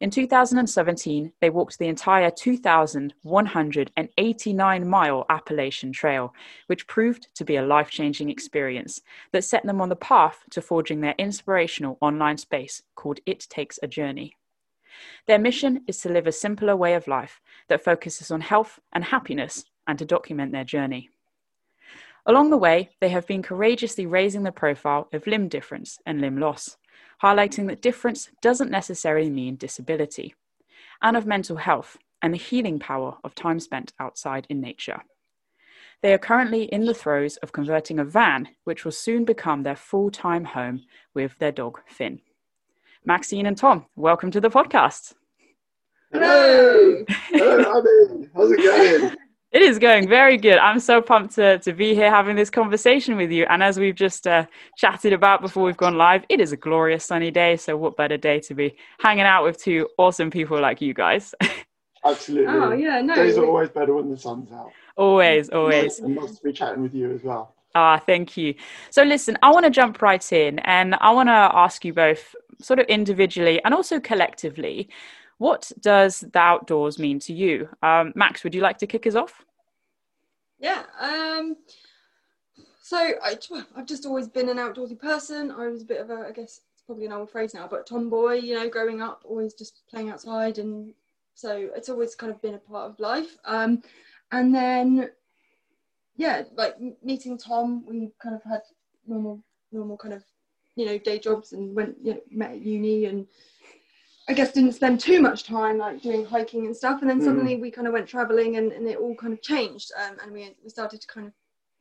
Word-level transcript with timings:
In 0.01 0.09
2017, 0.09 1.33
they 1.41 1.49
walked 1.49 1.77
the 1.77 1.89
entire 1.89 2.31
2,189 2.31 4.87
mile 4.87 5.25
Appalachian 5.29 5.91
Trail, 5.91 6.33
which 6.67 6.87
proved 6.87 7.27
to 7.35 7.43
be 7.43 7.57
a 7.57 7.65
life 7.65 7.89
changing 7.89 8.29
experience 8.29 9.01
that 9.33 9.43
set 9.43 9.65
them 9.65 9.81
on 9.81 9.89
the 9.89 9.97
path 9.97 10.45
to 10.51 10.61
forging 10.61 11.01
their 11.01 11.15
inspirational 11.17 11.97
online 11.99 12.37
space 12.37 12.81
called 12.95 13.19
It 13.25 13.45
Takes 13.49 13.77
a 13.83 13.87
Journey. 13.87 14.37
Their 15.27 15.37
mission 15.37 15.83
is 15.85 15.99
to 16.01 16.09
live 16.09 16.27
a 16.27 16.31
simpler 16.31 16.77
way 16.77 16.93
of 16.93 17.07
life 17.07 17.41
that 17.67 17.83
focuses 17.83 18.31
on 18.31 18.39
health 18.39 18.79
and 18.93 19.03
happiness 19.03 19.65
and 19.85 19.99
to 19.99 20.05
document 20.05 20.53
their 20.53 20.63
journey. 20.63 21.09
Along 22.25 22.51
the 22.51 22.57
way, 22.57 22.91
they 23.01 23.09
have 23.09 23.27
been 23.27 23.43
courageously 23.43 24.05
raising 24.05 24.43
the 24.43 24.53
profile 24.53 25.09
of 25.11 25.27
limb 25.27 25.49
difference 25.49 25.99
and 26.05 26.21
limb 26.21 26.37
loss, 26.37 26.77
highlighting 27.21 27.67
that 27.67 27.81
difference 27.81 28.29
doesn't 28.41 28.71
necessarily 28.71 29.29
mean 29.29 29.55
disability, 29.55 30.35
and 31.01 31.17
of 31.17 31.25
mental 31.25 31.57
health 31.57 31.97
and 32.21 32.33
the 32.33 32.37
healing 32.37 32.79
power 32.79 33.17
of 33.23 33.35
time 33.35 33.59
spent 33.59 33.93
outside 33.99 34.45
in 34.49 34.59
nature. 34.61 35.01
They 36.01 36.13
are 36.13 36.17
currently 36.17 36.63
in 36.63 36.85
the 36.85 36.93
throes 36.93 37.37
of 37.37 37.51
converting 37.51 37.99
a 37.99 38.05
van, 38.05 38.49
which 38.63 38.85
will 38.85 38.91
soon 38.91 39.25
become 39.25 39.63
their 39.63 39.75
full 39.75 40.09
time 40.09 40.45
home 40.45 40.83
with 41.13 41.37
their 41.39 41.51
dog 41.51 41.79
Finn. 41.87 42.21
Maxine 43.05 43.45
and 43.45 43.57
Tom, 43.57 43.85
welcome 43.95 44.31
to 44.31 44.41
the 44.41 44.49
podcast. 44.49 45.13
Hello! 46.11 47.03
Hello, 47.07 47.79
Abbie. 47.79 48.29
How's 48.33 48.51
it 48.51 48.57
going? 48.57 49.15
It 49.51 49.63
is 49.63 49.79
going 49.79 50.07
very 50.07 50.37
good. 50.37 50.59
I'm 50.59 50.79
so 50.79 51.01
pumped 51.01 51.33
to, 51.35 51.57
to 51.59 51.73
be 51.73 51.95
here 51.95 52.11
having 52.11 52.35
this 52.35 52.51
conversation 52.51 53.17
with 53.17 53.31
you. 53.31 53.47
And 53.49 53.63
as 53.63 53.79
we've 53.79 53.95
just 53.95 54.27
uh, 54.27 54.45
chatted 54.77 55.11
about 55.11 55.41
before 55.41 55.63
we've 55.63 55.75
gone 55.77 55.97
live, 55.97 56.23
it 56.29 56.39
is 56.39 56.51
a 56.51 56.57
glorious 56.57 57.03
sunny 57.03 57.31
day. 57.31 57.57
So, 57.57 57.75
what 57.75 57.97
better 57.97 58.17
day 58.17 58.39
to 58.41 58.53
be 58.53 58.75
hanging 58.99 59.23
out 59.23 59.43
with 59.43 59.57
two 59.57 59.87
awesome 59.97 60.29
people 60.29 60.59
like 60.61 60.81
you 60.81 60.93
guys? 60.93 61.33
Absolutely. 62.05 62.53
Oh, 62.53 62.71
yeah, 62.73 63.01
no. 63.01 63.15
Days 63.15 63.37
are 63.39 63.45
always 63.45 63.69
better 63.69 63.95
when 63.95 64.09
the 64.09 64.17
sun's 64.17 64.51
out. 64.51 64.71
always, 64.95 65.49
always. 65.49 65.97
And 65.97 66.15
nice 66.15 66.37
to 66.37 66.43
be 66.43 66.53
chatting 66.53 66.83
with 66.83 66.93
you 66.93 67.11
as 67.11 67.23
well. 67.23 67.55
Ah, 67.73 67.97
thank 67.97 68.37
you. 68.37 68.53
So, 68.91 69.01
listen, 69.01 69.35
I 69.41 69.51
want 69.51 69.65
to 69.65 69.71
jump 69.71 70.01
right 70.03 70.31
in 70.31 70.59
and 70.59 70.95
I 71.01 71.11
want 71.11 71.27
to 71.27 71.33
ask 71.33 71.83
you 71.83 71.93
both, 71.93 72.35
sort 72.61 72.79
of 72.79 72.85
individually 72.87 73.63
and 73.63 73.73
also 73.73 73.99
collectively, 73.99 74.89
what 75.39 75.71
does 75.79 76.19
the 76.19 76.39
outdoors 76.39 76.99
mean 76.99 77.17
to 77.21 77.33
you? 77.33 77.69
Um, 77.81 78.13
Max, 78.15 78.43
would 78.43 78.53
you 78.53 78.61
like 78.61 78.77
to 78.79 78.87
kick 78.87 79.07
us 79.07 79.15
off? 79.15 79.45
Yeah. 80.59 80.83
Um, 80.99 81.55
so 82.81 82.97
I, 82.97 83.37
I've 83.75 83.85
just 83.85 84.05
always 84.05 84.27
been 84.27 84.49
an 84.49 84.57
outdoorsy 84.57 84.99
person. 84.99 85.49
I 85.51 85.67
was 85.67 85.81
a 85.81 85.85
bit 85.85 86.01
of 86.01 86.09
a, 86.09 86.25
I 86.27 86.31
guess 86.31 86.59
it's 86.73 86.83
probably 86.85 87.05
an 87.05 87.13
old 87.13 87.31
phrase 87.31 87.53
now, 87.53 87.67
but 87.67 87.87
tomboy. 87.87 88.33
You 88.33 88.55
know, 88.55 88.69
growing 88.69 89.01
up, 89.01 89.21
always 89.23 89.53
just 89.53 89.81
playing 89.89 90.09
outside, 90.09 90.57
and 90.57 90.93
so 91.35 91.69
it's 91.73 91.87
always 91.87 92.15
kind 92.15 92.31
of 92.33 92.41
been 92.41 92.55
a 92.55 92.59
part 92.59 92.91
of 92.91 92.99
life. 92.99 93.37
Um, 93.45 93.81
and 94.33 94.53
then, 94.53 95.09
yeah, 96.17 96.43
like 96.55 96.75
meeting 97.01 97.37
Tom, 97.37 97.85
we 97.87 98.11
kind 98.21 98.35
of 98.35 98.43
had 98.43 98.61
normal, 99.07 99.41
normal 99.71 99.95
kind 99.95 100.13
of, 100.13 100.23
you 100.75 100.85
know, 100.85 100.97
day 100.97 101.17
jobs, 101.17 101.53
and 101.53 101.73
went, 101.73 101.95
you 102.03 102.15
know, 102.15 102.21
met 102.29 102.51
at 102.51 102.61
uni, 102.61 103.05
and 103.05 103.25
I 104.29 104.33
guess 104.33 104.51
didn't 104.51 104.73
spend 104.73 104.99
too 104.99 105.21
much 105.21 105.43
time 105.43 105.79
like 105.79 106.03
doing 106.03 106.23
hiking 106.23 106.67
and 106.67 106.77
stuff. 106.77 107.01
And 107.01 107.09
then 107.09 107.19
suddenly 107.19 107.55
we 107.55 107.71
kind 107.71 107.87
of 107.87 107.93
went 107.93 108.07
traveling 108.07 108.57
and, 108.57 108.71
and 108.71 108.87
it 108.87 108.99
all 108.99 109.15
kind 109.15 109.33
of 109.33 109.41
changed. 109.41 109.91
Um, 109.99 110.17
and 110.21 110.31
we, 110.31 110.55
we 110.63 110.69
started 110.69 111.01
to 111.01 111.07
kind 111.07 111.25
of, 111.25 111.33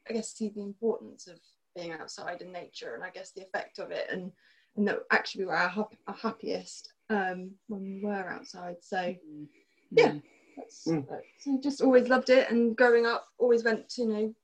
I 0.09 0.14
guess, 0.14 0.32
see 0.32 0.48
the 0.48 0.62
importance 0.62 1.26
of 1.26 1.38
being 1.76 1.92
outside 1.92 2.41
in 2.41 2.50
nature 2.50 2.94
and 2.94 3.04
I 3.04 3.10
guess 3.10 3.32
the 3.32 3.42
effect 3.42 3.78
of 3.78 3.91
it. 3.91 4.06
And, 4.10 4.32
and 4.76 4.88
that 4.88 5.00
actually 5.10 5.44
we 5.44 5.48
were 5.48 5.56
our, 5.56 5.69
hap- 5.69 5.94
our 6.06 6.14
happiest 6.14 6.94
um, 7.10 7.50
when 7.66 7.82
we 7.82 8.00
were 8.03 8.31
outside. 8.31 8.76
So, 8.81 9.14
yeah. 9.91 10.14
That's, 10.56 10.88
Mm. 10.88 11.06
so 11.38 11.60
just 11.62 11.81
always 11.82 12.08
loved 12.08 12.31
it 12.31 12.50
and 12.50 12.76
growing 12.76 13.06
up 13.06 13.26
always 13.38 13.62
went 13.62 13.88
to 13.91 14.03
you 14.03 14.08
know 14.08 14.34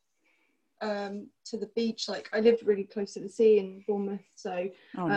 um, 0.81 1.29
to 1.47 1.57
the 1.57 1.71
beach. 1.77 2.09
Like 2.09 2.29
I 2.33 2.41
lived 2.41 2.63
really 2.67 2.85
close 2.85 3.15
to 3.15 3.21
the 3.21 3.29
sea 3.29 3.59
in 3.59 3.83
Bournemouth 3.87 4.21
so 4.35 4.69
Oh, 4.99 5.03
um, 5.05 5.11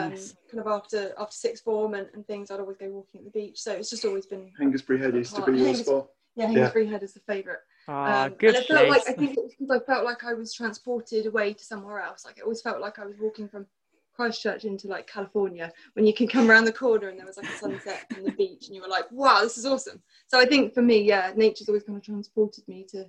kind 0.52 0.60
of 0.60 0.68
after 0.68 1.14
after 1.18 1.36
sixth 1.36 1.64
form 1.64 1.94
and, 1.94 2.08
and 2.14 2.26
things 2.28 2.52
I'd 2.52 2.60
always 2.60 2.78
go 2.78 2.90
walking 2.90 3.20
at 3.20 3.26
the 3.26 3.40
beach. 3.40 3.62
So 3.62 3.74
it's 3.74 3.90
just 3.90 4.06
always 4.06 4.26
been 4.26 4.52
Hengistbury 4.60 5.00
Head 5.00 5.16
used 5.16 5.36
to 5.36 5.42
be 5.46 5.58
your 5.58 5.68
Hengist- 5.74 5.86
spot. 5.86 6.08
yeah 6.36 6.50
Yeah. 6.52 6.70
Hengistbury 6.70 6.90
Head 6.90 7.04
is 7.04 7.14
the 7.14 7.20
favourite. 7.22 7.60
Ah, 7.90 8.26
um, 8.26 8.34
good 8.34 8.50
and 8.56 8.58
I 8.58 8.62
felt 8.68 8.80
place. 8.88 8.90
like 8.90 9.10
I 9.10 9.14
think 9.14 9.38
it 9.38 9.44
was 9.44 9.54
because 9.58 9.82
I 9.82 9.86
felt 9.86 10.04
like 10.06 10.24
I 10.24 10.34
was 10.34 10.54
transported 10.54 11.26
away 11.26 11.54
to 11.54 11.64
somewhere 11.64 12.00
else. 12.00 12.26
Like 12.26 12.38
it 12.38 12.44
always 12.44 12.62
felt 12.62 12.82
like 12.82 13.00
I 13.00 13.06
was 13.06 13.16
walking 13.20 13.48
from 13.48 13.66
Christchurch 14.14 14.66
into 14.66 14.88
like 14.88 15.06
California 15.08 15.72
when 15.94 16.06
you 16.06 16.14
can 16.14 16.28
come 16.28 16.50
around 16.50 16.66
the 16.66 16.74
corner 16.74 17.08
and 17.10 17.20
there 17.20 17.26
was 17.26 17.38
like 17.38 17.46
a 17.50 17.58
sunset 17.58 18.06
and 18.16 18.26
the 18.26 18.32
beach 18.32 18.66
and 18.68 18.76
you 18.76 18.82
were 18.82 18.88
like 18.88 19.06
wow 19.12 19.42
this 19.42 19.58
is 19.60 19.66
awesome. 19.66 20.02
So 20.28 20.40
I 20.40 20.46
think 20.46 20.74
for 20.74 20.82
me 20.82 21.02
yeah 21.04 21.32
nature's 21.36 21.70
always 21.70 21.84
kind 21.84 21.98
of 21.98 22.04
transported 22.04 22.68
me 22.68 22.84
to 22.90 23.06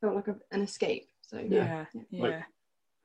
felt 0.00 0.14
like 0.14 0.28
a, 0.28 0.36
an 0.52 0.60
escape 0.62 1.08
so 1.28 1.38
yeah, 1.38 1.84
yeah. 2.10 2.22
Like- 2.22 2.42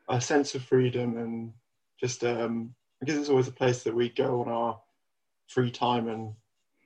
A 0.09 0.19
sense 0.19 0.53
of 0.55 0.63
freedom 0.63 1.17
and 1.17 1.53
just, 1.99 2.23
um, 2.25 2.73
I 3.01 3.05
guess 3.05 3.15
it's 3.15 3.29
always 3.29 3.47
a 3.47 3.51
place 3.53 3.83
that 3.83 3.95
we 3.95 4.09
go 4.09 4.41
on 4.41 4.49
our 4.49 4.79
free 5.47 5.71
time 5.71 6.09
and 6.09 6.33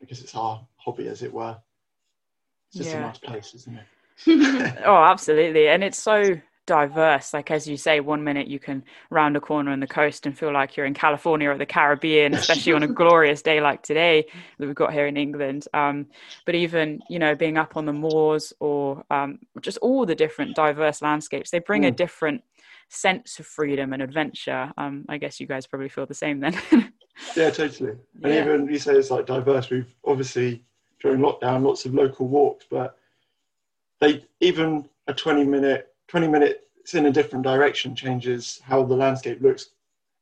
I 0.02 0.06
guess 0.06 0.22
it's 0.22 0.36
our 0.36 0.62
hobby, 0.78 1.08
as 1.08 1.24
it 1.24 1.34
were. 1.34 1.58
It's 2.70 2.78
just 2.78 2.94
Yeah. 2.94 3.00
a 3.00 3.08
nice 3.08 3.18
place, 3.18 3.54
isn't 3.56 3.78
it? 3.80 4.78
Oh, 4.86 5.04
absolutely. 5.04 5.68
And 5.68 5.84
it's 5.84 5.98
so 5.98 6.40
diverse. 6.68 7.34
Like, 7.34 7.50
as 7.50 7.68
you 7.68 7.78
say, 7.78 8.00
one 8.00 8.24
minute 8.24 8.48
you 8.48 8.60
can 8.60 8.84
round 9.10 9.36
a 9.36 9.42
corner 9.42 9.72
on 9.72 9.80
the 9.80 9.88
coast 9.88 10.28
and 10.28 10.38
feel 10.38 10.54
like 10.54 10.78
you're 10.78 10.86
in 10.86 10.94
California 10.94 11.50
or 11.50 11.58
the 11.58 11.66
Caribbean, 11.66 12.34
especially 12.36 12.74
on 12.74 12.84
a 12.84 12.88
glorious 12.88 13.42
day 13.42 13.60
like 13.60 13.82
today 13.82 14.26
that 14.60 14.68
we've 14.68 14.76
got 14.76 14.94
here 14.94 15.08
in 15.08 15.18
England. 15.18 15.68
Um, 15.74 16.06
but 16.46 16.54
even, 16.54 17.02
you 17.10 17.18
know, 17.18 17.34
being 17.34 17.58
up 17.58 17.76
on 17.76 17.86
the 17.86 17.94
moors 17.94 18.54
or 18.60 19.04
um, 19.10 19.40
just 19.62 19.80
all 19.80 20.06
the 20.06 20.14
different 20.14 20.56
diverse 20.56 21.02
landscapes, 21.02 21.50
they 21.50 21.60
bring 21.60 21.86
a 21.86 21.92
Mm. 21.92 21.96
different 21.96 22.44
sense 22.90 23.40
of 23.40 23.46
freedom 23.48 23.92
and 23.94 24.02
adventure. 24.04 24.72
Um, 24.78 25.06
I 25.10 25.18
guess 25.18 25.40
you 25.40 25.48
guys 25.48 25.66
probably 25.66 25.90
feel 25.90 26.06
the 26.06 26.14
same 26.14 26.40
then. 26.40 26.54
Yeah, 27.36 27.50
totally. 27.52 27.94
And 28.24 28.34
Yeah. 28.34 28.42
even 28.44 28.68
you 28.70 28.78
say 28.78 28.94
it's 28.96 29.10
like 29.12 29.26
diverse. 29.26 29.70
We've 29.70 29.94
obviously 30.06 30.64
during 31.02 31.20
lockdown 31.20 31.64
lots 31.66 31.86
of 31.86 31.94
local 31.94 32.28
walks, 32.28 32.66
but 32.70 32.98
they 34.00 34.24
even 34.40 34.88
a 35.08 35.14
twenty 35.14 35.44
minute 35.44 35.94
twenty 36.08 36.28
minutes 36.28 36.94
in 36.94 37.06
a 37.06 37.12
different 37.12 37.44
direction 37.44 37.96
changes 37.96 38.62
how 38.64 38.84
the 38.84 38.96
landscape 38.96 39.42
looks. 39.42 39.72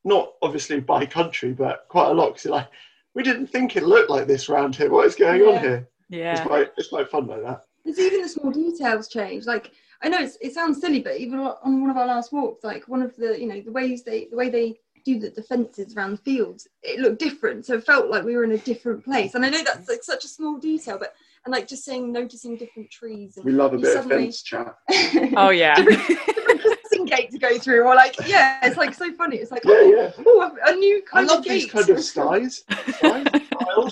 Not 0.03 0.33
obviously 0.41 0.79
by 0.79 1.05
country, 1.05 1.53
but 1.53 1.85
quite 1.89 2.09
a 2.09 2.13
lot. 2.13 2.35
Because 2.35 2.45
like 2.45 2.67
we 3.13 3.23
didn't 3.23 3.47
think 3.47 3.75
it 3.75 3.83
looked 3.83 4.09
like 4.09 4.27
this 4.27 4.49
around 4.49 4.75
here. 4.75 4.89
What 4.89 5.07
is 5.07 5.15
going 5.15 5.41
on 5.41 5.59
here? 5.59 5.87
Yeah. 6.09 6.17
here? 6.17 6.31
It's 6.31 6.39
yeah. 6.39 6.45
quite 6.45 6.71
it's 6.77 6.89
quite 6.89 7.09
fun 7.09 7.27
like 7.27 7.43
that. 7.43 7.65
there's 7.83 7.99
even 7.99 8.21
the 8.21 8.29
small 8.29 8.51
details 8.51 9.07
change 9.07 9.45
like 9.45 9.71
I 10.01 10.09
know 10.09 10.19
it's, 10.19 10.37
it 10.41 10.53
sounds 10.53 10.81
silly, 10.81 10.99
but 10.99 11.17
even 11.17 11.39
on 11.39 11.81
one 11.81 11.89
of 11.89 11.97
our 11.97 12.05
last 12.05 12.31
walks, 12.31 12.63
like 12.63 12.87
one 12.87 13.01
of 13.01 13.15
the 13.15 13.39
you 13.39 13.47
know 13.47 13.61
the 13.61 13.71
ways 13.71 14.03
they 14.03 14.25
the 14.25 14.35
way 14.35 14.49
they 14.49 14.79
do 15.03 15.19
the 15.19 15.29
defences 15.29 15.95
around 15.95 16.11
the 16.11 16.17
fields, 16.17 16.67
it 16.83 16.99
looked 16.99 17.19
different. 17.19 17.65
So 17.65 17.75
it 17.75 17.85
felt 17.85 18.09
like 18.09 18.23
we 18.23 18.35
were 18.35 18.43
in 18.43 18.51
a 18.51 18.57
different 18.57 19.03
place. 19.03 19.35
And 19.35 19.45
I 19.45 19.49
know 19.49 19.63
that's 19.63 19.87
like 19.87 20.03
such 20.03 20.25
a 20.25 20.27
small 20.27 20.57
detail, 20.57 20.97
but 20.97 21.13
and 21.45 21.51
like 21.53 21.67
just 21.67 21.85
saying 21.85 22.11
noticing 22.11 22.57
different 22.57 22.89
trees. 22.91 23.37
And 23.37 23.45
We 23.45 23.51
love 23.51 23.73
a 23.73 23.77
bit 23.77 23.93
suddenly- 23.93 24.15
of 24.15 24.21
fence 24.23 24.41
chat. 24.41 24.75
Oh 25.37 25.49
yeah. 25.49 25.75
different 25.75 26.61
crossing 26.61 27.05
gate 27.05 27.31
to 27.31 27.37
go 27.37 27.57
through, 27.57 27.83
or 27.83 27.95
like 27.95 28.15
yeah, 28.27 28.59
it's 28.65 28.77
like 28.77 28.93
so 28.93 29.11
funny. 29.13 29.37
It's 29.37 29.51
like 29.51 29.63
Yeah, 29.63 29.71
oh, 29.75 30.11
yeah. 30.17 30.23
oh, 30.25 30.57
a 30.65 30.75
new 30.75 31.01
kind 31.03 31.25
I 31.25 31.27
kind 31.27 31.27
love 31.27 31.39
of 31.39 31.43
these 31.45 31.63
gate. 31.65 31.71
kind 31.71 31.89
of 31.89 31.99
stiles. 32.03 32.63
Stiles, 32.97 33.27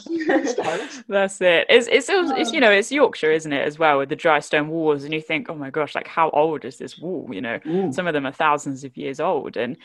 stiles, 0.03 0.49
stiles. 0.51 1.03
That's 1.07 1.41
it. 1.41 1.65
It's 1.69 1.87
it's, 1.87 2.09
also, 2.09 2.35
it's 2.35 2.49
Oh. 2.49 2.53
you 2.53 2.59
know 2.59 2.71
it's 2.71 2.91
Yorkshire, 2.91 3.31
isn't 3.31 3.51
it, 3.53 3.65
as 3.65 3.77
well, 3.79 3.99
with 3.99 4.09
the 4.09 4.15
dry 4.15 4.39
stone 4.39 4.69
walls, 4.69 5.03
and 5.03 5.13
you 5.13 5.21
think, 5.21 5.49
oh 5.49 5.55
my 5.55 5.69
gosh, 5.69 5.95
like 5.95 6.07
how 6.07 6.29
old 6.31 6.65
is 6.65 6.77
this 6.77 6.97
wall? 6.97 7.27
You 7.31 7.41
know, 7.41 7.59
Mm. 7.59 7.93
some 7.93 8.07
of 8.07 8.13
them 8.13 8.25
are 8.25 8.31
thousands 8.31 8.83
of 8.83 8.95
years 8.97 9.19
old, 9.19 9.57
and 9.57 9.77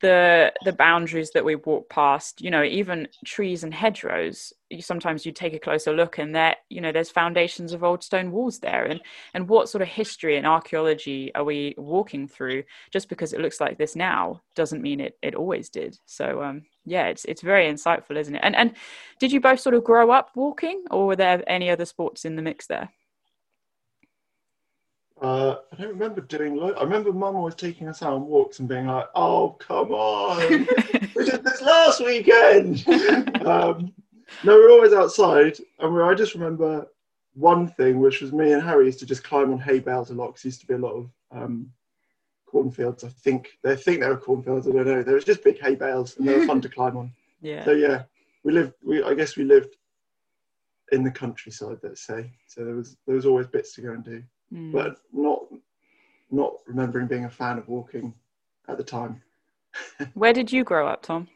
the 0.00 0.52
the 0.64 0.72
boundaries 0.72 1.30
that 1.32 1.44
we 1.44 1.56
walk 1.56 1.88
past, 1.88 2.40
you 2.40 2.50
know, 2.50 2.62
even 2.62 3.08
trees 3.24 3.64
and 3.64 3.72
hedgerows. 3.74 4.52
You, 4.70 4.82
sometimes 4.82 5.26
you 5.26 5.32
take 5.32 5.54
a 5.54 5.58
closer 5.58 5.92
look, 5.92 6.18
and 6.18 6.34
there, 6.34 6.56
you 6.68 6.80
know, 6.80 6.92
there's 6.92 7.10
foundations 7.10 7.72
of 7.72 7.84
old 7.84 8.02
stone 8.02 8.30
walls 8.32 8.58
there, 8.58 8.84
and 8.84 9.00
and 9.34 9.48
what 9.48 9.68
sort 9.68 9.82
of 9.82 9.88
history 9.88 10.36
and 10.36 10.46
archaeology 10.46 11.34
are 11.34 11.44
we 11.44 11.74
walking 11.76 12.26
through? 12.28 12.64
Just 12.90 13.08
because 13.08 13.32
it 13.32 13.40
looks 13.40 13.60
like 13.60 13.78
this 13.78 13.96
now 13.96 14.42
doesn't 14.54 14.82
mean 14.82 15.00
it 15.00 15.18
it 15.22 15.34
always 15.34 15.68
did. 15.68 15.98
So 16.06 16.42
um, 16.42 16.62
yeah, 16.84 17.06
it's 17.06 17.24
it's 17.26 17.42
very 17.42 17.66
insightful, 17.70 18.16
isn't 18.16 18.34
it? 18.34 18.40
And 18.42 18.56
and 18.56 18.74
did 19.18 19.32
you 19.32 19.40
both 19.40 19.60
sort 19.60 19.74
of 19.74 19.84
grow 19.84 20.10
up 20.10 20.30
walking, 20.34 20.84
or 20.90 21.06
were 21.06 21.16
there 21.16 21.42
any 21.46 21.70
other 21.70 21.84
sports 21.84 22.24
in 22.24 22.36
the 22.36 22.42
mix 22.42 22.66
there? 22.66 22.90
Uh, 25.20 25.56
I 25.72 25.76
don't 25.76 25.88
remember 25.90 26.22
doing. 26.22 26.56
Lo- 26.56 26.72
I 26.74 26.82
remember 26.82 27.12
Mum 27.12 27.36
always 27.36 27.54
taking 27.54 27.88
us 27.88 28.02
out 28.02 28.14
on 28.14 28.26
walks 28.26 28.58
and 28.58 28.68
being 28.68 28.86
like, 28.86 29.06
"Oh, 29.14 29.50
come 29.58 29.92
on, 29.92 30.40
we 31.14 31.24
did 31.24 31.44
this 31.44 31.60
last 31.60 32.02
weekend." 32.04 32.84
um, 33.46 33.92
no, 34.44 34.54
we 34.56 34.62
were 34.62 34.70
always 34.70 34.94
outside, 34.94 35.58
and 35.78 35.94
we, 35.94 36.00
I 36.00 36.14
just 36.14 36.34
remember 36.34 36.86
one 37.34 37.68
thing, 37.68 38.00
which 38.00 38.22
was 38.22 38.32
me 38.32 38.52
and 38.52 38.62
Harry 38.62 38.86
used 38.86 38.98
to 39.00 39.06
just 39.06 39.22
climb 39.22 39.52
on 39.52 39.58
hay 39.58 39.78
bales 39.78 40.10
a 40.10 40.14
lot. 40.14 40.28
'cause 40.28 40.42
there 40.42 40.48
used 40.48 40.60
to 40.62 40.66
be 40.66 40.74
a 40.74 40.78
lot 40.78 40.94
of 40.94 41.10
um, 41.32 41.70
cornfields. 42.46 43.04
I 43.04 43.08
think 43.08 43.50
they 43.62 43.76
think 43.76 44.00
they 44.00 44.08
were 44.08 44.16
cornfields. 44.16 44.66
I 44.68 44.72
don't 44.72 44.86
know. 44.86 45.02
There 45.02 45.14
was 45.16 45.24
just 45.24 45.44
big 45.44 45.60
hay 45.60 45.74
bales, 45.74 46.16
and 46.16 46.26
they 46.26 46.38
were 46.38 46.46
fun 46.46 46.62
to 46.62 46.68
climb 46.76 46.96
on. 46.96 47.12
yeah. 47.42 47.64
So 47.66 47.72
yeah, 47.72 48.04
we 48.42 48.52
lived. 48.54 48.72
We 48.82 49.02
I 49.02 49.12
guess 49.12 49.36
we 49.36 49.44
lived 49.44 49.76
in 50.92 51.04
the 51.04 51.10
countryside. 51.10 51.78
Let's 51.82 52.00
say. 52.06 52.32
So 52.46 52.64
there 52.64 52.74
was 52.74 52.96
there 53.06 53.16
was 53.16 53.26
always 53.26 53.48
bits 53.48 53.74
to 53.74 53.82
go 53.82 53.92
and 53.92 54.02
do 54.04 54.22
Mm. 54.52 54.72
but 54.72 54.96
not 55.12 55.42
not 56.32 56.54
remembering 56.66 57.06
being 57.06 57.24
a 57.24 57.30
fan 57.30 57.58
of 57.58 57.68
walking 57.68 58.14
at 58.68 58.76
the 58.76 58.84
time. 58.84 59.22
Where 60.14 60.32
did 60.32 60.50
you 60.52 60.64
grow 60.64 60.88
up, 60.88 61.02
Tom? 61.02 61.28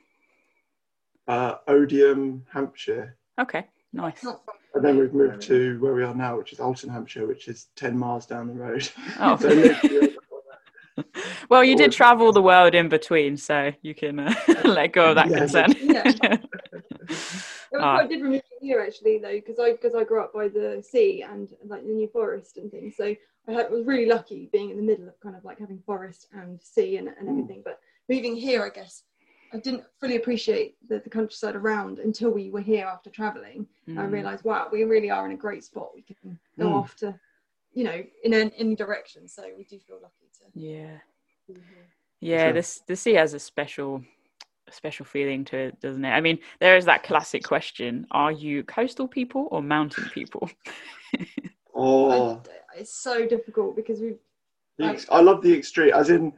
Uh, 1.28 1.56
Odiham, 1.69 2.43
Hampshire, 2.52 3.16
Okay, 3.40 3.66
nice. 3.93 4.25
And 4.75 4.84
then 4.84 4.99
we've 4.99 5.14
moved 5.14 5.40
to 5.43 5.78
where 5.81 5.94
we 5.94 6.02
are 6.05 6.14
now, 6.14 6.37
which 6.37 6.52
is 6.52 6.61
Alton, 6.61 6.90
Hampshire, 6.90 7.26
which 7.26 7.49
is 7.49 7.69
ten 7.76 7.96
miles 7.96 8.26
down 8.26 8.49
the 8.49 8.55
road. 8.55 8.88
Oh. 9.20 9.37
So 10.96 11.02
Well, 11.50 11.64
you 11.64 11.76
did 11.76 11.90
travel 11.90 12.31
the 12.32 12.40
world 12.43 12.72
in 12.75 12.88
between, 12.88 13.37
so 13.37 13.72
you 13.82 13.94
can 13.96 14.20
uh, 14.20 14.34
let 14.64 14.93
go 14.93 15.06
of 15.11 15.16
that 15.16 15.28
Yeah. 15.28 15.38
concern. 15.38 15.75
Yeah. 15.81 16.02
It 16.06 16.40
was 17.72 17.81
Ah. 17.81 18.06
Quite 18.64 18.69
here 18.69 18.81
actually 18.81 19.19
though, 19.19 19.34
because 19.34 19.58
I 19.58 19.72
because 19.72 19.94
I 19.94 20.05
grew 20.05 20.20
up 20.22 20.32
by 20.32 20.49
the 20.49 20.82
sea 20.87 21.22
and 21.22 21.49
like 21.66 21.82
the 21.87 21.93
New 21.93 22.08
Forest 22.08 22.56
and 22.56 22.70
things. 22.70 22.96
So 22.96 23.14
I 23.49 23.52
had, 23.52 23.70
was 23.70 23.87
really 23.87 24.06
lucky 24.06 24.49
being 24.52 24.70
in 24.70 24.76
the 24.76 24.82
middle 24.82 25.08
of 25.08 25.19
kind 25.20 25.37
of 25.37 25.44
like 25.44 25.58
having 25.58 25.81
forest 25.84 26.28
and 26.32 26.61
sea 26.62 26.96
and, 26.96 27.08
and 27.08 27.28
Mm. 27.28 27.31
everything. 27.31 27.62
But 27.64 27.81
moving 28.08 28.37
here, 28.37 28.64
I 28.64 28.70
guess 28.70 29.02
I 29.52 29.58
didn't 29.58 29.84
fully 30.00 30.16
appreciate 30.16 30.76
the, 30.88 30.99
the 30.99 31.11
countryside 31.11 31.55
around 31.55 31.99
until 31.99 32.31
we 32.31 32.50
were 32.50 32.61
here 32.61 32.87
after 32.87 33.11
traveling. 33.11 33.66
I 33.88 33.90
Mm. 33.90 34.12
realised, 34.12 34.44
wow, 34.44 34.69
we 34.72 34.84
really 34.84 35.11
are 35.11 35.26
in 35.26 35.32
a 35.32 35.37
great 35.37 35.62
spot. 35.64 35.90
We 35.94 36.02
can 36.02 36.38
go 36.58 36.70
Mm. 36.70 36.75
off 36.75 36.96
to, 36.96 37.19
you 37.72 37.84
know, 37.84 38.02
in 38.25 38.32
an, 38.32 38.50
any 38.56 38.75
direction. 38.75 39.28
So 39.28 39.43
we 39.56 39.64
do 39.64 39.78
feel 39.78 40.00
lucky 40.02 40.28
to 40.38 40.58
Yeah, 40.58 40.99
yeah. 42.20 42.44
Sure. 42.44 42.52
This 42.55 42.81
the 42.87 42.96
sea 42.96 43.14
has 43.14 43.34
a 43.34 43.38
special, 43.38 43.96
a 43.96 44.24
special 44.70 45.05
feeling 45.05 45.44
to 45.46 45.56
it, 45.56 45.81
doesn't 45.81 46.05
it? 46.05 46.11
I 46.11 46.20
mean, 46.20 46.38
there 46.61 46.76
is 46.76 46.84
that 46.87 47.02
classic 47.02 47.44
question: 47.44 48.06
Are 48.11 48.32
you 48.32 48.62
coastal 48.64 49.08
people 49.08 49.49
or 49.50 49.62
mountain 49.62 50.08
people? 50.12 50.50
oh, 51.75 52.37
I- 52.37 52.81
it's 52.81 52.93
so 52.94 53.26
difficult 53.26 53.76
because 53.76 54.00
we 54.00 54.14
the 54.78 54.87
ex- 54.87 55.06
I 55.11 55.20
love 55.20 55.43
the 55.43 55.55
extreme. 55.56 55.93
As 55.94 56.11
in, 56.11 56.32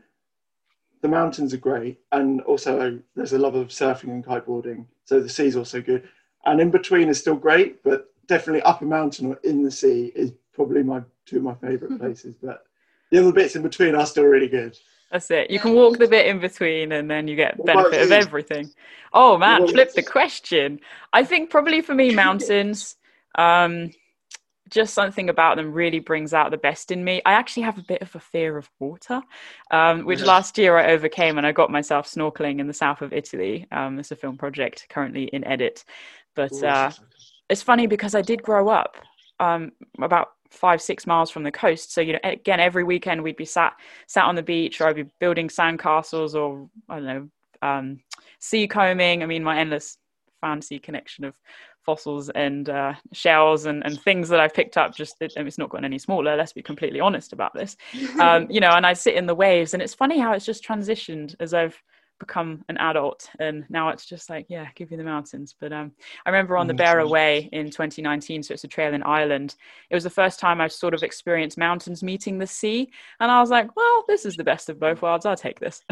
the 1.03 1.09
mountains 1.09 1.55
are 1.55 1.59
great, 1.59 1.99
and 2.13 2.41
also 2.43 3.01
there's 3.15 3.33
a 3.33 3.39
love 3.39 3.55
of 3.55 3.69
surfing 3.69 4.11
and 4.11 4.25
kiteboarding. 4.25 4.87
So 5.05 5.21
the 5.21 5.29
sea's 5.29 5.57
also 5.57 5.81
good, 5.81 6.09
and 6.45 6.61
in 6.61 6.71
between 6.71 7.09
is 7.09 7.19
still 7.19 7.37
great, 7.37 7.83
but 7.83 8.13
definitely 8.27 8.63
up 8.63 8.83
a 8.83 8.85
mountain 8.85 9.29
or 9.29 9.37
in 9.45 9.63
the 9.63 9.71
sea 9.71 10.13
is 10.15 10.33
probably 10.53 10.83
my 10.83 11.03
two 11.25 11.37
of 11.39 11.43
my 11.43 11.55
favourite 11.55 11.99
places. 12.01 12.35
But 12.43 12.65
the 13.11 13.19
other 13.19 13.33
bits 13.33 13.57
in 13.57 13.63
between 13.63 13.95
are 13.95 14.07
still 14.07 14.25
really 14.25 14.49
good. 14.49 14.77
That's 15.11 15.31
it. 15.31 15.51
You 15.51 15.61
can 15.61 15.75
walk 15.75 15.99
the 15.99 16.09
bit 16.09 16.27
in 16.27 16.41
between, 16.41 16.93
and 16.93 17.11
then 17.11 17.29
you 17.29 17.37
get 17.37 17.65
benefit 17.65 18.03
of 18.03 18.13
everything. 18.13 18.71
Oh 19.13 19.39
man, 19.39 19.67
flip 19.69 19.93
the 19.93 20.03
question. 20.03 20.81
I 21.13 21.25
think 21.25 21.51
probably 21.51 21.81
for 21.81 21.95
me, 21.95 22.11
mountains. 22.15 22.97
Um, 23.37 23.91
just 24.69 24.95
something 24.95 25.29
about 25.29 25.57
them 25.57 25.73
really 25.73 26.01
brings 26.01 26.35
out 26.35 26.51
the 26.51 26.57
best 26.57 26.91
in 26.91 27.05
me. 27.05 27.23
I 27.25 27.35
actually 27.35 27.63
have 27.63 27.79
a 27.79 27.85
bit 27.85 28.03
of 28.03 28.15
a 28.17 28.21
fear 28.21 28.59
of 28.59 28.69
water, 28.81 29.23
um, 29.71 30.05
which 30.05 30.23
last 30.23 30.59
year 30.59 30.77
I 30.77 30.91
overcame, 30.91 31.39
and 31.39 31.47
I 31.47 31.53
got 31.53 31.71
myself 31.71 32.09
snorkeling 32.09 32.59
in 32.59 32.67
the 32.67 32.75
south 32.75 33.01
of 33.01 33.13
Italy. 33.13 33.67
Um, 33.71 33.99
it's 33.99 34.11
a 34.11 34.17
film 34.17 34.37
project 34.37 34.87
currently 34.91 35.25
in 35.25 35.45
edit, 35.45 35.85
but 36.35 36.53
uh, 36.65 36.91
it's 37.49 37.63
funny 37.63 37.87
because 37.87 38.17
I 38.17 38.23
did 38.23 38.43
grow 38.43 38.69
up 38.69 38.97
um, 39.39 39.73
about 40.01 40.31
five 40.51 40.81
six 40.81 41.07
miles 41.07 41.31
from 41.31 41.43
the 41.43 41.53
coast. 41.53 41.93
So 41.93 42.01
you 42.01 42.15
know, 42.15 42.19
again, 42.25 42.61
every 42.61 42.85
weekend 42.85 43.23
we'd 43.23 43.37
be 43.37 43.45
sat 43.45 43.75
sat 44.07 44.25
on 44.25 44.35
the 44.35 44.43
beach, 44.43 44.81
or 44.81 44.89
I'd 44.89 44.97
be 44.97 45.07
building 45.21 45.49
sandcastles, 45.49 46.35
or 46.35 46.69
I 46.89 46.97
don't 46.97 47.05
know, 47.05 47.29
um, 47.63 48.01
sea 48.39 48.67
combing. 48.67 49.23
I 49.23 49.27
mean, 49.27 49.45
my 49.45 49.59
endless 49.59 49.99
fancy 50.41 50.79
connection 50.79 51.25
of 51.25 51.35
fossils 51.87 52.29
and 52.31 52.69
uh, 52.69 52.93
shells 53.13 53.67
and, 53.67 53.85
and 53.87 54.01
things 54.03 54.29
that 54.29 54.41
I've 54.41 54.53
picked 54.53 54.77
up. 54.77 54.95
Just 54.95 55.17
it, 55.21 55.33
it's 55.37 55.59
not 55.59 55.71
gotten 55.71 55.85
any 55.85 55.99
smaller. 55.99 56.37
Let's 56.37 56.53
be 56.53 56.63
completely 56.63 57.01
honest 57.01 57.33
about 57.33 57.55
this. 57.55 57.77
Um, 58.21 58.47
you 58.51 58.61
know, 58.61 58.71
and 58.71 58.87
I 58.87 58.95
sit 58.95 59.15
in 59.15 59.27
the 59.27 59.35
waves, 59.35 59.75
and 59.75 59.83
it's 59.83 59.95
funny 59.95 60.19
how 60.19 60.33
it's 60.33 60.47
just 60.47 60.65
transitioned 60.65 61.35
as 61.39 61.53
I've 61.53 61.81
become 62.19 62.65
an 62.69 62.77
adult 62.79 63.29
and 63.41 63.65
now 63.69 63.91
it's 63.91 64.07
just 64.07 64.31
like 64.31 64.47
yeah 64.49 64.69
give 64.75 64.91
you 64.91 64.97
the 64.97 65.03
mountains 65.05 65.55
but 65.61 65.73
um 65.73 65.93
i 66.25 66.31
remember 66.31 66.57
on 66.57 66.67
the 66.67 66.73
Beara 66.75 67.07
Way 67.09 67.49
in 67.53 67.67
2019 67.67 68.43
so 68.43 68.55
it's 68.55 68.65
a 68.65 68.69
trail 68.69 68.95
in 68.95 69.03
ireland 69.03 69.55
it 69.91 69.95
was 69.95 70.05
the 70.05 70.11
first 70.11 70.41
time 70.41 70.61
i've 70.61 70.73
sort 70.73 70.95
of 70.95 71.03
experienced 71.03 71.59
mountains 71.59 72.03
meeting 72.03 72.39
the 72.39 72.47
sea 72.47 72.91
and 73.21 73.31
i 73.31 73.39
was 73.41 73.51
like 73.51 73.75
well 73.77 74.05
this 74.09 74.25
is 74.25 74.35
the 74.37 74.45
best 74.45 74.69
of 74.71 74.81
both 74.81 75.03
worlds 75.03 75.27
i'll 75.27 75.37
take 75.37 75.61
this 75.61 75.83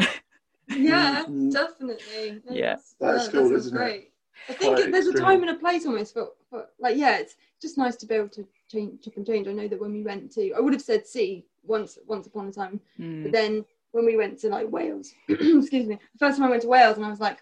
Yeah, 0.67 1.25
Mm. 1.27 1.51
definitely. 1.53 2.41
No, 2.43 2.55
Yeah. 2.55 2.61
that's- 2.75 2.95
That's 2.99 3.27
cool, 3.29 3.49
sounds 3.49 3.67
isn't 3.67 3.77
it? 3.79 4.11
I 4.49 4.53
think 4.53 4.75
Quite 4.77 4.91
there's 4.91 5.07
a 5.07 5.13
time 5.13 5.41
and 5.41 5.51
a 5.51 5.55
place 5.55 5.85
almost 5.85 6.13
for, 6.13 6.29
for 6.49 6.67
like 6.79 6.97
yeah, 6.97 7.17
it's 7.17 7.35
just 7.61 7.77
nice 7.77 7.95
to 7.97 8.05
be 8.07 8.15
able 8.15 8.29
to 8.29 8.47
change, 8.67 9.03
chop 9.03 9.15
and 9.17 9.25
change. 9.27 9.47
I 9.47 9.53
know 9.53 9.67
that 9.67 9.79
when 9.79 9.93
we 9.93 10.01
went 10.01 10.31
to, 10.33 10.53
I 10.53 10.59
would 10.59 10.73
have 10.73 10.81
said 10.81 11.05
sea 11.05 11.45
once, 11.63 11.99
once 12.07 12.25
upon 12.27 12.47
a 12.47 12.51
time, 12.51 12.81
Mm, 12.99 13.23
but 13.23 13.31
then 13.31 13.63
when 13.95 14.05
we 14.05 14.17
went 14.17 14.37
to 14.39 14.49
like 14.49 14.69
Wales, 14.69 15.13
excuse 15.29 15.87
me, 15.87 15.95
the 15.95 16.19
first 16.19 16.37
time 16.37 16.47
I 16.47 16.49
went 16.49 16.63
to 16.63 16.67
Wales, 16.67 16.97
and 16.97 17.05
I 17.05 17.09
was 17.09 17.21
like, 17.21 17.39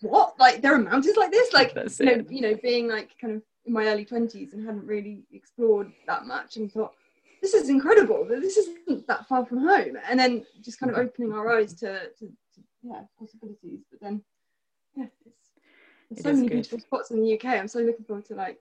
what? 0.00 0.38
Like 0.40 0.62
there 0.62 0.74
are 0.74 0.78
mountains 0.78 1.16
like 1.18 1.30
this? 1.30 1.52
Like 1.52 1.74
you 2.00 2.06
know, 2.06 2.24
you 2.30 2.40
know, 2.40 2.54
being 2.62 2.88
like 2.88 3.10
kind 3.20 3.34
of 3.34 3.42
in 3.66 3.74
my 3.74 3.84
early 3.86 4.06
twenties 4.06 4.54
and 4.54 4.64
hadn't 4.64 4.86
really 4.86 5.24
explored 5.30 5.92
that 6.06 6.24
much, 6.24 6.56
and 6.56 6.72
thought 6.72 6.94
this 7.42 7.52
is 7.52 7.68
incredible. 7.68 8.26
This 8.26 8.56
isn't 8.56 9.06
that 9.08 9.28
far 9.28 9.44
from 9.44 9.58
home, 9.58 9.98
and 10.08 10.18
then 10.18 10.46
just 10.62 10.80
kind 10.80 10.90
of 10.90 10.96
opening 10.96 11.34
our 11.34 11.54
eyes 11.54 11.74
to, 11.74 12.08
to, 12.18 12.26
to 12.26 12.60
yeah 12.82 13.02
possibilities. 13.18 13.80
But 13.90 14.00
then 14.00 14.22
yeah, 14.96 15.06
it's, 15.26 15.50
there's 16.10 16.22
so 16.24 16.32
many 16.32 16.48
good. 16.48 16.54
beautiful 16.54 16.78
spots 16.80 17.10
in 17.10 17.20
the 17.20 17.34
UK. 17.34 17.44
I'm 17.44 17.68
so 17.68 17.80
looking 17.80 18.06
forward 18.06 18.24
to 18.26 18.34
like 18.36 18.58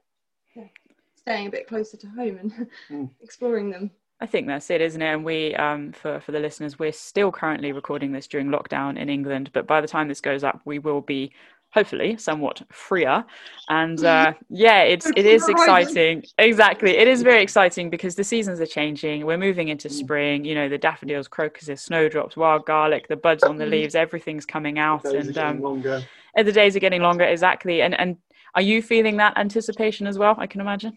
yeah, 0.56 0.68
staying 1.16 1.48
a 1.48 1.52
bit 1.52 1.68
closer 1.70 1.96
to 1.96 2.08
home 2.08 2.38
and 2.38 2.68
Mm. 2.92 3.10
exploring 3.22 3.70
them. 3.70 3.92
I 4.22 4.28
think 4.28 4.46
that's 4.48 4.70
it, 4.70 4.82
isn't 4.82 5.02
it? 5.02 5.06
And 5.14 5.26
we, 5.26 5.56
um, 5.56 5.92
for 5.94 6.20
for 6.20 6.32
the 6.32 6.40
listeners, 6.40 6.78
we're 6.78 6.92
still 6.92 7.32
currently 7.32 7.72
recording 7.72 8.12
this 8.12 8.28
during 8.28 8.50
lockdown 8.50 8.98
in 8.98 9.10
England, 9.10 9.50
but 9.52 9.66
by 9.66 9.82
the 9.82 9.88
time 9.88 10.08
this 10.08 10.22
goes 10.22 10.44
up, 10.44 10.62
we 10.64 10.78
will 10.78 11.02
be 11.02 11.32
hopefully 11.72 12.18
somewhat 12.18 12.62
freer. 12.72 13.26
And 13.70 14.04
uh, 14.04 14.34
yeah, 14.50 14.82
it's 14.84 15.08
it 15.16 15.26
is 15.26 15.50
exciting. 15.50 16.24
Exactly, 16.38 16.92
it 16.98 17.08
is 17.08 17.24
very 17.24 17.42
exciting 17.42 17.90
because 17.90 18.16
the 18.16 18.24
seasons 18.24 18.62
are 18.62 18.68
changing. 18.68 19.26
We're 19.26 19.38
moving 19.38 19.70
into 19.70 19.88
Mm. 19.88 19.92
spring. 19.92 20.46
You 20.46 20.54
know, 20.54 20.70
the 20.70 20.78
daffodils, 20.78 21.28
crocuses, 21.28 21.82
snowdrops, 21.82 22.38
wild 22.38 22.66
garlic, 22.66 23.08
the 23.08 23.16
buds 23.16 23.44
on 23.44 23.58
the 23.58 23.66
Mm. 23.66 23.72
leaves, 23.72 23.96
everything's 23.96 24.46
coming 24.46 24.78
out, 24.78 25.04
and 25.06 25.36
um, 25.40 25.62
longer. 25.62 26.04
and 26.36 26.48
the 26.48 26.52
days 26.52 26.76
are 26.76 26.80
getting 26.80 27.02
longer. 27.02 27.24
Exactly, 27.24 27.82
and 27.82 28.00
and 28.00 28.18
are 28.54 28.62
you 28.62 28.84
feeling 28.84 29.18
that 29.18 29.36
anticipation 29.38 30.06
as 30.06 30.20
well? 30.20 30.36
I 30.38 30.46
can 30.46 30.62
imagine. 30.62 30.96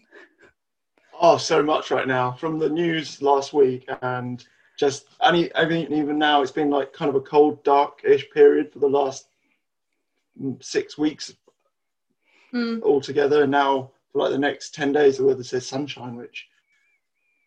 Oh, 1.21 1.37
so 1.37 1.63
much 1.63 1.91
right 1.91 2.07
now 2.07 2.31
from 2.33 2.59
the 2.59 2.69
news 2.69 3.21
last 3.21 3.53
week 3.53 3.87
and 4.01 4.45
just 4.77 5.05
any 5.23 5.53
I 5.55 5.65
mean 5.65 5.91
even 5.93 6.17
now 6.19 6.41
it's 6.41 6.51
been 6.51 6.69
like 6.69 6.91
kind 6.93 7.09
of 7.09 7.15
a 7.15 7.21
cold, 7.21 7.63
dark-ish 7.63 8.29
period 8.31 8.71
for 8.73 8.79
the 8.79 8.89
last 8.89 9.27
six 10.61 10.97
weeks 10.97 11.33
Mm. 12.53 12.81
altogether, 12.83 13.41
and 13.43 13.51
now 13.51 13.91
for 14.13 14.19
like 14.19 14.31
the 14.31 14.37
next 14.37 14.73
ten 14.73 14.93
days 14.93 15.17
the 15.17 15.25
weather 15.25 15.43
says 15.43 15.65
sunshine, 15.65 16.15
which 16.15 16.47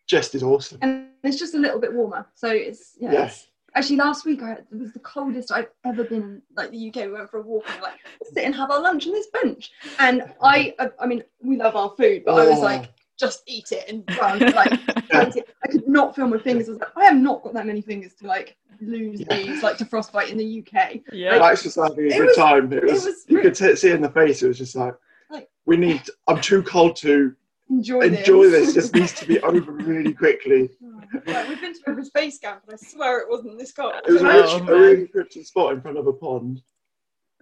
just 0.05 0.35
is 0.35 0.43
awesome. 0.43 0.77
and 0.83 1.07
it's 1.23 1.39
just 1.39 1.55
a 1.55 1.57
little 1.57 1.79
bit 1.79 1.91
warmer. 1.93 2.27
So 2.35 2.47
it's 2.49 2.93
yeah. 2.99 3.11
Yeah. 3.11 3.25
It's, 3.25 3.47
actually, 3.75 3.95
last 3.95 4.23
week 4.25 4.43
I, 4.43 4.51
it 4.53 4.65
was 4.71 4.91
the 4.93 4.99
coldest 4.99 5.51
I've 5.51 5.69
ever 5.83 6.03
been 6.03 6.21
in 6.21 6.41
like 6.55 6.69
the 6.69 6.89
UK. 6.89 7.05
We 7.05 7.13
went 7.13 7.29
for 7.31 7.39
a 7.39 7.41
walk 7.41 7.63
and 7.73 7.81
like 7.81 7.95
sit 8.33 8.43
and 8.43 8.53
have 8.53 8.69
our 8.69 8.81
lunch 8.81 9.07
on 9.07 9.13
this 9.13 9.27
bench. 9.41 9.71
And 9.97 10.31
I, 10.43 10.75
I, 10.77 10.91
I 10.99 11.07
mean, 11.07 11.23
we 11.41 11.57
love 11.57 11.75
our 11.75 11.89
food, 11.97 12.23
but 12.25 12.35
I 12.35 12.47
was 12.47 12.59
Oh. 12.59 12.63
like, 12.63 12.91
just 13.19 13.43
eat 13.47 13.71
it 13.71 13.89
and 13.89 14.03
run. 14.19 14.39
Like. 14.39 14.79
I 15.11 15.67
could 15.71 15.87
not 15.87 16.15
feel 16.15 16.27
my 16.27 16.37
fingers. 16.37 16.69
I 16.69 16.73
was 16.73 16.79
like, 16.81 16.89
I 16.95 17.05
have 17.05 17.17
not 17.17 17.43
got 17.43 17.53
that 17.55 17.65
many 17.65 17.81
fingers 17.81 18.13
to 18.15 18.27
like 18.27 18.55
lose 18.79 19.21
Yeah. 19.21 19.37
these 19.37 19.63
like 19.63 19.77
to 19.77 19.85
frostbite 19.85 20.29
in 20.29 20.37
the 20.37 20.59
UK. 20.65 20.99
Yeah. 21.11 21.37
Max 21.39 21.63
was 21.65 21.75
having 21.75 22.05
a 22.05 22.07
It 22.07 22.17
good 22.17 22.25
was- 22.27 22.35
time. 22.35 22.71
It 22.71 22.83
was, 22.83 23.05
was 23.05 23.25
you 23.27 23.41
could 23.41 23.55
t- 23.55 23.75
see 23.75 23.91
in 23.91 24.01
the 24.01 24.09
face. 24.09 24.41
It 24.43 24.47
was 24.47 24.57
just 24.57 24.75
like, 24.75 24.93
Like- 25.29 25.49
we 25.65 25.77
need. 25.77 26.01
I'm 26.27 26.39
too 26.41 26.61
cold 26.63 26.95
to 26.97 27.35
Enjoy, 27.71 28.01
enjoy 28.01 28.49
this. 28.49 28.73
Just 28.73 28.95
needs 28.95 29.13
to 29.13 29.27
be 29.27 29.39
over 29.41 29.71
really 29.71 30.13
quickly. 30.13 30.69
Oh, 31.11 31.31
like, 31.31 31.49
we've 31.49 31.59
been 31.59 31.73
to 31.73 31.99
a 31.99 32.05
space 32.05 32.37
camp, 32.37 32.61
and 32.67 32.75
I 32.75 32.77
swear 32.77 33.19
it 33.21 33.29
wasn't 33.31 33.57
this 33.57 33.71
cold. 33.71 33.93
It 34.07 34.11
was 34.11 34.21
a, 34.21 34.27
Oh, 34.27 34.57
a 34.67 34.79
really 34.79 35.07
pretty 35.07 35.43
spot 35.43 35.73
in 35.73 35.81
front 35.81 35.97
of 35.97 36.05
a 36.05 36.13
pond, 36.13 36.61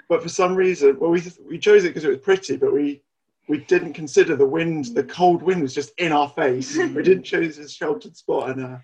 but 0.07 0.23
for 0.23 0.29
some 0.29 0.55
reason, 0.55 0.97
well, 0.97 1.09
we 1.09 1.21
we 1.45 1.59
chose 1.59 1.83
it 1.83 1.89
because 1.89 2.05
it 2.05 2.09
was 2.09 2.19
pretty, 2.19 2.55
but 2.55 2.73
we 2.73 3.01
we 3.47 3.59
didn't 3.59 3.93
consider 3.93 4.35
the 4.35 4.45
wind. 4.45 4.85
The 4.93 5.03
cold 5.03 5.41
wind 5.41 5.61
was 5.61 5.73
just 5.73 5.91
in 5.97 6.11
our 6.11 6.29
face. 6.29 6.77
we 6.77 7.03
didn't 7.03 7.23
choose 7.23 7.57
a 7.57 7.67
sheltered 7.67 8.15
spot, 8.15 8.51
and 8.51 8.65
uh, 8.65 8.77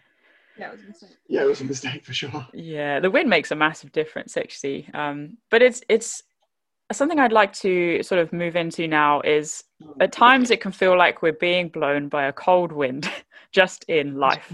yeah, 0.57 0.69
it 0.69 0.73
was 0.73 0.81
a 0.81 0.87
mistake. 0.87 1.17
yeah, 1.27 1.41
it 1.41 1.47
was 1.47 1.61
a 1.61 1.65
mistake 1.65 2.05
for 2.05 2.13
sure. 2.13 2.47
Yeah, 2.53 2.99
the 2.99 3.11
wind 3.11 3.29
makes 3.29 3.51
a 3.51 3.55
massive 3.55 3.91
difference 3.91 4.37
actually. 4.37 4.89
Um, 4.93 5.37
but 5.49 5.61
it's 5.61 5.81
it's 5.89 6.23
something 6.91 7.19
I'd 7.19 7.31
like 7.31 7.53
to 7.53 8.03
sort 8.03 8.21
of 8.21 8.31
move 8.31 8.55
into 8.55 8.87
now 8.87 9.21
is 9.21 9.63
at 9.99 10.11
times 10.11 10.51
it 10.51 10.61
can 10.61 10.71
feel 10.71 10.97
like 10.97 11.21
we're 11.21 11.33
being 11.33 11.69
blown 11.69 12.07
by 12.07 12.25
a 12.25 12.33
cold 12.33 12.71
wind 12.71 13.09
just 13.51 13.83
in 13.87 14.15
life. 14.15 14.53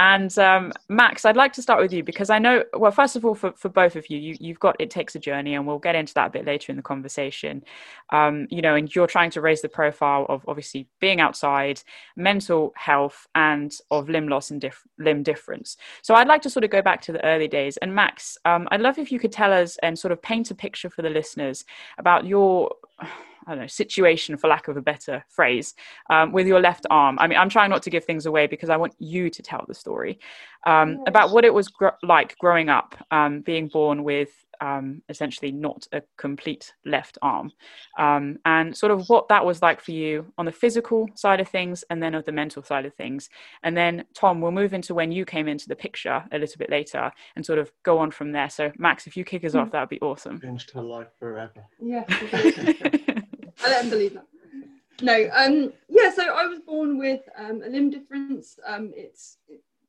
And 0.00 0.36
um, 0.38 0.72
Max, 0.88 1.26
I'd 1.26 1.36
like 1.36 1.52
to 1.52 1.62
start 1.62 1.78
with 1.78 1.92
you 1.92 2.02
because 2.02 2.30
I 2.30 2.38
know, 2.38 2.64
well, 2.72 2.90
first 2.90 3.16
of 3.16 3.24
all, 3.26 3.34
for, 3.34 3.52
for 3.52 3.68
both 3.68 3.96
of 3.96 4.08
you, 4.08 4.16
you, 4.16 4.34
you've 4.40 4.58
got 4.58 4.74
It 4.78 4.88
Takes 4.88 5.14
a 5.14 5.18
Journey, 5.18 5.54
and 5.54 5.66
we'll 5.66 5.78
get 5.78 5.94
into 5.94 6.14
that 6.14 6.28
a 6.28 6.30
bit 6.30 6.46
later 6.46 6.72
in 6.72 6.76
the 6.76 6.82
conversation. 6.82 7.62
Um, 8.08 8.46
you 8.48 8.62
know, 8.62 8.76
and 8.76 8.92
you're 8.94 9.06
trying 9.06 9.30
to 9.32 9.42
raise 9.42 9.60
the 9.60 9.68
profile 9.68 10.24
of 10.30 10.42
obviously 10.48 10.88
being 11.00 11.20
outside, 11.20 11.82
mental 12.16 12.72
health, 12.76 13.26
and 13.34 13.76
of 13.90 14.08
limb 14.08 14.26
loss 14.26 14.50
and 14.50 14.58
dif- 14.58 14.86
limb 14.98 15.22
difference. 15.22 15.76
So 16.00 16.14
I'd 16.14 16.28
like 16.28 16.40
to 16.42 16.50
sort 16.50 16.64
of 16.64 16.70
go 16.70 16.80
back 16.80 17.02
to 17.02 17.12
the 17.12 17.22
early 17.22 17.46
days. 17.46 17.76
And 17.76 17.94
Max, 17.94 18.38
um, 18.46 18.68
I'd 18.70 18.80
love 18.80 18.98
if 18.98 19.12
you 19.12 19.18
could 19.18 19.32
tell 19.32 19.52
us 19.52 19.76
and 19.82 19.98
sort 19.98 20.12
of 20.12 20.22
paint 20.22 20.50
a 20.50 20.54
picture 20.54 20.88
for 20.88 21.02
the 21.02 21.10
listeners 21.10 21.66
about 21.98 22.24
your. 22.24 22.74
I 23.50 23.54
don't 23.54 23.62
know, 23.62 23.66
situation, 23.66 24.36
for 24.36 24.48
lack 24.48 24.68
of 24.68 24.76
a 24.76 24.82
better 24.82 25.24
phrase, 25.28 25.74
um, 26.08 26.30
with 26.32 26.46
your 26.46 26.60
left 26.60 26.86
arm. 26.90 27.18
I 27.18 27.26
mean, 27.26 27.38
I'm 27.38 27.48
trying 27.48 27.70
not 27.70 27.82
to 27.82 27.90
give 27.90 28.04
things 28.04 28.26
away 28.26 28.46
because 28.46 28.70
I 28.70 28.76
want 28.76 28.94
you 28.98 29.28
to 29.30 29.42
tell 29.42 29.64
the 29.66 29.74
story 29.74 30.20
um, 30.66 30.90
Yes. 30.90 31.00
about 31.08 31.32
what 31.32 31.44
it 31.44 31.52
was 31.52 31.68
gr- 31.68 31.88
like 32.02 32.36
growing 32.38 32.68
up, 32.68 32.94
um, 33.10 33.40
being 33.40 33.68
born 33.68 34.04
with 34.04 34.30
um, 34.62 35.00
essentially 35.08 35.50
not 35.52 35.86
a 35.92 36.02
complete 36.18 36.74
left 36.84 37.16
arm, 37.22 37.50
um, 37.98 38.38
and 38.44 38.76
sort 38.76 38.92
of 38.92 39.08
what 39.08 39.26
that 39.28 39.44
was 39.44 39.62
like 39.62 39.80
for 39.80 39.92
you 39.92 40.30
on 40.36 40.44
the 40.44 40.52
physical 40.52 41.08
side 41.14 41.40
of 41.40 41.48
things 41.48 41.82
and 41.88 42.02
then 42.02 42.14
of 42.14 42.26
the 42.26 42.32
mental 42.32 42.62
side 42.62 42.84
of 42.84 42.92
things. 42.94 43.30
And 43.62 43.74
then, 43.74 44.04
Tom, 44.14 44.42
we'll 44.42 44.50
move 44.52 44.74
into 44.74 44.94
when 44.94 45.12
you 45.12 45.24
came 45.24 45.48
into 45.48 45.66
the 45.66 45.76
picture 45.76 46.22
a 46.30 46.38
little 46.38 46.58
bit 46.58 46.68
later 46.70 47.10
and 47.36 47.46
sort 47.46 47.58
of 47.58 47.72
go 47.84 47.98
on 47.98 48.10
from 48.10 48.32
there. 48.32 48.50
So, 48.50 48.70
Max, 48.76 49.06
if 49.06 49.16
you 49.16 49.24
kick 49.24 49.44
us 49.46 49.54
off, 49.54 49.70
that 49.72 49.80
would 49.80 49.88
be 49.88 50.00
awesome. 50.02 50.40
Changed 50.42 50.70
her 50.72 50.82
life 50.82 51.08
forever. 51.18 51.64
Yeah, 51.80 52.04
I 53.64 53.70
let 53.70 53.84
him 53.84 53.90
believe 53.90 54.14
that. 54.14 54.26
No, 55.02 55.30
um, 55.32 55.72
yeah. 55.88 56.12
So 56.12 56.34
I 56.34 56.46
was 56.46 56.60
born 56.60 56.98
with 56.98 57.22
um, 57.36 57.62
a 57.62 57.68
limb 57.68 57.90
difference. 57.90 58.58
Um, 58.66 58.92
it's 58.94 59.38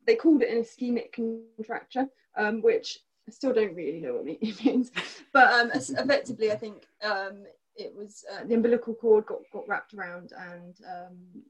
they 0.06 0.16
called 0.16 0.42
it 0.42 0.50
an 0.50 0.64
ischemic 0.64 1.14
contracture, 1.14 2.08
um, 2.38 2.62
which 2.62 3.00
I 3.28 3.32
still 3.32 3.54
don't 3.54 3.76
really 3.76 4.00
know 4.00 4.16
what 4.16 4.28
it 4.42 4.66
means. 4.66 4.92
But 5.34 5.52
um, 5.54 5.72
effectively, 5.72 6.52
I 6.52 6.56
think 6.56 6.86
um, 7.04 7.44
it 7.76 7.94
was 7.96 8.24
uh, 8.32 8.46
the 8.46 8.56
umbilical 8.56 8.94
cord 8.94 9.26
got, 9.26 9.40
got 9.52 9.68
wrapped 9.68 9.94
around, 9.94 10.34
and 10.38 10.76
um, 10.88 11.44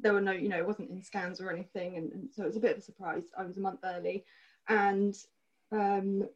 there 0.00 0.12
were 0.12 0.20
no, 0.20 0.32
you 0.32 0.48
know, 0.48 0.58
it 0.58 0.66
wasn't 0.66 0.90
in 0.90 1.02
scans 1.02 1.40
or 1.40 1.50
anything, 1.50 1.96
and, 1.96 2.12
and 2.12 2.28
so 2.32 2.42
it 2.42 2.46
was 2.46 2.56
a 2.56 2.60
bit 2.60 2.72
of 2.72 2.78
a 2.78 2.82
surprise. 2.82 3.24
I 3.36 3.44
was 3.44 3.56
a 3.56 3.60
month 3.60 3.80
early, 3.84 4.24
and 4.68 5.16
um, 5.72 6.28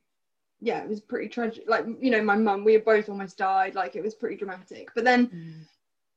yeah, 0.61 0.83
it 0.83 0.89
was 0.89 1.01
pretty 1.01 1.29
tragic. 1.29 1.65
Like, 1.67 1.87
you 2.01 2.11
know, 2.11 2.23
my 2.23 2.37
mum, 2.37 2.65
we 2.65 2.75
had 2.75 2.85
both 2.85 3.09
almost 3.09 3.39
died. 3.39 3.75
Like, 3.75 3.97
it 3.97 4.03
was 4.03 4.15
pretty 4.15 4.37
dramatic. 4.37 4.91
But 4.95 5.05
then 5.05 5.67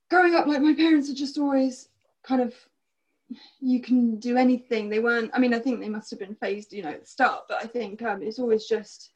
growing 0.10 0.36
up, 0.36 0.48
like, 0.48 0.62
my 0.62 0.74
parents 0.74 1.10
are 1.10 1.16
just 1.16 1.38
always 1.38 1.90
kind 2.24 2.42
of, 2.42 2.54
you 3.62 3.80
can 3.82 4.20
do 4.20 4.38
anything. 4.38 4.90
They 4.90 5.00
weren't, 5.00 5.32
I 5.34 5.40
mean, 5.40 5.54
I 5.54 5.60
think 5.60 5.80
they 5.80 5.90
must 5.90 6.10
have 6.12 6.20
been 6.20 6.36
phased, 6.36 6.74
you 6.74 6.84
know, 6.84 6.90
at 6.90 7.02
the 7.02 7.08
start, 7.08 7.44
but 7.48 7.64
I 7.64 7.68
think 7.68 8.02
um, 8.02 8.22
it's 8.22 8.40
always 8.40 8.66
just, 8.66 9.12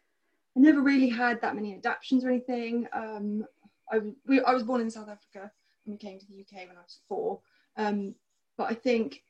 I 0.56 0.62
never 0.62 0.82
really 0.82 1.10
had 1.10 1.42
that 1.42 1.56
many 1.56 1.76
adaptions 1.76 2.24
or 2.24 2.30
anything. 2.30 2.88
Um, 2.94 3.46
I, 3.92 4.00
we, 4.26 4.42
I 4.42 4.54
was 4.54 4.64
born 4.64 4.82
in 4.82 4.90
South 4.90 5.10
Africa 5.10 5.52
and 5.86 5.94
we 5.94 5.98
came 5.98 6.20
to 6.20 6.26
the 6.28 6.40
UK 6.40 6.68
when 6.68 6.78
I 6.78 6.82
was 6.82 7.00
four. 7.08 7.40
Um, 7.76 8.16
but 8.58 8.72
I 8.72 8.74
think 8.74 9.22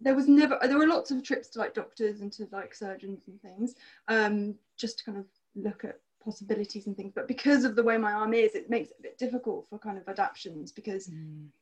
there 0.00 0.14
was 0.14 0.28
never 0.28 0.58
there 0.62 0.78
were 0.78 0.88
lots 0.88 1.10
of 1.10 1.22
trips 1.22 1.48
to 1.48 1.58
like 1.58 1.74
doctors 1.74 2.20
and 2.20 2.32
to 2.32 2.46
like 2.52 2.74
surgeons 2.74 3.22
and 3.28 3.40
things 3.40 3.76
um 4.08 4.54
just 4.76 4.98
to 4.98 5.04
kind 5.04 5.18
of 5.18 5.24
look 5.54 5.84
at 5.84 6.00
possibilities 6.24 6.86
and 6.86 6.96
things. 6.96 7.12
But 7.14 7.28
because 7.28 7.64
of 7.64 7.76
the 7.76 7.82
way 7.82 7.98
my 7.98 8.12
arm 8.12 8.34
is 8.34 8.54
it 8.54 8.70
makes 8.70 8.90
it 8.90 8.96
a 8.98 9.02
bit 9.02 9.18
difficult 9.18 9.66
for 9.68 9.78
kind 9.78 9.98
of 9.98 10.08
adaptions 10.08 10.72
because 10.72 11.10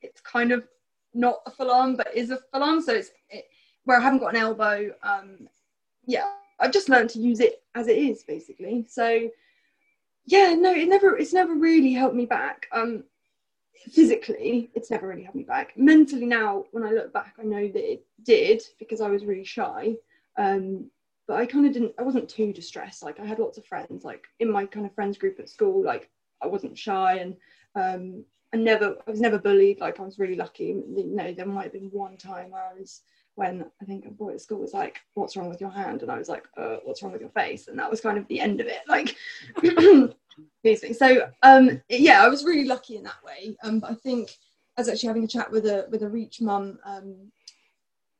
it's 0.00 0.20
kind 0.20 0.52
of 0.52 0.64
not 1.14 1.40
a 1.46 1.50
full 1.50 1.70
arm 1.70 1.96
but 1.96 2.14
is 2.14 2.30
a 2.30 2.38
full 2.52 2.62
arm. 2.62 2.80
So 2.80 2.94
it's 2.94 3.10
it, 3.28 3.46
where 3.84 3.98
I 3.98 4.02
haven't 4.02 4.20
got 4.20 4.34
an 4.34 4.40
elbow 4.40 4.92
um 5.02 5.48
yeah 6.06 6.26
I've 6.60 6.72
just 6.72 6.88
learned 6.88 7.10
to 7.10 7.18
use 7.18 7.40
it 7.40 7.62
as 7.74 7.88
it 7.88 7.98
is 7.98 8.22
basically. 8.22 8.86
So 8.88 9.28
yeah 10.26 10.54
no 10.54 10.72
it 10.72 10.88
never 10.88 11.16
it's 11.16 11.32
never 11.32 11.54
really 11.54 11.92
helped 11.92 12.14
me 12.14 12.26
back. 12.26 12.66
Um 12.72 13.04
physically 13.90 14.70
it's 14.74 14.90
never 14.90 15.06
really 15.08 15.22
had 15.22 15.34
me 15.34 15.42
back. 15.42 15.72
Mentally 15.76 16.26
now 16.26 16.64
when 16.72 16.84
i 16.84 16.90
look 16.90 17.12
back 17.12 17.34
i 17.40 17.42
know 17.42 17.68
that 17.68 17.92
it 17.92 18.04
did 18.22 18.62
because 18.78 19.00
i 19.00 19.08
was 19.08 19.24
really 19.24 19.44
shy. 19.44 19.94
Um 20.38 20.90
but 21.26 21.38
i 21.38 21.46
kind 21.46 21.66
of 21.66 21.72
didn't 21.72 21.94
i 21.98 22.02
wasn't 22.02 22.28
too 22.28 22.52
distressed. 22.52 23.02
Like 23.02 23.20
i 23.20 23.24
had 23.24 23.38
lots 23.38 23.58
of 23.58 23.66
friends 23.66 24.04
like 24.04 24.24
in 24.40 24.50
my 24.50 24.66
kind 24.66 24.86
of 24.86 24.94
friends 24.94 25.18
group 25.18 25.38
at 25.40 25.48
school 25.48 25.82
like 25.84 26.10
i 26.42 26.46
wasn't 26.46 26.78
shy 26.78 27.18
and 27.18 27.36
um 27.74 28.24
i 28.52 28.56
never 28.56 28.96
i 29.06 29.10
was 29.10 29.20
never 29.20 29.38
bullied. 29.38 29.80
Like 29.80 29.98
i 30.00 30.02
was 30.02 30.18
really 30.18 30.36
lucky. 30.36 30.64
You 30.66 31.06
know 31.14 31.32
there 31.32 31.46
might 31.46 31.64
have 31.64 31.72
been 31.72 31.90
one 31.92 32.16
time 32.16 32.50
where 32.50 32.64
i 32.64 32.78
was 32.78 33.02
when 33.34 33.64
i 33.80 33.84
think 33.86 34.04
a 34.04 34.10
boy 34.10 34.34
at 34.34 34.40
school 34.40 34.58
was 34.58 34.74
like 34.74 35.00
what's 35.14 35.36
wrong 35.36 35.48
with 35.48 35.60
your 35.60 35.70
hand? 35.70 36.02
And 36.02 36.10
i 36.10 36.18
was 36.18 36.28
like 36.28 36.46
uh, 36.56 36.76
what's 36.84 37.02
wrong 37.02 37.12
with 37.12 37.22
your 37.22 37.30
face? 37.30 37.68
And 37.68 37.78
that 37.78 37.90
was 37.90 38.00
kind 38.00 38.18
of 38.18 38.28
the 38.28 38.40
end 38.40 38.60
of 38.60 38.66
it. 38.66 38.82
Like 38.86 39.16
me. 40.64 40.76
So 40.76 41.28
um, 41.42 41.82
yeah, 41.88 42.22
I 42.22 42.28
was 42.28 42.44
really 42.44 42.64
lucky 42.64 42.96
in 42.96 43.04
that 43.04 43.22
way. 43.24 43.56
Um, 43.62 43.80
but 43.80 43.90
I 43.90 43.94
think 43.94 44.30
I 44.76 44.80
was 44.80 44.88
actually 44.88 45.08
having 45.08 45.24
a 45.24 45.28
chat 45.28 45.50
with 45.50 45.66
a 45.66 45.86
with 45.90 46.02
a 46.02 46.08
Reach 46.08 46.40
Mum 46.40 46.78
um, 46.84 47.30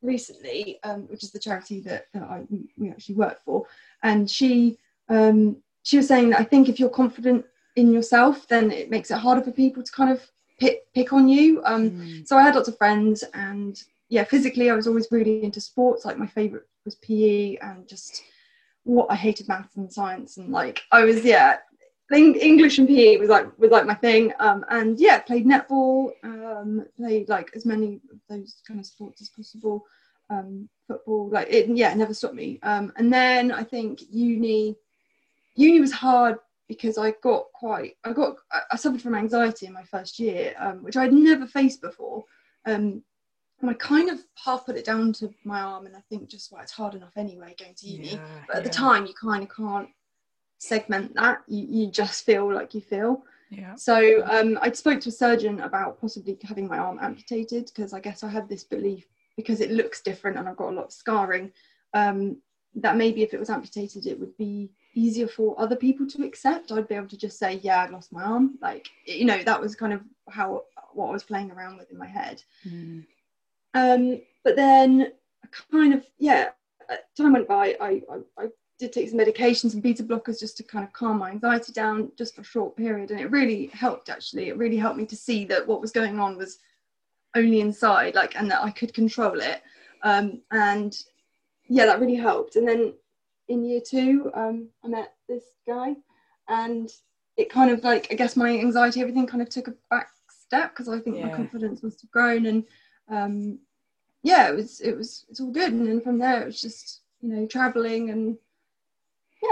recently, 0.01 0.79
um, 0.83 1.07
which 1.07 1.23
is 1.23 1.31
the 1.31 1.39
charity 1.39 1.79
that, 1.81 2.07
that 2.13 2.23
I, 2.23 2.43
we 2.77 2.89
actually 2.89 3.15
work 3.15 3.39
for, 3.43 3.65
and 4.03 4.29
she 4.29 4.77
um, 5.09 5.57
she 5.83 5.97
was 5.97 6.07
saying 6.07 6.29
that 6.29 6.39
I 6.39 6.43
think 6.43 6.69
if 6.69 6.79
you're 6.79 6.89
confident 6.89 7.45
in 7.75 7.91
yourself, 7.91 8.47
then 8.47 8.71
it 8.71 8.89
makes 8.89 9.11
it 9.11 9.17
harder 9.17 9.41
for 9.41 9.51
people 9.51 9.83
to 9.83 9.91
kind 9.91 10.11
of 10.11 10.29
pick 10.59 10.91
pick 10.93 11.13
on 11.13 11.27
you. 11.27 11.61
Um, 11.65 12.23
so 12.25 12.37
I 12.37 12.43
had 12.43 12.55
lots 12.55 12.67
of 12.67 12.77
friends, 12.77 13.23
and 13.33 13.81
yeah, 14.09 14.23
physically 14.23 14.69
I 14.69 14.75
was 14.75 14.87
always 14.87 15.07
really 15.11 15.43
into 15.43 15.61
sports. 15.61 16.05
Like 16.05 16.17
my 16.17 16.27
favorite 16.27 16.67
was 16.85 16.95
PE, 16.95 17.55
and 17.57 17.87
just 17.87 18.23
what 18.83 19.07
I 19.09 19.15
hated 19.15 19.47
maths 19.47 19.75
and 19.75 19.91
science, 19.91 20.37
and 20.37 20.51
like 20.51 20.81
I 20.91 21.03
was 21.03 21.23
yeah 21.25 21.57
English 22.13 22.77
and 22.79 22.87
PE 22.87 23.17
was 23.17 23.29
like 23.29 23.57
was 23.57 23.71
like 23.71 23.85
my 23.85 23.93
thing. 23.95 24.33
Um, 24.39 24.65
and 24.69 24.99
yeah, 24.99 25.19
played 25.19 25.45
netball, 25.45 26.11
um, 26.23 26.85
played 26.95 27.29
like 27.29 27.51
as 27.55 27.65
many 27.65 28.01
of 28.11 28.19
those 28.29 28.61
kind 28.67 28.79
of 28.79 28.85
sports 28.85 29.21
as 29.21 29.29
possible. 29.29 29.85
Um, 30.29 30.69
football, 30.87 31.29
like 31.29 31.47
it, 31.49 31.69
yeah, 31.69 31.91
it 31.91 31.97
never 31.97 32.13
stopped 32.13 32.35
me. 32.35 32.59
Um, 32.63 32.93
and 32.97 33.11
then 33.11 33.51
I 33.51 33.63
think 33.63 34.01
uni, 34.09 34.75
uni 35.55 35.79
was 35.79 35.91
hard 35.91 36.37
because 36.67 36.97
I 36.97 37.13
got 37.21 37.51
quite, 37.53 37.97
I 38.03 38.13
got, 38.13 38.37
I, 38.51 38.61
I 38.71 38.75
suffered 38.77 39.01
from 39.01 39.15
anxiety 39.15 39.65
in 39.65 39.73
my 39.73 39.83
first 39.83 40.19
year, 40.19 40.55
um, 40.57 40.81
which 40.83 40.97
I'd 40.97 41.13
never 41.13 41.45
faced 41.45 41.81
before. 41.81 42.23
Um, 42.65 43.03
and 43.61 43.69
I 43.69 43.73
kind 43.75 44.09
of 44.09 44.19
half 44.43 44.65
put 44.65 44.75
it 44.75 44.85
down 44.85 45.13
to 45.13 45.33
my 45.45 45.61
arm, 45.61 45.85
and 45.85 45.95
I 45.95 46.01
think 46.09 46.29
just 46.29 46.51
well, 46.51 46.61
it's 46.61 46.71
hard 46.71 46.95
enough 46.95 47.13
anyway 47.15 47.55
going 47.57 47.75
to 47.75 47.87
uni. 47.87 48.19
but 48.47 48.57
at 48.57 48.63
the 48.63 48.69
time, 48.69 49.05
you 49.05 49.13
kind 49.13 49.43
of 49.43 49.55
can't 49.55 49.89
segment 50.63 51.13
that. 51.15 51.43
You, 51.47 51.65
you 51.69 51.91
just 51.91 52.25
feel 52.25 52.53
like 52.53 52.73
you 52.73 52.81
feel. 52.81 53.23
Yeah. 53.49 53.75
So 53.75 54.23
um, 54.25 54.57
I 54.61 54.71
spoke 54.71 54.99
to 55.01 55.09
a 55.09 55.11
surgeon 55.11 55.59
about 55.59 56.01
possibly 56.01 56.37
having 56.43 56.67
my 56.67 56.79
arm 56.79 56.99
amputated 57.01 57.65
because 57.65 57.93
I 57.93 57.99
guess 57.99 58.23
I 58.23 58.29
had 58.29 58.49
this 58.49 58.63
belief 58.63 59.05
because 59.37 59.61
it 59.61 59.71
looks 59.71 60.01
different 60.01 60.37
and 60.37 60.47
I've 60.47 60.57
got 60.57 60.69
a 60.69 60.75
lot 60.75 60.85
of 60.85 60.91
scarring 60.91 61.51
um, 61.93 62.37
that 62.75 62.97
maybe 62.97 63.21
if 63.21 63.33
it 63.33 63.39
was 63.39 63.49
amputated 63.49 64.07
it 64.07 64.19
would 64.19 64.35
be 64.37 64.71
easier 64.95 65.27
for 65.27 65.59
other 65.59 65.75
people 65.75 66.07
to 66.07 66.23
accept. 66.23 66.71
I'd 66.71 66.87
be 66.87 66.95
able 66.95 67.07
to 67.07 67.17
just 67.17 67.37
say, 67.37 67.59
yeah, 67.63 67.83
I've 67.83 67.91
lost 67.91 68.11
my 68.11 68.23
arm. 68.23 68.57
Like, 68.61 68.89
you 69.05 69.25
know, 69.25 69.41
that 69.43 69.59
was 69.59 69.75
kind 69.75 69.93
of 69.93 70.01
how 70.29 70.63
what 70.93 71.09
I 71.09 71.11
was 71.11 71.23
playing 71.23 71.51
around 71.51 71.77
with 71.77 71.91
in 71.91 71.97
my 71.97 72.07
head. 72.07 72.43
Mm. 72.67 73.05
Um, 73.73 74.21
but 74.43 74.55
then 74.55 75.11
kind 75.71 75.93
of, 75.93 76.05
yeah, 76.17 76.49
time 77.17 77.33
went 77.33 77.47
by. 77.47 77.75
I, 77.81 78.01
I, 78.11 78.43
I 78.43 78.47
did 78.79 78.91
take 78.91 79.09
some 79.09 79.19
medications 79.19 79.73
and 79.73 79.83
beta 79.83 80.03
blockers 80.03 80.39
just 80.39 80.57
to 80.57 80.63
kind 80.63 80.83
of 80.83 80.91
calm 80.93 81.19
my 81.19 81.29
anxiety 81.29 81.71
down 81.71 82.11
just 82.17 82.35
for 82.35 82.41
a 82.41 82.45
short 82.45 82.75
period. 82.75 83.11
And 83.11 83.19
it 83.19 83.31
really 83.31 83.67
helped 83.67 84.09
actually. 84.09 84.49
It 84.49 84.57
really 84.57 84.77
helped 84.77 84.97
me 84.97 85.05
to 85.05 85.15
see 85.15 85.45
that 85.45 85.65
what 85.67 85.81
was 85.81 85.91
going 85.91 86.19
on 86.19 86.37
was 86.37 86.59
only 87.35 87.61
inside, 87.61 88.15
like, 88.15 88.35
and 88.35 88.49
that 88.51 88.63
I 88.63 88.71
could 88.71 88.93
control 88.93 89.39
it. 89.39 89.61
Um, 90.03 90.41
and 90.51 90.95
yeah, 91.67 91.85
that 91.85 91.99
really 91.99 92.15
helped. 92.15 92.55
And 92.55 92.67
then 92.67 92.93
in 93.47 93.63
year 93.63 93.81
two, 93.81 94.31
um, 94.33 94.67
I 94.83 94.87
met 94.87 95.13
this 95.27 95.43
guy, 95.67 95.95
and 96.47 96.89
it 97.37 97.49
kind 97.49 97.71
of 97.71 97.83
like 97.83 98.07
I 98.11 98.15
guess 98.15 98.35
my 98.35 98.49
anxiety, 98.49 99.01
everything 99.01 99.27
kind 99.27 99.41
of 99.41 99.49
took 99.49 99.67
a 99.67 99.73
back 99.89 100.09
step 100.29 100.71
because 100.71 100.89
I 100.89 100.99
think 100.99 101.17
Yeah. 101.17 101.27
my 101.27 101.35
confidence 101.35 101.83
must 101.83 102.01
have 102.01 102.11
grown, 102.11 102.45
and 102.45 102.63
um, 103.09 103.59
yeah, 104.23 104.49
it 104.49 104.55
was 104.55 104.81
it 104.81 104.95
was 104.95 105.25
it's 105.29 105.39
all 105.39 105.51
good. 105.51 105.71
And 105.73 105.87
then 105.87 106.01
from 106.01 106.17
there, 106.17 106.41
it 106.41 106.45
was 106.45 106.61
just 106.61 107.01
you 107.21 107.29
know 107.29 107.45
traveling 107.47 108.09
and 108.09 108.37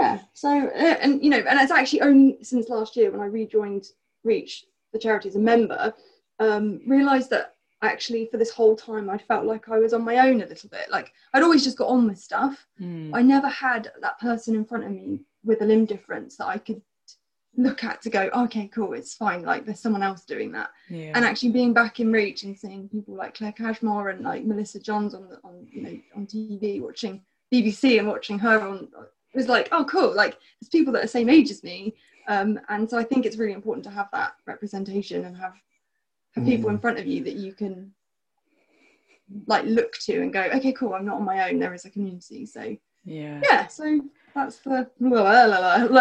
yeah. 0.00 0.20
So 0.32 0.48
uh, 0.48 0.96
and 1.00 1.22
you 1.22 1.30
know, 1.30 1.38
and 1.38 1.60
it's 1.60 1.72
actually 1.72 2.02
only 2.02 2.38
since 2.42 2.68
last 2.68 2.96
year 2.96 3.10
when 3.10 3.20
I 3.20 3.26
rejoined 3.26 3.86
Reach, 4.24 4.64
the 4.92 4.98
charity 4.98 5.28
as 5.28 5.36
a 5.36 5.40
member, 5.40 5.92
um, 6.38 6.80
realised 6.86 7.30
that 7.30 7.54
actually 7.82 8.26
for 8.26 8.36
this 8.36 8.50
whole 8.50 8.76
time 8.76 9.10
I 9.10 9.18
felt 9.18 9.44
like 9.44 9.68
I 9.68 9.78
was 9.78 9.92
on 9.92 10.04
my 10.04 10.28
own 10.28 10.40
a 10.42 10.46
little 10.46 10.68
bit. 10.70 10.90
Like 10.90 11.12
I'd 11.34 11.42
always 11.42 11.64
just 11.64 11.78
got 11.78 11.88
on 11.88 12.06
with 12.06 12.18
stuff. 12.18 12.66
Mm. 12.80 13.10
I 13.12 13.22
never 13.22 13.48
had 13.48 13.90
that 14.00 14.18
person 14.20 14.54
in 14.54 14.64
front 14.64 14.84
of 14.84 14.92
me 14.92 15.20
with 15.44 15.62
a 15.62 15.64
limb 15.64 15.84
difference 15.84 16.36
that 16.36 16.46
I 16.46 16.58
could 16.58 16.80
look 17.56 17.84
at 17.84 18.00
to 18.02 18.10
go, 18.10 18.30
okay, 18.34 18.68
cool, 18.68 18.94
it's 18.94 19.14
fine. 19.14 19.42
Like 19.42 19.66
there's 19.66 19.80
someone 19.80 20.02
else 20.02 20.24
doing 20.24 20.52
that. 20.52 20.70
Yeah. 20.88 21.12
And 21.14 21.24
actually 21.24 21.50
being 21.50 21.72
back 21.72 22.00
in 22.00 22.12
reach 22.12 22.44
and 22.44 22.58
seeing 22.58 22.88
people 22.88 23.14
like 23.14 23.34
Claire 23.34 23.52
Cashmore 23.52 24.08
and 24.08 24.24
like 24.24 24.44
Melissa 24.44 24.80
Johns 24.80 25.14
on 25.14 25.28
the, 25.28 25.38
on 25.44 25.66
you 25.70 25.82
know 25.82 25.98
on 26.16 26.26
TV 26.26 26.80
watching 26.80 27.20
BBC 27.52 27.98
and 27.98 28.08
watching 28.08 28.38
her 28.38 28.60
on 28.60 28.88
was 29.38 29.48
like, 29.48 29.68
oh 29.72 29.84
cool, 29.84 30.14
like 30.14 30.38
there's 30.60 30.68
people 30.68 30.92
that 30.94 31.04
are 31.04 31.08
same 31.08 31.28
age 31.28 31.50
as 31.50 31.62
me. 31.62 31.94
Um, 32.28 32.60
and 32.68 32.88
so 32.88 32.98
I 32.98 33.04
think 33.04 33.26
it's 33.26 33.36
really 33.36 33.52
important 33.52 33.84
to 33.84 33.90
have 33.90 34.08
that 34.12 34.34
representation 34.46 35.24
and 35.24 35.36
have 35.36 35.54
have 36.34 36.44
people 36.44 36.70
in 36.70 36.78
front 36.78 36.98
of 36.98 37.06
you 37.06 37.22
that 37.24 37.34
you 37.34 37.52
can 37.52 37.92
like 39.46 39.64
look 39.64 39.92
to 39.98 40.20
and 40.22 40.32
go, 40.32 40.42
okay, 40.54 40.72
cool, 40.72 40.94
I'm 40.94 41.04
not 41.04 41.16
on 41.16 41.24
my 41.24 41.48
own. 41.48 41.58
There 41.58 41.74
is 41.74 41.84
a 41.84 41.90
community. 41.90 42.46
So 42.46 42.76
yeah. 43.04 43.40
yeah, 43.44 43.66
so 43.66 44.00
that's 44.34 44.58
the 44.58 44.88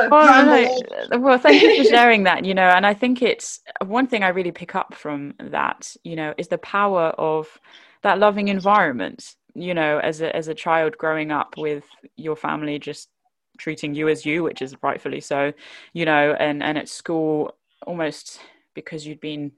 Well, 0.09 0.79
no, 1.11 1.19
well, 1.19 1.37
thank 1.37 1.61
you 1.61 1.83
for 1.83 1.89
sharing 1.89 2.23
that. 2.23 2.45
You 2.45 2.53
know, 2.53 2.69
and 2.69 2.85
I 2.85 2.93
think 2.93 3.21
it's 3.21 3.59
one 3.85 4.07
thing 4.07 4.23
I 4.23 4.29
really 4.29 4.51
pick 4.51 4.75
up 4.75 4.93
from 4.93 5.33
that. 5.39 5.95
You 6.03 6.15
know, 6.15 6.33
is 6.37 6.47
the 6.47 6.57
power 6.59 7.07
of 7.17 7.59
that 8.03 8.19
loving 8.19 8.47
environment. 8.49 9.35
You 9.53 9.73
know, 9.73 9.99
as 9.99 10.21
a 10.21 10.33
as 10.35 10.47
a 10.47 10.53
child 10.53 10.97
growing 10.97 11.31
up 11.31 11.55
with 11.57 11.83
your 12.15 12.35
family 12.35 12.79
just 12.79 13.09
treating 13.61 13.93
you 13.93 14.09
as 14.09 14.25
you, 14.25 14.43
which 14.43 14.61
is 14.61 14.75
rightfully 14.81 15.21
so. 15.21 15.53
You 15.93 16.05
know, 16.05 16.35
and 16.39 16.63
and 16.63 16.77
at 16.77 16.89
school 16.89 17.55
almost 17.87 18.39
because 18.73 19.05
you'd 19.05 19.21
been 19.21 19.51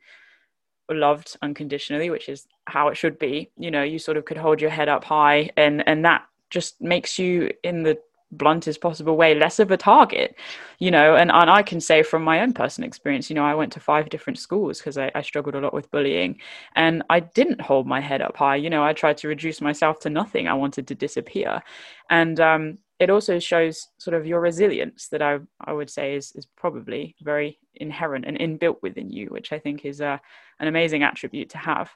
loved 0.91 1.37
unconditionally, 1.41 2.09
which 2.09 2.29
is 2.29 2.47
how 2.65 2.89
it 2.89 2.95
should 2.97 3.17
be. 3.17 3.49
You 3.57 3.71
know, 3.71 3.83
you 3.83 3.99
sort 3.99 4.17
of 4.17 4.25
could 4.25 4.37
hold 4.37 4.61
your 4.61 4.69
head 4.69 4.89
up 4.89 5.03
high, 5.03 5.49
and 5.57 5.87
and 5.87 6.03
that 6.05 6.25
just 6.49 6.81
makes 6.81 7.17
you 7.17 7.49
in 7.63 7.83
the 7.83 7.97
bluntest 8.37 8.81
possible 8.81 9.15
way 9.15 9.35
less 9.35 9.59
of 9.59 9.71
a 9.71 9.77
target 9.77 10.35
you 10.79 10.89
know 10.89 11.15
and, 11.15 11.31
and 11.31 11.49
i 11.49 11.61
can 11.61 11.79
say 11.79 12.01
from 12.01 12.23
my 12.23 12.41
own 12.41 12.53
personal 12.53 12.87
experience 12.87 13.29
you 13.29 13.35
know 13.35 13.45
i 13.45 13.53
went 13.53 13.71
to 13.71 13.79
five 13.79 14.09
different 14.09 14.39
schools 14.39 14.79
because 14.79 14.97
I, 14.97 15.11
I 15.15 15.21
struggled 15.21 15.55
a 15.55 15.59
lot 15.59 15.73
with 15.73 15.91
bullying 15.91 16.39
and 16.75 17.03
i 17.09 17.19
didn't 17.19 17.61
hold 17.61 17.87
my 17.87 17.99
head 18.01 18.21
up 18.21 18.35
high 18.35 18.55
you 18.55 18.69
know 18.69 18.83
i 18.83 18.93
tried 18.93 19.17
to 19.17 19.27
reduce 19.27 19.61
myself 19.61 19.99
to 20.01 20.09
nothing 20.09 20.47
i 20.47 20.53
wanted 20.53 20.87
to 20.87 20.95
disappear 20.95 21.61
and 22.09 22.39
um, 22.39 22.77
it 23.03 23.09
also 23.09 23.37
shows 23.39 23.87
sort 23.99 24.15
of 24.15 24.25
your 24.25 24.39
resilience 24.39 25.07
that 25.09 25.21
i, 25.21 25.37
I 25.61 25.73
would 25.73 25.89
say 25.89 26.15
is, 26.15 26.31
is 26.35 26.47
probably 26.57 27.15
very 27.21 27.59
inherent 27.75 28.25
and 28.25 28.37
inbuilt 28.39 28.77
within 28.81 29.09
you 29.11 29.27
which 29.27 29.51
i 29.51 29.59
think 29.59 29.85
is 29.85 30.01
uh, 30.01 30.17
an 30.59 30.67
amazing 30.67 31.03
attribute 31.03 31.49
to 31.51 31.57
have 31.57 31.91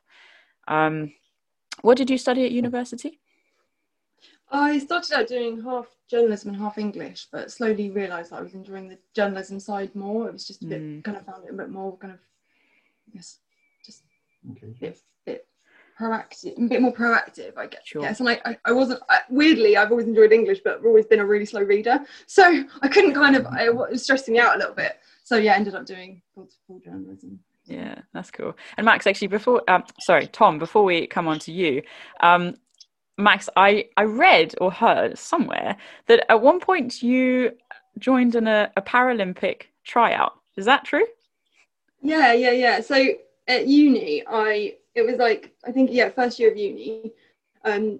um, 0.68 1.14
what 1.82 1.98
did 1.98 2.10
you 2.10 2.18
study 2.18 2.46
at 2.46 2.52
university 2.52 3.20
I 4.50 4.80
started 4.80 5.12
out 5.14 5.28
doing 5.28 5.62
half 5.62 5.88
journalism 6.10 6.52
and 6.52 6.58
half 6.58 6.78
English, 6.78 7.28
but 7.34 7.52
slowly 7.52 7.92
realised 7.92 8.32
that 8.32 8.38
I 8.38 8.42
was 8.42 8.54
enjoying 8.54 8.88
the 8.88 8.98
journalism 9.14 9.60
side 9.60 9.94
more. 9.94 10.30
It 10.30 10.32
was 10.34 10.48
just 10.48 10.64
a 10.64 10.68
bit 10.68 10.82
Mm. 10.82 11.04
kind 11.04 11.18
of 11.18 11.26
found 11.26 11.44
it 11.46 11.54
a 11.54 11.58
bit 11.58 11.70
more 11.70 11.98
kind 11.98 12.14
of, 12.14 12.20
I 13.10 13.18
guess, 13.18 13.40
just 13.86 14.04
Okay. 14.52 14.68
a 14.68 14.70
bit, 14.70 14.80
bit 14.80 15.00
proactive, 16.00 16.58
a 16.58 16.68
bit 16.68 16.82
more 16.82 16.94
proactive, 16.94 17.58
I 17.58 17.68
guess. 17.68 17.82
Sure. 17.86 18.02
Yes, 18.02 18.20
and 18.20 18.30
I, 18.30 18.40
I, 18.46 18.58
I 18.66 18.72
wasn't 18.72 19.02
I, 19.10 19.20
weirdly. 19.30 19.78
I've 19.78 19.92
always 19.92 20.08
enjoyed 20.08 20.32
English, 20.32 20.60
but 20.64 20.78
I've 20.78 20.86
always 20.86 21.06
been 21.06 21.20
a 21.20 21.26
really 21.26 21.46
slow 21.46 21.62
reader, 21.62 22.00
so 22.26 22.64
I 22.82 22.88
couldn't 22.88 23.14
kind 23.14 23.36
of. 23.36 23.46
I, 23.48 23.66
it 23.66 23.76
was 23.76 24.04
stressing 24.04 24.34
me 24.34 24.40
out 24.40 24.56
a 24.56 24.60
little 24.60 24.76
bit. 24.76 25.00
So 25.24 25.38
yeah, 25.38 25.56
ended 25.56 25.76
up 25.76 25.86
doing 25.86 26.22
full 26.34 26.48
journalism. 26.84 27.40
Yeah, 27.66 28.00
that's 28.14 28.32
cool. 28.32 28.56
And 28.78 28.86
Max, 28.86 29.06
actually, 29.06 29.28
before 29.28 29.62
um, 29.70 29.84
sorry, 30.00 30.28
Tom, 30.28 30.58
before 30.58 30.84
we 30.84 31.06
come 31.08 31.28
on 31.28 31.40
to 31.40 31.52
you, 31.52 31.82
um, 32.22 32.56
Max, 33.18 33.50
I 33.56 33.90
I 33.98 34.04
read 34.04 34.56
or 34.62 34.72
heard 34.72 35.18
somewhere 35.18 35.76
that 36.08 36.32
at 36.32 36.42
one 36.42 36.60
point 36.60 37.04
you 37.04 37.52
joined 38.00 38.36
in 38.36 38.48
a, 38.48 38.72
a 38.78 38.82
Paralympic 38.82 39.64
tryout. 39.84 40.34
Is 40.56 40.66
that 40.66 40.86
true? 40.86 41.06
Yeah, 42.02 42.34
yeah, 42.34 42.52
yeah. 42.52 42.82
So 42.82 42.96
at 43.48 43.68
uni, 43.68 44.24
I 44.28 44.76
it 44.98 45.06
was 45.06 45.18
like 45.18 45.56
I 45.66 45.72
think 45.72 45.92
yeah, 45.92 46.10
first 46.10 46.40
year 46.40 46.52
of 46.52 46.58
uni. 46.58 47.14
Um, 47.64 48.00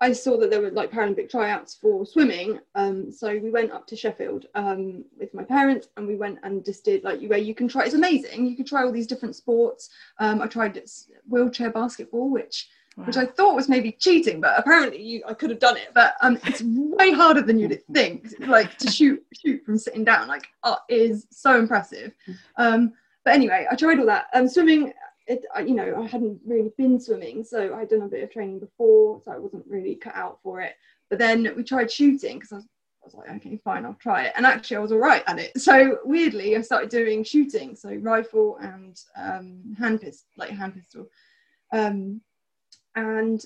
I 0.00 0.12
saw 0.12 0.36
that 0.38 0.50
there 0.50 0.60
were 0.60 0.70
like 0.70 0.90
Paralympic 0.90 1.30
tryouts 1.30 1.76
for 1.76 2.04
swimming. 2.04 2.58
Um, 2.74 3.10
so 3.10 3.38
we 3.38 3.50
went 3.50 3.72
up 3.72 3.86
to 3.86 3.96
Sheffield 3.96 4.46
um, 4.54 5.04
with 5.18 5.32
my 5.32 5.44
parents, 5.44 5.88
and 5.96 6.06
we 6.06 6.16
went 6.16 6.40
and 6.42 6.64
just 6.64 6.84
did 6.84 7.04
like 7.04 7.22
where 7.22 7.38
you 7.38 7.54
can 7.54 7.68
try. 7.68 7.84
It's 7.84 7.94
amazing. 7.94 8.46
You 8.46 8.56
can 8.56 8.66
try 8.66 8.84
all 8.84 8.92
these 8.92 9.06
different 9.06 9.36
sports. 9.36 9.88
Um, 10.18 10.42
I 10.42 10.46
tried 10.46 10.80
wheelchair 11.26 11.70
basketball, 11.70 12.28
which 12.28 12.68
which 12.96 13.16
I 13.16 13.26
thought 13.26 13.56
was 13.56 13.68
maybe 13.68 13.92
cheating, 13.92 14.40
but 14.40 14.56
apparently 14.56 15.02
you, 15.02 15.22
I 15.26 15.34
could 15.34 15.50
have 15.50 15.58
done 15.58 15.76
it. 15.76 15.88
But 15.94 16.14
um, 16.20 16.38
it's 16.44 16.62
way 16.62 17.10
harder 17.12 17.42
than 17.42 17.58
you'd 17.58 17.82
think. 17.92 18.28
Like 18.40 18.76
to 18.78 18.90
shoot 18.90 19.24
shoot 19.32 19.64
from 19.64 19.78
sitting 19.78 20.04
down, 20.04 20.28
like 20.28 20.46
uh, 20.62 20.76
is 20.88 21.26
so 21.30 21.58
impressive. 21.58 22.12
Um, 22.56 22.92
but 23.24 23.34
anyway, 23.34 23.66
I 23.70 23.74
tried 23.74 23.98
all 23.98 24.06
that. 24.06 24.26
Um, 24.34 24.48
swimming, 24.48 24.92
it, 25.26 25.44
I, 25.54 25.60
you 25.60 25.74
know, 25.74 26.02
I 26.02 26.06
hadn't 26.06 26.40
really 26.44 26.70
been 26.76 27.00
swimming, 27.00 27.44
so 27.44 27.74
I'd 27.74 27.88
done 27.88 28.02
a 28.02 28.08
bit 28.08 28.22
of 28.22 28.30
training 28.30 28.60
before, 28.60 29.20
so 29.24 29.32
I 29.32 29.38
wasn't 29.38 29.66
really 29.66 29.94
cut 29.94 30.14
out 30.14 30.38
for 30.42 30.60
it. 30.60 30.74
But 31.10 31.18
then 31.18 31.52
we 31.56 31.62
tried 31.64 31.90
shooting 31.90 32.38
because 32.38 32.52
I 32.52 32.56
was, 32.56 32.64
I 32.66 33.06
was 33.06 33.14
like, 33.14 33.30
okay, 33.36 33.56
fine, 33.64 33.84
I'll 33.84 33.94
try 33.94 34.24
it. 34.24 34.32
And 34.36 34.46
actually, 34.46 34.78
I 34.78 34.80
was 34.80 34.92
all 34.92 34.98
right 34.98 35.22
at 35.26 35.38
it. 35.38 35.58
So 35.60 35.98
weirdly, 36.04 36.56
I 36.56 36.60
started 36.60 36.90
doing 36.90 37.24
shooting, 37.24 37.74
so 37.76 37.94
rifle 37.94 38.58
and 38.60 39.00
um, 39.16 39.74
hand 39.78 40.00
pistol, 40.00 40.28
like 40.36 40.50
hand 40.50 40.74
pistol. 40.74 41.06
Um, 41.72 42.20
and 42.96 43.44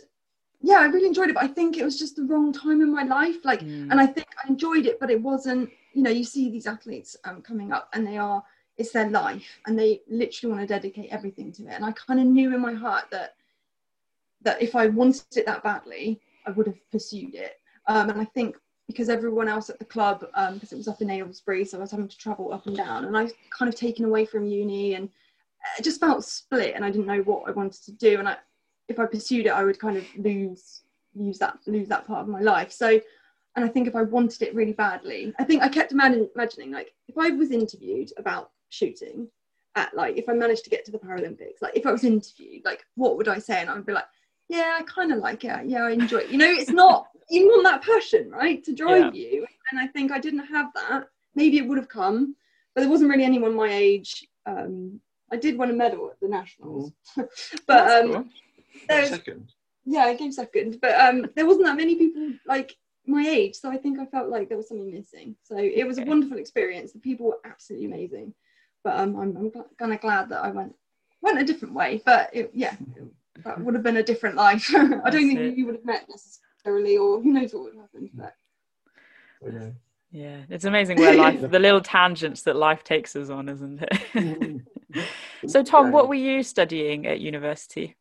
yeah, 0.61 0.79
I 0.79 0.87
really 0.87 1.07
enjoyed 1.07 1.29
it, 1.31 1.35
but 1.35 1.45
I 1.45 1.49
think 1.49 1.77
it 1.77 1.85
was 1.85 1.99
just 1.99 2.17
the 2.17 2.25
wrong 2.25 2.53
time 2.53 2.81
in 2.83 2.93
my 2.93 3.05
life. 3.05 3.45
Like, 3.45 3.61
Mm. 3.61 3.91
and 3.91 4.01
I 4.01 4.07
think 4.07 4.27
I 4.45 4.49
enjoyed 4.49 4.87
it, 4.87 4.99
but 5.01 5.11
it 5.11 5.21
wasn't. 5.23 5.71
You 5.95 6.03
know, 6.03 6.11
you 6.11 6.25
see 6.25 6.51
these 6.51 6.67
athletes 6.67 7.17
um, 7.25 7.43
coming 7.43 7.73
up, 7.73 7.89
and 7.93 8.07
they 8.07 8.19
are 8.19 8.43
it's 8.79 8.93
their 8.93 9.11
life, 9.11 9.61
and 9.67 9.79
they 9.79 10.01
literally 10.09 10.55
want 10.55 10.67
to 10.67 10.73
dedicate 10.73 11.11
everything 11.11 11.53
to 11.53 11.65
it. 11.65 11.75
And 11.75 11.85
I 11.85 11.93
kind 11.93 12.21
of 12.21 12.27
knew 12.27 12.55
in 12.55 12.61
my 12.61 12.75
heart 12.75 13.07
that 13.11 13.35
that 14.43 14.63
if 14.63 14.77
I 14.77 14.87
wanted 14.87 15.37
it 15.37 15.47
that 15.47 15.65
badly, 15.65 16.21
I 16.47 16.53
would 16.53 16.69
have 16.69 16.91
pursued 16.93 17.35
it. 17.35 17.61
Um, 17.89 18.09
and 18.11 18.21
I 18.21 18.25
think 18.25 18.57
because 18.87 19.09
everyone 19.09 19.49
else 19.49 19.69
at 19.69 19.79
the 19.79 19.85
club, 19.85 20.21
because 20.21 20.73
it 20.73 20.77
was 20.77 20.89
up 20.89 21.03
in 21.03 21.11
Aylesbury, 21.11 21.65
so 21.65 21.77
I 21.77 21.81
was 21.81 21.91
having 21.91 22.09
to 22.09 22.17
travel 22.17 22.53
up 22.53 22.67
and 22.67 22.77
down, 22.77 23.05
and 23.05 23.17
I 23.17 23.25
was 23.25 23.35
kind 23.51 23.69
of 23.69 23.75
taken 23.75 24.05
away 24.05 24.25
from 24.25 24.47
uni, 24.47 24.95
and 24.95 25.11
it 25.79 25.83
just 25.83 26.01
felt 26.01 26.25
split, 26.25 26.75
and 26.75 26.85
I 26.85 26.91
didn't 26.91 27.07
know 27.07 27.21
what 27.23 27.49
I 27.49 27.51
wanted 27.51 27.83
to 27.85 27.93
do. 27.93 28.19
And 28.19 28.29
I, 28.29 28.37
if 28.89 28.99
I 28.99 29.07
pursued 29.07 29.47
it, 29.47 29.53
I 29.53 29.65
would 29.65 29.79
kind 29.79 29.97
of 29.97 30.05
lose 30.17 30.83
lose 31.15 31.39
that 31.39 31.59
lose 31.67 31.89
that 31.89 32.07
part 32.07 32.23
of 32.23 32.29
my 32.29 32.41
life. 32.41 32.71
So, 32.71 33.01
and 33.57 33.65
I 33.65 33.69
think 33.69 33.89
if 33.89 33.97
I 33.97 34.03
wanted 34.03 34.43
it 34.43 34.55
really 34.55 34.73
badly, 34.73 35.35
I 35.39 35.45
think 35.45 35.63
I 35.63 35.69
kept 35.69 35.91
imagine, 35.93 36.31
imagining 36.35 36.71
like 36.71 36.95
if 37.09 37.19
I 37.19 37.31
was 37.31 37.51
interviewed 37.51 38.13
about 38.17 38.53
shooting 38.71 39.29
at 39.75 39.95
like 39.95 40.17
if 40.17 40.29
I 40.29 40.33
managed 40.33 40.65
to 40.65 40.71
get 40.71 40.85
to 40.87 40.93
the 40.93 40.99
Paralympics, 40.99 41.61
like 41.63 41.77
if 41.77 41.87
I 41.87 41.93
was 41.93 42.05
interviewed, 42.05 42.65
like 42.65 42.85
what 42.97 43.17
would 43.17 43.29
I 43.29 43.39
say? 43.39 43.61
And 43.61 43.71
I 43.71 43.75
would 43.75 43.87
be 43.87 43.93
like, 43.93 44.07
yeah, 44.49 44.77
I 44.79 44.83
kind 44.85 45.13
of 45.13 45.19
like 45.19 45.45
it. 45.45 45.67
Yeah, 45.67 45.85
I 45.85 45.91
enjoy 45.91 46.19
it. 46.19 46.31
You 46.31 46.39
know, 46.39 46.51
it's 46.51 46.71
not 46.71 47.09
you 47.31 47.47
want 47.49 47.65
that 47.65 47.83
passion, 47.83 48.31
right, 48.31 48.63
to 48.65 48.73
drive 48.75 49.15
you. 49.15 49.47
And 49.71 49.79
I 49.81 49.87
think 49.87 50.11
I 50.11 50.19
didn't 50.19 50.47
have 50.47 50.69
that. 50.75 51.05
Maybe 51.35 51.59
it 51.59 51.67
would 51.69 51.79
have 51.79 51.89
come, 51.89 52.35
but 52.75 52.81
there 52.81 52.91
wasn't 52.91 53.11
really 53.11 53.25
anyone 53.25 53.55
my 53.55 53.69
age 53.73 54.27
Um, 54.47 55.01
I 55.31 55.37
did 55.37 55.59
win 55.59 55.71
a 55.71 55.75
medal 55.75 56.11
at 56.11 56.19
the 56.21 56.29
nationals, 56.29 56.93
but 57.67 57.91
um, 57.91 58.13
cool. 58.13 58.25
was, 58.89 59.11
Second. 59.11 59.53
yeah, 59.85 60.05
I 60.07 60.17
came 60.17 60.33
second. 60.33 60.79
But 60.81 60.99
um, 60.99 61.27
there 61.37 61.47
wasn't 61.47 61.67
that 61.67 61.77
many 61.77 61.97
people 61.97 62.31
like 62.47 62.75
my 63.07 63.27
age, 63.29 63.55
so 63.57 63.71
I 63.71 63.77
think 63.77 63.99
I 63.99 64.07
felt 64.07 64.31
like 64.31 64.49
there 64.49 64.57
was 64.57 64.69
something 64.69 64.91
missing. 64.91 65.37
So 65.43 65.59
it 65.59 65.87
was 65.87 65.99
Okay. 65.99 66.07
a 66.07 66.11
wonderful 66.11 66.39
experience. 66.39 66.93
The 66.93 66.99
people 66.99 67.27
were 67.27 67.41
absolutely 67.45 67.87
amazing, 67.89 68.33
but 68.89 68.99
um, 68.99 69.17
I'm, 69.17 69.37
I'm 69.37 69.53
kind 69.79 69.93
of 69.93 70.01
glad 70.01 70.31
that 70.31 70.43
I 70.43 70.51
went 70.51 70.75
went 71.21 71.39
a 71.39 71.45
different 71.45 71.75
way. 71.75 72.01
But 72.07 72.31
it, 72.33 72.51
yeah, 72.55 72.75
that 73.45 73.61
would 73.61 73.75
have 73.75 73.83
been 73.83 73.99
a 73.99 74.03
different 74.03 74.35
life. 74.35 74.67
I 74.75 75.11
don't 75.11 75.29
think 75.29 75.39
it. 75.39 75.59
you 75.59 75.67
would 75.67 75.75
have 75.75 75.85
met 75.85 76.07
necessarily, 76.09 76.97
or 76.97 77.21
who 77.21 77.35
knows 77.35 77.53
what 77.53 77.65
would 77.65 77.75
have 77.75 77.83
happened. 77.83 78.11
But 78.15 78.35
yeah. 79.45 79.71
Yeah, 80.11 80.39
it's 80.49 80.65
amazing 80.65 80.97
where 80.97 81.15
life, 81.15 81.39
the 81.51 81.59
little 81.59 81.83
tangents 81.83 82.41
that 82.45 82.57
life 82.57 82.83
takes 82.83 83.15
us 83.15 83.29
on, 83.29 83.51
isn't 83.51 83.83
it? 83.83 83.93
Mm. 84.15 84.65
so, 85.47 85.63
Tom, 85.63 85.93
what 85.93 86.09
were 86.09 86.15
you 86.15 86.43
studying 86.43 87.07
at 87.07 87.21
university? 87.21 87.95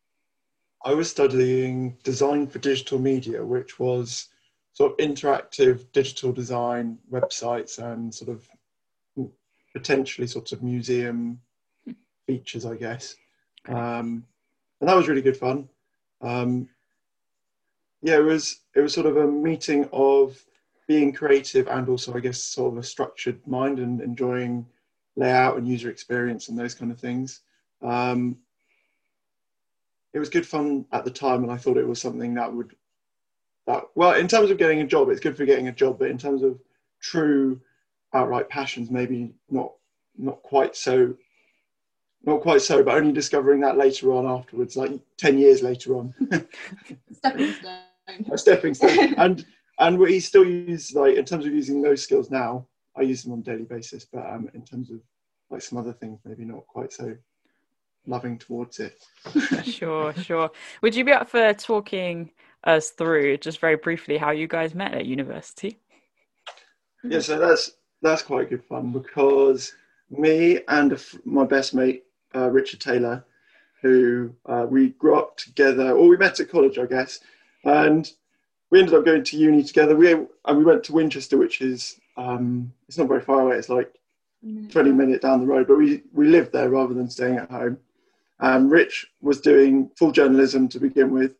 I 0.86 0.94
was 0.94 1.10
studying 1.10 1.98
design 2.02 2.46
for 2.46 2.60
digital 2.60 2.98
media, 2.98 3.44
which 3.44 3.78
was 3.78 4.28
sort 4.72 4.92
of 4.92 4.96
interactive 5.06 5.92
digital 5.92 6.32
design 6.32 6.96
websites 7.12 7.78
and 7.78 8.14
sort 8.14 8.30
of 8.30 8.48
potentially 9.78 10.26
sort 10.26 10.52
of 10.52 10.62
museum 10.62 11.40
features, 12.26 12.66
I 12.66 12.76
guess. 12.76 13.16
Um, 13.68 14.24
and 14.80 14.88
that 14.88 14.96
was 14.96 15.08
really 15.08 15.22
good 15.22 15.36
fun. 15.36 15.68
Um, 16.20 16.68
yeah, 18.02 18.16
it 18.16 18.24
was 18.24 18.60
it 18.74 18.80
was 18.80 18.92
sort 18.92 19.06
of 19.06 19.16
a 19.16 19.26
meeting 19.26 19.88
of 19.92 20.40
being 20.86 21.12
creative 21.12 21.68
and 21.68 21.88
also, 21.88 22.14
I 22.14 22.20
guess, 22.20 22.42
sort 22.42 22.72
of 22.72 22.78
a 22.78 22.82
structured 22.82 23.44
mind 23.46 23.78
and 23.78 24.00
enjoying 24.00 24.66
layout 25.16 25.58
and 25.58 25.68
user 25.68 25.90
experience 25.90 26.48
and 26.48 26.58
those 26.58 26.74
kind 26.74 26.90
of 26.90 26.98
things. 26.98 27.40
Um, 27.82 28.38
it 30.14 30.18
was 30.18 30.30
good 30.30 30.46
fun 30.46 30.86
at 30.92 31.04
the 31.04 31.10
time, 31.10 31.42
and 31.42 31.52
I 31.52 31.56
thought 31.56 31.76
it 31.76 31.86
was 31.86 32.00
something 32.00 32.34
that 32.34 32.52
would 32.52 32.74
that 33.66 33.84
well, 33.94 34.14
in 34.14 34.26
terms 34.26 34.50
of 34.50 34.58
getting 34.58 34.80
a 34.80 34.86
job, 34.86 35.08
it's 35.10 35.20
good 35.20 35.36
for 35.36 35.44
getting 35.44 35.68
a 35.68 35.72
job, 35.72 35.98
but 35.98 36.10
in 36.10 36.18
terms 36.18 36.42
of 36.42 36.58
true 37.00 37.60
outright 38.14 38.48
passions, 38.48 38.90
maybe 38.90 39.34
not 39.50 39.72
not 40.16 40.42
quite 40.42 40.74
so 40.74 41.14
not 42.24 42.40
quite 42.40 42.62
so, 42.62 42.82
but 42.82 42.96
only 42.96 43.12
discovering 43.12 43.60
that 43.60 43.78
later 43.78 44.12
on 44.12 44.26
afterwards, 44.26 44.76
like 44.76 44.92
ten 45.16 45.38
years 45.38 45.62
later 45.62 45.96
on, 45.96 46.14
stepping 47.12 47.52
stone. 47.52 48.26
a 48.32 48.38
stepping 48.38 48.74
stone. 48.74 49.14
and 49.18 49.46
and 49.78 49.98
we 49.98 50.20
still 50.20 50.44
use 50.44 50.94
like 50.94 51.16
in 51.16 51.24
terms 51.24 51.46
of 51.46 51.52
using 51.52 51.80
those 51.80 52.02
skills 52.02 52.30
now, 52.30 52.66
I 52.96 53.02
use 53.02 53.22
them 53.22 53.32
on 53.32 53.40
a 53.40 53.42
daily 53.42 53.64
basis, 53.64 54.04
but 54.04 54.26
um, 54.26 54.50
in 54.54 54.64
terms 54.64 54.90
of 54.90 55.00
like 55.50 55.62
some 55.62 55.78
other 55.78 55.92
things, 55.92 56.20
maybe 56.24 56.44
not 56.44 56.66
quite 56.66 56.92
so 56.92 57.16
loving 58.06 58.38
towards 58.38 58.80
it. 58.80 59.04
sure, 59.64 60.12
sure. 60.14 60.50
Would 60.82 60.96
you 60.96 61.04
be 61.04 61.12
up 61.12 61.28
for 61.28 61.52
talking 61.54 62.30
us 62.64 62.90
through 62.90 63.38
just 63.38 63.60
very 63.60 63.76
briefly 63.76 64.16
how 64.16 64.30
you 64.30 64.48
guys 64.48 64.74
met 64.74 64.94
at 64.94 65.06
university? 65.06 65.78
Yeah, 67.04 67.20
so 67.20 67.38
that's 67.38 67.72
that's 68.02 68.22
quite 68.22 68.50
good 68.50 68.64
fun 68.64 68.92
because 68.92 69.74
me 70.10 70.60
and 70.68 70.98
my 71.24 71.44
best 71.44 71.74
mate 71.74 72.04
uh, 72.34 72.50
Richard 72.50 72.80
Taylor, 72.80 73.24
who 73.82 74.34
uh, 74.46 74.66
we 74.68 74.90
grew 74.90 75.16
up 75.18 75.36
together, 75.36 75.92
or 75.92 76.08
we 76.08 76.16
met 76.16 76.40
at 76.40 76.50
college, 76.50 76.78
I 76.78 76.86
guess, 76.86 77.20
and 77.64 78.10
we 78.70 78.80
ended 78.80 78.94
up 78.94 79.04
going 79.04 79.24
to 79.24 79.36
uni 79.36 79.62
together. 79.62 79.96
We 79.96 80.12
and 80.12 80.58
we 80.58 80.64
went 80.64 80.84
to 80.84 80.92
Winchester, 80.92 81.36
which 81.36 81.60
is 81.60 81.98
um, 82.16 82.72
it's 82.88 82.98
not 82.98 83.08
very 83.08 83.20
far 83.20 83.40
away. 83.40 83.56
It's 83.56 83.68
like 83.68 83.92
twenty 84.68 84.92
minute 84.92 85.22
down 85.22 85.40
the 85.40 85.46
road, 85.46 85.66
but 85.68 85.78
we 85.78 86.02
we 86.12 86.28
lived 86.28 86.52
there 86.52 86.70
rather 86.70 86.94
than 86.94 87.10
staying 87.10 87.36
at 87.38 87.50
home. 87.50 87.78
Um, 88.40 88.68
Rich 88.68 89.06
was 89.20 89.40
doing 89.40 89.90
full 89.96 90.12
journalism 90.12 90.68
to 90.68 90.78
begin 90.78 91.10
with, 91.10 91.32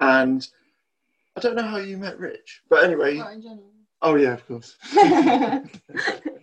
and 0.00 0.46
I 1.36 1.40
don't 1.40 1.56
know 1.56 1.62
how 1.62 1.78
you 1.78 1.96
met 1.96 2.18
Rich, 2.18 2.62
but 2.68 2.84
anyway. 2.84 3.18
Well, 4.02 4.14
in 4.14 4.16
general. 4.16 4.16
Oh 4.16 4.16
yeah, 4.16 4.34
of 4.34 4.46
course. 4.46 4.76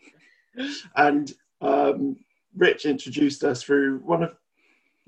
and 0.95 1.33
um, 1.61 2.17
Rich 2.55 2.85
introduced 2.85 3.43
us 3.43 3.63
through 3.63 3.99
one 3.99 4.23
of 4.23 4.35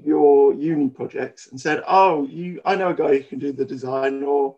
your 0.03 0.53
uni 0.53 0.89
projects 0.89 1.47
and 1.47 1.59
said, 1.59 1.83
"Oh, 1.87 2.27
you, 2.27 2.61
I 2.65 2.75
know 2.75 2.89
a 2.89 2.93
guy 2.93 3.17
who 3.17 3.23
can 3.23 3.39
do 3.39 3.51
the 3.51 3.65
design." 3.65 4.23
Or 4.23 4.55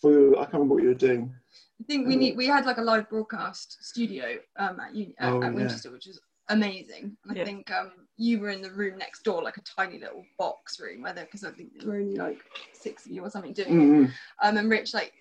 for 0.00 0.38
I 0.38 0.42
can't 0.42 0.54
remember 0.54 0.74
what 0.74 0.82
you 0.82 0.90
were 0.90 0.94
doing. 0.94 1.34
I 1.80 1.84
think 1.84 2.06
we 2.06 2.16
need 2.16 2.36
we 2.36 2.46
had 2.46 2.66
like 2.66 2.78
a 2.78 2.82
live 2.82 3.08
broadcast 3.08 3.84
studio 3.84 4.36
um, 4.56 4.80
at, 4.80 4.94
uni, 4.94 5.14
at, 5.18 5.32
Oh, 5.32 5.42
at 5.42 5.52
yeah. 5.52 5.58
Winchester, 5.58 5.90
which 5.90 6.06
was 6.06 6.20
amazing. 6.48 7.16
And 7.28 7.38
I 7.38 7.44
think 7.44 7.70
um, 7.70 7.92
you 8.16 8.40
were 8.40 8.50
in 8.50 8.62
the 8.62 8.70
room 8.70 8.98
next 8.98 9.24
door, 9.24 9.42
like 9.42 9.56
a 9.56 9.62
tiny 9.62 9.98
little 9.98 10.24
box 10.38 10.80
room, 10.80 11.02
whether 11.02 11.22
because 11.22 11.44
I 11.44 11.50
think 11.50 11.78
there 11.78 11.88
were 11.88 11.96
only 11.96 12.16
like 12.16 12.40
six 12.72 13.04
of 13.04 13.12
you 13.12 13.22
or 13.22 13.30
something 13.30 13.52
doing 13.52 13.68
it. 13.68 13.72
Mm-hmm. 13.72 14.10
Um, 14.42 14.56
and 14.56 14.70
Rich 14.70 14.94
like 14.94 15.12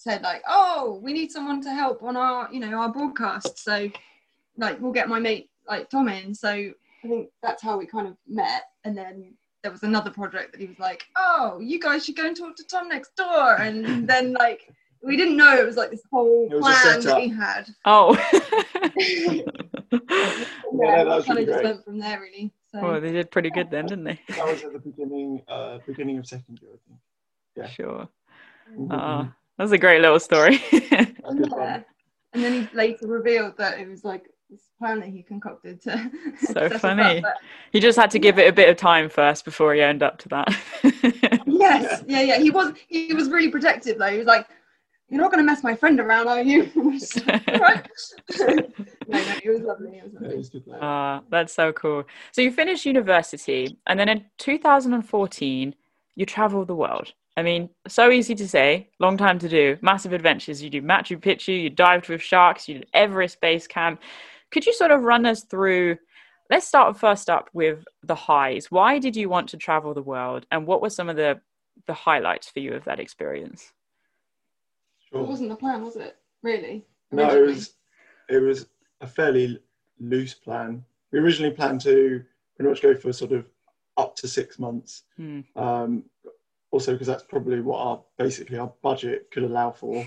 said 0.00 0.22
like, 0.22 0.42
"Oh, 0.48 0.98
we 1.02 1.12
need 1.12 1.30
someone 1.30 1.60
to 1.62 1.70
help 1.74 2.02
on 2.02 2.16
our 2.16 2.48
you 2.52 2.58
know 2.60 2.74
our 2.74 2.90
broadcast." 2.90 3.58
So 3.58 3.90
like 4.56 4.80
we'll 4.80 4.92
get 4.92 5.08
my 5.08 5.20
mate 5.20 5.50
like 5.68 5.90
Tom 5.90 6.08
in. 6.08 6.34
So 6.34 6.48
I 6.48 7.08
think 7.08 7.28
that's 7.42 7.62
how 7.62 7.76
we 7.78 7.86
kind 7.86 8.08
of 8.08 8.16
met. 8.26 8.62
And 8.84 8.96
then 8.96 9.34
there 9.62 9.70
was 9.70 9.82
another 9.82 10.10
project 10.10 10.52
that 10.52 10.60
he 10.60 10.66
was 10.66 10.78
like, 10.78 11.04
"Oh, 11.16 11.58
you 11.60 11.78
guys 11.78 12.04
should 12.04 12.16
go 12.16 12.26
and 12.26 12.36
talk 12.36 12.56
to 12.56 12.64
Tom 12.64 12.88
next 12.88 13.14
door." 13.14 13.56
And 13.56 14.08
then 14.08 14.32
like 14.32 14.72
we 15.02 15.16
didn't 15.16 15.36
know 15.36 15.56
it 15.58 15.66
was 15.66 15.76
like 15.76 15.90
this 15.90 16.02
whole 16.10 16.48
It 16.50 16.54
was 16.54 16.66
a 16.66 16.70
plan 16.70 16.84
that 16.84 17.02
setup. 17.02 17.20
he 17.20 17.28
had. 17.28 17.68
Oh. 17.84 19.42
Yeah, 20.72 21.04
that 21.04 21.16
was 21.16 21.24
kind 21.26 21.38
of 21.40 21.46
just 21.46 21.62
went 21.64 21.84
from 21.84 21.98
there 21.98 22.20
really. 22.20 22.52
So 22.72 22.80
well, 22.80 23.00
they 23.00 23.12
did 23.12 23.30
pretty 23.30 23.50
good 23.50 23.70
then, 23.70 23.86
didn't 23.86 24.04
they? 24.04 24.20
That 24.28 24.46
was 24.46 24.62
at 24.62 24.72
the 24.72 24.78
beginning, 24.78 25.42
uh, 25.48 25.78
beginning 25.86 26.18
of 26.18 26.26
second 26.26 26.60
year, 26.62 26.70
I 26.72 26.78
think. 26.88 27.00
Yeah. 27.56 27.68
Sure. 27.68 28.08
Mhm. 28.72 28.92
Uh, 28.92 29.28
that's 29.60 29.72
a 29.72 29.78
great 29.78 30.00
little 30.02 30.18
story. 30.20 30.56
That 30.70 31.22
was 31.24 31.34
good 31.36 31.50
fun. 31.50 31.60
yeah. 31.60 31.82
And 32.32 32.42
then 32.44 32.52
he 32.62 32.76
later 32.76 33.06
revealed 33.06 33.56
that 33.58 33.78
it 33.78 33.88
was 33.88 34.04
like 34.04 34.24
this 34.48 34.62
plan 34.78 35.00
that 35.00 35.08
he 35.08 35.22
concocted 35.22 35.80
to 35.82 36.10
So 36.40 36.52
set 36.54 36.62
us 36.64 36.72
up, 36.72 36.80
funny. 36.80 37.20
but- 37.20 37.36
he 37.72 37.78
just 37.80 37.98
had 37.98 38.10
to 38.12 38.18
give 38.18 38.38
it 38.38 38.48
a 38.48 38.52
bit 38.52 38.68
of 38.68 38.76
time 38.76 39.08
first 39.08 39.44
before 39.44 39.74
he 39.74 39.80
owned 39.82 40.02
up 40.02 40.18
to 40.18 40.28
that. 40.30 40.48
Yes, 41.46 42.02
yeah, 42.08 42.22
yeah. 42.22 42.38
He 42.38 42.50
was 42.50 42.72
he 42.88 43.12
was 43.12 43.28
really 43.28 43.50
protective 43.50 43.98
though. 43.98 44.06
He 44.10 44.16
was 44.18 44.26
like, 44.26 44.46
"You're 45.10 45.20
not 45.20 45.30
going 45.30 45.44
to 45.44 45.50
mess 45.50 45.62
my 45.62 45.74
friend 45.76 46.00
around, 46.00 46.26
are 46.26 46.40
you?" 46.42 46.70
I 46.74 46.78
was 46.78 47.26
like, 47.26 47.48
"All 47.48 47.58
right." 47.58 47.86
no, 48.40 48.46
no, 48.46 49.34
it 49.44 49.50
was 49.50 49.60
lovely. 49.60 49.98
It 49.98 50.04
was 50.04 50.12
Yeah, 50.22 50.28
it 50.30 50.36
was 50.38 50.48
good. 50.48 50.66
lad. 50.66 50.78
Ah, 50.82 51.20
that's 51.30 51.52
so 51.52 51.72
cool. 51.74 52.04
So 52.32 52.40
you 52.40 52.50
finished 52.50 52.86
university, 52.86 53.76
and 53.86 54.00
then 54.00 54.08
in 54.08 54.24
2014, 54.38 55.74
you 56.16 56.26
traveled 56.26 56.68
the 56.68 56.74
world. 56.74 57.12
I 57.40 57.42
mean, 57.42 57.70
so 57.88 58.10
easy 58.10 58.34
to 58.34 58.46
say, 58.46 58.90
long 58.98 59.16
time 59.16 59.38
to 59.38 59.48
do, 59.48 59.78
massive 59.80 60.12
adventures. 60.12 60.62
You 60.62 60.68
do 60.68 60.82
Machu 60.82 61.18
Picchu, 61.18 61.62
you 61.62 61.70
dived 61.70 62.10
with 62.10 62.20
sharks, 62.20 62.68
you 62.68 62.74
did 62.74 62.86
Everest 62.92 63.40
Base 63.40 63.66
Camp. 63.66 63.98
Could 64.50 64.66
you 64.66 64.74
sort 64.74 64.90
of 64.90 65.04
run 65.04 65.24
us 65.24 65.42
through? 65.44 65.96
Let's 66.50 66.66
start 66.66 66.98
first 66.98 67.30
up 67.30 67.48
with 67.54 67.82
the 68.02 68.14
highs. 68.14 68.70
Why 68.70 68.98
did 68.98 69.16
you 69.16 69.30
want 69.30 69.48
to 69.48 69.56
travel 69.56 69.94
the 69.94 70.02
world, 70.02 70.44
and 70.50 70.66
what 70.66 70.82
were 70.82 70.90
some 70.90 71.08
of 71.08 71.16
the 71.16 71.40
the 71.86 71.94
highlights 71.94 72.50
for 72.50 72.58
you 72.58 72.74
of 72.74 72.84
that 72.84 73.00
experience? 73.00 73.72
It 75.10 75.18
wasn't 75.18 75.48
the 75.48 75.56
plan, 75.56 75.82
was 75.82 75.96
it? 75.96 76.18
Really? 76.42 76.84
No, 77.10 77.34
it 77.34 77.46
was 77.46 77.74
it 78.28 78.42
was 78.42 78.66
a 79.00 79.06
fairly 79.06 79.62
loose 79.98 80.34
plan. 80.34 80.84
We 81.10 81.20
originally 81.20 81.54
planned 81.54 81.80
to 81.82 82.22
pretty 82.54 82.68
much 82.68 82.82
go 82.82 82.94
for 82.94 83.14
sort 83.14 83.32
of 83.32 83.46
up 83.96 84.14
to 84.16 84.28
six 84.28 84.58
months. 84.58 85.04
Hmm. 85.16 85.40
Um, 85.56 86.04
also, 86.70 86.92
because 86.92 87.06
that's 87.06 87.22
probably 87.22 87.60
what 87.60 87.78
our 87.78 88.02
basically 88.18 88.58
our 88.58 88.72
budget 88.82 89.30
could 89.30 89.42
allow 89.42 89.70
for. 89.70 90.06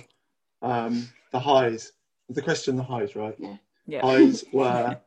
Um, 0.62 1.10
the 1.32 1.40
highs, 1.40 1.94
the 2.30 2.42
question, 2.42 2.76
the 2.76 2.84
highs, 2.84 3.16
right? 3.16 3.38
Yeah. 3.86 4.02
Highs 4.02 4.46
were 4.54 4.98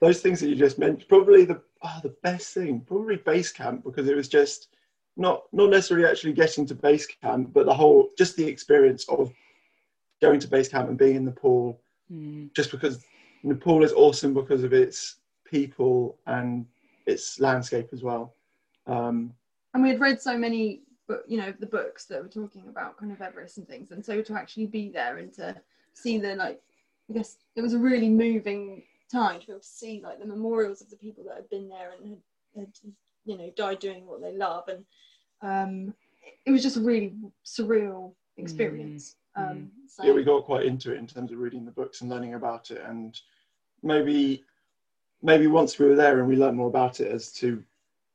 those 0.00 0.20
things 0.20 0.40
that 0.40 0.48
you 0.48 0.56
just 0.56 0.78
mentioned. 0.78 1.08
Probably 1.08 1.44
the 1.44 1.60
oh, 1.82 2.00
the 2.02 2.14
best 2.22 2.54
thing, 2.54 2.80
probably 2.80 3.16
base 3.16 3.52
camp, 3.52 3.84
because 3.84 4.08
it 4.08 4.16
was 4.16 4.28
just 4.28 4.68
not 5.16 5.42
not 5.52 5.70
necessarily 5.70 6.06
actually 6.06 6.32
getting 6.32 6.66
to 6.66 6.74
base 6.74 7.06
camp, 7.06 7.52
but 7.52 7.66
the 7.66 7.74
whole 7.74 8.10
just 8.16 8.36
the 8.36 8.46
experience 8.46 9.08
of 9.08 9.32
going 10.20 10.40
to 10.40 10.48
base 10.48 10.68
camp 10.68 10.88
and 10.88 10.98
being 10.98 11.16
in 11.16 11.24
Nepal 11.24 11.80
Hmm. 12.08 12.46
just 12.54 12.70
because 12.70 13.04
Nepal 13.42 13.84
is 13.84 13.92
awesome 13.92 14.34
because 14.34 14.64
of 14.64 14.72
its 14.72 15.16
people 15.44 16.18
and 16.26 16.66
its 17.06 17.38
landscape 17.38 17.88
as 17.92 18.02
well. 18.02 18.34
Um, 18.86 19.34
and 19.74 19.82
we 19.82 19.90
had 19.90 20.00
read 20.00 20.20
so 20.20 20.36
many 20.36 20.82
but 21.06 21.24
you 21.26 21.38
know 21.38 21.52
the 21.58 21.66
books 21.66 22.04
that 22.04 22.22
were 22.22 22.28
talking 22.28 22.64
about 22.68 22.96
kind 22.96 23.12
of 23.12 23.20
Everest 23.20 23.58
and 23.58 23.66
things 23.66 23.90
and 23.90 24.04
so 24.04 24.20
to 24.22 24.34
actually 24.34 24.66
be 24.66 24.88
there 24.90 25.18
and 25.18 25.32
to 25.34 25.56
see 25.94 26.18
the 26.18 26.34
like 26.36 26.60
I 27.10 27.14
guess 27.14 27.38
it 27.56 27.62
was 27.62 27.72
a 27.72 27.78
really 27.78 28.08
moving 28.08 28.82
time 29.10 29.40
to 29.40 29.46
be 29.46 29.52
able 29.52 29.60
to 29.60 29.66
see 29.66 30.00
like 30.04 30.18
the 30.18 30.26
memorials 30.26 30.80
of 30.82 30.90
the 30.90 30.96
people 30.96 31.24
that 31.24 31.36
had 31.36 31.50
been 31.50 31.68
there 31.68 31.92
and 31.98 32.10
had, 32.10 32.60
had 32.60 32.72
you 33.24 33.36
know 33.36 33.50
died 33.56 33.78
doing 33.78 34.06
what 34.06 34.20
they 34.20 34.32
love. 34.32 34.68
And 34.68 34.84
um 35.42 35.94
it 36.44 36.50
was 36.50 36.62
just 36.62 36.76
a 36.76 36.80
really 36.80 37.14
surreal 37.44 38.12
experience. 38.36 39.16
Um 39.36 39.70
so 39.86 40.04
yeah, 40.04 40.12
we 40.12 40.24
got 40.24 40.44
quite 40.44 40.66
into 40.66 40.92
it 40.92 40.98
in 40.98 41.06
terms 41.06 41.32
of 41.32 41.38
reading 41.38 41.64
the 41.64 41.70
books 41.70 42.00
and 42.00 42.10
learning 42.10 42.34
about 42.34 42.70
it, 42.70 42.82
and 42.86 43.18
maybe 43.82 44.44
maybe 45.22 45.46
once 45.46 45.78
we 45.78 45.86
were 45.86 45.96
there 45.96 46.18
and 46.18 46.28
we 46.28 46.36
learned 46.36 46.56
more 46.56 46.68
about 46.68 47.00
it 47.00 47.10
as 47.10 47.32
to 47.32 47.62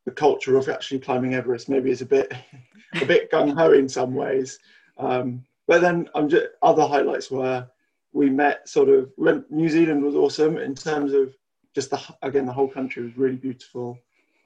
the 0.05 0.11
culture 0.11 0.57
of 0.57 0.69
actually 0.69 0.99
climbing 0.99 1.33
Everest, 1.33 1.69
maybe 1.69 1.91
it's 1.91 2.01
a 2.01 2.05
bit 2.05 2.31
a 3.01 3.05
bit 3.05 3.31
gung 3.31 3.55
ho 3.57 3.71
in 3.71 3.87
some 3.89 4.13
ways. 4.13 4.59
Um, 4.97 5.43
but 5.67 5.81
then 5.81 6.09
I'm 6.13 6.29
just, 6.29 6.47
other 6.61 6.85
highlights 6.85 7.31
were 7.31 7.67
we 8.11 8.29
met 8.29 8.67
sort 8.69 8.89
of 8.89 9.11
New 9.49 9.69
Zealand 9.69 10.03
was 10.03 10.15
awesome 10.15 10.57
in 10.57 10.75
terms 10.75 11.13
of 11.13 11.35
just 11.73 11.89
the 11.89 11.99
again 12.21 12.45
the 12.45 12.53
whole 12.53 12.67
country 12.67 13.03
was 13.03 13.17
really 13.17 13.37
beautiful. 13.37 13.97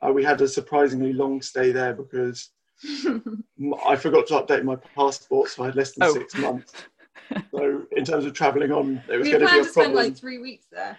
Uh, 0.01 0.11
we 0.13 0.23
had 0.23 0.39
a 0.41 0.47
surprisingly 0.47 1.11
long 1.11 1.41
stay 1.41 1.71
there 1.71 1.93
because 1.93 2.49
I 3.85 3.95
forgot 3.95 4.27
to 4.27 4.35
update 4.35 4.63
my 4.63 4.75
passport, 4.95 5.49
so 5.49 5.63
I 5.63 5.67
had 5.67 5.75
less 5.75 5.93
than 5.93 6.07
Oh. 6.07 6.13
six 6.13 6.35
months. 6.35 6.73
So 7.51 7.83
in 7.91 8.05
terms 8.05 8.25
of 8.25 8.33
travelling 8.33 8.71
on, 8.71 9.01
it 9.09 9.17
was 9.17 9.25
we 9.25 9.31
going 9.31 9.41
to 9.41 9.47
be 9.47 9.51
planned 9.51 9.61
a 9.61 9.63
to 9.63 9.69
spend 9.69 9.93
like 9.95 10.15
three 10.15 10.37
weeks 10.37 10.65
there. 10.71 10.97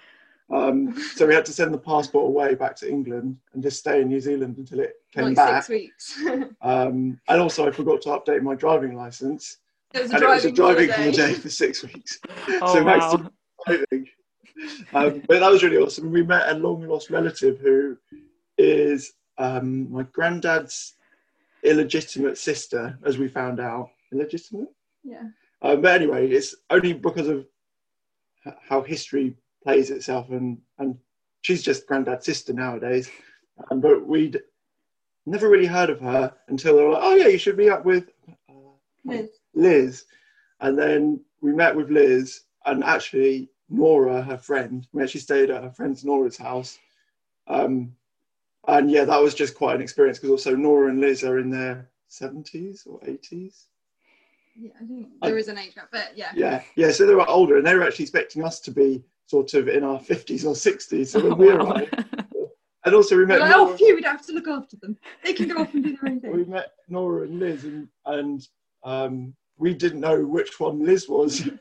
Um, 0.50 0.98
so 1.14 1.26
we 1.26 1.34
had 1.34 1.44
to 1.46 1.52
send 1.52 1.74
the 1.74 1.78
passport 1.78 2.26
away 2.26 2.54
back 2.54 2.74
to 2.76 2.88
England 2.90 3.36
and 3.52 3.62
just 3.62 3.78
stay 3.78 4.00
in 4.00 4.08
New 4.08 4.20
Zealand 4.20 4.56
until 4.56 4.80
it 4.80 4.94
came 5.12 5.24
like 5.26 5.36
back. 5.36 5.62
six 5.64 5.68
weeks. 5.68 6.18
Um, 6.62 7.20
and 7.28 7.40
also, 7.40 7.66
I 7.66 7.70
forgot 7.70 8.00
to 8.02 8.08
update 8.10 8.42
my 8.42 8.54
driving 8.54 8.96
license, 8.96 9.58
it 9.94 10.02
was 10.02 10.10
a 10.10 10.14
and 10.14 10.22
it 10.22 10.26
was 10.28 10.44
a 10.46 10.52
driving, 10.52 10.86
driving 10.86 10.90
holiday. 10.90 11.18
holiday 11.22 11.40
for 11.40 11.48
six 11.50 11.82
weeks. 11.84 12.18
Oh, 12.62 12.74
So 12.74 12.84
Max 12.84 13.04
wow. 13.14 13.30
driving. 13.66 14.06
Um, 14.92 15.22
but 15.28 15.40
that 15.40 15.50
was 15.50 15.62
really 15.62 15.76
awesome. 15.76 16.10
We 16.10 16.22
met 16.22 16.48
a 16.48 16.54
long 16.58 16.80
lost 16.82 17.10
relative 17.10 17.58
who 17.60 17.96
is 18.56 19.12
um, 19.38 19.90
my 19.92 20.02
granddad's 20.12 20.94
illegitimate 21.62 22.38
sister, 22.38 22.98
as 23.04 23.18
we 23.18 23.28
found 23.28 23.60
out. 23.60 23.90
Illegitimate? 24.12 24.68
Yeah. 25.04 25.24
Um, 25.62 25.80
but 25.82 25.94
anyway, 26.00 26.28
it's 26.30 26.54
only 26.70 26.92
because 26.92 27.28
of 27.28 27.46
how 28.68 28.80
history 28.82 29.36
plays 29.68 29.90
itself, 29.90 30.30
and 30.30 30.58
and 30.78 30.96
she's 31.42 31.62
just 31.62 31.86
granddad's 31.86 32.24
sister 32.24 32.52
nowadays. 32.52 33.10
Um, 33.70 33.80
but 33.80 34.06
we'd 34.06 34.40
never 35.26 35.48
really 35.48 35.66
heard 35.66 35.90
of 35.90 36.00
her 36.00 36.32
until 36.48 36.76
they 36.76 36.84
were 36.84 36.92
like, 36.92 37.02
"Oh 37.02 37.16
yeah, 37.16 37.28
you 37.28 37.38
should 37.38 37.56
be 37.56 37.68
up 37.68 37.84
with 37.84 38.10
uh, 38.48 38.54
Liz. 39.04 39.28
Liz," 39.54 40.04
and 40.60 40.78
then 40.78 41.20
we 41.42 41.52
met 41.52 41.76
with 41.76 41.90
Liz, 41.90 42.44
and 42.64 42.82
actually 42.82 43.50
Nora, 43.68 44.22
her 44.22 44.38
friend, 44.38 44.86
we 44.92 45.02
actually 45.02 45.20
stayed 45.20 45.50
at 45.50 45.62
her 45.62 45.70
friend's 45.70 46.04
Nora's 46.04 46.38
house. 46.38 46.78
Um, 47.46 47.94
and 48.66 48.90
yeah, 48.90 49.04
that 49.04 49.20
was 49.20 49.34
just 49.34 49.54
quite 49.54 49.76
an 49.76 49.82
experience 49.82 50.18
because 50.18 50.30
also 50.30 50.56
Nora 50.56 50.88
and 50.88 51.00
Liz 51.00 51.24
are 51.24 51.38
in 51.38 51.50
their 51.50 51.90
seventies 52.08 52.86
or 52.86 53.00
eighties. 53.06 53.66
Yeah, 54.58 54.70
I 54.80 54.84
think 54.86 55.08
there 55.22 55.38
is 55.38 55.48
an 55.48 55.58
age 55.58 55.74
gap, 55.74 55.88
but 55.92 56.12
yeah. 56.16 56.32
Yeah, 56.34 56.62
yeah. 56.74 56.90
So 56.90 57.06
they 57.06 57.14
were 57.14 57.28
older, 57.28 57.58
and 57.58 57.66
they 57.66 57.74
were 57.74 57.84
actually 57.84 58.04
expecting 58.04 58.44
us 58.44 58.60
to 58.60 58.70
be 58.70 59.04
sort 59.28 59.52
of 59.54 59.68
in 59.68 59.84
our 59.84 60.00
fifties 60.00 60.44
or 60.44 60.54
sixties. 60.56 61.12
So 61.12 61.20
when 61.20 61.32
Oh, 61.32 61.36
we 61.36 61.48
wow. 61.52 61.70
arrived, 61.70 61.94
and 62.84 62.94
also 62.94 63.14
we 63.16 63.22
We're 63.22 63.28
met 63.28 63.40
like, 63.40 63.52
oh, 63.54 63.76
phew, 63.76 63.94
we'd 63.94 64.04
have 64.04 64.24
to 64.26 64.32
look 64.32 64.48
after 64.48 64.76
them. 64.78 64.96
They 65.22 65.34
can 65.34 65.48
go 65.48 65.58
off 65.62 65.74
and 65.74 65.84
do 65.84 65.96
their 65.96 66.10
own 66.10 66.20
thing. 66.22 66.32
we 66.32 66.44
met 66.44 66.72
Nora 66.88 67.24
and 67.24 67.38
Liz, 67.38 67.64
and 67.64 67.88
and 68.06 68.48
um, 68.84 69.34
we 69.58 69.74
didn't 69.74 70.00
know 70.00 70.24
which 70.24 70.58
one 70.58 70.84
Liz 70.84 71.08
was. 71.08 71.40
Who- 71.40 71.58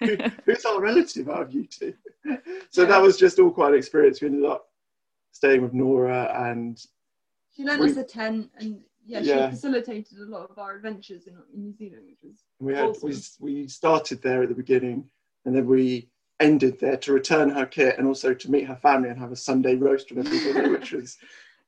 Who's 0.44 0.64
our 0.64 0.80
relative 0.80 1.28
out 1.28 1.42
of 1.42 1.52
you 1.52 1.66
two? 1.66 1.92
So 2.70 2.86
that 2.86 3.02
was 3.02 3.16
just 3.16 3.38
all 3.40 3.50
quite 3.50 3.72
an 3.72 3.78
experience. 3.78 4.20
We 4.20 4.28
ended 4.28 4.44
up 4.44 4.68
staying 5.32 5.62
with 5.62 5.74
Nora, 5.74 6.32
and 6.50 6.78
She 7.56 7.64
lent 7.64 7.80
we- 7.82 7.90
us 7.90 7.96
a 7.96 8.04
tent, 8.04 8.50
and 8.58 8.80
yeah, 9.04 9.20
Yeah. 9.20 9.48
she 9.50 9.56
facilitated 9.56 10.18
a 10.18 10.26
lot 10.26 10.48
of 10.50 10.58
our 10.58 10.76
adventures 10.76 11.26
in, 11.26 11.34
in 11.54 11.62
New 11.64 11.72
Zealand, 11.74 12.04
which 12.08 12.22
was 12.22 12.44
we 12.60 12.74
had 12.74 12.96
we, 13.02 13.16
we 13.40 13.66
started 13.66 14.22
there 14.22 14.42
at 14.44 14.48
the 14.50 14.54
beginning, 14.54 15.08
and 15.44 15.56
then 15.56 15.66
we 15.66 16.08
ended 16.40 16.78
there 16.80 16.96
to 16.96 17.12
return 17.12 17.50
her 17.50 17.66
kit 17.66 17.98
and 17.98 18.06
also 18.06 18.32
to 18.34 18.50
meet 18.50 18.66
her 18.66 18.76
family 18.76 19.08
and 19.08 19.18
have 19.18 19.32
a 19.32 19.36
Sunday 19.36 19.74
roast 19.74 20.12
with 20.12 20.26
everybody, 20.26 20.70
which 20.78 20.92
was 20.92 21.16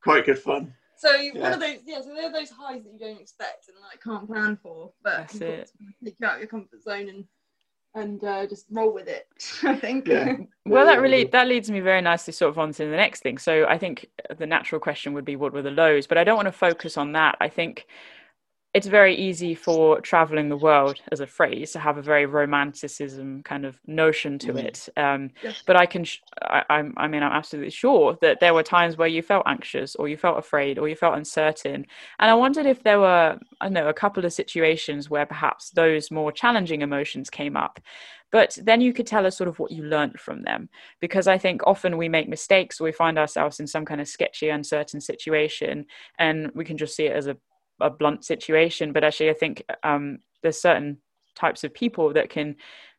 quite 0.02 0.24
good 0.26 0.38
fun. 0.38 0.72
So 0.96 1.12
Yeah. 1.16 1.40
one 1.40 1.52
of 1.54 1.60
those, 1.60 1.78
yeah. 1.86 2.00
So 2.02 2.14
they're 2.14 2.30
those 2.32 2.50
highs 2.50 2.84
that 2.84 2.92
you 2.92 2.98
don't 2.98 3.20
expect 3.20 3.68
and 3.68 3.76
like 3.80 4.02
can't 4.02 4.28
plan 4.28 4.58
for, 4.62 4.92
but 5.02 5.16
That's 5.18 5.34
you've 5.34 5.40
got 5.42 5.48
it. 5.50 5.66
to 5.66 6.04
take 6.04 6.16
you 6.20 6.26
out 6.26 6.34
of 6.34 6.40
your 6.40 6.48
comfort 6.48 6.82
zone 6.82 7.08
and 7.08 7.24
and 7.96 8.22
uh, 8.22 8.46
just 8.46 8.66
roll 8.70 8.94
with 8.94 9.08
it. 9.08 9.26
I 9.64 9.74
think. 9.74 10.06
Yeah. 10.06 10.36
Well, 10.64 10.86
that 10.86 11.00
really 11.00 11.24
that 11.24 11.48
leads 11.48 11.68
me 11.70 11.80
very 11.80 12.00
nicely 12.00 12.32
sort 12.32 12.50
of 12.50 12.58
on 12.58 12.72
to 12.74 12.84
the 12.84 12.96
next 12.96 13.22
thing. 13.24 13.36
So 13.38 13.66
I 13.66 13.78
think 13.78 14.06
the 14.38 14.46
natural 14.46 14.80
question 14.80 15.12
would 15.14 15.24
be 15.24 15.34
what 15.34 15.52
were 15.52 15.62
the 15.62 15.72
lows, 15.72 16.06
but 16.06 16.16
I 16.16 16.22
don't 16.22 16.36
want 16.36 16.46
to 16.46 16.52
focus 16.52 16.96
on 16.96 17.12
that. 17.12 17.36
I 17.40 17.48
think 17.48 17.86
it's 18.72 18.86
very 18.86 19.16
easy 19.16 19.54
for 19.54 20.00
traveling 20.00 20.48
the 20.48 20.56
world 20.56 21.00
as 21.10 21.18
a 21.18 21.26
phrase 21.26 21.72
to 21.72 21.80
have 21.80 21.98
a 21.98 22.02
very 22.02 22.24
romanticism 22.24 23.42
kind 23.42 23.64
of 23.66 23.80
notion 23.86 24.38
to 24.38 24.52
Mhm. 24.52 24.64
it. 24.64 24.88
Um, 24.96 25.30
Yes. 25.42 25.62
but 25.66 25.74
I 25.74 25.86
can, 25.86 26.04
sh- 26.04 26.20
I, 26.40 26.64
I'm, 26.70 26.94
I 26.96 27.08
mean, 27.08 27.24
I'm 27.24 27.32
absolutely 27.32 27.70
sure 27.72 28.16
that 28.20 28.38
there 28.38 28.54
were 28.54 28.62
times 28.62 28.96
where 28.96 29.08
you 29.08 29.22
felt 29.22 29.42
anxious 29.46 29.96
or 29.96 30.08
you 30.08 30.16
felt 30.16 30.38
afraid 30.38 30.78
or 30.78 30.88
you 30.88 30.94
felt 30.94 31.16
uncertain. 31.16 31.84
And 32.20 32.30
I 32.30 32.34
wondered 32.34 32.66
if 32.66 32.84
there 32.84 33.00
were, 33.00 33.38
I 33.60 33.64
don't 33.64 33.72
know, 33.72 33.88
a 33.88 33.92
couple 33.94 34.24
of 34.24 34.32
situations 34.32 35.10
where 35.10 35.26
perhaps 35.26 35.70
those 35.70 36.12
more 36.12 36.30
challenging 36.30 36.82
emotions 36.82 37.28
came 37.28 37.56
up. 37.56 37.80
But 38.30 38.56
then 38.62 38.80
you 38.80 38.92
could 38.92 39.08
tell 39.08 39.26
us 39.26 39.36
sort 39.36 39.48
of 39.48 39.58
what 39.58 39.72
you 39.72 39.82
learned 39.82 40.20
from 40.20 40.42
them. 40.42 40.68
Because 41.00 41.26
I 41.26 41.38
think 41.38 41.62
often 41.66 41.96
we 41.96 42.08
make 42.08 42.28
mistakes 42.28 42.80
or 42.80 42.84
we 42.84 42.92
find 42.92 43.18
ourselves 43.18 43.58
in 43.58 43.66
some 43.66 43.84
kind 43.84 44.00
of 44.00 44.06
sketchy, 44.06 44.48
uncertain 44.50 45.00
situation 45.00 45.86
and 46.20 46.52
we 46.54 46.64
can 46.64 46.76
just 46.78 46.94
see 46.94 47.06
it 47.06 47.16
as 47.16 47.26
a, 47.26 47.36
a 47.80 47.90
blunt 47.90 48.24
situation. 48.24 48.92
But 48.92 49.04
actually, 49.04 49.30
I 49.30 49.34
think 49.34 49.64
um, 49.82 50.18
there's 50.42 50.60
certain 50.60 50.98
types 51.34 51.64
of 51.64 51.74
people 51.74 52.12
that 52.12 52.30
can 52.30 52.56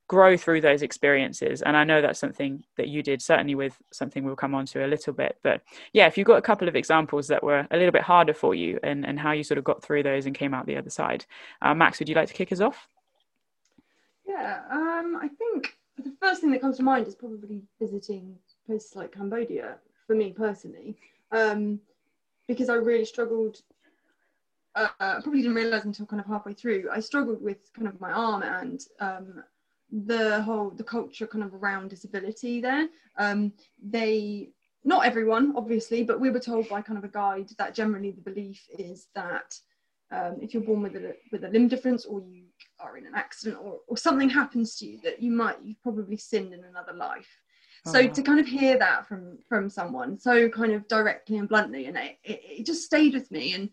grow 0.07 0.35
through 0.35 0.59
those 0.59 0.81
experiences 0.81 1.61
and 1.61 1.77
i 1.77 1.85
know 1.85 2.01
that's 2.01 2.19
something 2.19 2.61
that 2.75 2.89
you 2.89 3.01
did 3.01 3.21
certainly 3.21 3.55
with 3.55 3.77
something 3.93 4.25
we'll 4.25 4.35
come 4.35 4.53
on 4.53 4.65
to 4.65 4.85
a 4.85 4.87
little 4.87 5.13
bit 5.13 5.37
but 5.41 5.61
yeah 5.93 6.05
if 6.05 6.17
you've 6.17 6.27
got 6.27 6.37
a 6.37 6.41
couple 6.41 6.67
of 6.67 6.75
examples 6.75 7.29
that 7.29 7.41
were 7.41 7.65
a 7.71 7.77
little 7.77 7.93
bit 7.93 8.01
harder 8.01 8.33
for 8.33 8.53
you 8.53 8.77
and, 8.83 9.05
and 9.05 9.17
how 9.17 9.31
you 9.31 9.41
sort 9.41 9.57
of 9.57 9.63
got 9.63 9.81
through 9.81 10.03
those 10.03 10.25
and 10.25 10.35
came 10.35 10.53
out 10.53 10.65
the 10.65 10.75
other 10.75 10.89
side 10.89 11.25
uh, 11.61 11.73
max 11.73 11.97
would 11.97 12.09
you 12.09 12.15
like 12.15 12.27
to 12.27 12.33
kick 12.33 12.51
us 12.51 12.59
off 12.59 12.89
Yeah, 14.31 14.61
um, 14.71 15.17
I 15.21 15.27
think 15.27 15.77
the 15.97 16.13
first 16.21 16.41
thing 16.41 16.51
that 16.51 16.61
comes 16.61 16.77
to 16.77 16.83
mind 16.83 17.07
is 17.07 17.15
probably 17.15 17.61
visiting 17.79 18.35
places 18.65 18.95
like 18.95 19.11
Cambodia 19.11 19.75
for 20.07 20.15
me 20.15 20.31
personally, 20.31 20.95
um, 21.31 21.79
because 22.47 22.69
I 22.69 22.75
really 22.75 23.05
struggled. 23.05 23.61
Uh, 24.75 24.87
I 24.99 25.19
probably 25.21 25.41
didn't 25.41 25.55
realize 25.55 25.85
until 25.85 26.05
kind 26.05 26.21
of 26.21 26.27
halfway 26.27 26.53
through. 26.53 26.89
I 26.91 26.99
struggled 26.99 27.41
with 27.41 27.57
kind 27.75 27.87
of 27.87 27.99
my 27.99 28.11
arm 28.11 28.43
and 28.43 28.79
um, 28.99 29.43
the 29.91 30.41
whole 30.43 30.69
the 30.69 30.83
culture 30.83 31.27
kind 31.27 31.43
of 31.43 31.53
around 31.53 31.89
disability 31.89 32.61
there. 32.61 32.87
Um, 33.17 33.51
they 33.83 34.49
not 34.83 35.05
everyone 35.05 35.53
obviously, 35.55 36.03
but 36.03 36.19
we 36.19 36.29
were 36.29 36.39
told 36.39 36.69
by 36.69 36.81
kind 36.81 36.97
of 36.97 37.03
a 37.03 37.09
guide 37.09 37.49
that 37.57 37.75
generally 37.75 38.11
the 38.11 38.21
belief 38.21 38.65
is 38.79 39.07
that 39.13 39.53
um, 40.11 40.39
if 40.41 40.53
you're 40.53 40.63
born 40.63 40.81
with 40.81 40.95
a 40.95 41.15
with 41.31 41.43
a 41.43 41.49
limb 41.49 41.67
difference 41.67 42.05
or 42.05 42.21
you 42.21 42.45
are 42.79 42.97
in 42.97 43.05
an 43.05 43.13
accident 43.15 43.57
or, 43.61 43.79
or 43.87 43.97
something 43.97 44.29
happens 44.29 44.75
to 44.77 44.85
you 44.85 44.99
that 45.03 45.21
you 45.21 45.31
might 45.31 45.57
you've 45.63 45.81
probably 45.83 46.17
sinned 46.17 46.53
in 46.53 46.63
another 46.63 46.93
life 46.93 47.29
so 47.85 47.99
Oh, 47.99 48.05
wow. 48.05 48.13
to 48.13 48.21
kind 48.21 48.39
of 48.39 48.47
hear 48.47 48.77
that 48.77 49.07
from 49.07 49.37
from 49.47 49.69
someone 49.69 50.19
so 50.19 50.49
kind 50.49 50.73
of 50.73 50.87
directly 50.87 51.37
and 51.37 51.47
bluntly 51.47 51.85
and 51.85 51.97
it, 51.97 52.17
it, 52.23 52.41
it 52.43 52.65
just 52.65 52.83
stayed 52.83 53.13
with 53.13 53.29
me 53.31 53.53
and 53.53 53.69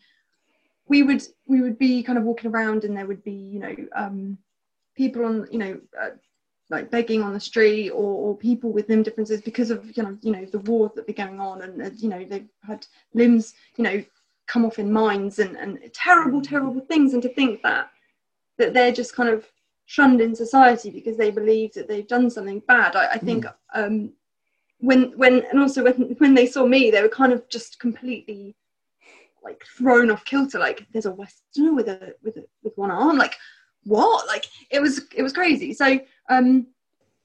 we 0.89 1.03
would 1.03 1.23
we 1.47 1.61
would 1.61 1.79
be 1.79 2.03
kind 2.03 2.19
of 2.19 2.25
walking 2.25 2.51
around 2.51 2.85
and 2.85 2.97
there 2.97 3.07
would 3.07 3.23
be 3.25 3.33
you 3.33 3.61
know 3.61 3.77
um, 3.95 4.39
people 4.97 5.25
on 5.25 5.47
you 5.51 5.59
know 5.59 5.81
uh, 6.01 6.11
like 6.71 6.91
begging 6.91 7.23
on 7.23 7.33
the 7.33 7.41
street 7.41 7.91
or, 7.91 8.15
or 8.29 8.37
people 8.37 8.71
with 8.71 8.89
limb 8.89 9.03
differences 9.03 9.41
because 9.41 9.71
of 9.71 9.97
you 9.97 10.03
know 10.03 10.17
you 10.23 10.33
know 10.33 10.45
the 10.47 10.59
war 10.61 10.91
that 10.95 11.07
be 11.07 11.13
going 11.13 11.41
on 11.41 11.63
and 11.63 11.83
uh, 11.83 11.91
you 11.97 12.09
know 12.09 12.25
they've 12.25 12.49
had 12.67 12.87
limbs 13.15 13.55
you 13.77 13.85
know 13.85 14.03
come 14.49 14.65
off 14.65 14.79
in 14.79 14.91
mines 14.91 15.39
and, 15.39 15.57
and 15.57 15.79
terrible 15.93 16.43
terrible 16.43 16.81
things. 16.81 17.13
And 17.15 17.23
to 17.23 17.29
think 17.29 17.63
that 17.63 17.91
that 18.57 18.75
they're 18.75 18.93
just 18.93 19.15
kind 19.15 19.29
of 19.29 19.47
shunned 19.87 20.21
in 20.21 20.35
society 20.35 20.91
because 20.91 21.17
they 21.17 21.31
believe 21.31 21.73
that 21.75 21.87
they've 21.87 22.09
done 22.09 22.29
something 22.29 22.61
bad. 22.67 22.97
I, 22.97 23.13
I 23.13 23.19
think 23.19 23.47
um 23.75 24.13
when 24.81 25.13
when 25.17 25.45
and 25.51 25.61
also 25.61 25.85
when 25.85 26.17
when 26.19 26.35
they 26.35 26.47
saw 26.47 26.67
me 26.67 26.91
they 26.91 27.03
were 27.03 27.09
kind 27.09 27.33
of 27.33 27.49
just 27.49 27.79
completely 27.79 28.57
like 29.45 29.65
thrown 29.77 30.11
off 30.11 30.25
kilter 30.25 30.59
like 30.59 30.87
there's 30.93 31.07
a 31.07 31.13
westerner 31.13 31.75
with 31.75 31.89
a 31.89 32.15
with 32.23 32.37
a 32.37 32.45
with 32.63 32.77
one 32.77 32.91
arm 32.91 33.17
like 33.19 33.37
what? 33.85 34.27
Like 34.27 34.45
it 34.71 34.81
was 34.81 35.01
it 35.15 35.23
was 35.23 35.33
crazy. 35.33 35.73
So 35.73 35.99
um 36.29 36.67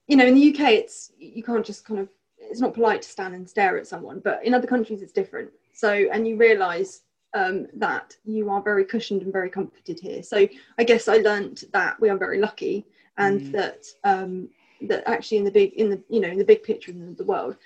you 0.06 0.16
know 0.16 0.26
in 0.26 0.34
the 0.34 0.50
uk 0.50 0.60
it's 0.60 1.12
you 1.18 1.42
can't 1.42 1.64
just 1.66 1.84
kind 1.84 2.00
of 2.00 2.08
it's 2.38 2.60
not 2.60 2.74
polite 2.74 3.02
to 3.02 3.08
stand 3.08 3.34
and 3.34 3.48
stare 3.48 3.76
at 3.78 3.86
someone 3.86 4.20
but 4.20 4.44
in 4.44 4.54
other 4.54 4.66
countries 4.66 5.02
it's 5.02 5.12
different. 5.12 5.50
So 5.72 6.06
and 6.12 6.26
you 6.26 6.36
realize 6.36 7.02
um, 7.34 7.66
that 7.74 8.16
you 8.24 8.48
are 8.48 8.62
very 8.62 8.84
cushioned 8.84 9.22
and 9.22 9.32
very 9.32 9.50
comforted 9.50 9.98
here. 9.98 10.22
So 10.22 10.46
i 10.78 10.84
guess 10.84 11.08
i 11.08 11.16
learnt 11.16 11.64
that 11.72 11.98
we 12.00 12.08
are 12.08 12.16
very 12.16 12.38
lucky 12.38 12.86
and 13.18 13.40
Mm. 13.40 13.52
that 13.52 13.84
um 14.04 14.48
that 14.88 15.08
actually 15.08 15.38
in 15.38 15.44
the 15.44 15.50
big 15.50 15.72
in 15.74 15.90
the 15.90 16.02
you 16.08 16.20
know 16.20 16.28
in 16.28 16.38
the 16.38 16.44
big 16.44 16.62
picture 16.62 16.90
in 16.92 17.14
the 17.16 17.24
world 17.24 17.56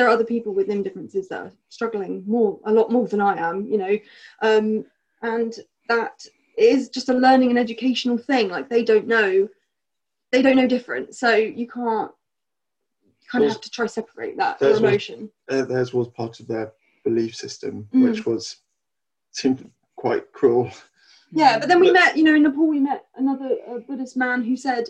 there 0.00 0.08
are 0.08 0.12
other 0.12 0.24
people 0.24 0.54
with 0.54 0.66
limb 0.68 0.82
differences 0.82 1.28
that 1.28 1.42
are 1.42 1.52
struggling 1.68 2.24
more 2.26 2.58
a 2.64 2.72
lot 2.72 2.90
more 2.90 3.06
than 3.06 3.20
i 3.20 3.36
am 3.38 3.66
you 3.66 3.76
know 3.76 3.98
um 4.40 4.82
and 5.20 5.56
that 5.90 6.24
is 6.56 6.88
just 6.88 7.10
a 7.10 7.12
learning 7.12 7.50
and 7.50 7.58
educational 7.58 8.16
thing 8.16 8.48
like 8.48 8.70
they 8.70 8.82
don't 8.82 9.06
know 9.06 9.46
they 10.32 10.40
don't 10.40 10.56
know 10.56 10.66
different 10.66 11.14
so 11.14 11.34
you 11.34 11.68
can't 11.68 12.10
you 13.04 13.28
kind 13.30 13.44
of 13.44 13.50
have 13.52 13.60
to 13.60 13.70
try 13.70 13.84
separate 13.84 14.38
that 14.38 14.58
what- 14.58 14.78
emotion. 14.78 15.30
uh, 15.50 15.66
theirs 15.66 15.92
was 15.92 16.08
part 16.08 16.40
of 16.40 16.46
their 16.46 16.72
belief 17.04 17.34
system, 17.36 17.86
Mm. 17.92 18.04
which 18.04 18.24
was 18.26 18.56
seemed 19.32 19.70
quite 19.96 20.32
cruel. 20.32 20.70
Yeah, 21.30 21.58
but 21.58 21.68
then 21.68 21.78
we 21.80 21.88
But- 21.88 21.94
met, 22.00 22.16
you 22.16 22.24
know, 22.24 22.34
in 22.34 22.42
Nepal, 22.42 22.66
we 22.66 22.80
met 22.80 23.06
another 23.14 23.50
uh, 23.68 23.78
Buddhist 23.78 24.16
man 24.16 24.42
who 24.42 24.56
said 24.56 24.88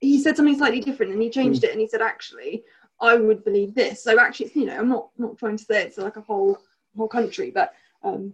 he 0.00 0.18
said 0.20 0.36
something 0.36 0.56
slightly 0.58 0.80
different, 0.80 1.12
and 1.12 1.22
he 1.22 1.30
changed 1.30 1.60
Hmm. 1.62 1.66
it, 1.66 1.72
and 1.72 1.80
he 1.80 1.86
said, 1.86 2.02
actually, 2.02 2.64
I 3.04 3.16
would 3.16 3.44
believe 3.44 3.74
this. 3.74 4.02
So 4.02 4.18
actually, 4.18 4.52
you 4.54 4.66
know, 4.66 4.76
I'm 4.76 4.88
not 4.88 5.08
not 5.18 5.38
trying 5.38 5.56
to 5.56 5.64
say 5.64 5.82
it's 5.84 5.98
like 5.98 6.16
a 6.16 6.20
whole 6.22 6.58
whole 6.96 7.08
country, 7.08 7.50
but 7.50 7.74
um, 8.02 8.32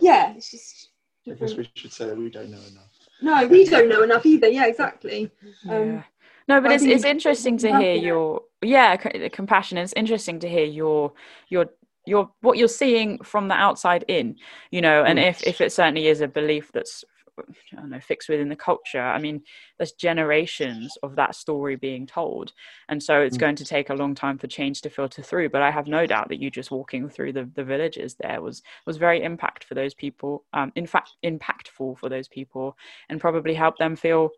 yeah, 0.00 0.34
it's 0.36 0.50
just 0.50 0.90
I 1.26 1.32
guess 1.34 1.56
we 1.56 1.68
should 1.74 1.92
say 1.92 2.06
that 2.06 2.16
we 2.16 2.30
don't 2.30 2.50
know 2.50 2.58
enough. 2.58 2.90
No, 3.22 3.46
we 3.46 3.64
don't 3.64 3.88
know 3.88 4.02
enough 4.02 4.26
either. 4.26 4.48
Yeah, 4.48 4.66
exactly. 4.66 5.30
Um, 5.68 5.92
yeah. 5.94 6.02
No, 6.48 6.60
but 6.60 6.70
I 6.70 6.74
it's 6.74 6.84
it's 6.84 6.92
it's 6.96 7.04
interesting 7.04 7.56
to 7.58 7.68
hear 7.68 7.94
compassionate. 7.94 8.04
your 8.04 8.42
yeah 8.62 8.98
c- 9.02 9.18
the 9.18 9.30
compassion. 9.30 9.78
It's 9.78 9.94
interesting 9.96 10.40
to 10.40 10.48
hear 10.48 10.64
your 10.66 11.12
your 11.48 11.66
your 12.06 12.30
what 12.42 12.58
you're 12.58 12.68
seeing 12.68 13.18
from 13.22 13.48
the 13.48 13.54
outside 13.54 14.04
in, 14.08 14.36
you 14.70 14.82
know, 14.82 15.04
and 15.04 15.18
Mm. 15.18 15.28
if 15.28 15.42
if 15.46 15.60
it 15.62 15.72
certainly 15.72 16.08
is 16.08 16.20
a 16.20 16.28
belief 16.28 16.70
that's 16.72 17.04
I 17.38 17.76
don't 17.76 17.90
know 17.90 18.00
fixed 18.00 18.28
within 18.28 18.48
the 18.48 18.56
culture. 18.56 19.00
I 19.00 19.18
mean, 19.18 19.42
there's 19.78 19.92
generations 19.92 20.96
of 21.02 21.16
that 21.16 21.34
story 21.34 21.76
being 21.76 22.06
told, 22.06 22.52
and 22.88 23.02
so 23.02 23.20
it's 23.20 23.36
Mm. 23.36 23.38
going 23.38 23.56
to 23.56 23.64
take 23.64 23.90
a 23.90 23.94
long 23.94 24.14
time 24.14 24.38
for 24.38 24.46
change 24.46 24.82
to 24.82 24.90
filter 24.90 25.22
through. 25.22 25.48
But 25.50 25.62
I 25.62 25.70
have 25.70 25.86
no 25.86 26.06
doubt 26.06 26.28
that 26.28 26.40
you 26.40 26.50
just 26.50 26.70
walking 26.70 27.08
through 27.08 27.32
the 27.32 27.50
the 27.54 27.64
villages 27.64 28.16
there 28.20 28.40
was 28.40 28.62
was 28.86 28.96
very 28.96 29.22
impact 29.22 29.64
for 29.64 29.74
those 29.74 29.94
people. 29.94 30.44
Um, 30.52 30.72
in 30.76 30.86
fact, 30.86 31.12
impactful 31.24 31.98
for 31.98 32.08
those 32.08 32.28
people, 32.28 32.76
and 33.08 33.20
probably 33.20 33.54
helped 33.54 33.78
them 33.78 33.96
feel 33.96 34.30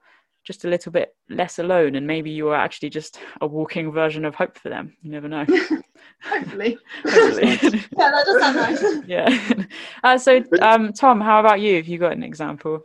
just 0.46 0.64
a 0.64 0.68
little 0.68 0.92
bit 0.92 1.14
less 1.28 1.58
alone 1.58 1.96
and 1.96 2.06
maybe 2.06 2.30
you 2.30 2.48
are 2.48 2.54
actually 2.56 2.88
just 2.88 3.18
a 3.40 3.46
walking 3.46 3.90
version 3.90 4.24
of 4.24 4.34
hope 4.34 4.56
for 4.56 4.68
them 4.68 4.96
you 5.02 5.10
never 5.10 5.28
know 5.28 5.44
Hopefully. 6.22 6.78
Hopefully. 7.04 7.46
yeah, 7.98 8.10
that 8.10 8.24
does 8.24 8.40
sound 8.40 8.56
nice. 8.56 9.06
yeah 9.06 9.64
uh, 10.04 10.16
so 10.16 10.42
um, 10.62 10.92
tom 10.92 11.20
how 11.20 11.40
about 11.40 11.60
you 11.60 11.76
have 11.76 11.88
you 11.88 11.98
got 11.98 12.12
an 12.12 12.22
example 12.22 12.82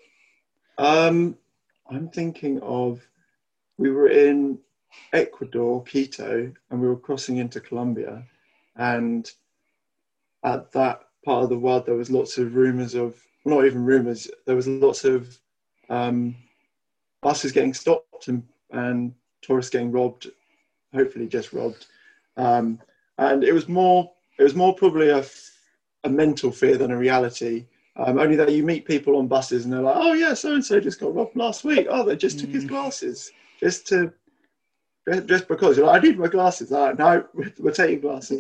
Um, 0.78 1.38
I'm 1.90 2.10
thinking 2.10 2.60
of 2.62 3.02
we 3.78 3.92
were 3.92 4.10
in 4.10 4.60
Ecuador, 5.14 5.84
Quito, 5.84 6.52
and 6.70 6.82
we 6.82 6.88
were 6.88 6.98
crossing 6.98 7.38
into 7.38 7.60
Colombia, 7.60 8.24
and 8.76 9.30
at 10.44 10.72
that 10.72 11.02
part 11.26 11.44
of 11.44 11.50
the 11.50 11.58
world 11.58 11.86
there 11.86 11.96
was 11.96 12.10
lots 12.10 12.38
of 12.38 12.56
rumors 12.56 12.96
of 12.96 13.16
not 13.46 13.66
even 13.66 13.84
rumors 13.84 14.30
there 14.46 14.56
was 14.56 14.68
lots 14.68 15.04
of 15.04 15.38
um, 15.90 16.36
buses 17.22 17.52
getting 17.52 17.74
stopped 17.74 18.28
and, 18.28 18.44
and 18.72 19.14
tourists 19.42 19.72
getting 19.72 19.92
robbed 19.92 20.30
hopefully 20.94 21.28
just 21.28 21.54
robbed. 21.54 21.86
Um, 22.38 22.80
and 23.18 23.44
it 23.44 23.54
was 23.54 23.68
more 23.70 24.12
it 24.40 24.44
was 24.44 24.56
more 24.56 24.74
probably 24.76 25.10
a 25.10 25.24
mental 26.10 26.52
fear 26.52 26.78
than 26.78 26.92
a 26.92 26.98
reality. 26.98 27.66
Um, 27.98 28.18
only 28.20 28.36
that 28.38 28.52
you 28.52 28.64
meet 28.64 28.86
people 28.86 29.18
on 29.18 29.28
buses 29.28 29.66
and 29.66 29.74
they're 29.74 29.82
like 29.82 29.98
oh 29.98 30.14
yeah 30.14 30.34
so 30.34 30.54
and 30.54 30.64
so 30.64 30.80
just 30.80 31.00
got 31.00 31.14
robbed 31.14 31.36
last 31.36 31.64
week. 31.64 31.88
Oh 31.90 32.04
they 32.04 32.16
just 32.16 32.40
took 32.40 32.50
his 32.50 32.66
Mm. 32.66 32.70
glasses. 32.70 33.32
Just 33.60 33.88
to 33.88 34.12
just- 35.10 35.28
just 35.28 35.48
because. 35.48 35.78
You're 35.78 35.88
like, 35.88 36.02
I 36.04 36.08
need 36.08 36.20
my 36.20 36.28
glasses. 36.28 36.72
All 36.72 36.88
right, 36.88 36.98
no, 36.98 37.26
we're, 37.34 37.52
we're 37.60 37.72
taking 37.72 38.02
glasses. 38.02 38.40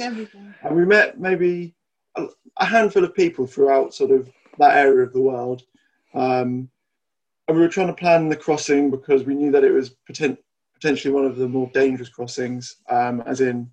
And 0.63 0.75
we 0.75 0.85
met 0.85 1.19
maybe 1.19 1.73
a, 2.15 2.27
a 2.57 2.65
handful 2.65 3.03
of 3.03 3.15
people 3.15 3.47
throughout 3.47 3.93
sort 3.95 4.11
of 4.11 4.29
that 4.59 4.77
area 4.77 5.03
of 5.05 5.11
the 5.13 5.21
world. 5.21 5.63
Um, 6.13 6.69
and 7.51 7.59
we 7.59 7.65
were 7.65 7.71
trying 7.71 7.87
to 7.87 7.93
plan 7.93 8.29
the 8.29 8.35
crossing 8.35 8.89
because 8.89 9.25
we 9.25 9.35
knew 9.35 9.51
that 9.51 9.65
it 9.65 9.71
was 9.73 9.95
poten- 10.09 10.37
potentially 10.73 11.13
one 11.13 11.25
of 11.25 11.35
the 11.35 11.49
more 11.49 11.69
dangerous 11.73 12.07
crossings 12.07 12.77
um, 12.89 13.21
as 13.25 13.41
in 13.41 13.69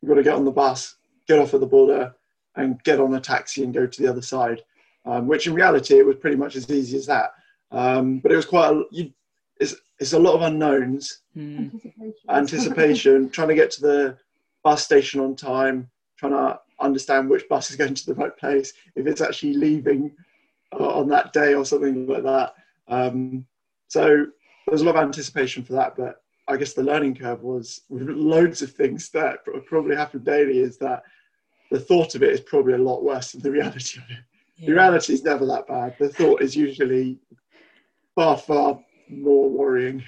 you've 0.00 0.10
got 0.10 0.16
to 0.16 0.22
get 0.22 0.34
on 0.34 0.44
the 0.44 0.50
bus 0.50 0.96
get 1.26 1.38
off 1.38 1.54
at 1.54 1.60
the 1.60 1.66
border 1.66 2.14
and 2.56 2.82
get 2.84 3.00
on 3.00 3.14
a 3.14 3.20
taxi 3.20 3.64
and 3.64 3.72
go 3.72 3.86
to 3.86 4.02
the 4.02 4.08
other 4.08 4.20
side 4.20 4.60
um, 5.06 5.26
which 5.26 5.46
in 5.46 5.54
reality 5.54 5.98
it 5.98 6.04
was 6.04 6.16
pretty 6.16 6.36
much 6.36 6.54
as 6.54 6.70
easy 6.70 6.98
as 6.98 7.06
that 7.06 7.32
um, 7.70 8.18
but 8.18 8.30
it 8.30 8.36
was 8.36 8.44
quite 8.44 8.70
a, 8.70 8.84
you, 8.90 9.10
it's, 9.58 9.74
it's 9.98 10.12
a 10.12 10.18
lot 10.18 10.34
of 10.34 10.42
unknowns 10.42 11.20
Hmm. 11.34 11.68
Anticipation. 11.68 12.28
anticipation, 12.28 13.30
trying 13.36 13.48
to 13.48 13.54
get 13.54 13.70
to 13.70 13.80
the 13.80 14.18
bus 14.62 14.84
station 14.84 15.18
on 15.18 15.34
time, 15.34 15.90
trying 16.18 16.32
to 16.32 16.60
understand 16.78 17.30
which 17.30 17.48
bus 17.48 17.70
is 17.70 17.76
going 17.76 17.94
to 17.94 18.04
the 18.06 18.14
right 18.14 18.36
place, 18.36 18.74
if 18.96 19.06
it's 19.06 19.22
actually 19.22 19.54
leaving 19.54 20.12
uh, 20.78 20.88
on 20.88 21.08
that 21.08 21.32
day 21.32 21.54
or 21.54 21.64
something 21.64 22.06
like 22.06 22.22
that. 22.22 22.52
Um, 22.88 23.46
so 23.88 24.26
there's 24.66 24.82
a 24.82 24.84
lot 24.84 24.96
of 24.96 25.02
anticipation 25.02 25.64
for 25.64 25.74
that, 25.74 25.96
but 25.96 26.16
I 26.48 26.56
guess 26.56 26.72
the 26.72 26.82
learning 26.82 27.16
curve 27.16 27.42
was 27.42 27.82
with 27.88 28.08
loads 28.08 28.62
of 28.62 28.72
things 28.72 29.10
that 29.10 29.38
probably 29.66 29.96
happen 29.96 30.22
daily 30.24 30.58
is 30.58 30.78
that 30.78 31.02
the 31.70 31.80
thought 31.80 32.14
of 32.14 32.22
it 32.22 32.30
is 32.30 32.40
probably 32.40 32.74
a 32.74 32.78
lot 32.78 33.02
worse 33.04 33.32
than 33.32 33.42
the 33.42 33.50
reality 33.50 33.98
of 33.98 34.04
it. 34.10 34.66
The 34.66 34.72
reality 34.72 35.14
is 35.14 35.24
never 35.24 35.46
that 35.46 35.66
bad. 35.66 35.96
The 35.98 36.08
thought 36.08 36.42
is 36.42 36.54
usually 36.54 37.18
far, 38.14 38.36
far 38.36 38.78
more 39.08 39.48
worrying. 39.48 40.04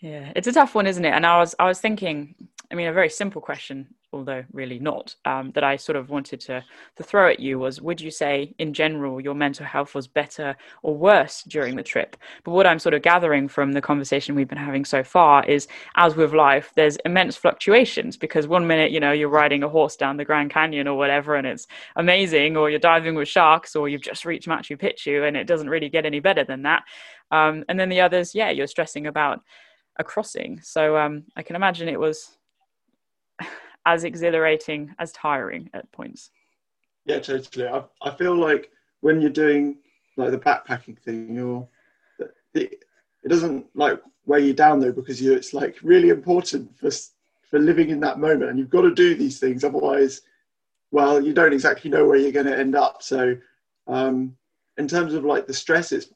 Yeah, 0.00 0.32
it's 0.34 0.48
a 0.48 0.52
tough 0.52 0.74
one, 0.74 0.86
isn't 0.86 1.04
it? 1.04 1.12
And 1.12 1.26
I 1.26 1.38
was 1.38 1.54
I 1.58 1.66
was 1.66 1.80
thinking, 1.80 2.34
I 2.72 2.74
mean, 2.74 2.88
a 2.88 2.92
very 2.92 3.10
simple 3.10 3.42
question, 3.42 3.86
although 4.14 4.42
really 4.50 4.78
not, 4.78 5.14
um, 5.26 5.50
that 5.50 5.62
I 5.62 5.76
sort 5.76 5.96
of 5.96 6.08
wanted 6.08 6.40
to 6.40 6.64
to 6.96 7.02
throw 7.02 7.28
at 7.28 7.38
you 7.38 7.58
was: 7.58 7.82
Would 7.82 8.00
you 8.00 8.10
say, 8.10 8.54
in 8.58 8.72
general, 8.72 9.20
your 9.20 9.34
mental 9.34 9.66
health 9.66 9.94
was 9.94 10.08
better 10.08 10.56
or 10.82 10.96
worse 10.96 11.42
during 11.42 11.76
the 11.76 11.82
trip? 11.82 12.16
But 12.44 12.52
what 12.52 12.66
I'm 12.66 12.78
sort 12.78 12.94
of 12.94 13.02
gathering 13.02 13.46
from 13.46 13.72
the 13.72 13.82
conversation 13.82 14.34
we've 14.34 14.48
been 14.48 14.56
having 14.56 14.86
so 14.86 15.04
far 15.04 15.44
is, 15.44 15.68
as 15.96 16.16
with 16.16 16.32
life, 16.32 16.72
there's 16.74 16.96
immense 17.04 17.36
fluctuations 17.36 18.16
because 18.16 18.48
one 18.48 18.66
minute, 18.66 18.90
you 18.90 19.00
know, 19.00 19.12
you're 19.12 19.28
riding 19.28 19.62
a 19.62 19.68
horse 19.68 19.94
down 19.94 20.16
the 20.16 20.24
Grand 20.24 20.50
Canyon 20.50 20.88
or 20.88 20.96
whatever, 20.96 21.34
and 21.34 21.46
it's 21.46 21.66
amazing, 21.96 22.56
or 22.56 22.70
you're 22.70 22.78
diving 22.78 23.14
with 23.14 23.28
sharks, 23.28 23.76
or 23.76 23.86
you've 23.86 24.00
just 24.00 24.24
reached 24.24 24.48
Machu 24.48 24.80
Picchu, 24.80 25.28
and 25.28 25.36
it 25.36 25.46
doesn't 25.46 25.68
really 25.68 25.90
get 25.90 26.06
any 26.06 26.20
better 26.20 26.42
than 26.44 26.62
that. 26.62 26.84
Um, 27.30 27.64
and 27.68 27.78
then 27.78 27.90
the 27.90 28.00
others, 28.00 28.34
yeah, 28.34 28.48
you're 28.50 28.66
stressing 28.66 29.06
about 29.06 29.40
a 29.98 30.04
crossing. 30.04 30.58
So 30.62 30.96
um, 30.96 31.24
I 31.36 31.42
can 31.42 31.54
imagine 31.54 31.86
it 31.86 32.00
was 32.00 32.38
as 33.86 34.04
exhilarating 34.04 34.94
as 34.98 35.12
tiring 35.12 35.70
at 35.74 35.90
points. 35.92 36.30
Yeah, 37.04 37.18
totally. 37.18 37.66
I, 37.66 37.82
I 38.00 38.10
feel 38.12 38.36
like 38.36 38.70
when 39.00 39.20
you're 39.20 39.30
doing 39.30 39.78
like 40.16 40.30
the 40.30 40.38
backpacking 40.38 40.98
thing, 40.98 41.34
you're 41.34 41.66
it, 42.54 42.84
it 43.24 43.28
doesn't 43.28 43.66
like 43.74 44.00
weigh 44.26 44.46
you 44.46 44.52
down 44.52 44.80
though 44.80 44.92
because 44.92 45.20
you 45.20 45.32
it's 45.32 45.52
like 45.54 45.76
really 45.82 46.10
important 46.10 46.76
for 46.78 46.90
for 47.50 47.58
living 47.58 47.90
in 47.90 48.00
that 48.00 48.18
moment, 48.18 48.50
and 48.50 48.58
you've 48.58 48.70
got 48.70 48.82
to 48.82 48.94
do 48.94 49.14
these 49.14 49.38
things. 49.38 49.64
Otherwise, 49.64 50.22
well, 50.90 51.22
you 51.22 51.32
don't 51.32 51.52
exactly 51.52 51.90
know 51.90 52.06
where 52.06 52.16
you're 52.16 52.32
going 52.32 52.46
to 52.46 52.58
end 52.58 52.74
up. 52.74 53.02
So, 53.02 53.36
um, 53.86 54.36
in 54.78 54.88
terms 54.88 55.12
of 55.12 55.24
like 55.24 55.46
the 55.46 55.54
stress, 55.54 55.92
it's 55.92 56.06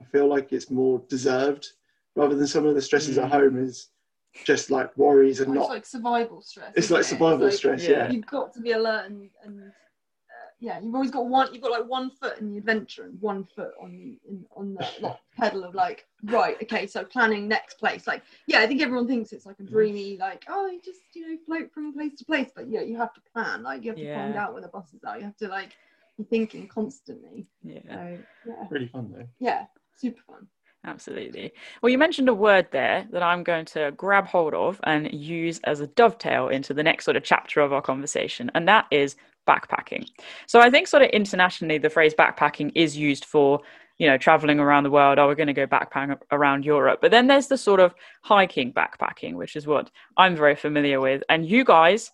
I 0.00 0.04
feel 0.06 0.26
like 0.26 0.52
it's 0.52 0.70
more 0.70 1.02
deserved 1.08 1.68
rather 2.16 2.34
than 2.34 2.46
some 2.46 2.66
of 2.66 2.74
the 2.74 2.82
stresses 2.82 3.16
Mm. 3.18 3.24
at 3.24 3.30
home 3.30 3.58
is 3.58 3.88
just 4.44 4.70
like 4.70 4.96
worries 4.96 5.40
and 5.40 5.48
It's 5.54 5.60
not. 5.60 5.68
like 5.68 5.86
survival 5.86 6.40
stress. 6.42 6.72
It's 6.76 6.90
like 6.90 7.02
it? 7.02 7.04
survival 7.04 7.46
like 7.46 7.52
stress, 7.54 7.82
yeah. 7.82 7.90
yeah. 8.06 8.10
You've 8.10 8.26
got 8.26 8.52
to 8.54 8.60
be 8.60 8.72
alert 8.72 9.10
and, 9.10 9.30
and 9.44 9.60
uh, 9.68 9.72
yeah, 10.60 10.80
you've 10.80 10.94
always 10.94 11.10
got 11.10 11.26
one. 11.26 11.52
You've 11.52 11.62
got 11.62 11.72
like 11.72 11.88
one 11.88 12.10
foot 12.10 12.38
in 12.38 12.50
the 12.52 12.58
adventure 12.58 13.04
and 13.04 13.20
one 13.20 13.44
foot 13.44 13.72
on 13.80 13.92
the 13.92 14.18
in, 14.28 14.44
on 14.56 14.74
the 14.74 14.88
like, 15.00 15.16
pedal 15.36 15.64
of 15.64 15.74
like 15.74 16.06
right, 16.24 16.56
okay, 16.62 16.86
so 16.86 17.04
planning 17.04 17.48
next 17.48 17.74
place. 17.78 18.06
Like 18.06 18.22
yeah, 18.46 18.60
I 18.60 18.66
think 18.66 18.80
everyone 18.80 19.06
thinks 19.06 19.32
it's 19.32 19.44
like 19.46 19.60
a 19.60 19.64
dreamy 19.64 20.16
like 20.18 20.44
oh 20.48 20.66
you 20.66 20.80
just 20.82 21.00
you 21.14 21.28
know 21.28 21.38
float 21.46 21.72
from 21.72 21.92
place 21.92 22.14
to 22.18 22.24
place, 22.24 22.50
but 22.54 22.68
yeah, 22.68 22.80
you 22.82 22.96
have 22.96 23.12
to 23.14 23.20
plan. 23.32 23.62
Like 23.62 23.82
you 23.84 23.90
have 23.90 23.98
to 23.98 24.14
find 24.14 24.34
out 24.36 24.52
where 24.52 24.62
the 24.62 24.68
buses 24.68 25.02
are. 25.06 25.18
You 25.18 25.24
have 25.24 25.36
to 25.38 25.48
like 25.48 25.76
be 26.16 26.24
thinking 26.24 26.68
constantly. 26.68 27.46
Yeah, 27.62 27.80
So 27.88 28.18
yeah, 28.46 28.66
Really 28.70 28.88
fun 28.88 29.12
though. 29.14 29.26
yeah, 29.40 29.66
super 29.96 30.20
fun. 30.26 30.46
Absolutely. 30.84 31.52
Well, 31.80 31.90
you 31.90 31.98
mentioned 31.98 32.28
a 32.28 32.34
word 32.34 32.68
there 32.70 33.06
that 33.12 33.22
I'm 33.22 33.42
going 33.42 33.64
to 33.66 33.92
grab 33.96 34.26
hold 34.26 34.54
of 34.54 34.80
and 34.84 35.12
use 35.12 35.60
as 35.64 35.80
a 35.80 35.86
dovetail 35.86 36.48
into 36.48 36.74
the 36.74 36.82
next 36.82 37.04
sort 37.04 37.16
of 37.16 37.22
chapter 37.22 37.60
of 37.60 37.72
our 37.72 37.82
conversation, 37.82 38.50
and 38.54 38.68
that 38.68 38.86
is 38.90 39.16
backpacking. 39.48 40.08
So 40.46 40.60
I 40.60 40.70
think 40.70 40.86
sort 40.86 41.02
of 41.02 41.10
internationally, 41.10 41.78
the 41.78 41.90
phrase 41.90 42.14
backpacking 42.14 42.72
is 42.74 42.96
used 42.96 43.24
for 43.24 43.60
you 43.98 44.08
know 44.08 44.18
traveling 44.18 44.58
around 44.58 44.84
the 44.84 44.90
world 44.90 45.18
oh 45.18 45.26
we're 45.26 45.34
going 45.34 45.46
to 45.46 45.52
go 45.52 45.66
backpacking 45.66 46.18
around 46.32 46.64
europe 46.64 46.98
but 47.00 47.10
then 47.10 47.26
there's 47.26 47.46
the 47.46 47.58
sort 47.58 47.78
of 47.78 47.94
hiking 48.22 48.72
backpacking 48.72 49.34
which 49.34 49.54
is 49.54 49.66
what 49.66 49.90
i'm 50.16 50.34
very 50.34 50.56
familiar 50.56 51.00
with 51.00 51.22
and 51.28 51.46
you 51.46 51.62
guys 51.64 52.10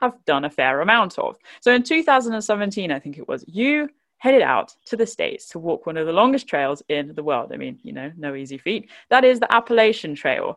have 0.00 0.14
done 0.24 0.44
a 0.44 0.50
fair 0.50 0.80
amount 0.80 1.18
of 1.18 1.36
so 1.60 1.72
in 1.72 1.82
2017 1.82 2.90
i 2.90 2.98
think 2.98 3.18
it 3.18 3.28
was 3.28 3.44
you 3.46 3.88
headed 4.18 4.42
out 4.42 4.74
to 4.84 4.96
the 4.96 5.06
states 5.06 5.48
to 5.48 5.58
walk 5.58 5.86
one 5.86 5.96
of 5.96 6.06
the 6.06 6.12
longest 6.12 6.46
trails 6.46 6.82
in 6.88 7.14
the 7.14 7.22
world 7.22 7.50
i 7.52 7.56
mean 7.56 7.78
you 7.82 7.92
know 7.92 8.10
no 8.16 8.34
easy 8.34 8.58
feat 8.58 8.90
that 9.10 9.24
is 9.24 9.40
the 9.40 9.52
appalachian 9.52 10.14
trail 10.14 10.56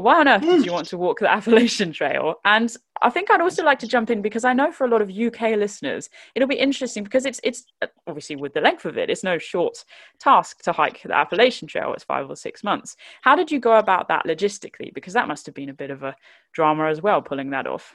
why 0.00 0.20
on 0.20 0.28
earth 0.28 0.42
did 0.42 0.64
you 0.64 0.72
want 0.72 0.88
to 0.88 0.98
walk 0.98 1.20
the 1.20 1.30
Appalachian 1.32 1.92
Trail? 1.92 2.36
And 2.44 2.74
I 3.02 3.10
think 3.10 3.30
I'd 3.30 3.40
also 3.40 3.62
like 3.62 3.78
to 3.80 3.86
jump 3.86 4.10
in 4.10 4.22
because 4.22 4.44
I 4.44 4.52
know 4.52 4.72
for 4.72 4.84
a 4.84 4.88
lot 4.88 5.02
of 5.02 5.10
UK 5.10 5.56
listeners, 5.56 6.10
it'll 6.34 6.48
be 6.48 6.56
interesting 6.56 7.04
because 7.04 7.26
it's 7.26 7.40
it's 7.44 7.64
obviously 8.06 8.36
with 8.36 8.54
the 8.54 8.60
length 8.60 8.84
of 8.84 8.98
it, 8.98 9.10
it's 9.10 9.24
no 9.24 9.38
short 9.38 9.84
task 10.18 10.62
to 10.62 10.72
hike 10.72 11.02
the 11.02 11.16
Appalachian 11.16 11.68
Trail. 11.68 11.92
It's 11.94 12.04
five 12.04 12.28
or 12.28 12.36
six 12.36 12.64
months. 12.64 12.96
How 13.22 13.36
did 13.36 13.50
you 13.50 13.60
go 13.60 13.78
about 13.78 14.08
that 14.08 14.26
logistically? 14.26 14.92
Because 14.92 15.12
that 15.14 15.28
must 15.28 15.46
have 15.46 15.54
been 15.54 15.68
a 15.68 15.74
bit 15.74 15.90
of 15.90 16.02
a 16.02 16.16
drama 16.52 16.88
as 16.88 17.02
well, 17.02 17.22
pulling 17.22 17.50
that 17.50 17.66
off. 17.66 17.94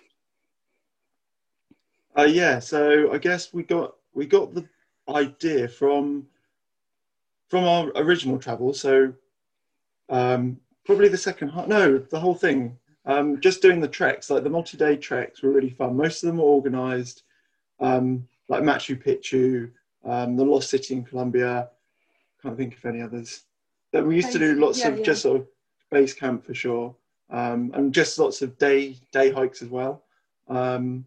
Uh, 2.17 2.23
yeah, 2.23 2.59
so 2.59 3.11
I 3.11 3.17
guess 3.17 3.53
we 3.53 3.63
got 3.63 3.95
we 4.15 4.25
got 4.25 4.53
the 4.55 4.67
idea 5.09 5.67
from 5.67 6.25
from 7.49 7.63
our 7.65 7.91
original 7.95 8.39
travel. 8.39 8.73
So 8.73 9.13
um, 10.09 10.57
probably 10.85 11.09
the 11.09 11.17
second 11.17 11.49
half. 11.49 11.67
No, 11.67 11.99
the 11.99 12.19
whole 12.19 12.35
thing. 12.35 12.77
Um, 13.07 13.39
just 13.39 13.61
doing 13.61 13.79
the 13.79 13.87
treks, 13.87 14.31
like 14.31 14.43
the 14.43 14.49
multi-day 14.49 14.95
treks, 14.95 15.43
were 15.43 15.51
really 15.51 15.69
fun. 15.69 15.95
Most 15.95 16.23
of 16.23 16.27
them 16.27 16.37
were 16.37 16.45
organised, 16.45 17.21
um, 17.79 18.27
like 18.49 18.63
Machu 18.63 18.95
Picchu, 18.99 19.69
um, 20.03 20.35
the 20.35 20.43
Lost 20.43 20.71
City 20.71 20.95
in 20.95 21.03
Colombia. 21.03 21.69
Can't 22.41 22.57
think 22.57 22.75
of 22.75 22.83
any 22.85 23.03
others. 23.03 23.43
Then 23.91 24.07
we 24.07 24.15
used 24.15 24.31
to 24.31 24.39
do 24.39 24.55
lots 24.55 24.79
Yeah, 24.79 24.87
of 24.87 24.97
yeah. 24.97 25.03
just 25.03 25.21
sort 25.21 25.41
of 25.41 25.47
base 25.91 26.15
camp 26.15 26.43
for 26.43 26.55
sure, 26.55 26.95
um, 27.29 27.71
and 27.75 27.93
just 27.93 28.17
lots 28.17 28.41
of 28.41 28.57
day 28.57 28.97
day 29.11 29.29
hikes 29.29 29.61
as 29.61 29.69
well. 29.69 30.03
Um, 30.47 31.05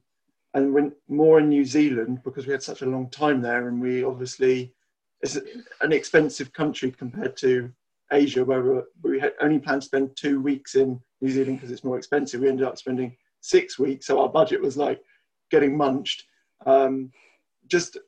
and 0.55 0.73
when 0.73 0.93
more 1.09 1.39
in 1.41 1.49
New 1.49 1.65
Zealand 1.65 2.21
because 2.25 2.47
we 2.47 2.53
had 2.53 2.63
such 2.63 2.83
a 2.83 2.87
long 2.87 3.11
time 3.11 3.41
there, 3.41 3.69
and 3.69 3.81
we 3.81 4.05
obviously 4.05 4.73
it's 5.21 5.37
an 5.81 5.93
expensive 5.93 6.53
country 6.53 6.91
compared 6.91 7.37
to 7.39 7.73
Asia, 8.13 8.45
where 8.45 8.63
we, 8.63 8.81
we 9.03 9.21
had 9.21 9.33
only 9.41 9.59
planned 9.59 9.83
to 9.83 9.87
spend 9.87 10.17
two 10.17 10.41
weeks 10.41 10.75
in 10.75 11.01
New 11.21 11.31
Zealand 11.31 11.59
because 11.59 11.71
it's 11.71 11.85
more 11.85 11.99
expensive. 11.99 12.41
We 12.41 12.49
ended 12.49 12.67
up 12.67 12.79
spending 12.79 13.17
six 13.41 13.79
weeks, 13.79 14.07
so 14.07 14.21
our 14.21 14.29
budget 14.29 14.61
was 14.63 14.77
like 14.77 15.03
getting 15.51 15.77
munched. 15.77 16.25
Um, 16.67 17.11
just 17.67 17.99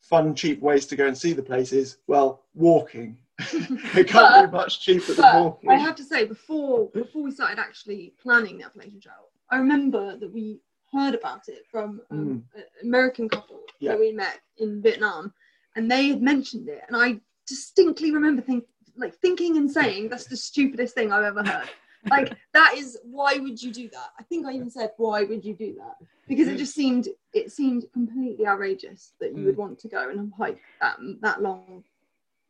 fun, 0.00 0.34
cheap 0.34 0.60
ways 0.60 0.86
to 0.86 0.96
go 0.96 1.06
and 1.06 1.16
see 1.16 1.32
the 1.32 1.42
places. 1.42 1.98
Well, 2.06 2.44
walking. 2.54 3.18
it 3.38 4.08
can't 4.08 4.50
be 4.50 4.56
much 4.56 4.80
cheaper 4.80 5.12
than 5.14 5.44
walking. 5.44 5.70
I 5.70 5.76
have 5.76 5.96
to 5.96 6.04
say, 6.04 6.24
before 6.24 6.88
before 6.90 7.22
we 7.22 7.30
started 7.30 7.58
actually 7.58 8.14
planning 8.20 8.58
the 8.58 8.64
Appalachian 8.64 9.00
Trail, 9.00 9.28
I 9.50 9.56
remember 9.56 10.16
that 10.16 10.32
we 10.32 10.60
heard 10.92 11.14
about 11.14 11.48
it 11.48 11.66
from 11.70 12.00
um, 12.10 12.44
an 12.54 12.64
American 12.82 13.28
couple 13.28 13.56
Mm. 13.56 13.72
Yeah. 13.80 13.92
that 13.92 14.00
we 14.00 14.10
met 14.12 14.40
in 14.56 14.82
Vietnam, 14.82 15.32
and 15.76 15.88
they 15.88 16.08
had 16.08 16.20
mentioned 16.20 16.68
it, 16.68 16.82
and 16.88 16.96
I 16.96 17.20
distinctly 17.46 18.10
remember 18.10 18.42
think, 18.42 18.64
like 18.96 19.14
thinking 19.14 19.56
and 19.56 19.70
saying 19.70 20.08
that's 20.08 20.26
the 20.26 20.36
stupidest 20.36 20.94
thing 20.96 21.12
I've 21.12 21.22
ever 21.24 21.44
heard. 21.44 21.68
like 22.10 22.36
that 22.54 22.74
is 22.76 22.98
why 23.04 23.36
would 23.38 23.62
you 23.62 23.72
do 23.72 23.88
that? 23.90 24.10
I 24.18 24.24
think 24.24 24.46
I 24.46 24.52
even 24.52 24.70
said 24.70 24.90
why 24.96 25.22
would 25.24 25.44
you 25.44 25.54
do 25.54 25.74
that 25.78 25.96
because 26.26 26.48
it 26.48 26.54
Mm. 26.56 26.58
just 26.58 26.74
seemed 26.74 27.08
it 27.32 27.52
seemed 27.52 27.84
completely 27.92 28.46
outrageous 28.46 29.12
that 29.20 29.36
you 29.36 29.44
would 29.44 29.56
want 29.56 29.78
to 29.80 29.88
go 29.88 30.08
and 30.10 30.32
hike 30.36 30.60
that 30.80 30.96
that 31.20 31.40
long 31.42 31.84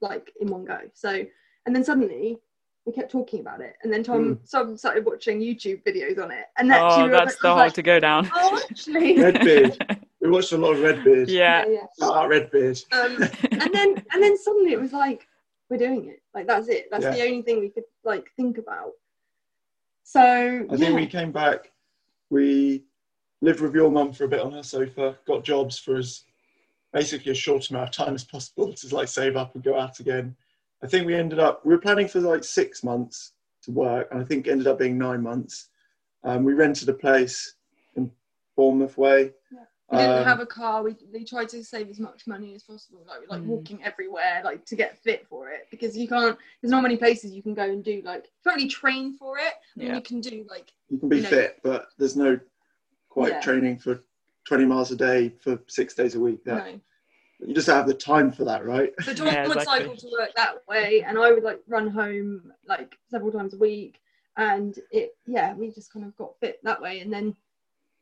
like 0.01 0.33
in 0.41 0.49
one 0.49 0.65
go. 0.65 0.81
So 0.95 1.25
and 1.67 1.75
then 1.77 1.85
suddenly 1.85 2.39
we 2.89 2.95
kept 2.95 3.13
talking 3.13 3.41
about 3.41 3.61
it, 3.61 3.77
and 3.83 3.93
then 3.93 4.03
Tom 4.03 4.41
some 4.45 4.79
started 4.79 5.05
watching 5.05 5.41
YouTube 5.41 5.85
videos 5.85 6.19
on 6.23 6.31
it, 6.31 6.47
and 6.57 6.71
that 6.71 6.81
oh, 6.81 7.07
that's 7.11 7.37
the 7.37 7.49
was 7.49 7.53
hole 7.53 7.57
like, 7.57 7.75
to 7.75 7.83
go 7.83 8.01
down. 8.01 8.31
oh, 8.35 8.63
actually, 8.71 9.21
Redbeard. 9.23 10.01
We 10.21 10.31
watched 10.31 10.51
a 10.51 10.59
lot 10.59 10.73
of 10.73 10.81
Redbeard. 10.81 11.29
yeah. 11.29 11.65
yeah. 11.69 11.87
Shout 11.99 12.17
out 12.17 12.29
Redbeard. 12.29 12.81
Um, 12.91 13.23
and 13.53 13.73
then 13.73 14.03
and 14.13 14.21
then 14.21 14.37
suddenly 14.37 14.73
it 14.73 14.81
was 14.81 14.93
like 14.93 15.29
we're 15.71 15.77
doing 15.77 16.07
it. 16.09 16.23
Like 16.35 16.49
that's 16.49 16.67
it. 16.69 16.89
That's 16.91 17.05
Yeah. 17.05 17.13
the 17.13 17.23
only 17.23 17.43
thing 17.43 17.61
we 17.61 17.69
could 17.69 17.85
like 18.05 18.29
think 18.37 18.59
about. 18.59 18.93
So 20.03 20.67
I 20.71 20.77
think 20.77 20.97
we 20.97 21.07
came 21.07 21.31
back. 21.31 21.71
We 22.31 22.83
lived 23.43 23.61
with 23.61 23.77
your 23.77 23.93
mum 23.93 24.13
for 24.13 24.25
a 24.25 24.29
bit 24.29 24.41
on 24.41 24.51
her 24.53 24.65
sofa. 24.65 25.17
Got 25.25 25.45
jobs 25.45 25.79
for 25.79 25.97
as 25.97 26.25
basically 26.93 27.31
as 27.31 27.39
short 27.39 27.71
amount 27.71 27.91
of 27.91 27.95
time 27.95 28.15
as 28.15 28.25
possible 28.25 28.73
to 28.73 28.95
like 28.95 29.07
save 29.07 29.37
up 29.37 29.55
and 29.55 29.63
go 29.63 29.79
out 29.79 30.01
again. 30.01 30.35
I 30.83 30.87
think 30.87 31.07
we 31.07 31.15
ended 31.15 31.39
up. 31.39 31.65
We 31.65 31.75
were 31.75 31.81
planning 31.81 32.09
for 32.09 32.21
like 32.21 32.45
six 32.45 32.85
months 32.85 33.33
to 33.63 33.71
work, 33.73 34.09
and 34.11 34.21
I 34.21 34.25
think 34.25 34.47
it 34.47 34.51
ended 34.51 34.67
up 34.67 34.79
being 34.79 34.97
nine 34.99 35.23
months. 35.23 35.69
Um, 36.25 36.45
we 36.45 36.55
rented 36.55 36.89
a 36.89 36.93
place 36.93 37.55
in 37.97 38.11
Bournemouth 38.57 38.97
Way. 38.97 39.33
We 39.91 39.97
didn't 39.97 40.19
Um, 40.19 40.25
have 40.25 40.41
a 40.41 40.47
car. 40.47 40.83
We, 40.83 40.97
we 41.13 41.25
tried 41.25 41.49
to 41.51 41.65
save 41.65 41.89
as 41.89 41.99
much 41.99 42.27
money 42.27 42.55
as 42.55 42.63
possible, 42.63 43.01
like 43.09 43.29
like 43.29 43.41
Mm. 43.41 43.47
walking 43.47 43.83
everywhere, 43.83 44.43
like 44.45 44.65
to 44.67 44.77
get 44.77 44.99
fit 44.99 45.27
for 45.27 45.49
it, 45.51 45.67
because 45.71 45.97
you 45.97 46.07
can't. 46.07 46.37
There's 46.61 46.71
not 46.71 46.83
many 46.83 46.97
places 46.97 47.33
you 47.33 47.43
can 47.43 47.55
go 47.55 47.63
and 47.65 47.83
do 47.83 48.03
like. 48.05 48.25
You 48.25 48.31
can't 48.45 48.57
really 48.57 48.69
train 48.69 49.15
for 49.15 49.39
it. 49.39 49.55
I 49.77 49.79
mean, 49.79 49.89
Yeah. 49.89 49.95
you 49.97 50.03
can 50.03 50.21
do 50.21 50.47
like 50.49 50.73
you 50.91 50.99
can 50.99 51.09
be 51.09 51.17
you 51.17 51.23
know- 51.23 51.29
fit, 51.31 51.59
but 51.63 51.89
there's 51.99 52.17
no 52.17 52.39
quite 53.09 53.33
Yeah. 53.33 53.41
training 53.41 53.79
for 53.79 54.03
20 54.45 54.65
miles 54.67 54.91
a 54.93 54.97
day 54.97 55.31
for 55.41 55.59
six 55.67 55.95
days 55.95 56.15
a 56.15 56.21
week. 56.21 56.45
That 56.45 56.67
no. 56.67 56.81
You 57.47 57.55
just 57.55 57.67
don't 57.67 57.77
have 57.77 57.87
the 57.87 57.95
time 57.95 58.33
for 58.33 58.45
that, 58.45 58.65
right? 58.65 58.93
So 59.03 59.15
Tom 59.15 59.27
Yeah, 59.29 59.47
would 59.47 59.57
exactly. 59.57 59.85
cycle 59.85 59.97
to 59.97 60.17
work 60.19 60.31
that 60.37 60.67
way, 60.69 61.03
and 61.03 61.19
I 61.19 61.33
would 61.33 61.45
like 61.45 61.61
run 61.69 61.89
home 61.89 62.53
like 62.67 62.97
several 63.11 63.31
times 63.33 63.55
a 63.55 63.59
week. 63.59 64.01
And 64.37 64.79
it, 64.91 65.17
yeah, 65.27 65.55
we 65.55 65.71
just 65.71 65.93
kind 65.93 66.05
of 66.05 66.17
got 66.17 66.39
fit 66.41 66.61
that 66.63 66.81
way. 66.81 67.01
And 67.01 67.13
then 67.13 67.35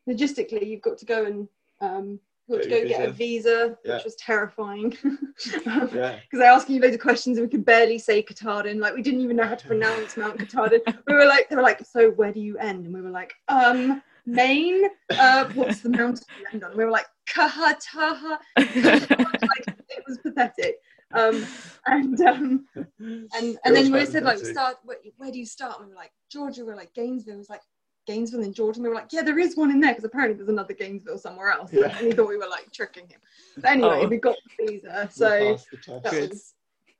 logistically, 0.07 0.67
you've 0.67 0.81
got 0.81 0.97
to 0.99 1.05
go 1.05 1.25
and 1.25 1.47
um, 1.81 2.19
got 2.49 2.63
to 2.63 2.69
go 2.69 2.77
your 2.77 2.87
get 2.87 3.09
a 3.09 3.11
visa, 3.11 3.77
Yeah. 3.83 3.95
which 3.95 4.05
was 4.05 4.15
terrifying 4.15 4.95
because 5.43 5.93
Yeah. 5.93 6.19
they 6.31 6.45
ask 6.45 6.69
you 6.69 6.79
loads 6.79 6.95
of 6.95 7.01
questions 7.01 7.37
and 7.37 7.47
we 7.47 7.51
could 7.51 7.65
barely 7.65 7.97
say 7.99 8.21
Katahdin. 8.21 8.79
Like 8.79 8.95
we 8.95 9.01
didn't 9.01 9.21
even 9.21 9.35
know 9.35 9.47
how 9.47 9.55
to 9.55 9.67
pronounce 9.67 10.17
Mount 10.17 10.39
Katahdin. 10.39 10.81
We 11.07 11.15
were 11.15 11.25
like, 11.25 11.49
they 11.49 11.55
were 11.55 11.61
like, 11.61 11.83
so 11.85 12.11
where 12.11 12.31
do 12.31 12.39
you 12.39 12.57
end? 12.57 12.85
And 12.85 12.93
we 12.93 13.01
were 13.01 13.09
like, 13.09 13.33
um, 13.47 14.01
Maine. 14.27 14.83
Uh, 15.09 15.45
what's 15.55 15.79
the 15.81 15.89
mountain 15.89 16.25
you 16.39 16.45
end 16.53 16.63
on? 16.63 16.75
We 16.77 16.83
were 16.85 16.91
like, 16.91 17.07
Kahataha. 17.33 18.37
like 18.57 19.65
it 19.89 20.03
was 20.07 20.17
pathetic. 20.19 20.75
Um, 21.13 21.45
and 21.85 22.19
um, 22.21 22.65
and 22.75 23.57
and 23.63 23.75
then 23.75 23.91
we 23.91 24.05
said 24.05 24.23
like 24.23 24.37
start 24.39 24.75
where, 24.83 24.97
where 25.15 25.31
do 25.31 25.39
you 25.39 25.45
start? 25.45 25.77
And 25.79 25.87
we 25.87 25.93
were 25.93 25.97
like 25.99 26.11
Georgia. 26.29 26.65
We 26.65 26.73
are 26.73 26.75
like 26.75 26.93
Gainesville. 26.93 27.35
It 27.35 27.37
was 27.37 27.49
like 27.49 27.61
Gainesville 28.05 28.43
in 28.43 28.53
Georgia. 28.53 28.77
And 28.79 28.83
we 28.83 28.89
were 28.89 28.95
like 28.95 29.13
yeah, 29.13 29.21
there 29.21 29.39
is 29.39 29.55
one 29.55 29.71
in 29.71 29.79
there 29.79 29.91
because 29.93 30.03
apparently 30.03 30.35
there's 30.35 30.49
another 30.49 30.73
Gainesville 30.73 31.17
somewhere 31.17 31.49
else. 31.51 31.71
Yeah. 31.71 31.95
And 31.97 32.07
we 32.07 32.11
thought 32.11 32.27
we 32.27 32.37
were 32.37 32.49
like 32.49 32.69
tricking 32.73 33.07
him. 33.07 33.21
But 33.55 33.65
anyway, 33.71 34.01
Oh. 34.03 34.07
we 34.07 34.17
got 34.17 34.35
the 34.57 34.65
visa, 34.67 35.09
so 35.11 35.57
the 35.71 36.01
that 36.01 36.11
Good. 36.11 36.29
was 36.31 36.53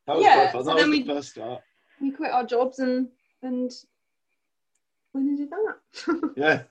That 0.08 0.16
was 0.16 0.24
Yeah, 0.26 0.52
quite 0.52 0.64
so 0.64 0.70
That 0.70 0.78
then 0.78 0.90
was 0.90 0.98
we- 1.00 1.04
the 1.04 1.14
first 1.14 1.30
start. 1.32 1.62
we 2.02 2.12
quit 2.12 2.32
our 2.32 2.46
jobs 2.46 2.80
and 2.80 3.10
and 3.44 3.70
when 5.12 5.26
you 5.28 5.36
did 5.38 5.50
that? 5.50 6.34
Yeah. 6.38 6.62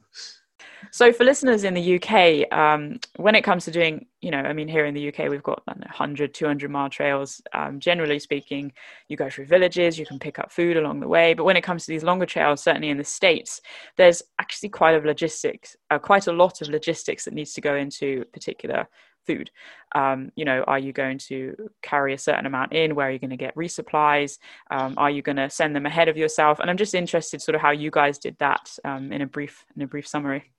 So, 0.90 1.12
for 1.12 1.24
listeners 1.24 1.64
in 1.64 1.74
the 1.74 1.96
UK, 1.96 2.50
um, 2.56 2.98
when 3.16 3.34
it 3.34 3.42
comes 3.42 3.64
to 3.64 3.70
doing, 3.70 4.06
you 4.20 4.30
know, 4.30 4.38
I 4.38 4.52
mean, 4.52 4.68
here 4.68 4.86
in 4.86 4.94
the 4.94 5.08
UK, 5.08 5.28
we've 5.28 5.42
got 5.42 5.62
I 5.68 5.74
know, 5.74 5.86
100, 5.86 6.32
200 6.32 6.70
mile 6.70 6.88
trails. 6.88 7.40
Um, 7.52 7.80
generally 7.80 8.18
speaking, 8.18 8.72
you 9.08 9.16
go 9.16 9.28
through 9.28 9.46
villages, 9.46 9.98
you 9.98 10.06
can 10.06 10.18
pick 10.18 10.38
up 10.38 10.50
food 10.50 10.76
along 10.76 11.00
the 11.00 11.08
way. 11.08 11.34
But 11.34 11.44
when 11.44 11.56
it 11.56 11.64
comes 11.64 11.84
to 11.84 11.92
these 11.92 12.04
longer 12.04 12.26
trails, 12.26 12.62
certainly 12.62 12.88
in 12.88 12.98
the 12.98 13.04
States, 13.04 13.60
there's 13.96 14.22
actually 14.38 14.70
quite 14.70 14.94
a 14.94 15.06
logistics, 15.06 15.76
uh, 15.90 15.98
quite 15.98 16.26
a 16.26 16.32
lot 16.32 16.62
of 16.62 16.68
logistics 16.68 17.24
that 17.24 17.34
needs 17.34 17.52
to 17.54 17.60
go 17.60 17.74
into 17.74 18.24
particular 18.32 18.88
food. 19.26 19.50
Um, 19.94 20.30
you 20.36 20.44
know, 20.44 20.62
are 20.66 20.78
you 20.78 20.92
going 20.92 21.18
to 21.18 21.70
carry 21.82 22.14
a 22.14 22.18
certain 22.18 22.46
amount 22.46 22.72
in? 22.72 22.94
Where 22.94 23.08
are 23.08 23.10
you 23.10 23.18
going 23.18 23.30
to 23.30 23.36
get 23.36 23.54
resupplies? 23.54 24.38
Um, 24.70 24.94
are 24.96 25.10
you 25.10 25.22
going 25.22 25.36
to 25.36 25.50
send 25.50 25.74
them 25.74 25.86
ahead 25.86 26.08
of 26.08 26.16
yourself? 26.16 26.58
And 26.60 26.70
I'm 26.70 26.76
just 26.76 26.94
interested, 26.94 27.42
sort 27.42 27.54
of, 27.54 27.60
how 27.60 27.70
you 27.70 27.90
guys 27.90 28.18
did 28.18 28.36
that 28.38 28.78
um, 28.84 29.12
in 29.12 29.22
a 29.22 29.26
brief, 29.26 29.64
in 29.76 29.82
a 29.82 29.86
brief 29.86 30.06
summary. 30.06 30.50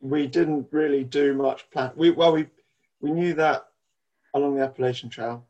We 0.00 0.26
didn't 0.26 0.68
really 0.70 1.04
do 1.04 1.34
much 1.34 1.68
plan. 1.70 1.90
We 1.96 2.10
well, 2.10 2.32
we 2.32 2.46
we 3.00 3.10
knew 3.10 3.34
that 3.34 3.68
along 4.34 4.56
the 4.56 4.62
Appalachian 4.62 5.08
Trail 5.10 5.44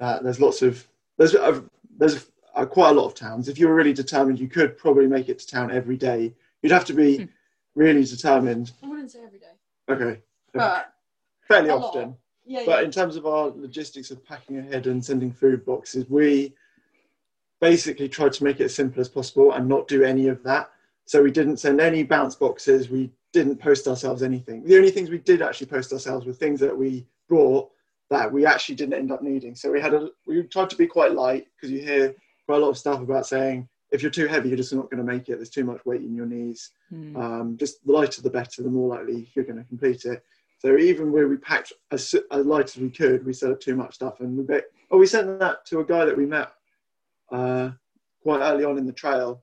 that 0.00 0.24
there's 0.24 0.40
lots 0.40 0.62
of 0.62 0.86
there's 1.18 1.34
a, 1.34 1.62
there's 1.98 2.26
a, 2.56 2.66
quite 2.66 2.90
a 2.90 2.94
lot 2.94 3.06
of 3.06 3.14
towns. 3.14 3.48
If 3.48 3.58
you 3.58 3.68
were 3.68 3.74
really 3.74 3.92
determined, 3.92 4.40
you 4.40 4.48
could 4.48 4.76
probably 4.76 5.06
make 5.06 5.28
it 5.28 5.38
to 5.38 5.46
town 5.46 5.70
every 5.70 5.96
day. 5.96 6.34
You'd 6.62 6.72
have 6.72 6.84
to 6.86 6.94
be 6.94 7.18
Hmm. 7.18 7.24
really 7.76 8.04
determined. 8.04 8.72
I 8.82 8.88
wouldn't 8.88 9.10
say 9.12 9.20
every 9.24 9.38
day, 9.38 9.54
Okay, 9.88 10.20
but 10.52 10.91
fairly 11.42 11.68
a 11.68 11.76
lot. 11.76 11.96
often. 11.96 12.16
yeah, 12.44 12.62
But 12.64 12.80
yeah. 12.80 12.84
in 12.84 12.90
terms 12.90 13.16
of 13.16 13.26
our 13.26 13.48
logistics 13.48 14.10
of 14.10 14.24
packing 14.24 14.58
ahead 14.58 14.86
and 14.86 15.04
sending 15.04 15.32
food 15.32 15.64
boxes, 15.64 16.08
we 16.08 16.54
basically 17.60 18.08
tried 18.08 18.32
to 18.34 18.44
make 18.44 18.60
it 18.60 18.64
as 18.64 18.74
simple 18.74 19.00
as 19.00 19.08
possible 19.08 19.52
and 19.52 19.68
not 19.68 19.88
do 19.88 20.02
any 20.02 20.28
of 20.28 20.42
that. 20.42 20.70
So 21.04 21.22
we 21.22 21.30
didn't 21.30 21.58
send 21.58 21.80
any 21.80 22.02
bounce 22.02 22.34
boxes. 22.34 22.88
We 22.88 23.10
didn't 23.32 23.56
post 23.56 23.86
ourselves 23.88 24.22
anything. 24.22 24.64
The 24.64 24.76
only 24.76 24.90
things 24.90 25.10
we 25.10 25.18
did 25.18 25.42
actually 25.42 25.68
post 25.68 25.92
ourselves 25.92 26.26
were 26.26 26.32
things 26.32 26.60
that 26.60 26.76
we 26.76 27.06
brought 27.28 27.70
that 28.10 28.30
we 28.30 28.44
actually 28.44 28.74
didn't 28.74 28.94
end 28.94 29.10
up 29.10 29.22
needing. 29.22 29.54
So 29.54 29.72
we 29.72 29.80
had 29.80 29.94
a 29.94 30.10
we 30.26 30.42
tried 30.44 30.70
to 30.70 30.76
be 30.76 30.86
quite 30.86 31.12
light 31.12 31.46
because 31.56 31.70
you 31.70 31.80
hear 31.80 32.14
quite 32.46 32.56
a 32.56 32.60
lot 32.60 32.68
of 32.68 32.78
stuff 32.78 33.00
about 33.00 33.26
saying 33.26 33.68
if 33.90 34.02
you're 34.02 34.10
too 34.10 34.26
heavy, 34.26 34.48
you're 34.48 34.56
just 34.56 34.72
not 34.72 34.90
going 34.90 35.04
to 35.04 35.12
make 35.12 35.28
it. 35.28 35.36
There's 35.36 35.50
too 35.50 35.64
much 35.64 35.84
weight 35.84 36.02
in 36.02 36.14
your 36.14 36.26
knees. 36.26 36.70
Hmm. 36.90 37.16
Um, 37.16 37.56
just 37.58 37.84
the 37.86 37.92
lighter 37.92 38.22
the 38.22 38.30
better, 38.30 38.62
the 38.62 38.70
more 38.70 38.88
likely 38.88 39.30
you're 39.34 39.44
going 39.44 39.58
to 39.58 39.64
complete 39.64 40.04
it. 40.04 40.24
So 40.62 40.76
even 40.78 41.10
where 41.10 41.26
we 41.26 41.36
packed 41.38 41.72
as, 41.90 42.14
as 42.30 42.46
light 42.46 42.66
as 42.66 42.76
we 42.76 42.88
could, 42.88 43.26
we 43.26 43.32
set 43.32 43.50
up 43.50 43.58
too 43.58 43.74
much 43.74 43.94
stuff, 43.96 44.20
and 44.20 44.38
we 44.38 44.44
bet, 44.44 44.66
oh 44.92 44.96
we 44.98 45.06
sent 45.06 45.40
that 45.40 45.66
to 45.66 45.80
a 45.80 45.84
guy 45.84 46.04
that 46.04 46.16
we 46.16 46.24
met 46.24 46.52
uh, 47.32 47.70
quite 48.22 48.38
early 48.40 48.62
on 48.64 48.78
in 48.78 48.86
the 48.86 48.92
trail, 48.92 49.42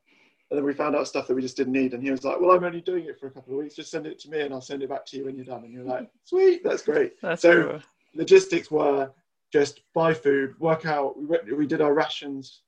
And 0.49 0.57
then 0.57 0.63
we 0.65 0.74
found 0.74 0.95
out 0.95 1.09
stuff 1.09 1.28
that 1.28 1.36
we 1.36 1.41
just 1.41 1.57
didn't 1.57 1.74
need. 1.74 1.93
And 1.93 2.01
he 2.01 2.09
was 2.09 2.24
like, 2.24 2.39
Well, 2.39 2.51
I'm 2.55 2.63
only 2.63 2.80
doing 2.80 3.03
it 3.03 3.20
for 3.20 3.28
a 3.28 3.32
couple 3.32 3.51
of 3.53 3.59
weeks. 3.59 3.76
Just 3.76 3.91
send 3.91 4.07
it 4.07 4.17
to 4.20 4.30
me 4.30 4.39
and 4.41 4.53
I'll 4.53 4.61
send 4.61 4.82
it 4.82 4.88
back 4.89 5.05
to 5.07 5.17
you 5.17 5.26
when 5.26 5.36
you're 5.36 5.43
done. 5.45 5.65
And 5.65 5.74
you're 5.74 5.84
like, 5.84 6.09
Sweet, 6.24 6.63
that's 6.63 6.84
great. 6.84 7.20
That's 7.22 7.41
So- 7.41 7.63
cool. 7.72 7.80
Logistics 8.15 8.72
were 8.72 9.11
just 9.51 9.82
buy 9.93 10.13
food, 10.13 10.57
work 10.59 10.86
out. 10.86 11.20
We, 11.20 11.26
went, 11.26 11.57
we 11.57 11.67
did 11.67 11.82
our 11.82 11.93
rations 11.93 12.61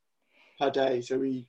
per 0.60 0.70
day. 0.70 1.00
So 1.02 1.18
we 1.18 1.48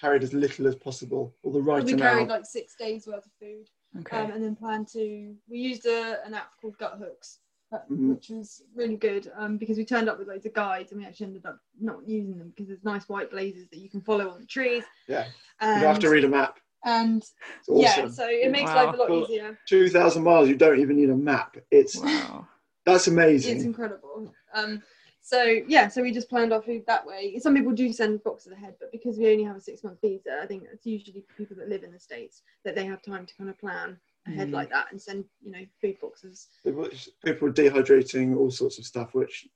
carried 0.00 0.22
as 0.24 0.34
little 0.34 0.66
as 0.66 0.74
possible, 0.74 1.32
or 1.44 1.52
the 1.52 1.62
right 1.62 1.84
we 1.84 1.92
amount. 1.92 2.02
carried 2.12 2.28
like 2.28 2.44
six 2.44 2.74
days 2.76 3.06
worth 3.06 3.24
of 3.24 3.32
food, 3.40 3.68
Okay. 4.00 4.16
um, 4.16 4.30
and 4.32 4.42
then 4.44 4.56
plan 4.56 4.84
to. 4.92 5.34
We 5.48 5.58
used 5.58 5.86
a, 5.86 6.24
an 6.26 6.34
app 6.34 6.50
called 6.60 6.76
Guthooks, 6.78 7.38
uh, 7.72 7.78
Mhm. 7.90 8.08
which 8.14 8.28
was 8.28 8.62
really 8.74 8.96
good 8.96 9.30
um, 9.36 9.56
because 9.56 9.76
we 9.76 9.84
turned 9.84 10.08
up 10.08 10.18
with 10.18 10.28
loads 10.28 10.46
of 10.46 10.52
guides, 10.54 10.90
and 10.92 11.00
we 11.00 11.06
actually 11.06 11.26
ended 11.26 11.46
up 11.46 11.60
not 11.80 12.06
using 12.06 12.36
them 12.38 12.48
because 12.50 12.66
there's 12.68 12.84
nice 12.84 13.08
white 13.08 13.30
blazes 13.30 13.68
that 13.70 13.78
you 13.78 13.88
can 13.88 14.00
follow 14.00 14.30
on 14.30 14.40
the 14.40 14.46
trees. 14.46 14.84
yeah, 15.06 15.26
And, 15.60 15.80
you 15.80 15.86
have 15.86 15.98
to 16.00 16.08
read 16.10 16.24
a 16.24 16.28
map. 16.28 16.58
and 16.84 17.22
awesome. 17.68 17.80
yeah, 17.80 18.08
so 18.08 18.26
it 18.28 18.50
makes 18.50 18.70
Wow. 18.70 18.86
life 18.86 18.94
a 18.94 18.98
lot 18.98 19.08
Cool. 19.08 19.22
easier. 19.24 19.58
2,000 19.68 20.22
miles, 20.22 20.48
you 20.48 20.56
don't 20.56 20.80
even 20.80 20.96
need 20.96 21.10
a 21.10 21.16
map. 21.16 21.56
It's 21.70 21.96
wow. 21.96 22.46
That's 22.84 23.06
amazing. 23.06 23.56
It's 23.56 23.64
incredible. 23.64 24.34
Um, 24.52 24.82
so 25.26 25.42
yeah, 25.66 25.88
so 25.88 26.02
we 26.02 26.12
just 26.12 26.28
planned 26.28 26.52
our 26.52 26.60
food 26.60 26.82
that 26.86 27.06
way. 27.06 27.38
Some 27.38 27.54
people 27.54 27.72
do 27.72 27.90
send 27.94 28.22
boxes 28.22 28.52
ahead, 28.52 28.74
but 28.78 28.92
because 28.92 29.16
we 29.16 29.32
only 29.32 29.42
have 29.44 29.56
a 29.56 29.60
six 29.60 29.82
month 29.82 29.98
visa, 30.02 30.38
I 30.42 30.46
think 30.46 30.64
it's 30.70 30.84
usually 30.84 31.24
people 31.34 31.56
that 31.56 31.70
live 31.70 31.82
in 31.82 31.92
the 31.92 31.98
states 31.98 32.42
that 32.64 32.74
they 32.74 32.84
have 32.84 33.00
time 33.02 33.24
to 33.24 33.34
kind 33.34 33.48
of 33.48 33.58
plan 33.58 33.96
ahead 34.26 34.48
Mm. 34.48 34.52
like 34.52 34.68
that 34.70 34.86
and 34.90 35.00
send 35.00 35.24
you 35.42 35.50
know 35.50 35.64
food 35.80 35.96
boxes. 36.00 36.48
People 36.62 36.88
people 37.24 37.50
dehydrating, 37.50 38.36
all 38.36 38.50
sorts 38.50 38.78
of 38.78 38.84
stuff, 38.84 39.14
which 39.14 39.48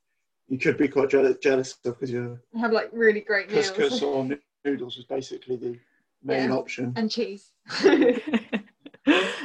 you 0.48 0.58
could 0.58 0.78
be 0.78 0.88
quite 0.88 1.10
jealous, 1.10 1.36
jealous 1.36 1.72
of 1.84 1.94
because 1.98 2.10
you 2.10 2.38
have 2.58 2.72
like 2.72 2.88
really 2.92 3.20
great 3.20 3.50
meals 3.50 3.70
couscous 3.70 4.02
or 4.06 4.26
noodles 4.64 4.96
was 4.96 5.04
basically 5.04 5.56
the 5.56 5.78
main 6.22 6.48
Yeah. 6.48 6.56
option. 6.56 6.94
and 6.96 7.10
cheese. 7.10 7.52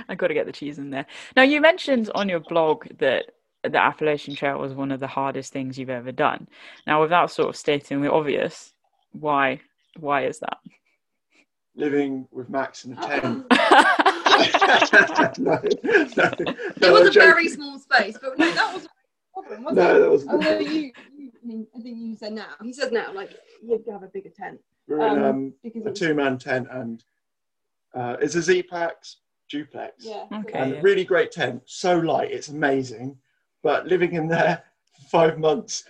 I've 0.09 0.17
got 0.17 0.27
to 0.27 0.33
get 0.33 0.45
the 0.45 0.51
cheese 0.51 0.77
in 0.77 0.89
there. 0.89 1.05
Now, 1.35 1.43
you 1.43 1.61
mentioned 1.61 2.09
on 2.15 2.27
your 2.29 2.39
blog 2.41 2.85
that 2.99 3.25
the 3.63 3.77
Appalachian 3.77 4.35
Trail 4.35 4.59
was 4.59 4.73
one 4.73 4.91
of 4.91 4.99
the 4.99 5.07
hardest 5.07 5.53
things 5.53 5.77
you've 5.77 5.89
ever 5.89 6.11
done. 6.11 6.47
Now, 6.85 7.01
without 7.01 7.31
sort 7.31 7.49
of 7.49 7.55
stating 7.55 8.01
the 8.01 8.11
obvious, 8.11 8.73
why? 9.13 9.61
Why 9.99 10.25
is 10.25 10.39
that? 10.39 10.57
Living 11.75 12.27
with 12.31 12.49
Max 12.49 12.85
in 12.85 12.93
a 12.93 13.07
tent. 13.07 13.45
it 13.51 15.37
no, 15.39 15.59
no, 16.17 16.31
no, 16.81 16.91
was 16.93 17.07
a 17.07 17.11
joking. 17.11 17.29
very 17.29 17.47
small 17.47 17.79
space, 17.79 18.17
but 18.21 18.37
no, 18.37 18.51
that 18.51 18.73
was 18.73 18.85
a 18.85 18.89
problem, 19.33 19.63
wasn't 19.63 19.77
No, 19.87 19.95
it? 19.95 19.99
that 19.99 20.09
was. 20.09 20.27
Although 20.27 20.59
you, 20.59 20.91
you 21.17 21.31
I, 21.41 21.45
mean, 21.45 21.67
I 21.75 21.79
think 21.81 21.97
you 21.99 22.15
said 22.15 22.33
now. 22.33 22.47
He 22.61 22.73
says 22.73 22.91
now, 22.91 23.11
like 23.13 23.31
you 23.63 23.81
have 23.91 24.03
a 24.03 24.07
bigger 24.07 24.29
tent 24.29 24.59
We're 24.87 24.99
in 25.07 25.17
um, 25.19 25.23
um, 25.23 25.53
a 25.63 25.87
it's, 25.89 25.99
two-man 25.99 26.37
tent, 26.37 26.67
and 26.71 27.03
uh, 27.95 28.17
it's 28.21 28.35
a 28.35 28.39
Zpacks 28.39 29.15
duplex. 29.49 30.05
yeah. 30.05 30.25
Okay. 30.31 30.59
and 30.59 30.73
yeah. 30.73 30.77
a 30.79 30.81
really 30.81 31.05
great 31.05 31.31
tent, 31.31 31.61
so 31.65 31.97
light, 31.97 32.31
it's 32.31 32.49
amazing. 32.49 33.17
But 33.63 33.87
living 33.87 34.13
in 34.13 34.27
there 34.27 34.63
for 34.93 35.09
five 35.09 35.39
months 35.39 35.85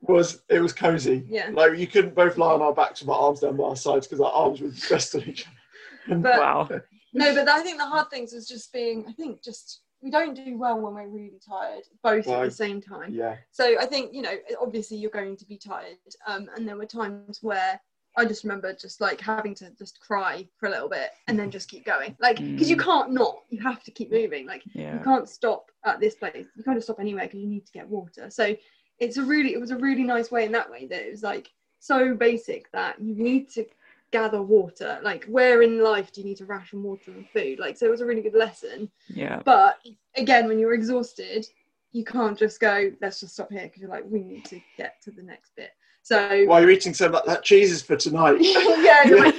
was 0.00 0.42
it 0.48 0.60
was 0.60 0.72
cozy. 0.72 1.24
Yeah. 1.28 1.50
Like 1.52 1.78
you 1.78 1.86
couldn't 1.86 2.14
both 2.14 2.38
lie 2.38 2.52
on 2.52 2.62
our 2.62 2.74
backs 2.74 3.00
with 3.00 3.10
our 3.10 3.18
arms 3.18 3.40
down 3.40 3.56
by 3.56 3.64
our 3.64 3.76
sides 3.76 4.06
because 4.06 4.20
our 4.20 4.32
arms 4.32 4.60
would 4.60 4.90
rest 4.90 5.14
on 5.14 5.22
each 5.22 5.46
other. 5.46 6.14
And 6.14 6.22
But 6.22 6.38
wow. 6.38 6.68
No, 7.14 7.34
but 7.34 7.48
I 7.48 7.62
think 7.62 7.78
the 7.78 7.86
hard 7.86 8.10
things 8.10 8.32
was 8.32 8.48
just 8.48 8.72
being. 8.72 9.04
I 9.08 9.12
think 9.12 9.42
just 9.42 9.82
we 10.02 10.10
don't 10.10 10.34
do 10.34 10.58
well 10.58 10.80
when 10.80 10.94
we're 10.94 11.08
really 11.08 11.38
tired, 11.46 11.84
both 12.02 12.26
at 12.26 12.44
the 12.44 12.50
same 12.50 12.80
time. 12.80 13.14
yeah, 13.14 13.36
So 13.52 13.78
I 13.78 13.86
think 13.86 14.12
you 14.12 14.22
know, 14.22 14.34
obviously 14.60 14.96
you're 14.96 15.10
going 15.10 15.36
to 15.36 15.44
be 15.44 15.56
tired, 15.58 15.98
um, 16.26 16.48
and 16.56 16.66
there 16.66 16.76
were 16.76 16.86
times 16.86 17.38
where 17.42 17.80
I 18.16 18.24
just 18.26 18.44
remember 18.44 18.72
just 18.74 19.00
like 19.00 19.20
having 19.20 19.54
to 19.56 19.70
just 19.78 20.00
cry 20.00 20.46
for 20.58 20.66
a 20.66 20.70
little 20.70 20.88
bit 20.88 21.10
and 21.28 21.38
then 21.38 21.50
just 21.50 21.68
keep 21.68 21.84
going, 21.84 22.14
like 22.20 22.36
because 22.36 22.68
you 22.68 22.76
Mm. 22.76 22.84
can't 22.84 23.10
not, 23.12 23.42
you 23.48 23.60
have 23.62 23.82
to 23.84 23.90
keep 23.90 24.10
moving. 24.10 24.46
Like 24.46 24.62
you 24.94 25.00
can't 25.04 25.28
stop 25.28 25.70
at 25.84 25.98
this 26.00 26.14
place. 26.14 26.46
You 26.56 26.62
can't 26.62 26.82
stop 26.82 27.00
anywhere 27.00 27.24
because 27.24 27.40
you 27.40 27.48
need 27.48 27.64
to 27.66 27.72
get 27.72 27.88
water. 27.88 28.28
So 28.30 28.54
it's 28.98 29.16
a 29.16 29.22
really, 29.22 29.54
it 29.54 29.60
was 29.60 29.70
a 29.70 29.76
really 29.76 30.04
nice 30.04 30.30
way 30.30 30.44
in 30.44 30.52
that 30.52 30.70
way 30.70 30.86
that 30.86 31.02
it 31.06 31.10
was 31.10 31.22
like 31.22 31.50
so 31.78 32.14
basic 32.14 32.70
that 32.72 33.00
you 33.00 33.14
need 33.14 33.48
to 33.50 33.64
gather 34.10 34.42
water. 34.42 35.00
Like 35.02 35.24
where 35.24 35.62
in 35.62 35.82
life 35.82 36.12
do 36.12 36.20
you 36.20 36.26
need 36.26 36.36
to 36.36 36.44
ration 36.44 36.82
water 36.82 37.12
and 37.12 37.26
food? 37.30 37.58
Like 37.58 37.76
so 37.78 37.86
it 37.86 37.90
was 37.90 38.02
a 38.02 38.06
really 38.06 38.20
good 38.22 38.34
lesson. 38.34 38.90
Yeah. 39.08 39.40
But 39.44 39.78
again, 40.16 40.48
when 40.48 40.58
you're 40.58 40.74
exhausted, 40.74 41.46
you 41.92 42.04
can't 42.04 42.38
just 42.38 42.60
go, 42.60 42.92
let's 43.00 43.20
just 43.20 43.34
stop 43.34 43.50
here 43.50 43.62
because 43.62 43.80
you're 43.80 43.90
like, 43.90 44.04
we 44.06 44.20
need 44.22 44.44
to 44.46 44.60
get 44.76 45.00
to 45.02 45.10
the 45.10 45.22
next 45.22 45.56
bit. 45.56 45.70
So 46.02 46.44
while 46.46 46.60
you're 46.60 46.70
eating 46.70 46.94
so 46.94 47.08
much, 47.08 47.24
that 47.26 47.42
cheese 47.44 47.70
is 47.70 47.82
for 47.82 47.96
tonight. 47.96 48.36
yeah, 48.40 49.04
you're 49.04 49.18
like 49.20 49.34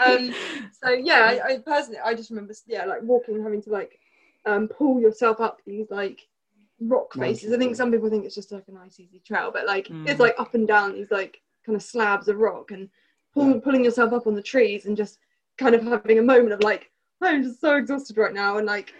um, 0.00 0.34
so 0.82 0.90
yeah, 0.90 1.38
I, 1.44 1.54
I 1.54 1.58
personally, 1.58 1.98
I 2.04 2.14
just 2.14 2.30
remember, 2.30 2.54
yeah, 2.66 2.84
like 2.84 3.02
walking 3.02 3.34
and 3.34 3.42
having 3.42 3.62
to 3.62 3.70
like 3.70 3.98
um, 4.46 4.68
pull 4.68 5.00
yourself 5.00 5.40
up 5.40 5.60
these 5.66 5.90
like 5.90 6.20
rock 6.80 7.12
faces. 7.14 7.52
I 7.52 7.58
think 7.58 7.74
some 7.74 7.90
people 7.90 8.08
think 8.08 8.24
it's 8.24 8.34
just 8.36 8.52
like 8.52 8.68
a 8.68 8.72
nice 8.72 9.00
easy 9.00 9.20
trail, 9.26 9.50
but 9.52 9.66
like 9.66 9.88
Mm. 9.88 10.08
it's 10.08 10.20
like 10.20 10.36
up 10.38 10.54
and 10.54 10.68
down 10.68 10.94
these 10.94 11.10
like 11.10 11.40
kind 11.66 11.74
of 11.74 11.82
slabs 11.82 12.28
of 12.28 12.38
rock 12.38 12.70
and 12.70 12.88
pull, 13.34 13.54
Yeah. 13.54 13.60
pulling 13.62 13.84
yourself 13.84 14.12
up 14.12 14.28
on 14.28 14.34
the 14.34 14.42
trees 14.42 14.86
and 14.86 14.96
just 14.96 15.18
kind 15.56 15.74
of 15.74 15.82
having 15.82 16.20
a 16.20 16.22
moment 16.22 16.52
of 16.52 16.60
like, 16.60 16.92
I'm 17.20 17.42
just 17.42 17.60
so 17.60 17.74
exhausted 17.74 18.16
right 18.16 18.32
now, 18.32 18.58
and 18.58 18.66
like, 18.66 18.94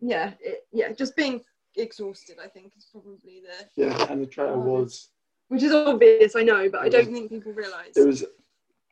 yeah, 0.00 0.34
it, 0.40 0.66
yeah, 0.70 0.92
just 0.92 1.16
being 1.16 1.40
exhausted. 1.76 2.36
I 2.42 2.48
think 2.48 2.74
is 2.76 2.86
probably 2.92 3.40
the 3.40 3.66
Yeah, 3.82 4.06
and 4.12 4.20
the 4.20 4.26
trail 4.26 4.60
was 4.60 5.08
which 5.48 5.62
is 5.62 5.72
obvious, 5.72 6.34
I 6.36 6.42
know, 6.42 6.68
but 6.68 6.80
I 6.80 6.88
don't 6.88 7.12
think 7.12 7.30
people 7.30 7.52
realise. 7.52 7.96
it 7.96 8.06
was 8.06 8.24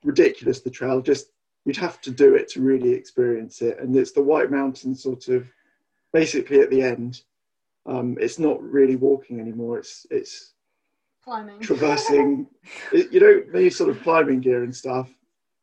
ridiculous. 0.05 0.61
The 0.61 0.71
trail 0.71 1.01
just 1.01 1.29
you'd 1.65 1.77
have 1.77 2.01
to 2.03 2.11
do 2.11 2.35
it 2.35 2.49
to 2.51 2.61
really 2.61 2.93
experience 2.93 3.63
it, 3.63 3.79
and 3.79 3.97
it's 3.97 4.13
the 4.13 4.23
White 4.23 4.51
Mountains 4.51 5.03
sort 5.03 5.29
of 5.29 5.47
basically 6.13 6.61
at 6.61 6.71
the 6.71 6.83
end. 6.83 7.23
Um, 7.87 8.17
it's 8.21 8.39
not 8.39 8.63
really 8.63 8.97
walking 8.97 9.41
anymore. 9.41 9.79
It's 9.79 10.07
it's 10.11 10.53
climbing. 11.25 11.61
traversing. 11.61 12.47
it, 12.93 13.13
you 13.13 13.21
don't 13.21 13.53
need 13.53 13.71
sort 13.71 13.91
of 13.91 14.03
climbing 14.03 14.41
gear 14.41 14.63
and 14.63 14.75
stuff, 14.75 15.11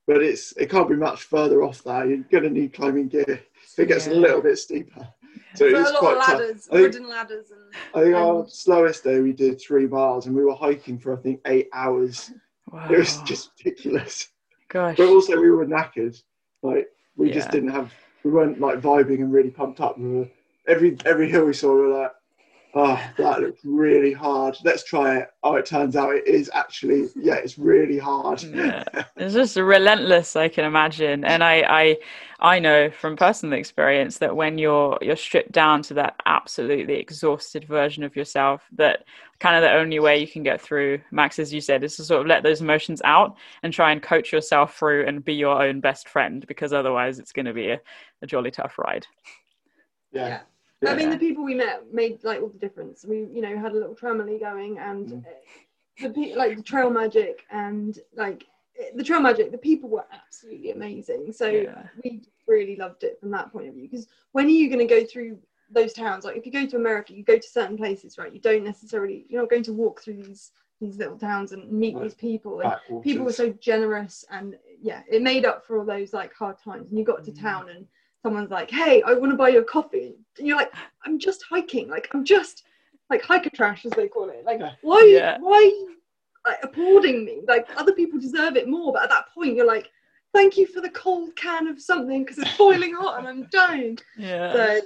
but 0.08 0.22
it's 0.22 0.52
it 0.54 0.70
can't 0.70 0.90
be 0.90 0.96
much 0.96 1.24
further 1.24 1.64
off 1.64 1.84
that. 1.84 2.08
You're 2.08 2.18
going 2.18 2.44
to 2.44 2.50
need 2.50 2.74
climbing 2.74 3.08
gear 3.08 3.26
if 3.28 3.80
it 3.80 3.88
gets 3.88 4.08
a 4.08 4.14
little 4.14 4.42
bit 4.42 4.58
steeper. 4.58 5.08
So 5.56 5.66
it 5.66 5.74
was 5.74 5.90
a 5.90 5.94
lot 5.94 6.00
quite 6.00 6.18
of 6.18 6.20
tough. 6.20 6.30
ladders, 6.30 6.68
I 6.72 6.76
think, 6.76 6.94
wooden 6.94 7.10
ladders, 7.10 7.52
and 7.52 7.62
I 7.94 8.04
think 8.04 8.16
our 8.16 8.48
slowest 8.48 9.04
day 9.04 9.20
we 9.20 9.34
did 9.34 9.60
three 9.60 9.88
miles, 9.88 10.26
and 10.26 10.36
we 10.36 10.44
were 10.44 10.56
hiking 10.56 10.98
for 10.98 11.18
I 11.18 11.22
think 11.22 11.42
eight 11.46 11.70
hours. 11.74 12.32
Wow. 12.72 12.88
It 12.90 12.98
was 12.98 13.22
just 13.24 13.52
ridiculous. 13.64 14.30
Gosh. 14.70 14.96
But 14.96 15.10
also 15.10 15.40
we 15.40 15.52
were 15.52 15.66
knackered. 15.66 16.22
Like 16.62 16.88
we 17.18 17.32
just 17.32 17.52
didn't 17.52 17.72
have. 17.72 17.92
We 18.24 18.32
weren't 18.32 18.62
like 18.62 18.80
vibing 18.80 19.22
and 19.22 19.34
really 19.34 19.50
pumped 19.50 19.82
up. 19.82 19.98
We 19.98 20.10
were 20.10 20.30
every 20.68 20.98
every 21.06 21.30
hill 21.30 21.46
we 21.46 21.54
saw. 21.54 21.74
We 21.74 21.82
were 21.82 22.02
like, 22.02 22.12
oh, 22.74 23.02
that 23.18 23.42
looks 23.42 23.62
really 23.64 24.14
hard. 24.14 24.58
Let's 24.64 24.84
try 24.84 25.18
it. 25.18 25.30
Oh, 25.44 25.56
it 25.56 25.66
turns 25.66 25.96
out 25.96 26.16
it 26.16 26.28
is 26.28 26.50
actually. 26.54 27.10
Yeah, 27.16 27.36
it's 27.36 27.58
really 27.58 27.98
hard. 27.98 28.44
Yeah. 28.44 28.84
It's 29.18 29.36
just 29.36 29.56
relentless, 29.56 30.36
I 30.36 30.48
can 30.48 30.66
imagine. 30.66 31.24
And 31.24 31.44
I, 31.44 31.64
I 31.68 31.98
I 32.40 32.58
know 32.58 32.90
from 32.90 33.16
personal 33.16 33.58
experience 33.58 34.18
that 34.18 34.36
when 34.36 34.58
you're 34.58 34.98
you're 35.02 35.16
stripped 35.16 35.52
down 35.52 35.84
to 35.84 35.94
that 35.96 36.16
absolutely 36.26 36.96
exhausted 36.96 37.66
version 37.66 38.04
of 38.04 38.16
yourself, 38.16 38.64
that 38.74 39.06
kind 39.40 39.56
of 39.56 39.62
the 39.62 39.72
only 39.72 40.00
way 40.00 40.18
you 40.18 40.28
can 40.28 40.42
get 40.42 40.60
through, 40.60 41.02
Max, 41.12 41.38
as 41.38 41.54
you 41.54 41.62
said, 41.62 41.84
is 41.84 41.96
to 41.98 42.04
sort 42.04 42.22
of 42.22 42.28
let 42.28 42.42
those 42.42 42.62
emotions 42.62 43.02
out 43.06 43.36
and 43.62 43.72
try 43.72 43.92
and 43.92 44.02
coach 44.02 44.32
yourself 44.32 44.76
through 44.76 45.06
and 45.06 45.24
be 45.24 45.34
your 45.34 45.62
own 45.62 45.82
best 45.82 46.10
friend 46.10 46.46
because 46.48 46.74
otherwise 46.74 47.20
it's 47.20 47.32
gonna 47.32 47.54
be 47.54 47.70
a, 47.70 47.82
a 48.24 48.28
jolly 48.28 48.52
tough 48.52 48.78
ride. 48.80 49.06
yeah. 50.12 50.42
I 50.88 50.96
mean, 50.96 51.10
the 51.10 51.18
people 51.18 51.44
we 51.44 51.54
met 51.56 51.94
made 51.94 52.24
like 52.24 52.42
all 52.42 52.48
the 52.50 52.58
difference. 52.58 53.06
We, 53.06 53.28
you 53.32 53.42
know, 53.42 53.58
had 53.58 53.72
a 53.74 53.76
little 53.76 53.96
tramily 53.96 54.40
going, 54.40 54.80
and 54.80 55.08
Mm. 55.10 55.26
the 56.02 56.10
pe- 56.10 56.36
like 56.36 56.58
the 56.58 56.64
trail 56.64 56.90
magic 56.90 57.46
and 57.52 58.00
like 58.16 58.46
the 58.96 59.04
trail 59.04 59.20
magic. 59.22 59.52
The 59.52 59.58
people 59.58 59.90
were 59.90 60.06
absolutely 60.12 60.72
amazing. 60.72 61.32
So 61.34 61.48
Yeah. 61.48 61.88
we 62.04 62.24
really 62.48 62.76
loved 62.76 63.04
it 63.04 63.20
from 63.20 63.30
that 63.32 63.52
point 63.52 63.68
of 63.68 63.76
view. 63.76 63.84
Because 63.84 64.08
when 64.32 64.46
are 64.48 64.50
you 64.50 64.68
going 64.70 64.86
to 64.88 64.94
go 64.94 65.06
through 65.06 65.38
those 65.70 65.94
towns? 65.94 66.26
Like 66.26 66.36
if 66.36 66.46
you 66.46 66.52
go 66.52 66.66
to 66.66 66.76
America, 66.78 67.14
you 67.14 67.24
go 67.24 67.38
to 67.38 67.48
certain 67.48 67.78
places, 67.78 68.18
right? 68.18 68.34
You 68.34 68.40
don't 68.40 68.64
necessarily 68.64 69.26
you're 69.30 69.42
not 69.42 69.50
going 69.52 69.64
to 69.64 69.74
walk 69.74 70.02
through 70.02 70.24
these 70.24 70.52
these 70.80 70.98
little 70.98 71.18
towns 71.18 71.52
and 71.52 71.72
meet 71.72 72.00
these 72.02 72.16
people. 72.16 72.60
And 72.62 73.04
people 73.04 73.24
were 73.24 73.32
so 73.34 73.52
generous 73.52 74.26
and 74.32 74.58
yeah 74.82 75.04
it 75.08 75.22
made 75.22 75.46
up 75.46 75.64
for 75.64 75.78
all 75.78 75.86
those 75.86 76.12
like 76.12 76.34
hard 76.34 76.58
times 76.58 76.90
and 76.90 76.98
you 76.98 77.06
got 77.06 77.24
to 77.26 77.32
Mm. 77.32 77.40
town 77.40 77.70
and 77.70 77.88
someone's 78.24 78.52
like 78.52 78.70
hey 78.70 79.02
i 79.06 79.14
want 79.14 79.32
to 79.32 79.38
buy 79.38 79.50
you 79.50 79.60
a 79.60 79.64
coffee 79.64 80.14
and 80.38 80.48
you're 80.48 80.58
like 80.58 80.72
i'm 81.06 81.18
just 81.20 81.44
hiking 81.50 81.90
like 81.90 82.08
i'm 82.14 82.24
just 82.24 82.64
like 83.10 83.22
hiker 83.22 83.50
trash 83.50 83.86
as 83.86 83.92
they 83.94 84.08
call 84.08 84.30
it 84.30 84.44
like 84.46 84.62
why 84.82 85.02
Yeah. 85.12 85.38
why 85.40 85.58
are 85.58 85.62
you 85.62 85.96
like, 86.46 86.60
applauding 86.64 87.26
me 87.26 87.42
like 87.48 87.68
other 87.78 87.94
people 87.94 88.20
deserve 88.20 88.56
it 88.56 88.68
more 88.68 88.94
but 88.94 89.04
at 89.04 89.10
that 89.10 89.26
point 89.34 89.56
you're 89.56 89.66
like 89.68 89.90
thank 90.34 90.58
you 90.58 90.66
for 90.68 90.82
the 90.82 90.90
cold 90.92 91.36
can 91.36 91.68
of 91.68 91.82
something 91.82 92.24
because 92.24 92.38
it's 92.38 92.58
boiling 92.58 92.94
hot 92.94 93.20
and 93.20 93.28
i'm 93.28 93.48
dying 93.52 93.98
Yeah. 94.18 94.54
so 94.54 94.80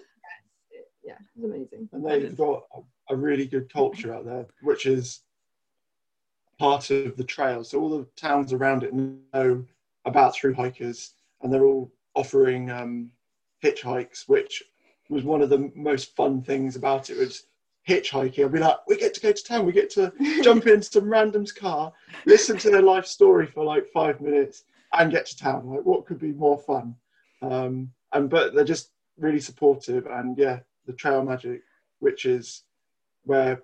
yeah 1.04 1.18
it's 1.36 1.44
amazing 1.46 1.90
and 1.92 2.06
they've 2.06 2.36
got 2.38 2.64
a, 2.76 3.14
a 3.14 3.16
really 3.16 3.46
good 3.46 3.72
culture 3.72 4.14
out 4.14 4.26
there, 4.26 4.48
which 4.62 4.86
is 4.88 5.22
part 6.58 6.90
of 6.90 7.16
the 7.18 7.24
trail. 7.24 7.64
So 7.64 7.80
all 7.80 7.90
the 8.00 8.08
towns 8.16 8.54
around 8.54 8.84
it 8.84 8.94
know 8.94 9.64
about 10.06 10.34
through 10.36 10.54
hikers, 10.56 11.14
and 11.42 11.54
they're 11.54 11.66
all 11.66 11.92
offering 12.16 12.72
um, 12.72 13.12
hitchhikes, 13.66 14.28
which 14.28 14.64
was 15.10 15.24
one 15.24 15.42
of 15.42 15.50
the 15.50 15.72
most 15.76 16.16
fun 16.16 16.42
things 16.42 16.76
about 16.76 17.10
it. 17.10 17.18
Was 17.18 17.46
hitchhiking. 17.88 18.46
I'd 18.46 18.52
be 18.52 18.60
like, 18.60 18.78
we 18.88 18.98
get 18.98 19.14
to 19.16 19.22
go 19.22 19.32
to 19.32 19.44
town. 19.44 19.66
We 19.66 19.72
get 19.72 19.90
to 19.92 20.12
jump 20.44 20.68
into 20.68 20.84
some 20.84 21.10
random's 21.10 21.52
car, 21.52 21.94
listen 22.26 22.58
to 22.58 22.70
their 22.70 22.82
life 22.82 23.06
story 23.06 23.46
for 23.48 23.64
like 23.64 23.88
five 23.94 24.22
minutes, 24.22 24.64
and 24.94 25.12
get 25.12 25.26
to 25.28 25.38
town. 25.38 25.68
Like, 25.68 25.86
what 25.86 26.06
could 26.06 26.20
be 26.20 26.32
more 26.32 26.58
fun? 26.58 26.96
Um, 27.42 27.92
and 28.14 28.30
but 28.30 28.54
they're 28.54 28.64
just 28.64 28.92
really 29.18 29.40
supportive, 29.40 30.06
and 30.08 30.38
yeah, 30.38 30.60
the 30.86 30.94
trail 30.94 31.24
magic, 31.24 31.62
which 32.00 32.26
is 32.26 32.64
where 33.24 33.62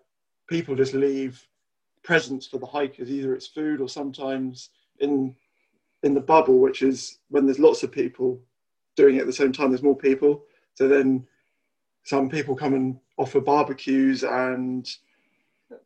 people 0.48 0.76
just 0.76 0.94
leave 0.94 1.46
presents 2.04 2.48
for 2.48 2.58
the 2.58 2.66
hikers. 2.66 3.10
Either 3.10 3.34
it's 3.34 3.48
food 3.48 3.82
or 3.82 3.90
sometimes 3.90 4.70
in 5.00 5.36
in 6.04 6.14
the 6.14 6.22
bubble, 6.22 6.60
which 6.60 6.82
is 6.82 7.20
when 7.30 7.46
there's 7.46 7.60
lots 7.60 7.84
of 7.84 7.92
people 7.92 8.42
doing 8.96 9.16
it 9.16 9.22
at 9.22 9.28
the 9.28 9.34
same 9.34 9.52
time. 9.52 9.70
There's 9.70 9.84
more 9.84 9.98
people, 9.98 10.44
so 10.74 10.88
then 10.88 11.26
some 12.04 12.30
people 12.30 12.56
come 12.56 12.74
and 12.74 13.00
offer 13.18 13.40
barbecues 13.40 14.24
and 14.24 14.90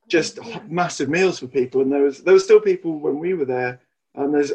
just 0.07 0.39
Yeah. 0.43 0.61
massive 0.67 1.09
meals 1.09 1.39
for 1.39 1.47
people. 1.47 1.81
And 1.81 1.91
there 1.91 2.01
was 2.03 2.23
there 2.23 2.33
was 2.33 2.43
still 2.43 2.59
people 2.59 2.99
when 2.99 3.19
we 3.19 3.33
were 3.33 3.45
there, 3.45 3.79
and 4.15 4.33
there's 4.33 4.53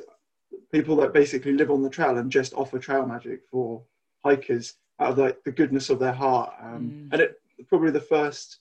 people 0.73 0.97
that 0.97 1.13
basically 1.13 1.53
live 1.53 1.71
on 1.71 1.83
the 1.83 1.91
trail 1.91 2.17
and 2.19 2.31
just 2.31 2.55
offer 2.55 2.79
trail 2.79 3.07
magic 3.07 3.43
for 3.51 3.83
hikers 4.25 4.75
out 4.99 5.13
of 5.13 5.19
like 5.19 5.43
the 5.45 5.53
goodness 5.53 5.91
of 5.91 5.99
their 5.99 6.13
heart. 6.13 6.53
Um, 6.61 6.91
Mm. 6.91 7.13
And 7.13 7.21
it 7.23 7.41
probably 7.69 7.91
the 7.91 8.01
first 8.01 8.59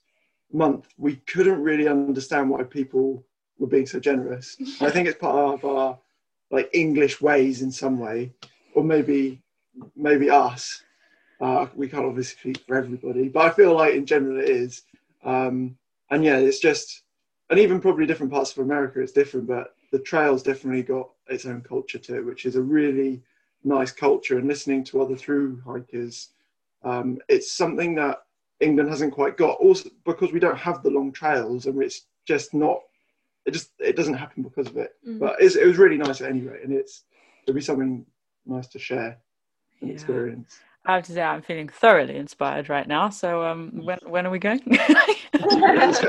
month 0.52 0.88
we 0.98 1.16
couldn't 1.26 1.62
really 1.62 1.86
understand 1.88 2.50
why 2.50 2.62
people 2.64 3.24
were 3.58 3.66
being 3.66 3.86
so 3.86 4.00
generous. 4.00 4.56
I 4.80 4.90
think 4.90 5.06
it's 5.08 5.18
part 5.18 5.54
of 5.54 5.64
our 5.64 5.98
like 6.50 6.68
English 6.72 7.20
ways 7.20 7.62
in 7.62 7.70
some 7.70 7.98
way, 7.98 8.32
or 8.74 8.82
maybe 8.82 9.40
maybe 9.96 10.30
us. 10.30 10.82
Uh, 11.40 11.66
we 11.74 11.88
can't 11.88 12.04
obviously 12.04 12.52
speak 12.52 12.66
for 12.66 12.76
everybody, 12.76 13.28
but 13.28 13.46
I 13.46 13.50
feel 13.50 13.74
like 13.74 13.94
in 13.94 14.06
general 14.06 14.38
it 14.40 14.48
is. 14.48 14.82
Um, 15.24 15.76
and 16.10 16.22
yeah, 16.24 16.36
it's 16.36 16.60
just, 16.60 17.02
and 17.48 17.58
even 17.58 17.80
probably 17.80 18.06
different 18.06 18.32
parts 18.32 18.52
of 18.52 18.58
America, 18.58 19.00
it's 19.00 19.12
different, 19.12 19.46
but 19.46 19.74
the 19.90 19.98
trail's 19.98 20.42
definitely 20.42 20.82
got 20.82 21.10
its 21.28 21.46
own 21.46 21.62
culture 21.62 21.98
to 21.98 22.16
it, 22.16 22.26
which 22.26 22.44
is 22.44 22.56
a 22.56 22.62
really 22.62 23.22
nice 23.64 23.90
culture. 23.90 24.38
And 24.38 24.48
listening 24.48 24.84
to 24.84 25.02
other 25.02 25.16
through 25.16 25.62
hikers, 25.66 26.30
um, 26.82 27.18
it's 27.28 27.52
something 27.52 27.94
that 27.96 28.22
England 28.60 28.90
hasn't 28.90 29.14
quite 29.14 29.36
got. 29.36 29.58
Also, 29.58 29.90
because 30.04 30.32
we 30.32 30.40
don't 30.40 30.58
have 30.58 30.82
the 30.82 30.90
long 30.90 31.12
trails, 31.12 31.66
and 31.66 31.82
it's 31.82 32.06
just 32.26 32.54
not. 32.54 32.80
It 33.46 33.52
just 33.52 33.70
it 33.78 33.96
doesn't 33.96 34.14
happen 34.14 34.42
because 34.42 34.66
of 34.66 34.76
it. 34.76 34.94
Mm. 35.06 35.18
But 35.18 35.36
it's, 35.40 35.56
it 35.56 35.66
was 35.66 35.78
really 35.78 35.96
nice 35.96 36.20
at 36.20 36.30
any 36.30 36.42
rate, 36.42 36.62
and 36.62 36.72
it's 36.72 37.04
it'll 37.42 37.54
be 37.54 37.62
something 37.62 38.04
nice 38.46 38.68
to 38.68 38.78
share 38.78 39.18
Yeah. 39.80 39.92
experience. 39.94 40.58
I 40.86 40.94
have 40.94 41.04
to 41.04 41.12
say, 41.12 41.20
I'm 41.22 41.42
feeling 41.42 41.68
thoroughly 41.68 42.16
inspired 42.16 42.68
right 42.70 42.88
now. 42.88 43.10
So, 43.10 43.44
um, 43.44 43.70
when 43.84 43.98
when 44.06 44.26
are 44.26 44.30
we 44.30 44.38
going? 44.38 44.60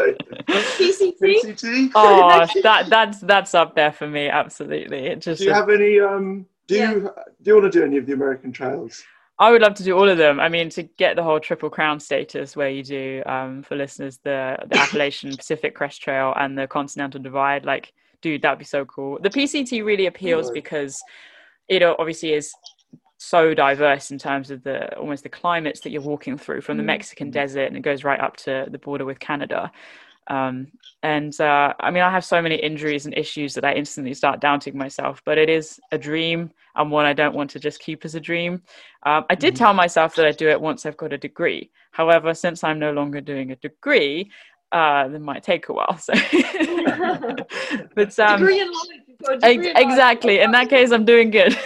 PCT. 0.02 1.14
PCT. 1.22 1.92
oh, 1.96 2.46
that 2.64 2.90
that's 2.90 3.20
that's 3.20 3.54
up 3.54 3.76
there 3.76 3.92
for 3.92 4.08
me. 4.08 4.30
Absolutely. 4.30 5.08
It 5.08 5.20
just 5.22 5.40
Do 5.40 5.46
you 5.48 5.54
have 5.54 5.70
any? 5.70 6.00
Um, 6.00 6.46
do 6.68 6.76
Yeah. 6.76 6.92
you 6.94 7.00
do 7.42 7.52
you 7.52 7.56
want 7.62 7.72
to 7.72 7.80
do 7.80 7.86
any 7.86 7.98
of 7.98 8.06
the 8.06 8.14
American 8.14 8.52
trails? 8.52 9.04
I 9.40 9.52
would 9.52 9.62
love 9.62 9.74
to 9.76 9.84
do 9.84 9.98
all 9.98 10.08
of 10.08 10.18
them. 10.20 10.40
I 10.40 10.50
mean, 10.50 10.70
to 10.70 10.84
get 10.84 11.16
the 11.16 11.24
whole 11.24 11.40
Triple 11.40 11.70
Crown 11.70 12.00
status, 12.00 12.56
where 12.56 12.70
you 12.70 12.84
do, 12.84 13.24
um, 13.26 13.64
for 13.64 13.76
listeners, 13.76 14.20
the 14.24 14.56
the 14.70 14.78
Appalachian 14.78 15.36
Pacific 15.38 15.76
Crest 15.76 16.02
Trail 16.02 16.34
and 16.38 16.58
the 16.58 16.68
Continental 16.68 17.20
Divide, 17.22 17.66
like, 17.66 17.92
dude, 18.22 18.42
that'd 18.44 18.60
be 18.60 18.66
so 18.66 18.86
cool. 18.86 19.18
The 19.22 19.30
PCT 19.30 19.84
really 19.84 20.06
appeals 20.06 20.48
Right. 20.48 20.54
because 20.56 21.02
it 21.68 21.82
obviously 21.84 22.34
is 22.34 22.54
so 23.24 23.54
diverse 23.54 24.10
in 24.10 24.18
terms 24.18 24.50
of 24.50 24.64
the 24.64 24.98
almost 24.98 25.22
the 25.22 25.30
climates 25.30 25.82
that 25.82 25.92
you're 25.92 26.02
walking 26.02 26.38
through 26.40 26.62
from 26.62 26.78
the 26.78 26.84
Mm. 26.84 26.88
Mexican 26.88 27.30
desert 27.30 27.68
and 27.68 27.78
it 27.78 27.82
goes 27.82 28.04
right 28.04 28.20
up 28.20 28.36
to 28.38 28.66
the 28.72 28.80
border 28.80 29.06
with 29.06 29.20
Canada. 29.20 29.72
Um, 30.28 30.68
and 31.04 31.40
uh, 31.40 31.74
I 31.80 31.92
mean, 31.92 32.04
I 32.04 32.10
have 32.12 32.26
so 32.26 32.42
many 32.42 32.56
injuries 32.56 33.06
and 33.06 33.16
issues 33.18 33.54
that 33.56 33.66
I 33.66 33.74
instantly 33.74 34.14
start 34.16 34.40
doubting 34.40 34.78
myself, 34.78 35.22
but 35.26 35.38
it 35.38 35.50
is 35.50 35.80
a 35.92 35.98
dream 35.98 36.52
and 36.76 36.90
one 36.92 37.06
I 37.06 37.14
don't 37.14 37.36
want 37.36 37.50
to 37.52 37.60
just 37.60 37.80
keep 37.80 38.06
as 38.06 38.16
a 38.16 38.20
dream. 38.20 38.62
Um, 39.04 39.26
I 39.30 39.36
did 39.36 39.54
Mhm. 39.54 39.58
tell 39.58 39.74
myself 39.74 40.16
that 40.16 40.26
I'd 40.26 40.38
do 40.38 40.50
it 40.50 40.62
once 40.62 40.86
I've 40.86 40.98
got 40.98 41.14
a 41.14 41.18
degree. 41.18 41.70
However, 41.92 42.34
since 42.34 42.64
I'm 42.64 42.80
no 42.80 42.92
longer 42.92 43.22
doing 43.22 43.52
a 43.52 43.56
degree, 43.58 44.32
uh, 44.72 45.10
it 45.14 45.20
might 45.22 45.44
take 45.44 45.70
a 45.70 45.74
while. 45.74 45.98
So, 45.98 46.14
but 47.96 48.18
um, 48.20 48.40
degree 48.40 48.62
in 48.62 48.68
life. 48.68 49.02
You've 49.08 49.18
ex- 49.30 49.42
degree 49.44 49.70
in 49.72 49.78
exactly. 49.78 50.40
In 50.40 50.52
that 50.52 50.70
case, 50.70 50.92
I'm 50.92 51.06
doing 51.06 51.30
good. 51.32 51.58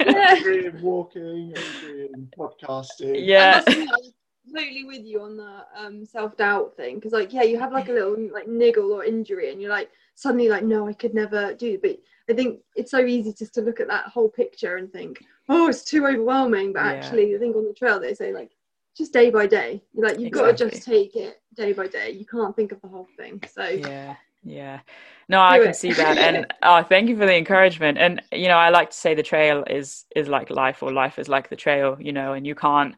Yeah. 0.00 0.34
Degree 0.36 0.66
in 0.66 0.80
walking, 0.82 1.52
a 1.52 1.80
degree 1.80 2.08
in 2.12 2.28
podcasting. 2.36 3.14
yeah. 3.26 3.52
I 3.52 3.56
must 3.56 3.68
admit, 3.68 3.88
I'm 3.92 4.12
completely 4.44 4.84
with 4.84 5.04
you 5.04 5.20
on 5.22 5.36
the 5.36 5.64
um, 5.76 6.04
self 6.04 6.36
doubt 6.36 6.76
thing 6.76 6.96
because, 6.96 7.12
like, 7.12 7.32
yeah, 7.32 7.42
you 7.42 7.58
have 7.58 7.72
like 7.72 7.88
a 7.88 7.92
little 7.92 8.16
like 8.32 8.48
niggle 8.48 8.92
or 8.92 9.04
injury, 9.04 9.52
and 9.52 9.60
you're 9.60 9.70
like 9.70 9.90
suddenly 10.14 10.48
like, 10.48 10.64
no, 10.64 10.88
I 10.88 10.92
could 10.92 11.14
never 11.14 11.54
do. 11.54 11.78
But 11.80 11.98
I 12.28 12.34
think 12.34 12.60
it's 12.74 12.90
so 12.90 13.04
easy 13.04 13.32
just 13.32 13.54
to 13.54 13.60
look 13.62 13.80
at 13.80 13.88
that 13.88 14.06
whole 14.06 14.28
picture 14.28 14.76
and 14.76 14.92
think, 14.92 15.22
oh, 15.48 15.68
it's 15.68 15.84
too 15.84 16.06
overwhelming. 16.06 16.72
But 16.72 16.84
Yeah. 16.84 16.92
actually, 16.92 17.34
I 17.34 17.38
think 17.38 17.54
on 17.56 17.64
the 17.66 17.72
trail 17.74 18.00
they 18.00 18.14
say 18.14 18.32
like, 18.34 18.50
just 18.98 19.14
day 19.14 19.30
by 19.30 19.46
day. 19.46 19.84
You're 19.94 20.06
like, 20.08 20.20
you've 20.20 20.32
got 20.32 20.48
to 20.48 20.54
just 20.54 20.84
take 20.84 21.16
it 21.16 21.40
day 21.54 21.72
by 21.72 21.88
day. 21.88 22.10
You 22.12 22.26
can't 22.26 22.56
think 22.56 22.72
of 22.72 22.82
the 22.82 22.88
whole 22.88 23.08
thing. 23.18 23.42
So 23.48 23.64
yeah 23.74 24.16
yeah 24.44 24.80
no 25.28 25.40
i 25.40 25.58
can 25.58 25.72
it. 25.72 25.74
see 25.74 25.92
that 25.94 26.18
and 26.18 26.46
oh 26.62 26.82
thank 26.82 27.08
you 27.08 27.16
for 27.16 27.26
the 27.26 27.36
encouragement 27.36 27.98
and 27.98 28.22
you 28.32 28.48
know 28.48 28.56
i 28.56 28.68
like 28.70 28.90
to 28.90 28.96
say 28.96 29.14
the 29.14 29.22
trail 29.22 29.64
is 29.68 30.06
is 30.16 30.28
like 30.28 30.50
life 30.50 30.82
or 30.82 30.92
life 30.92 31.18
is 31.18 31.28
like 31.28 31.48
the 31.48 31.56
trail 31.56 31.96
you 32.00 32.12
know 32.12 32.32
and 32.32 32.46
you 32.46 32.54
can't 32.54 32.94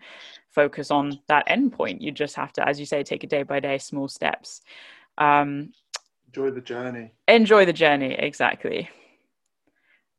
focus 0.48 0.90
on 0.90 1.20
that 1.28 1.44
end 1.46 1.72
point 1.72 2.00
you 2.02 2.10
just 2.12 2.36
have 2.36 2.52
to 2.52 2.66
as 2.66 2.78
you 2.78 2.86
say 2.86 3.02
take 3.02 3.24
it 3.24 3.30
day 3.30 3.42
by 3.42 3.58
day 3.60 3.78
small 3.78 4.08
steps 4.08 4.60
um 5.18 5.72
Enjoy 6.28 6.50
the 6.50 6.60
journey. 6.60 7.12
enjoy 7.28 7.64
the 7.64 7.72
journey 7.72 8.14
exactly 8.14 8.88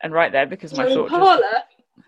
and 0.02 0.14
right 0.14 0.32
there 0.32 0.46
because 0.46 0.74
my 0.74 0.86
So 0.86 0.86
thought 0.86 1.12
just 1.12 1.42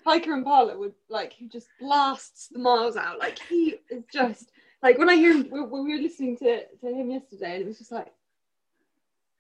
Hiker 0.06 0.34
Impala 0.34 0.78
would 0.78 0.94
like 1.10 1.34
he 1.34 1.48
just 1.48 1.68
blasts 1.80 2.48
the 2.48 2.60
miles 2.60 2.96
out. 2.96 3.20
Like 3.20 3.40
he 3.40 3.76
is 3.90 4.04
just 4.12 4.52
like 4.82 4.98
when 4.98 5.10
I 5.10 5.16
hear 5.16 5.34
him 5.34 5.50
when 5.50 5.70
when 5.70 5.86
we 5.86 5.94
were 5.94 6.02
listening 6.02 6.38
to, 6.38 6.66
to 6.66 6.88
him 6.88 7.10
yesterday, 7.10 7.54
and 7.54 7.64
it 7.64 7.68
was 7.68 7.78
just 7.78 7.92
like, 7.92 8.12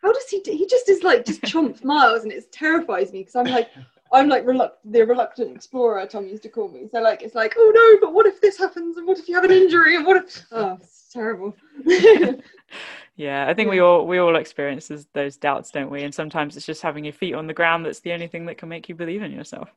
how 0.02 0.12
does 0.12 0.28
he? 0.30 0.42
Do? 0.42 0.52
He 0.52 0.68
just 0.68 0.90
is 0.90 1.04
like 1.04 1.26
just 1.26 1.42
chomps 1.42 1.84
miles, 1.94 2.24
and 2.24 2.32
it 2.32 2.52
terrifies 2.52 3.12
me 3.12 3.20
because 3.20 3.36
I'm 3.36 3.48
like. 3.48 3.70
I'm 4.12 4.30
like 4.30 4.46
reluct- 4.46 4.78
the 4.86 5.02
reluctant 5.02 5.56
explorer, 5.56 6.06
Tom 6.06 6.28
used 6.28 6.44
to 6.44 6.50
call 6.50 6.68
me. 6.70 6.88
So 6.92 7.02
like 7.02 7.24
it's 7.24 7.34
like, 7.34 7.56
oh 7.58 7.72
no, 7.74 8.06
but 8.06 8.14
what 8.14 8.28
if 8.28 8.40
this 8.42 8.60
happens? 8.60 8.98
And 8.98 9.08
what 9.08 9.18
if 9.18 9.28
you 9.28 9.34
have 9.34 9.44
an 9.44 9.50
injury? 9.50 9.96
And 9.96 10.06
what 10.06 10.18
if? 10.18 10.46
Oh, 10.52 10.78
it's 10.80 11.10
terrible. 11.12 11.56
yeah 13.16 13.48
i 13.48 13.54
think 13.54 13.70
we 13.70 13.80
all 13.80 14.08
we 14.08 14.18
all 14.18 14.36
experience 14.36 14.92
those 15.14 15.38
doubts 15.38 15.72
don't 15.72 15.92
we 15.92 16.04
and 16.04 16.14
sometimes 16.14 16.58
it's 16.58 16.66
just 16.66 16.82
having 16.82 17.04
your 17.04 17.14
feet 17.14 17.36
on 17.36 17.48
the 17.48 17.54
ground 17.54 17.86
that's 17.86 18.00
the 18.00 18.12
only 18.12 18.28
thing 18.28 18.46
that 18.46 18.58
can 18.58 18.70
make 18.70 18.90
you 18.90 18.96
believe 18.96 19.22
in 19.22 19.32
yourself 19.32 19.70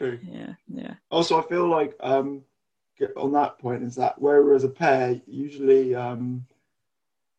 True. 0.00 0.18
yeah 0.22 0.54
yeah 0.68 0.94
Also, 1.10 1.38
I 1.38 1.46
feel 1.46 1.68
like 1.68 1.94
um, 2.00 2.42
on 3.16 3.32
that 3.32 3.58
point 3.58 3.82
is 3.82 3.94
that 3.96 4.14
whereas 4.18 4.64
a 4.64 4.68
pair 4.70 5.20
usually, 5.26 5.94
um, 5.94 6.46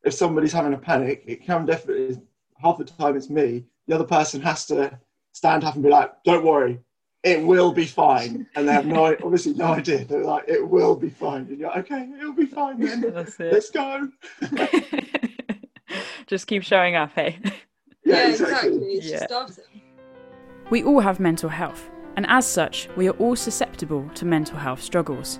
if 0.03 0.13
somebody's 0.13 0.53
having 0.53 0.75
a 0.75 0.77
panic, 0.77 1.23
it 1.25 1.43
can 1.43 1.65
definitely 1.65 2.21
half 2.61 2.77
the 2.77 2.85
time 2.85 3.17
it's 3.17 3.31
me. 3.31 3.65
The 3.87 3.95
other 3.95 4.03
person 4.03 4.41
has 4.41 4.67
to 4.67 4.99
stand 5.31 5.63
up 5.63 5.73
and 5.73 5.83
be 5.83 5.89
like, 5.89 6.11
"Don't 6.23 6.45
worry, 6.45 6.79
it 7.23 7.43
will 7.43 7.71
be 7.71 7.85
fine," 7.85 8.45
and 8.55 8.67
they 8.67 8.73
have 8.73 8.85
no 8.85 9.05
obviously 9.23 9.55
no 9.55 9.73
idea. 9.73 10.05
They're 10.05 10.23
like, 10.23 10.47
"It 10.47 10.67
will 10.67 10.95
be 10.95 11.09
fine," 11.09 11.47
and 11.47 11.57
you're 11.57 11.69
like, 11.69 11.91
"Okay, 11.91 12.11
it'll 12.19 12.33
be 12.33 12.45
fine 12.45 12.79
then. 12.79 13.01
that's 13.15 13.39
it 13.39 13.53
Let's 13.53 13.71
go." 13.71 14.07
just 16.27 16.45
keep 16.45 16.61
showing 16.61 16.95
up 16.95 17.11
hey 17.15 17.39
yeah, 18.05 18.27
exactly. 18.27 18.99
Yeah. 19.01 19.25
just 19.27 19.61
we 20.69 20.83
all 20.83 20.99
have 20.99 21.19
mental 21.19 21.49
health 21.49 21.89
and 22.15 22.25
as 22.27 22.45
such 22.45 22.89
we 22.95 23.07
are 23.07 23.17
all 23.17 23.35
susceptible 23.35 24.09
to 24.15 24.25
mental 24.25 24.57
health 24.57 24.81
struggles. 24.81 25.39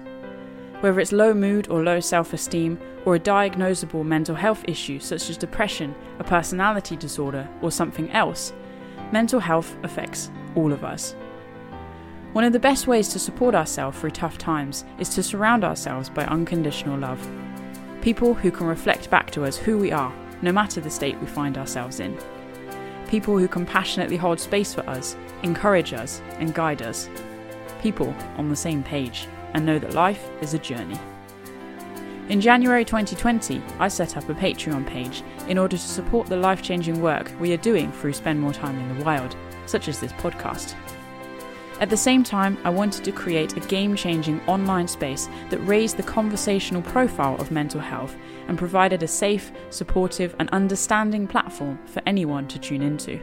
Whether 0.82 1.00
it's 1.00 1.12
low 1.12 1.34
mood 1.34 1.70
or 1.70 1.84
low 1.84 2.00
self-esteem 2.00 2.80
or 3.06 3.16
a 3.16 3.20
diagnosable 3.20 4.06
mental 4.06 4.36
health 4.36 4.64
issue 4.68 5.00
such 5.00 5.30
as 5.30 5.38
depression 5.38 5.96
a 6.20 6.24
personality 6.24 6.96
disorder 6.96 7.48
or 7.62 7.72
something 7.72 8.10
else 8.12 8.54
mental 9.12 9.40
health 9.40 9.76
affects 9.84 10.32
all 10.56 10.72
of 10.72 10.84
us. 10.84 11.16
One 12.34 12.46
of 12.46 12.54
the 12.54 12.60
best 12.60 12.88
ways 12.88 13.10
to 13.10 13.20
support 13.20 13.56
ourselves 13.56 14.00
through 14.00 14.12
tough 14.12 14.38
times 14.38 14.86
is 15.00 15.10
to 15.10 15.24
surround 15.24 15.66
ourselves 15.66 16.10
by 16.10 16.24
unconditional 16.26 16.98
love. 16.98 17.30
People 18.02 18.34
who 18.34 18.52
can 18.52 18.68
reflect 18.68 19.10
back 19.10 19.32
to 19.32 19.44
us 19.44 19.58
who 19.58 19.78
we 19.78 19.92
are 19.92 20.14
no 20.42 20.52
matter 20.52 20.82
the 20.82 20.90
state 20.90 21.20
we 21.20 21.28
find 21.28 21.58
ourselves 21.58 22.00
in 22.00 22.18
people 23.12 23.38
who 23.38 23.46
compassionately 23.46 24.16
hold 24.16 24.40
space 24.40 24.74
for 24.74 24.90
us, 24.90 25.18
encourage 25.44 25.92
us, 25.92 26.22
and 26.40 26.54
guide 26.54 26.82
us. 26.82 27.10
People 27.82 28.16
on 28.38 28.48
the 28.48 28.56
same 28.56 28.82
page 28.82 29.28
and 29.54 29.66
know 29.66 29.78
that 29.78 29.94
life 29.94 30.30
is 30.42 30.54
a 30.54 30.60
journey. 30.60 30.98
In 32.30 32.40
January 32.40 32.86
2020, 32.86 33.62
I 33.80 33.90
set 33.90 34.16
up 34.16 34.30
a 34.30 34.34
Patreon 34.34 34.88
page 34.88 35.24
in 35.50 35.58
order 35.58 35.76
to 35.76 35.84
support 35.84 36.28
the 36.28 36.38
life 36.38 36.62
changing 36.62 37.02
work 37.02 37.30
we 37.38 37.52
are 37.52 37.58
doing 37.58 37.92
through 37.92 38.14
Spend 38.14 38.40
More 38.40 38.54
Time 38.54 38.80
in 38.80 38.98
the 38.98 39.04
Wild, 39.04 39.36
such 39.66 39.90
as 39.90 40.00
this 40.00 40.14
podcast. 40.14 40.74
At 41.82 41.90
the 41.90 41.98
same 41.98 42.24
time, 42.24 42.60
I 42.64 42.70
wanted 42.70 43.04
to 43.06 43.12
create 43.12 43.58
a 43.58 43.60
game 43.62 43.96
changing 43.96 44.40
online 44.42 44.88
space 44.88 45.28
that 45.50 45.58
raised 45.66 45.98
the 45.98 46.04
conversational 46.04 46.84
profile 46.84 47.36
of 47.42 47.50
mental 47.50 47.82
health 47.82 48.16
and 48.48 48.56
provided 48.56 49.02
a 49.02 49.08
safe, 49.08 49.52
supportive, 49.72 50.36
and 50.38 50.48
understanding 50.52 51.26
platform 51.26 51.80
for 51.88 52.04
anyone 52.06 52.48
to 52.50 52.60
tune 52.60 52.84
into. 52.84 53.20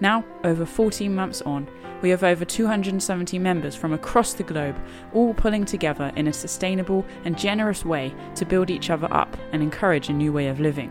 Now, 0.00 0.24
over 0.42 0.64
14 0.64 1.14
months 1.14 1.42
on, 1.42 1.68
we 2.00 2.08
have 2.08 2.24
over 2.24 2.46
270 2.46 3.38
members 3.38 3.76
from 3.76 3.92
across 3.92 4.32
the 4.32 4.42
globe, 4.42 4.76
all 5.12 5.34
pulling 5.34 5.66
together 5.66 6.10
in 6.16 6.28
a 6.28 6.32
sustainable 6.32 7.04
and 7.26 7.36
generous 7.36 7.84
way 7.84 8.14
to 8.36 8.46
build 8.46 8.70
each 8.70 8.88
other 8.88 9.12
up 9.12 9.36
and 9.52 9.62
encourage 9.62 10.08
a 10.08 10.14
new 10.14 10.32
way 10.32 10.48
of 10.48 10.60
living. 10.60 10.88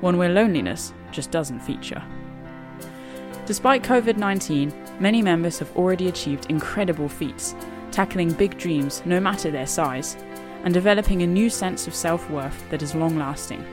One 0.00 0.16
where 0.16 0.30
loneliness 0.30 0.92
just 1.12 1.30
doesn't 1.30 1.60
feature. 1.60 2.02
Despite 3.46 3.84
COVID 3.84 4.16
19, 4.16 4.72
many 4.98 5.22
members 5.22 5.60
have 5.60 5.74
already 5.76 6.08
achieved 6.08 6.50
incredible 6.50 7.08
feats, 7.08 7.54
tackling 7.92 8.32
big 8.32 8.58
dreams 8.58 9.02
no 9.04 9.20
matter 9.20 9.52
their 9.52 9.68
size, 9.68 10.16
and 10.64 10.74
developing 10.74 11.22
a 11.22 11.28
new 11.28 11.48
sense 11.48 11.86
of 11.86 11.94
self 11.94 12.28
worth 12.28 12.68
that 12.70 12.82
is 12.82 12.96
long 12.96 13.16
lasting. 13.16 13.64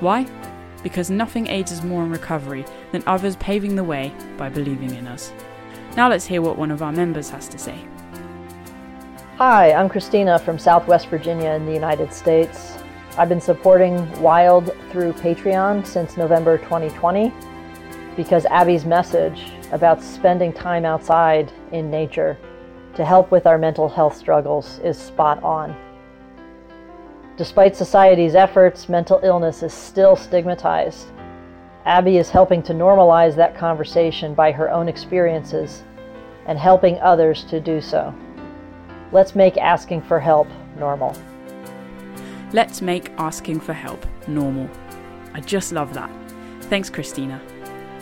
Why? 0.00 0.26
Because 0.82 1.08
nothing 1.08 1.46
aids 1.46 1.72
us 1.72 1.82
more 1.82 2.04
in 2.04 2.10
recovery 2.10 2.66
than 2.92 3.02
others 3.06 3.36
paving 3.36 3.76
the 3.76 3.82
way 3.82 4.12
by 4.36 4.50
believing 4.50 4.94
in 4.94 5.06
us. 5.06 5.32
Now 5.96 6.10
let's 6.10 6.26
hear 6.26 6.42
what 6.42 6.58
one 6.58 6.70
of 6.70 6.82
our 6.82 6.92
members 6.92 7.30
has 7.30 7.48
to 7.48 7.58
say. 7.58 7.82
Hi, 9.38 9.72
I'm 9.72 9.88
Christina 9.88 10.38
from 10.38 10.58
Southwest 10.58 11.08
Virginia 11.08 11.52
in 11.52 11.64
the 11.64 11.72
United 11.72 12.12
States. 12.12 12.76
I've 13.16 13.30
been 13.30 13.40
supporting 13.40 14.20
Wild 14.20 14.66
through 14.90 15.14
Patreon 15.14 15.86
since 15.86 16.18
November 16.18 16.58
2020 16.58 17.32
because 18.18 18.44
Abbie's 18.46 18.84
message 18.84 19.52
about 19.70 20.02
spending 20.02 20.52
time 20.52 20.84
outside 20.84 21.52
in 21.70 21.88
nature 21.88 22.36
to 22.96 23.04
help 23.04 23.30
with 23.30 23.46
our 23.46 23.56
mental 23.56 23.88
health 23.88 24.16
struggles 24.16 24.80
is 24.80 24.98
spot 24.98 25.40
on. 25.44 25.72
Despite 27.36 27.76
society's 27.76 28.34
efforts, 28.34 28.88
mental 28.88 29.20
illness 29.22 29.62
is 29.62 29.72
still 29.72 30.16
stigmatized. 30.16 31.06
Abbie 31.84 32.16
is 32.16 32.28
helping 32.28 32.60
to 32.64 32.72
normalize 32.72 33.36
that 33.36 33.56
conversation 33.56 34.34
by 34.34 34.50
her 34.50 34.68
own 34.68 34.88
experiences 34.88 35.84
and 36.46 36.58
helping 36.58 36.98
others 36.98 37.44
to 37.44 37.60
do 37.60 37.80
so. 37.80 38.12
Let's 39.12 39.36
make 39.36 39.56
asking 39.58 40.02
for 40.02 40.18
help 40.18 40.48
normal. 40.76 41.16
Let's 42.52 42.82
make 42.82 43.12
asking 43.16 43.60
for 43.60 43.74
help 43.74 44.04
normal. 44.26 44.68
I 45.34 45.40
just 45.40 45.70
love 45.70 45.94
that. 45.94 46.10
Thanks, 46.62 46.90
Christina. 46.90 47.40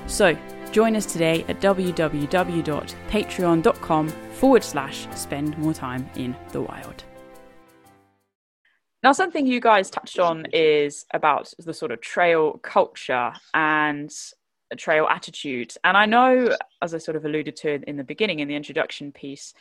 So, 0.06 0.36
join 0.72 0.96
us 0.96 1.06
today 1.06 1.44
at 1.48 1.60
www.patreon.com 1.60 4.08
forward 4.08 4.64
slash 4.64 5.06
spend 5.14 5.56
more 5.58 5.74
time 5.74 6.08
in 6.16 6.34
the 6.52 6.60
wild. 6.60 7.04
Now, 9.02 9.12
something 9.12 9.46
you 9.46 9.60
guys 9.60 9.90
touched 9.90 10.18
on 10.18 10.46
is 10.52 11.06
about 11.12 11.52
the 11.58 11.74
sort 11.74 11.92
of 11.92 12.00
trail 12.00 12.58
culture 12.62 13.32
and 13.54 14.10
trail 14.76 15.06
attitude. 15.08 15.74
And 15.84 15.96
I 15.96 16.06
know, 16.06 16.56
as 16.82 16.94
I 16.94 16.98
sort 16.98 17.16
of 17.16 17.24
alluded 17.24 17.54
to 17.56 17.80
in 17.88 17.96
the 17.96 18.04
beginning, 18.04 18.40
in 18.40 18.48
the 18.48 18.56
introduction 18.56 19.12
piece, 19.12 19.54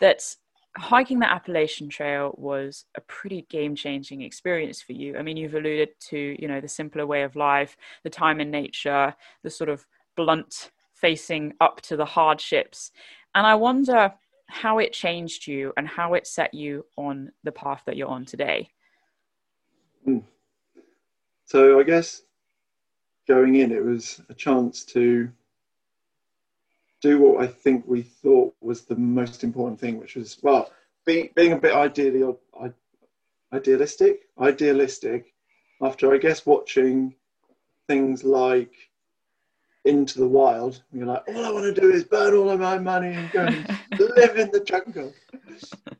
that 0.00 0.36
hiking 0.76 1.18
the 1.18 1.30
Appalachian 1.30 1.88
Trail 1.88 2.34
was 2.38 2.86
a 2.94 3.00
pretty 3.02 3.42
game 3.50 3.74
changing 3.74 4.22
experience 4.22 4.80
for 4.80 4.92
you. 4.92 5.16
I 5.16 5.22
mean, 5.22 5.36
you've 5.36 5.54
alluded 5.54 5.90
to, 6.08 6.36
you 6.38 6.48
know, 6.48 6.60
the 6.60 6.68
simpler 6.68 7.06
way 7.06 7.22
of 7.22 7.36
life, 7.36 7.76
the 8.04 8.10
time 8.10 8.40
in 8.40 8.50
nature, 8.50 9.14
the 9.42 9.50
sort 9.50 9.68
of 9.68 9.86
blunt 10.16 10.70
facing 10.94 11.52
up 11.60 11.80
to 11.82 11.96
the 11.96 12.04
hardships. 12.04 12.90
And 13.34 13.46
I 13.46 13.54
wonder 13.54 14.12
how 14.48 14.78
it 14.78 14.92
changed 14.92 15.46
you 15.46 15.72
and 15.76 15.88
how 15.88 16.14
it 16.14 16.26
set 16.26 16.54
you 16.54 16.84
on 16.96 17.32
the 17.42 17.52
path 17.52 17.82
that 17.86 17.96
you're 17.96 18.08
on 18.08 18.24
today. 18.24 18.70
Hmm. 20.04 20.18
So 21.44 21.80
I 21.80 21.82
guess 21.82 22.22
going 23.28 23.56
in, 23.56 23.72
it 23.72 23.84
was 23.84 24.20
a 24.28 24.34
chance 24.34 24.84
to 24.86 25.30
do 27.02 27.18
what 27.18 27.42
I 27.42 27.48
think 27.48 27.84
we 27.86 28.02
thought 28.02 28.54
was 28.60 28.82
the 28.82 28.96
most 28.96 29.44
important 29.44 29.78
thing, 29.78 29.98
which 29.98 30.14
was 30.14 30.38
well, 30.42 30.70
be, 31.04 31.30
being 31.34 31.52
a 31.52 31.58
bit 31.58 31.74
ideally 31.74 32.32
idealistic, 33.52 34.28
idealistic. 34.40 35.34
After 35.82 36.14
I 36.14 36.18
guess 36.18 36.46
watching 36.46 37.14
things 37.88 38.22
like 38.22 38.72
Into 39.84 40.20
the 40.20 40.28
Wild, 40.28 40.80
you're 40.92 41.06
like, 41.06 41.24
all 41.26 41.44
I 41.44 41.50
want 41.50 41.74
to 41.74 41.80
do 41.80 41.90
is 41.90 42.04
burn 42.04 42.34
all 42.34 42.50
of 42.50 42.60
my 42.60 42.78
money 42.78 43.08
and 43.08 43.30
go 43.32 43.40
and 43.40 43.78
live 43.98 44.38
in 44.38 44.50
the 44.52 44.62
jungle 44.64 45.12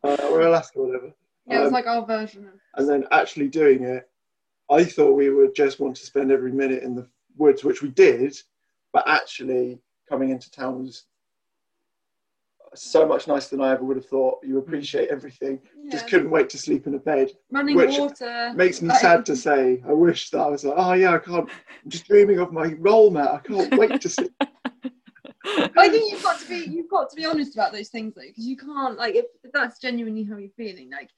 uh, 0.05 0.17
or 0.31 0.43
Alaska, 0.43 0.81
whatever. 0.81 1.13
Yeah, 1.47 1.59
it 1.59 1.61
was 1.63 1.69
um, 1.69 1.75
like 1.75 1.87
our 1.89 2.07
version 2.07 2.47
of. 2.47 2.55
And 2.77 2.89
then 2.89 3.07
actually 3.11 3.49
doing 3.49 3.83
it, 3.83 4.09
I 4.71 4.85
thought 4.85 5.17
we 5.17 5.31
would 5.31 5.55
just 5.55 5.81
want 5.81 5.97
to 5.97 6.07
spend 6.07 6.31
every 6.31 6.53
minute 6.53 6.85
in 6.85 6.95
the 6.95 7.09
woods, 7.37 7.65
which 7.65 7.83
we 7.83 7.89
did, 7.89 8.37
but 8.93 9.07
actually 9.09 9.81
coming 10.09 10.31
into 10.31 10.51
town 10.51 10.83
was 10.83 11.07
so 12.75 13.07
much 13.07 13.29
nicer 13.29 13.57
than 13.57 13.65
I 13.65 13.73
ever 13.73 13.85
would 13.85 13.97
have 13.97 14.07
thought. 14.07 14.39
You 14.43 14.59
appreciate 14.59 15.09
everything. 15.11 15.61
Yeah. 15.83 15.93
Just 15.93 16.09
couldn't 16.09 16.31
wait 16.31 16.49
to 16.51 16.59
sleep 16.59 16.87
in 16.87 16.95
a 16.95 16.99
bed. 16.99 17.31
Running 17.51 17.77
which 17.77 17.99
water. 17.99 18.53
Makes 18.55 18.83
me 18.83 18.95
sad 18.95 19.27
to 19.27 19.37
say. 19.37 19.83
I 19.87 19.93
wish 19.93 20.31
that 20.31 20.41
I 20.41 20.49
was 20.49 20.65
like, 20.65 20.75
oh 20.77 20.93
yeah, 20.95 21.15
I 21.15 21.19
can't. 21.19 21.49
I'm 21.85 21.91
just 21.91 22.07
dreaming 22.07 22.39
of 22.39 22.53
my 22.53 22.75
roll 22.79 23.11
mat. 23.11 23.31
I 23.31 23.39
can't 23.39 23.77
wait 23.79 24.01
to 24.01 24.09
sleep. 24.09 24.33
I 25.45 25.89
think 25.89 26.13
you've 26.13 26.23
got 26.23 26.41
to 26.41 26.49
be 26.49 26.71
you've 26.71 26.89
got 26.89 27.11
to 27.11 27.17
be 27.17 27.25
honest 27.25 27.55
about 27.55 27.73
those 27.73 27.89
things 27.89 28.15
though, 28.15 28.23
because 28.23 28.47
you 28.47 28.57
can't 28.57 28.97
like 28.97 29.17
if, 29.17 29.27
if 29.43 29.53
that's 29.53 29.79
genuinely 29.81 30.25
how 30.25 30.37
you're 30.37 30.51
feeling, 30.57 30.91
like 30.91 31.11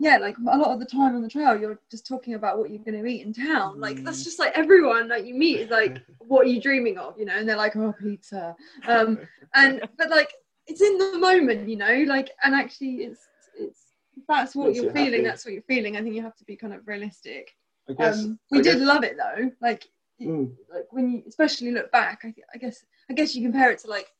yeah, 0.00 0.16
like 0.16 0.34
a 0.38 0.56
lot 0.56 0.72
of 0.72 0.80
the 0.80 0.86
time 0.86 1.14
on 1.14 1.20
the 1.20 1.28
trail, 1.28 1.60
you're 1.60 1.78
just 1.90 2.06
talking 2.06 2.32
about 2.32 2.58
what 2.58 2.70
you're 2.70 2.82
going 2.82 3.00
to 3.00 3.06
eat 3.06 3.20
in 3.20 3.34
town. 3.34 3.78
Like 3.78 4.02
that's 4.02 4.22
mm. 4.22 4.24
just 4.24 4.38
like 4.38 4.56
everyone 4.56 5.08
that 5.08 5.26
you 5.26 5.34
meet 5.34 5.60
is 5.60 5.70
like, 5.70 5.98
what 6.18 6.46
are 6.46 6.48
you 6.48 6.58
dreaming 6.58 6.96
of? 6.96 7.18
You 7.18 7.26
know, 7.26 7.36
and 7.36 7.46
they're 7.46 7.58
like, 7.58 7.76
oh, 7.76 7.94
pizza. 8.00 8.56
Um, 8.88 9.18
and 9.54 9.86
but 9.98 10.08
like 10.08 10.32
it's 10.66 10.80
in 10.80 10.96
the 10.96 11.18
moment, 11.18 11.68
you 11.68 11.76
know, 11.76 12.04
like 12.06 12.30
and 12.42 12.54
actually 12.54 13.02
it's 13.02 13.28
it's 13.58 13.80
that's 14.26 14.56
what 14.56 14.74
you're 14.74 14.90
feeling. 14.90 15.12
Happy. 15.12 15.22
That's 15.22 15.44
what 15.44 15.52
you're 15.52 15.62
feeling. 15.64 15.98
I 15.98 16.02
think 16.02 16.14
you 16.14 16.22
have 16.22 16.36
to 16.36 16.44
be 16.44 16.56
kind 16.56 16.72
of 16.72 16.88
realistic. 16.88 17.54
I 17.90 17.92
guess, 17.92 18.20
um, 18.20 18.38
we 18.50 18.60
I 18.60 18.62
did 18.62 18.78
guess. 18.78 18.86
love 18.86 19.04
it 19.04 19.18
though. 19.18 19.50
Like 19.60 19.86
mm. 20.18 20.50
like 20.72 20.86
when 20.92 21.10
you 21.10 21.22
especially 21.28 21.72
look 21.72 21.92
back, 21.92 22.20
I, 22.24 22.32
I 22.54 22.56
guess 22.56 22.86
I 23.10 23.12
guess 23.12 23.34
you 23.34 23.42
compare 23.42 23.70
it 23.70 23.80
to 23.80 23.88
like 23.88 24.10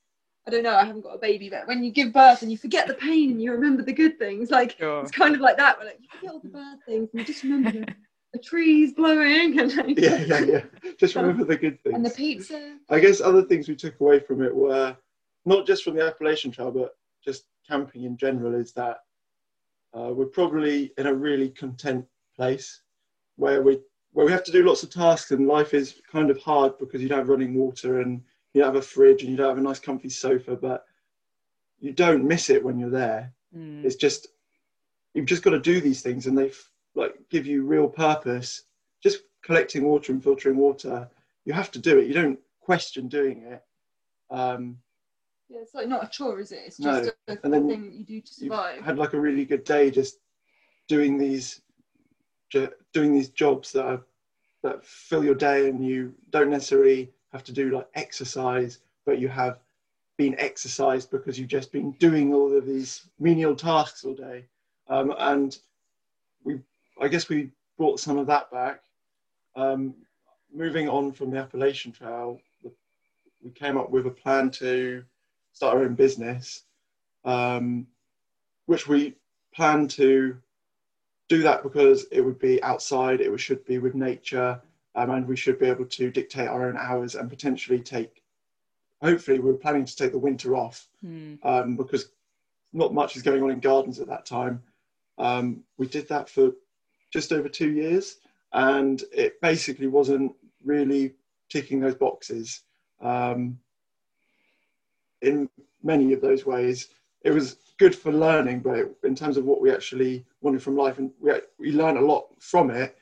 I 0.47 0.51
don't 0.51 0.62
know, 0.62 0.74
I 0.74 0.84
haven't 0.84 1.03
got 1.03 1.14
a 1.14 1.18
baby, 1.18 1.51
but 1.51 1.66
when 1.66 1.84
you 1.84 1.91
give 1.91 2.12
birth 2.12 2.43
and 2.43 2.51
you 2.51 2.57
forget 2.57 2.86
the 2.86 2.95
pain 2.95 3.30
and 3.30 3.43
you 3.43 3.53
remember 3.53 3.82
the 3.82 3.93
good 3.93 4.18
things, 4.18 4.51
like 4.51 4.76
sure. 4.78 5.03
it's 5.03 5.11
kind 5.11 5.34
of 5.34 5.41
like 5.41 5.57
that, 5.59 5.78
where 5.78 5.86
like 5.86 5.99
you 6.01 6.09
forget 6.11 6.32
all 6.32 6.41
the 6.41 6.49
bad 6.49 6.78
things 6.86 7.09
and 7.12 7.20
you 7.20 7.26
just 7.26 7.43
remember 7.43 7.70
the, 7.70 7.86
the 8.32 8.38
trees 8.38 8.95
blowing 8.95 9.59
and 9.61 9.76
like, 9.76 9.99
yeah, 9.99 10.16
yeah, 10.22 10.41
yeah. 10.41 10.61
Just 10.99 11.14
remember 11.14 11.45
the 11.45 11.57
good 11.57 11.82
things. 11.82 11.95
And 11.95 12.07
the 12.07 12.11
pizza. 12.11 12.78
I 12.88 13.01
guess 13.01 13.20
other 13.20 13.43
things 13.43 13.68
we 13.68 13.76
took 13.76 14.01
away 14.01 14.20
from 14.20 14.43
it 14.43 14.55
were 14.55 14.97
not 15.45 15.66
just 15.66 15.84
from 15.84 15.95
the 15.95 16.07
Appalachian 16.07 16.51
Trail, 16.51 16.70
but 16.70 16.97
just 17.24 17.45
camping 17.68 18.05
in 18.05 18.16
general, 18.16 18.55
is 18.55 18.72
that 18.72 18.99
uh, 19.93 20.11
we're 20.12 20.26
probably 20.26 20.93
in 20.97 21.07
a 21.07 21.14
really 21.14 21.51
content 21.51 22.07
place 22.34 22.80
where 23.36 23.62
we 23.62 23.78
where 24.12 24.26
we 24.26 24.32
have 24.32 24.45
to 24.45 24.53
do 24.53 24.64
lots 24.64 24.82
of 24.82 24.91
tasks 24.91 25.30
and 25.30 25.47
life 25.47 25.72
is 25.72 26.01
kind 26.11 26.30
of 26.30 26.38
hard 26.38 26.76
because 26.78 27.01
you 27.01 27.09
don't 27.09 27.18
have 27.18 27.28
running 27.28 27.55
water 27.55 28.01
and 28.01 28.20
you 28.53 28.61
don't 28.61 28.74
have 28.74 28.82
a 28.82 28.86
fridge 28.86 29.22
and 29.22 29.30
you 29.30 29.36
don't 29.36 29.48
have 29.48 29.59
a 29.59 29.62
nice 29.62 29.78
comfy 29.78 30.09
sofa, 30.09 30.57
but 30.57 30.84
you 31.78 31.92
don't 31.92 32.24
miss 32.24 32.51
it 32.51 32.64
when 32.64 32.78
you're 32.78 32.90
there. 32.90 33.32
Mm. 33.57 33.84
It's 33.84 33.96
just 33.96 34.28
you've 35.14 35.26
just 35.26 35.42
got 35.42 35.51
to 35.51 35.61
do 35.61 35.80
these 35.80 36.03
things, 36.03 36.26
and 36.26 36.36
they 36.36 36.53
like 36.94 37.14
give 37.30 37.46
you 37.46 37.64
real 37.64 37.88
purpose. 37.88 38.64
Just 39.03 39.22
collecting 39.42 39.84
water 39.84 40.12
and 40.12 40.22
filtering 40.22 40.57
water, 40.57 41.09
you 41.44 41.53
have 41.53 41.70
to 41.72 41.78
do 41.78 41.98
it. 41.98 42.07
You 42.07 42.14
don't 42.14 42.38
question 42.61 43.09
doing 43.09 43.42
it. 43.44 43.62
Um, 44.30 44.78
yeah, 45.48 45.61
it's 45.62 45.74
like 45.74 45.88
not 45.88 46.05
a 46.05 46.09
chore, 46.09 46.38
is 46.40 46.53
it? 46.53 46.62
It's 46.66 46.76
just 46.76 47.12
no. 47.26 47.34
a, 47.34 47.34
a 47.34 47.51
thing 47.51 47.84
that 47.84 47.92
you 47.92 48.05
do 48.05 48.20
to 48.20 48.34
survive. 48.34 48.84
Had 48.84 48.98
like 48.98 49.14
a 49.14 49.20
really 49.20 49.44
good 49.44 49.64
day 49.64 49.90
just 49.90 50.18
doing 50.86 51.18
these, 51.18 51.61
doing 52.53 53.12
these 53.12 53.30
jobs 53.30 53.72
that 53.72 53.84
are, 53.84 54.03
that 54.62 54.84
fill 54.84 55.24
your 55.24 55.34
day, 55.34 55.68
and 55.68 55.84
you 55.84 56.14
don't 56.30 56.51
necessarily 56.51 57.11
have 57.32 57.44
to 57.44 57.52
do 57.52 57.70
like 57.70 57.88
exercise, 57.94 58.78
but 59.06 59.18
you 59.18 59.28
have 59.28 59.58
been 60.16 60.38
exercised 60.38 61.10
because 61.10 61.38
you've 61.38 61.48
just 61.48 61.72
been 61.72 61.92
doing 61.92 62.34
all 62.34 62.54
of 62.56 62.66
these 62.66 63.06
menial 63.18 63.54
tasks 63.54 64.04
all 64.04 64.14
day. 64.14 64.44
Um, 64.88 65.14
and 65.18 65.56
we, 66.44 66.60
I 67.00 67.08
guess 67.08 67.28
we 67.28 67.50
brought 67.78 68.00
some 68.00 68.18
of 68.18 68.26
that 68.26 68.50
back. 68.50 68.82
Um, 69.56 69.94
moving 70.52 70.88
on 70.88 71.12
from 71.12 71.30
the 71.30 71.38
Appalachian 71.38 71.92
Trail, 71.92 72.40
we 73.42 73.50
came 73.50 73.78
up 73.78 73.90
with 73.90 74.06
a 74.06 74.10
plan 74.10 74.50
to 74.50 75.02
start 75.52 75.76
our 75.76 75.84
own 75.84 75.94
business, 75.94 76.64
um, 77.24 77.86
which 78.66 78.86
we 78.86 79.14
plan 79.54 79.88
to 79.88 80.36
do 81.28 81.42
that 81.42 81.62
because 81.62 82.06
it 82.10 82.20
would 82.20 82.38
be 82.38 82.62
outside, 82.62 83.20
it 83.20 83.40
should 83.40 83.64
be 83.64 83.78
with 83.78 83.94
nature, 83.94 84.60
um, 84.95 85.11
and 85.11 85.26
we 85.26 85.36
should 85.36 85.59
be 85.59 85.66
able 85.66 85.84
to 85.86 86.11
dictate 86.11 86.49
our 86.49 86.68
own 86.68 86.76
hours 86.76 87.14
and 87.14 87.28
potentially 87.30 87.80
take 87.80 88.22
hopefully 89.03 89.38
we 89.38 89.51
were 89.51 89.57
planning 89.57 89.84
to 89.84 89.97
take 89.97 90.12
the 90.12 90.18
winter 90.18 90.55
off 90.57 90.86
Hmm. 91.03 91.34
um, 91.43 91.76
because 91.76 92.11
not 92.72 92.93
much 92.95 93.16
is 93.16 93.22
going 93.22 93.43
on 93.43 93.51
in 93.51 93.61
gardens 93.61 93.99
at 93.99 94.07
that 94.09 94.26
time. 94.26 94.62
Um, 95.18 95.64
we 95.78 95.86
did 95.86 96.09
that 96.09 96.28
for 96.28 96.53
just 97.12 97.32
over 97.32 97.49
two 97.49 97.70
years, 97.70 98.18
and 98.53 99.03
it 99.12 99.41
basically 99.41 99.86
wasn't 99.88 100.32
really 100.64 101.14
ticking 101.49 101.80
those 101.80 101.95
boxes. 101.95 102.62
Um, 103.01 103.59
in 105.22 105.49
many 105.82 106.12
of 106.12 106.20
those 106.20 106.47
ways, 106.47 106.88
it 107.22 107.30
was 107.30 107.57
good 107.78 107.95
for 107.95 108.12
learning, 108.12 108.61
but 108.61 108.78
it, 108.78 108.97
in 109.03 109.14
terms 109.14 109.36
of 109.36 109.45
what 109.45 109.61
we 109.61 109.70
actually 109.70 110.24
wanted 110.43 110.62
from 110.62 110.76
life, 110.76 110.99
and 110.99 111.11
we 111.20 111.32
we 111.59 111.72
learned 111.72 111.99
a 111.99 112.05
lot 112.05 112.28
from 112.38 112.70
it. 112.70 112.97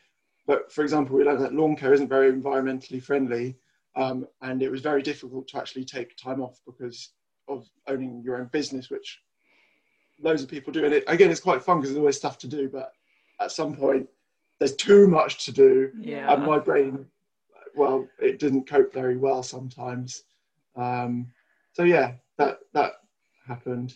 But 0.49 0.72
for 0.72 0.82
example, 0.82 1.14
we 1.14 1.24
learned 1.24 1.42
that 1.42 1.55
lawn 1.55 1.76
care 1.76 1.92
isn't 1.92 2.09
very 2.09 2.32
environmentally 2.32 3.01
friendly, 3.03 3.57
um, 3.94 4.26
and 4.42 4.62
it 4.62 4.70
was 4.70 4.80
very 4.80 5.03
difficult 5.03 5.46
to 5.49 5.59
actually 5.59 5.84
take 5.84 6.16
time 6.16 6.40
off 6.40 6.59
because 6.66 7.11
of 7.49 7.68
owning 7.86 8.22
your 8.24 8.38
own 8.40 8.46
business, 8.51 8.90
which 8.90 9.20
loads 10.20 10.42
of 10.42 10.49
people 10.49 10.72
do. 10.72 10.84
And 10.86 10.94
it, 10.94 11.05
again, 11.07 11.30
it's 11.30 11.38
quite 11.49 11.62
fun 11.62 11.76
because 11.78 11.90
there's 11.90 11.99
always 12.01 12.16
stuff 12.16 12.38
to 12.38 12.49
do, 12.49 12.68
but 12.68 12.92
at 13.40 13.53
some 13.53 13.76
point, 13.76 14.09
there's 14.59 14.74
too 14.74 15.07
much 15.07 15.44
to 15.44 15.53
do, 15.53 15.92
Yeah. 16.01 16.32
and 16.32 16.44
my 16.44 16.59
brain, 16.59 17.07
well, 17.76 18.09
it 18.18 18.38
didn't 18.38 18.66
cope 18.68 18.92
very 18.92 19.16
well 19.18 19.42
sometimes. 19.42 20.24
Um, 20.76 21.30
so 21.74 21.82
yeah, 21.84 22.14
that 22.38 22.61
that 22.72 22.92
happened. 23.46 23.94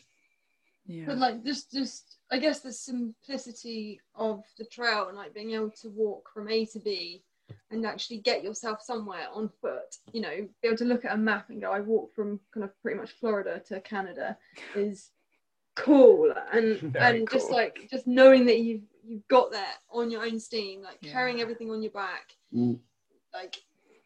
yeah. 0.87 1.07
But 1.07 1.19
like 1.19 1.45
just 1.45 1.73
just 1.73 2.19
I 2.33 2.39
guess 2.39 2.61
the 2.61 2.73
simplicity 2.73 4.01
of 4.15 4.43
the 4.57 4.65
trail 4.65 5.09
and 5.09 5.17
like 5.19 5.35
being 5.35 5.51
able 5.51 5.71
to 5.83 5.91
walk 5.91 6.31
from 6.33 6.49
A 6.49 6.65
to 6.67 6.79
B 6.79 7.23
and 7.71 7.85
actually 7.85 8.19
get 8.19 8.43
yourself 8.43 8.81
somewhere 8.81 9.27
on 9.35 9.51
foot, 9.61 9.99
you 10.13 10.23
know, 10.23 10.49
be 10.63 10.69
able 10.69 10.79
to 10.79 10.87
look 10.87 11.05
at 11.05 11.15
a 11.15 11.19
map 11.19 11.51
and 11.51 11.61
go, 11.61 11.71
I 11.71 11.81
walked 11.81 12.15
from 12.15 12.41
kind 12.53 12.65
of 12.65 12.71
pretty 12.81 12.99
much 12.99 13.13
Florida 13.13 13.61
to 13.69 13.81
Canada 13.83 14.39
is 14.75 15.11
cool 15.77 16.33
and 16.55 16.79
Very 16.81 17.19
and 17.19 17.31
just 17.31 17.51
like 17.51 17.87
just 17.91 18.07
knowing 18.07 18.47
that 18.47 18.61
you've 18.61 18.83
you've 19.05 19.29
got 19.29 19.51
there 19.51 19.75
on 19.91 20.11
your 20.11 20.25
own 20.25 20.41
steam, 20.41 20.83
like 20.83 21.03
carrying 21.03 21.43
everything 21.43 21.71
on 21.71 21.83
your 21.83 21.93
back, 21.93 22.33
Mm. 22.55 22.79
like 23.35 23.57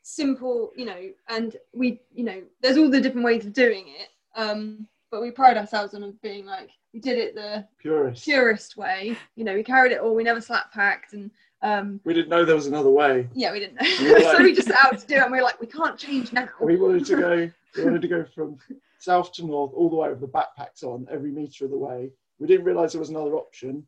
simple, 0.02 0.72
you 0.76 0.84
know, 0.84 1.10
and 1.28 1.56
we, 1.72 2.00
you 2.12 2.24
know, 2.24 2.42
there's 2.60 2.76
all 2.76 2.90
the 2.90 3.00
different 3.00 3.26
ways 3.26 3.44
of 3.44 3.52
doing 3.52 3.86
it. 3.88 4.08
Um, 4.34 4.88
but 5.10 5.20
we 5.20 5.30
pride 5.30 5.56
ourselves 5.56 5.94
on 5.94 6.12
being 6.22 6.44
like 6.44 6.70
we 6.97 7.01
did 7.03 7.18
it 7.18 7.34
the 7.34 7.62
Purist. 7.78 8.24
purest 8.24 8.76
way. 8.78 9.14
You 9.34 9.44
know, 9.44 9.55
we 9.55 9.62
carried 9.62 9.92
it 9.92 10.01
all. 10.01 10.14
We 10.14 10.24
never 10.24 10.40
slack 10.40 10.72
packed, 10.72 11.12
and 11.12 11.30
um, 11.61 12.01
We 12.05 12.14
didn't 12.14 12.30
know 12.30 12.42
there 12.47 12.55
was 12.57 12.68
another 12.68 12.88
way. 12.88 13.28
yeah, 13.34 13.53
we 13.53 13.61
didn't 13.61 13.74
know. 13.78 13.86
We 14.01 14.24
like- 14.24 14.36
so 14.38 14.42
we 14.42 14.55
just 14.55 14.70
out 14.70 14.99
to 14.99 15.07
do 15.07 15.16
it, 15.16 15.22
and 15.22 15.30
we 15.30 15.38
are 15.38 15.42
like, 15.42 15.61
we 15.61 15.66
can't 15.66 15.99
change 15.99 16.32
now. 16.32 16.49
We 16.59 16.76
wanted 16.78 17.05
to 17.05 17.16
go. 17.16 17.51
We 17.76 17.84
wanted 17.84 18.01
to 18.01 18.09
go 18.09 18.24
from 18.34 18.57
south 18.99 19.30
to 19.34 19.44
north 19.44 19.72
all 19.74 19.90
the 19.90 19.97
way 19.97 20.09
with 20.09 20.20
the 20.22 20.26
backpacks 20.26 20.82
on 20.82 21.07
every 21.11 21.30
meter 21.30 21.66
of 21.66 21.70
the 21.70 21.76
way. 21.76 22.11
We 22.38 22.47
didn't 22.47 22.64
realise 22.64 22.92
there 22.92 22.99
was 23.01 23.11
another 23.11 23.34
option, 23.34 23.86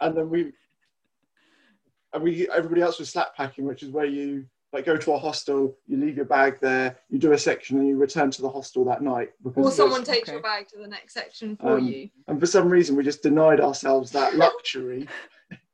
and 0.00 0.16
then 0.16 0.30
we 0.30 0.52
and 2.14 2.22
we 2.22 2.48
everybody 2.48 2.80
else 2.80 2.98
was 2.98 3.12
slackpacking, 3.12 3.64
which 3.64 3.82
is 3.82 3.90
where 3.90 4.06
you 4.06 4.46
like 4.72 4.84
go 4.84 4.96
to 4.96 5.12
a 5.12 5.18
hostel, 5.18 5.76
you 5.86 5.96
leave 5.96 6.16
your 6.16 6.26
bag 6.26 6.58
there, 6.60 6.98
you 7.08 7.18
do 7.18 7.32
a 7.32 7.38
section, 7.38 7.78
and 7.78 7.88
you 7.88 7.96
return 7.96 8.30
to 8.30 8.42
the 8.42 8.50
hostel 8.50 8.84
that 8.84 9.02
night. 9.02 9.30
Because 9.42 9.66
Or 9.66 9.70
someone 9.70 10.04
takes 10.04 10.28
okay. 10.28 10.32
your 10.32 10.42
bag 10.42 10.68
to 10.68 10.78
the 10.78 10.86
next 10.86 11.14
section 11.14 11.56
for 11.56 11.78
Um, 11.78 11.86
you. 11.86 12.10
and 12.26 12.38
for 12.38 12.46
some 12.46 12.68
reason 12.68 12.94
we 12.96 13.02
just 13.02 13.22
denied 13.22 13.60
ourselves 13.60 14.10
that 14.12 14.36
luxury. 14.36 15.08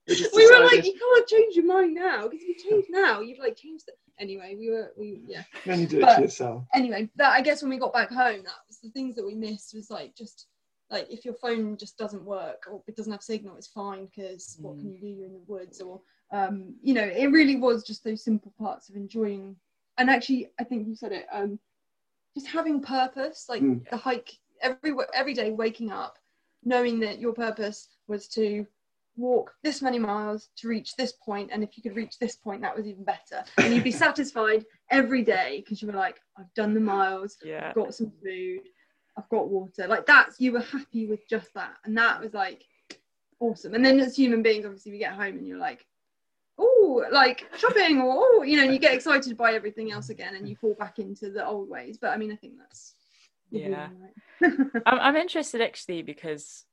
We, 0.06 0.16
just 0.16 0.34
We 0.36 0.46
were 0.46 0.62
like, 0.66 0.84
you 0.84 0.92
can't 0.92 1.26
change 1.26 1.56
your 1.56 1.64
mind 1.64 1.94
now 1.94 2.28
because 2.28 2.42
if 2.42 2.48
you 2.62 2.70
change 2.70 2.84
now, 2.90 3.20
you've 3.22 3.38
like 3.38 3.56
changed 3.56 3.84
it. 3.88 3.94
Anyway, 4.18 4.54
we 4.58 4.68
were 4.68 4.92
we 4.98 5.22
yeah. 5.26 5.44
"You 5.64 5.72
only 5.72 5.86
do 5.86 5.96
it 5.96 6.02
but- 6.02 6.16
to 6.16 6.20
yourself. 6.22 6.64
anyway, 6.74 7.08
that 7.16 7.32
I 7.32 7.40
guess 7.40 7.62
when 7.62 7.70
we 7.70 7.78
got 7.78 7.94
back 7.94 8.10
home, 8.10 8.42
that 8.44 8.60
was 8.68 8.78
the 8.82 8.90
things 8.90 9.14
that 9.16 9.24
we 9.24 9.34
missed 9.34 9.72
was 9.74 9.88
like 9.90 10.14
just 10.14 10.46
like 10.90 11.06
if 11.08 11.24
your 11.24 11.32
phone 11.32 11.78
just 11.78 11.96
doesn't 11.96 12.22
work 12.22 12.64
or 12.70 12.82
it 12.86 12.96
doesn't 12.96 13.12
have 13.12 13.22
signal, 13.22 13.56
it's 13.56 13.68
fine 13.68 14.04
because 14.04 14.58
what 14.60 14.78
can 14.78 14.92
you 14.92 15.00
do? 15.00 15.06
You're 15.06 15.26
in 15.26 15.32
the 15.32 15.42
woods, 15.46 15.80
or 15.80 16.02
um, 16.32 16.74
you 16.82 16.94
know, 16.94 17.04
it 17.04 17.26
really 17.30 17.56
was 17.56 17.84
just 17.84 18.04
those 18.04 18.24
simple 18.24 18.52
parts 18.58 18.88
of 18.88 18.96
enjoying. 18.96 19.56
And 19.98 20.10
actually, 20.10 20.48
I 20.60 20.64
think 20.64 20.88
you 20.88 20.96
said 20.96 21.12
it. 21.12 21.26
Um, 21.32 21.58
just 22.34 22.48
having 22.48 22.80
purpose, 22.82 23.46
like 23.48 23.62
Mm. 23.62 23.88
the 23.90 23.96
hike 23.96 24.32
every 24.60 24.92
every 25.12 25.34
day, 25.34 25.52
waking 25.52 25.90
up, 25.92 26.18
knowing 26.64 26.98
that 27.00 27.20
your 27.20 27.32
purpose 27.32 27.88
was 28.08 28.26
to 28.28 28.66
walk 29.16 29.54
this 29.62 29.80
many 29.80 29.98
miles 29.98 30.48
to 30.56 30.66
reach 30.66 30.96
this 30.96 31.12
point 31.12 31.50
and 31.52 31.62
if 31.62 31.76
you 31.76 31.82
could 31.84 31.94
reach 31.94 32.18
this 32.18 32.34
point 32.34 32.60
that 32.60 32.74
was 32.76 32.84
even 32.84 33.04
better 33.04 33.44
and 33.58 33.72
you'd 33.72 33.84
be 33.84 33.90
satisfied 34.06 34.64
every 34.90 35.22
day 35.22 35.60
because 35.60 35.80
you 35.80 35.86
were 35.86 35.94
like 35.94 36.18
i've 36.36 36.52
done 36.54 36.74
the 36.74 36.80
miles 36.80 37.36
Yeah. 37.44 37.68
I've 37.68 37.76
got 37.76 37.94
some 37.94 38.10
food 38.24 38.62
i've 39.16 39.28
got 39.28 39.48
water 39.48 39.86
like 39.86 40.04
that's 40.04 40.40
you 40.40 40.50
were 40.50 40.62
happy 40.62 41.06
with 41.06 41.20
just 41.30 41.54
that 41.54 41.76
and 41.84 41.96
that 41.96 42.20
was 42.20 42.34
like 42.34 42.64
awesome 43.38 43.74
and 43.74 43.84
then 43.84 44.00
as 44.00 44.16
human 44.16 44.42
beings 44.42 44.64
obviously 44.64 44.90
we 44.90 44.98
get 44.98 45.12
home 45.12 45.38
and 45.38 45.46
you're 45.46 45.58
like 45.58 45.86
oh 46.58 47.04
like 47.10 47.48
shopping 47.56 48.00
or 48.00 48.14
oh 48.16 48.42
you 48.42 48.56
know 48.56 48.62
you 48.62 48.78
get 48.78 48.94
excited 48.94 49.36
by 49.36 49.52
everything 49.52 49.90
else 49.92 50.08
again 50.10 50.36
and 50.36 50.48
you 50.48 50.54
fall 50.54 50.74
back 50.74 50.98
into 50.98 51.30
the 51.30 51.44
old 51.44 51.68
ways 51.68 51.98
but 51.98 52.10
i 52.10 52.16
mean 52.16 52.30
i 52.32 52.36
think 52.36 52.54
that's 52.58 52.94
Yeah. 53.50 53.88
right? 54.40 54.52
I'm, 54.86 54.98
I'm 55.00 55.16
interested 55.16 55.60
actually 55.60 56.02
because 56.02 56.64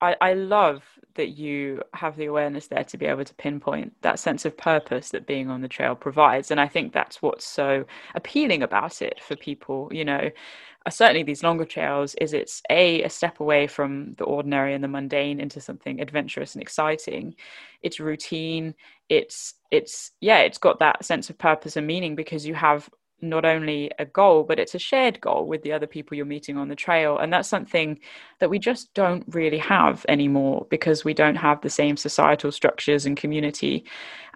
I, 0.00 0.14
I 0.20 0.34
love 0.34 0.82
that 1.14 1.28
you 1.28 1.82
have 1.94 2.16
the 2.16 2.26
awareness 2.26 2.66
there 2.66 2.84
to 2.84 2.98
be 2.98 3.06
able 3.06 3.24
to 3.24 3.34
pinpoint 3.34 3.94
that 4.02 4.18
sense 4.18 4.44
of 4.44 4.56
purpose 4.56 5.10
that 5.10 5.26
being 5.26 5.48
on 5.48 5.62
the 5.62 5.68
trail 5.68 5.94
provides. 5.94 6.50
And 6.50 6.60
I 6.60 6.68
think 6.68 6.92
that's 6.92 7.22
what's 7.22 7.46
so 7.46 7.86
appealing 8.14 8.62
about 8.62 9.00
it 9.00 9.22
for 9.22 9.36
people. 9.36 9.88
You 9.90 10.04
know, 10.04 10.30
Uh, 10.86 10.90
certainly 10.90 11.22
these 11.24 11.42
longer 11.42 11.64
trails 11.64 12.14
is 12.16 12.32
it's 12.32 12.62
a 12.70 13.02
a 13.02 13.10
step 13.10 13.40
away 13.40 13.66
from 13.66 14.12
the 14.14 14.24
ordinary 14.24 14.72
and 14.74 14.84
the 14.84 14.88
mundane 14.88 15.40
into 15.40 15.60
something 15.60 16.00
adventurous 16.00 16.54
and 16.54 16.62
exciting. 16.62 17.34
It's 17.82 18.00
routine. 18.00 18.74
It's 19.08 19.54
it's 19.70 20.12
yeah, 20.20 20.38
it's 20.40 20.58
got 20.58 20.78
that 20.78 21.04
sense 21.04 21.28
of 21.30 21.38
purpose 21.38 21.76
and 21.76 21.86
meaning 21.86 22.14
because 22.16 22.46
you 22.46 22.54
have 22.54 22.88
not 23.20 23.44
only 23.44 23.90
a 23.98 24.04
goal, 24.04 24.44
but 24.44 24.58
it's 24.58 24.74
a 24.74 24.78
shared 24.78 25.20
goal 25.20 25.46
with 25.46 25.62
the 25.62 25.72
other 25.72 25.86
people 25.86 26.16
you're 26.16 26.26
meeting 26.26 26.56
on 26.56 26.68
the 26.68 26.76
trail. 26.76 27.18
And 27.18 27.32
that's 27.32 27.48
something 27.48 27.98
that 28.40 28.50
we 28.50 28.58
just 28.58 28.92
don't 28.94 29.24
really 29.28 29.58
have 29.58 30.04
anymore 30.08 30.66
because 30.70 31.04
we 31.04 31.14
don't 31.14 31.36
have 31.36 31.60
the 31.60 31.70
same 31.70 31.96
societal 31.96 32.52
structures 32.52 33.06
and 33.06 33.16
community. 33.16 33.84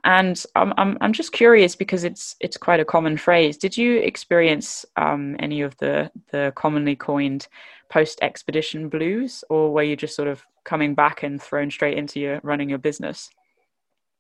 And 0.05 0.43
I'm, 0.57 0.73
I'm, 0.79 0.97
I'm 1.01 1.13
just 1.13 1.33
curious 1.33 1.77
because 1.77 2.05
it's 2.05 2.35
it's 2.41 2.57
quite 2.57 2.81
a 2.81 2.87
common 2.87 3.19
phrase. 3.19 3.59
Did 3.59 3.77
you 3.77 3.99
experience 3.99 4.87
um, 4.97 5.37
any 5.39 5.61
of 5.61 5.77
the 5.77 6.11
the 6.33 6.53
commonly 6.57 6.97
coined 6.97 7.49
post 7.91 8.19
expedition 8.23 8.89
blues, 8.89 9.45
or 9.51 9.71
were 9.73 9.83
you 9.83 9.97
just 9.97 10.17
sort 10.17 10.29
of 10.29 10.47
coming 10.65 10.95
back 10.95 11.23
and 11.23 11.43
thrown 11.43 11.71
straight 11.71 11.99
into 11.99 12.19
your 12.19 12.41
running 12.43 12.71
your 12.71 12.79
business? 12.79 13.29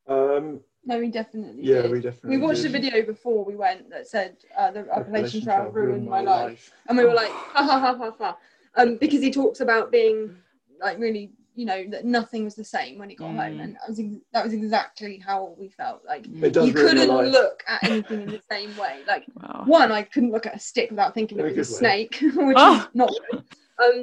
Um, 0.06 0.60
no 0.90 0.98
we 0.98 1.08
definitely 1.08 1.62
yeah, 1.62 1.82
did. 1.82 1.90
we 1.92 2.00
definitely. 2.00 2.36
we 2.36 2.42
watched 2.42 2.64
a 2.64 2.68
video 2.68 3.02
before 3.02 3.44
we 3.44 3.54
went 3.56 3.88
that 3.90 4.06
said 4.06 4.36
uh, 4.58 4.70
the 4.72 4.80
Appalachian 4.80 5.02
Appalachian 5.06 5.42
Trail 5.42 5.56
Trail 5.58 5.70
ruined 5.70 6.06
my 6.08 6.20
life. 6.20 6.72
and 6.88 6.98
we 6.98 7.04
were 7.04 7.14
like 7.14 7.30
ha 7.54 7.62
ha 7.64 7.78
ha 7.80 7.92
ha 7.96 8.10
ha 8.18 8.36
um 8.76 8.96
because 8.96 9.22
he 9.22 9.30
talks 9.30 9.60
about 9.60 9.90
being 9.92 10.34
like 10.80 10.98
really 10.98 11.30
you 11.54 11.64
know 11.70 11.84
that 11.90 12.04
nothing 12.04 12.42
was 12.44 12.54
the 12.54 12.64
same 12.64 12.98
when 12.98 13.08
he 13.10 13.16
got 13.16 13.28
home 13.28 13.36
Mm. 13.58 13.62
and 13.64 13.74
that 13.76 13.88
was 13.88 13.98
ex- 14.00 14.24
that 14.32 14.44
was 14.44 14.52
exactly 14.52 15.18
how 15.18 15.54
we 15.58 15.68
felt 15.68 16.00
like 16.06 16.26
It 16.26 16.52
does 16.52 16.66
you 16.66 16.72
couldn't 16.72 17.08
look 17.38 17.62
at 17.66 17.82
anything 17.84 18.22
in 18.22 18.30
the 18.30 18.42
same 18.50 18.76
way 18.76 19.00
like 19.06 19.24
Wow. 19.42 19.62
one 19.66 19.92
i 19.92 20.02
couldn't 20.02 20.32
look 20.32 20.46
at 20.46 20.54
a 20.56 20.58
stick 20.70 20.90
without 20.90 21.12
thinking 21.14 21.38
In 21.38 21.44
a 21.44 21.48
it 21.48 21.56
was 21.56 21.70
a 21.70 21.74
way. 21.74 21.78
snake 21.78 22.14
which 22.48 22.56
Oh. 22.58 22.76
is 22.78 22.86
not 22.94 23.12
good 23.30 23.44
um 23.84 23.96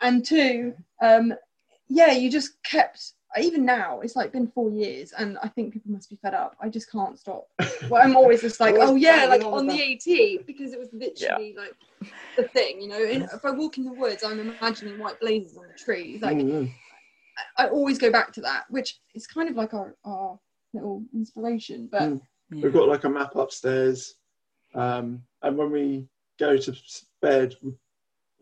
and 0.00 0.24
two 0.24 0.74
um 1.02 1.32
yeah 1.88 2.12
you 2.12 2.30
just 2.30 2.50
kept 2.62 3.00
even 3.38 3.64
now 3.64 4.00
it's 4.00 4.16
like 4.16 4.32
been 4.32 4.48
four 4.48 4.70
years 4.70 5.12
and 5.16 5.38
i 5.42 5.48
think 5.48 5.72
people 5.72 5.92
must 5.92 6.10
be 6.10 6.16
fed 6.16 6.34
up. 6.34 6.56
I 6.60 6.68
just 6.68 6.90
can't 6.90 7.18
stop. 7.18 7.46
Well, 7.88 8.02
i'm 8.02 8.16
always 8.16 8.40
just 8.40 8.58
like 8.60 8.74
Always 8.78 8.90
oh 8.90 8.94
yeah 8.96 9.26
like 9.26 9.42
on 9.42 9.52
on 9.52 9.64
about- 9.66 9.76
the 9.76 9.92
at 9.92 10.46
because 10.46 10.72
it 10.72 10.78
was 10.78 10.88
literally 10.92 11.54
like 11.56 11.74
the 12.36 12.44
thing 12.48 12.80
you 12.80 12.88
know? 12.88 13.02
And 13.02 13.24
if 13.24 13.44
i 13.44 13.50
walk 13.50 13.78
in 13.78 13.84
the 13.84 13.92
woods 13.92 14.24
i'm 14.24 14.40
imagining 14.40 14.98
white 14.98 15.20
blazes 15.20 15.56
on 15.56 15.66
the 15.68 15.74
trees 15.78 16.22
like 16.22 16.36
Mm, 16.38 16.70
I 17.56 17.68
always 17.68 17.98
go 17.98 18.10
back 18.10 18.32
to 18.34 18.40
that, 18.42 18.64
which 18.68 18.98
is 19.14 19.26
kind 19.26 19.48
of 19.48 19.56
like 19.56 19.72
our, 19.72 19.94
our 20.04 20.38
little 20.74 21.02
inspiration. 21.14 21.88
But 21.90 22.02
Mm. 22.02 22.20
We've 22.62 22.72
got 22.72 22.88
like 22.88 23.04
a 23.04 23.08
map 23.08 23.36
upstairs, 23.36 24.16
um, 24.74 25.22
and 25.40 25.56
when 25.56 25.70
we 25.70 26.08
go 26.38 26.56
to 26.56 26.76
bed, 27.22 27.54
we 27.62 27.72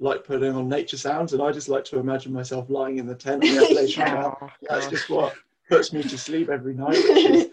like 0.00 0.24
putting 0.24 0.54
on 0.54 0.68
nature 0.68 0.96
sounds, 0.96 1.32
and 1.32 1.42
I 1.42 1.50
just 1.52 1.68
like 1.68 1.84
to 1.86 1.98
imagine 1.98 2.32
myself 2.32 2.70
lying 2.70 2.98
in 2.98 3.06
the 3.06 3.14
tent 3.14 3.42
on 3.44 3.50
the 3.50 3.56
Appalachian 3.64 4.00
Yeah. 4.02 4.12
Trail. 4.22 4.38
Oh, 4.42 4.50
That's 4.70 4.88
just 4.88 5.10
what 5.10 5.34
puts 5.68 5.92
me 5.92 6.02
to 6.02 6.18
sleep 6.18 6.48
every 6.48 6.74
night, 6.74 6.88
which 7.08 7.24
is 7.26 7.48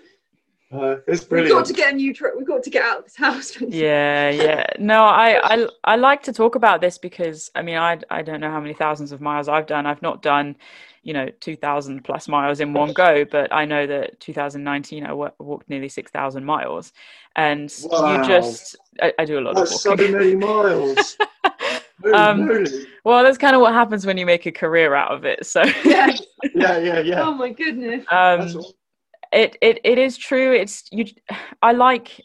Uh, 0.71 0.97
it's 1.07 1.29
We've 1.29 1.47
got 1.47 1.65
to 1.65 1.73
get 1.73 1.93
a 1.93 1.95
new 1.95 2.13
trip. 2.13 2.33
We've 2.35 2.47
got 2.47 2.63
to 2.63 2.69
get 2.69 2.83
out 2.83 2.99
of 2.99 3.03
this 3.05 3.15
house. 3.15 3.59
yeah 3.69 4.29
yeah 4.29 4.65
no 4.79 5.03
I, 5.03 5.39
I 5.55 5.67
i 5.83 5.95
like 5.95 6.23
to 6.23 6.33
talk 6.33 6.55
about 6.55 6.81
this 6.81 6.97
because 6.97 7.49
i 7.55 7.61
mean 7.61 7.77
i 7.77 7.99
i 8.09 8.21
don't 8.21 8.39
know 8.39 8.49
how 8.51 8.59
many 8.59 8.73
thousands 8.73 9.11
of 9.11 9.21
miles 9.21 9.47
i've 9.47 9.67
done 9.67 9.85
i've 9.85 10.01
not 10.01 10.21
done 10.21 10.55
you 11.03 11.13
know 11.13 11.27
2000 11.39 12.03
plus 12.03 12.27
miles 12.27 12.59
in 12.59 12.73
one 12.73 12.93
go 12.93 13.25
but 13.25 13.51
i 13.53 13.63
know 13.65 13.85
that 13.87 14.19
2019 14.19 15.05
i 15.05 15.13
walked 15.13 15.69
nearly 15.69 15.89
6000 15.89 16.43
miles 16.43 16.93
and 17.35 17.73
Wow. 17.83 18.11
you 18.11 18.27
just 18.27 18.75
I, 19.01 19.13
I 19.19 19.25
do 19.25 19.39
a 19.39 19.41
lot 19.41 19.55
That's 19.55 19.71
of 19.71 19.77
so 19.81 19.89
walking 19.91 20.11
many 20.11 20.35
miles. 20.35 21.17
Holy 22.05 22.13
Um, 22.15 22.45
moly. 22.45 22.87
well 23.03 23.23
that's 23.23 23.37
kind 23.37 23.55
of 23.55 23.61
what 23.61 23.73
happens 23.73 24.05
when 24.05 24.17
you 24.17 24.25
make 24.25 24.45
a 24.45 24.51
career 24.51 24.93
out 24.93 25.11
of 25.11 25.25
it 25.25 25.45
so 25.45 25.63
Yeah. 25.85 26.15
Yeah, 26.53 26.77
yeah, 26.77 26.99
yeah. 26.99 27.27
Oh 27.27 27.33
my 27.33 27.49
goodness. 27.49 28.05
Um 28.11 28.61
it, 29.31 29.57
it 29.61 29.79
it 29.83 29.97
is 29.97 30.17
true 30.17 30.53
it's 30.53 30.83
you 30.91 31.05
i 31.61 31.71
like 31.71 32.21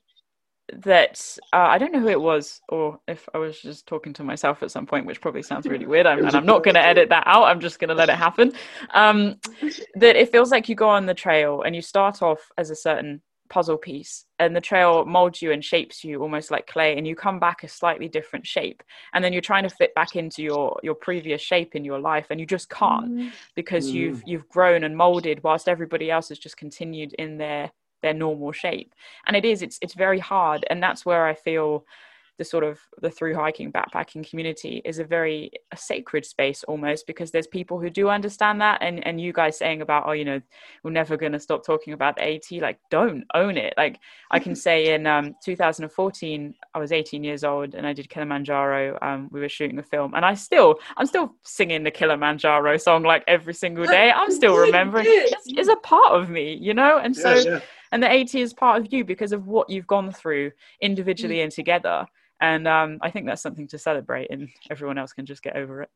that 0.72 1.20
uh, 1.52 1.56
i 1.56 1.78
don't 1.78 1.92
know 1.92 1.98
who 1.98 2.08
it 2.08 2.20
was 2.20 2.60
or 2.68 3.00
if 3.08 3.28
i 3.34 3.38
was 3.38 3.60
just 3.60 3.86
talking 3.86 4.12
to 4.12 4.22
myself 4.22 4.62
at 4.62 4.70
some 4.70 4.86
point 4.86 5.06
which 5.06 5.20
probably 5.20 5.42
sounds 5.42 5.66
really 5.66 5.86
weird 5.86 6.06
I'm, 6.06 6.18
and 6.24 6.34
a 6.34 6.36
i'm 6.38 6.46
not 6.46 6.62
going 6.62 6.74
to 6.74 6.84
edit 6.84 7.08
that 7.08 7.24
out 7.26 7.44
i'm 7.44 7.58
just 7.58 7.80
going 7.80 7.88
to 7.88 7.94
let 7.94 8.08
it 8.10 8.16
happen 8.16 8.52
um 8.94 9.36
that 9.96 10.14
it 10.14 10.30
feels 10.30 10.52
like 10.52 10.68
you 10.68 10.76
go 10.76 10.88
on 10.88 11.06
the 11.06 11.14
trail 11.14 11.62
and 11.62 11.74
you 11.74 11.82
start 11.82 12.22
off 12.22 12.40
as 12.56 12.70
a 12.70 12.76
certain 12.76 13.20
puzzle 13.50 13.76
piece 13.76 14.24
and 14.38 14.54
the 14.56 14.60
trail 14.60 15.04
molds 15.04 15.42
you 15.42 15.52
and 15.52 15.62
shapes 15.64 16.02
you 16.04 16.22
almost 16.22 16.50
like 16.50 16.66
clay 16.66 16.96
and 16.96 17.06
you 17.06 17.14
come 17.14 17.38
back 17.38 17.62
a 17.64 17.68
slightly 17.68 18.08
different 18.08 18.46
shape. 18.46 18.82
And 19.12 19.22
then 19.22 19.32
you're 19.32 19.42
trying 19.42 19.64
to 19.64 19.68
fit 19.80 19.94
back 19.94 20.16
into 20.16 20.42
your 20.42 20.78
your 20.82 20.94
previous 20.94 21.42
shape 21.42 21.74
in 21.74 21.84
your 21.84 21.98
life 21.98 22.28
and 22.30 22.40
you 22.40 22.46
just 22.46 22.70
can't 22.70 23.10
Mm. 23.10 23.32
because 23.56 23.90
you've 23.90 24.22
you've 24.26 24.48
grown 24.48 24.84
and 24.84 24.96
molded 24.96 25.42
whilst 25.42 25.68
everybody 25.68 26.10
else 26.10 26.28
has 26.30 26.38
just 26.38 26.56
continued 26.56 27.12
in 27.14 27.36
their 27.38 27.70
their 28.02 28.14
normal 28.14 28.52
shape. 28.52 28.94
And 29.26 29.36
it 29.36 29.44
is 29.44 29.60
it's 29.62 29.78
it's 29.82 29.94
very 29.94 30.18
hard 30.18 30.64
and 30.70 30.82
that's 30.82 31.04
where 31.04 31.26
i 31.26 31.34
feel 31.34 31.84
the 32.40 32.44
sort 32.44 32.64
of 32.64 32.80
the 33.02 33.10
through 33.10 33.34
hiking 33.34 33.70
backpacking 33.70 34.26
community 34.26 34.80
is 34.86 34.98
a 34.98 35.04
very 35.04 35.50
a 35.72 35.76
sacred 35.76 36.24
space 36.24 36.64
almost 36.64 37.06
because 37.06 37.30
there's 37.30 37.46
people 37.46 37.78
who 37.78 37.90
do 37.90 38.08
understand 38.08 38.62
that 38.62 38.78
and 38.80 39.06
and 39.06 39.20
you 39.20 39.30
guys 39.30 39.58
saying 39.58 39.82
about 39.82 40.04
oh 40.06 40.12
you 40.12 40.24
know 40.24 40.40
we're 40.82 40.90
never 40.90 41.18
going 41.18 41.32
to 41.32 41.38
stop 41.38 41.62
talking 41.62 41.92
about 41.92 42.16
the 42.16 42.22
AT 42.22 42.50
like 42.62 42.78
don't 42.90 43.24
own 43.34 43.58
it. 43.58 43.74
Like 43.76 43.98
I 44.30 44.38
can 44.38 44.56
say 44.66 44.94
in 44.94 45.06
um 45.06 45.34
2014 45.44 46.54
I 46.72 46.78
was 46.78 46.92
18 46.92 47.22
years 47.22 47.44
old 47.44 47.74
and 47.74 47.86
I 47.86 47.92
did 47.92 48.08
Kilimanjaro 48.08 48.98
um 49.02 49.28
we 49.30 49.40
were 49.40 49.50
shooting 49.50 49.78
a 49.78 49.82
film 49.82 50.14
and 50.14 50.24
I 50.24 50.32
still 50.32 50.76
I'm 50.96 51.04
still 51.04 51.34
singing 51.42 51.82
the 51.82 51.90
Kilimanjaro 51.90 52.78
song 52.78 53.02
like 53.02 53.22
every 53.28 53.52
single 53.52 53.84
day. 53.84 54.10
I'm 54.10 54.30
still 54.30 54.56
remembering. 54.56 55.04
it's, 55.06 55.44
it's 55.46 55.68
a 55.68 55.76
part 55.76 56.12
of 56.12 56.30
me 56.30 56.54
you 56.54 56.72
know? 56.72 56.96
And 56.96 57.14
so 57.14 57.34
Yeah, 57.34 57.42
yeah. 57.42 57.60
and 57.92 58.02
the 58.02 58.10
AT 58.10 58.34
is 58.34 58.54
part 58.54 58.80
of 58.80 58.90
you 58.90 59.04
because 59.04 59.32
of 59.32 59.46
what 59.46 59.68
you've 59.68 59.86
gone 59.86 60.10
through 60.10 60.52
individually 60.80 61.42
and 61.42 61.52
together 61.52 62.06
and 62.40 62.66
um, 62.66 62.98
I 63.02 63.10
think 63.10 63.26
that's 63.26 63.42
something 63.42 63.66
to 63.68 63.78
celebrate 63.78 64.30
and 64.30 64.48
everyone 64.70 64.96
else 64.98 65.12
can 65.12 65.26
just 65.26 65.42
get 65.42 65.56
over 65.56 65.82
it 65.82 65.90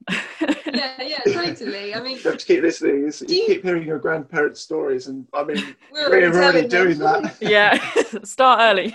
Yeah, 0.75 1.01
yeah, 1.03 1.19
totally. 1.33 1.95
I 1.95 2.01
mean, 2.01 2.17
You 2.19 2.23
have 2.31 2.39
to 2.39 2.47
keep 2.47 2.63
listening. 2.63 2.99
It's- 3.09 3.21
Do 3.21 3.35
you 3.35 3.43
you- 3.43 3.47
keep 3.47 3.63
hearing 3.63 3.87
your 3.87 3.99
grandparents' 3.99 4.61
stories, 4.61 5.07
and 5.09 5.27
I 5.33 5.45
mean, 5.45 5.77
we're, 5.93 6.11
we're 6.11 6.33
already 6.35 6.67
doing 6.69 6.99
them. 6.99 7.23
that. 7.25 7.37
yeah 7.41 7.79
start 8.25 8.61
early 8.61 8.89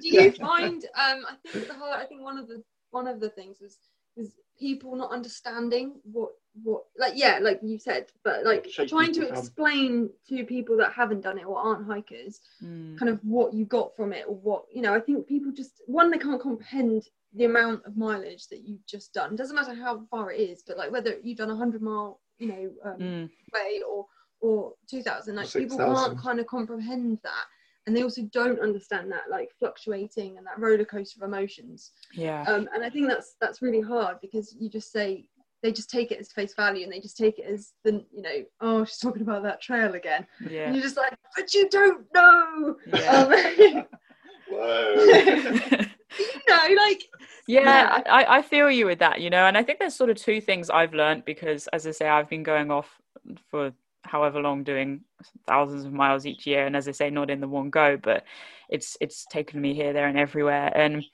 Do 0.00 0.08
you 0.08 0.20
Yeah. 0.22 0.30
find? 0.30 0.84
Um, 1.04 1.24
I 1.28 1.34
think 1.52 1.66
the 1.68 1.74
hard. 1.74 2.00
I 2.02 2.06
think 2.06 2.22
one 2.22 2.38
of 2.38 2.48
the 2.48 2.62
one 2.90 3.06
of 3.06 3.20
the 3.20 3.30
things 3.30 3.58
was 3.60 3.78
was 4.16 4.32
people 4.58 4.96
not 4.96 5.10
understanding 5.10 5.92
what 6.04 6.30
what 6.62 6.84
like 6.98 7.12
yeah 7.16 7.38
like 7.42 7.60
you 7.62 7.78
said 7.78 8.06
but 8.24 8.44
like 8.44 8.66
Shape 8.70 8.88
trying 8.88 9.12
to 9.12 9.20
people 9.20 9.28
down. 9.34 9.38
explain 9.38 10.10
to 10.28 10.44
people 10.44 10.76
that 10.78 10.92
haven't 10.92 11.20
done 11.20 11.38
it 11.38 11.44
or 11.46 11.58
aren't 11.58 11.86
hikers 11.86 12.40
Mm. 12.62 12.98
kind 12.98 13.10
of 13.10 13.20
what 13.22 13.52
you 13.52 13.66
got 13.66 13.94
from 13.94 14.12
it 14.14 14.24
or 14.26 14.34
what 14.36 14.64
you 14.72 14.80
know 14.80 14.94
i 14.94 15.00
think 15.00 15.26
people 15.26 15.52
just 15.52 15.82
one 15.86 16.10
they 16.10 16.16
can't 16.18 16.40
comprehend 16.40 17.02
the 17.34 17.44
amount 17.44 17.84
of 17.84 17.96
mileage 17.98 18.48
that 18.48 18.60
you've 18.66 18.84
just 18.86 19.12
done 19.12 19.36
doesn't 19.36 19.54
matter 19.56 19.74
how 19.74 20.00
far 20.10 20.32
it 20.32 20.40
is 20.40 20.62
but 20.66 20.78
like 20.78 20.90
whether 20.90 21.16
you've 21.22 21.36
done 21.36 21.50
a 21.50 21.54
100 21.54 21.82
mile 21.82 22.20
you 22.38 22.48
know 22.48 22.70
um, 22.90 23.00
Mm. 23.00 23.30
way 23.52 23.82
or 23.86 24.06
or 24.40 24.72
2000 24.88 25.34
like 25.36 25.52
people 25.52 25.76
6,000. 25.78 25.94
can't 25.94 26.18
kind 26.18 26.40
of 26.40 26.46
comprehend 26.46 27.18
that 27.22 27.44
and 27.86 27.96
they 27.96 28.02
also 28.02 28.22
don't 28.32 28.60
understand 28.60 29.10
that 29.12 29.30
like 29.30 29.50
fluctuating 29.58 30.38
and 30.38 30.46
that 30.46 30.58
roller 30.58 30.84
coaster 30.84 31.24
of 31.24 31.28
emotions. 31.28 31.92
Yeah. 32.12 32.42
Um, 32.42 32.68
and 32.74 32.84
i 32.84 32.90
think 32.90 33.08
that's 33.08 33.36
that's 33.40 33.62
really 33.62 33.80
hard 33.80 34.18
because 34.20 34.54
you 34.58 34.68
just 34.68 34.92
say 34.92 35.26
they 35.62 35.72
just 35.72 35.90
take 35.90 36.12
it 36.12 36.20
as 36.20 36.30
face 36.30 36.54
value 36.54 36.84
and 36.84 36.92
they 36.92 37.00
just 37.00 37.16
take 37.16 37.38
it 37.38 37.46
as 37.46 37.72
the 37.82 38.04
you 38.12 38.22
know 38.22 38.44
oh 38.60 38.84
she's 38.84 38.98
talking 38.98 39.22
about 39.22 39.42
that 39.44 39.60
trail 39.60 39.94
again. 39.94 40.26
Yeah. 40.48 40.66
And 40.66 40.74
you're 40.74 40.84
just 40.84 40.96
like 40.96 41.14
but 41.34 41.52
you 41.54 41.68
don't 41.68 42.04
know! 42.14 42.76
Yeah. 42.86 43.10
Um, 43.12 43.84
Whoa. 44.48 44.94
you 46.20 46.40
know 46.48 46.74
like 46.76 47.02
yeah. 47.48 48.02
I, 48.06 48.38
I 48.38 48.42
feel 48.42 48.70
you 48.70 48.86
with 48.86 49.00
that 49.00 49.20
you 49.20 49.28
know 49.28 49.46
and 49.46 49.58
i 49.58 49.62
think 49.62 49.80
there's 49.80 49.94
sort 49.94 50.08
of 50.08 50.16
two 50.16 50.40
things 50.40 50.70
i've 50.70 50.94
learned 50.94 51.24
because 51.24 51.66
as 51.68 51.86
i 51.86 51.90
say 51.90 52.08
i've 52.08 52.28
been 52.28 52.44
going 52.44 52.70
off 52.70 53.00
for 53.50 53.72
however 54.06 54.40
long 54.40 54.64
doing 54.64 55.00
thousands 55.46 55.84
of 55.84 55.92
miles 55.92 56.26
each 56.26 56.46
year 56.46 56.66
and 56.66 56.76
as 56.76 56.88
i 56.88 56.92
say 56.92 57.10
not 57.10 57.30
in 57.30 57.40
the 57.40 57.48
one 57.48 57.70
go 57.70 57.96
but 57.96 58.24
it's 58.68 58.96
it's 59.00 59.26
taken 59.26 59.60
me 59.60 59.74
here 59.74 59.92
there 59.92 60.08
and 60.08 60.18
everywhere 60.18 60.72
and 60.76 61.04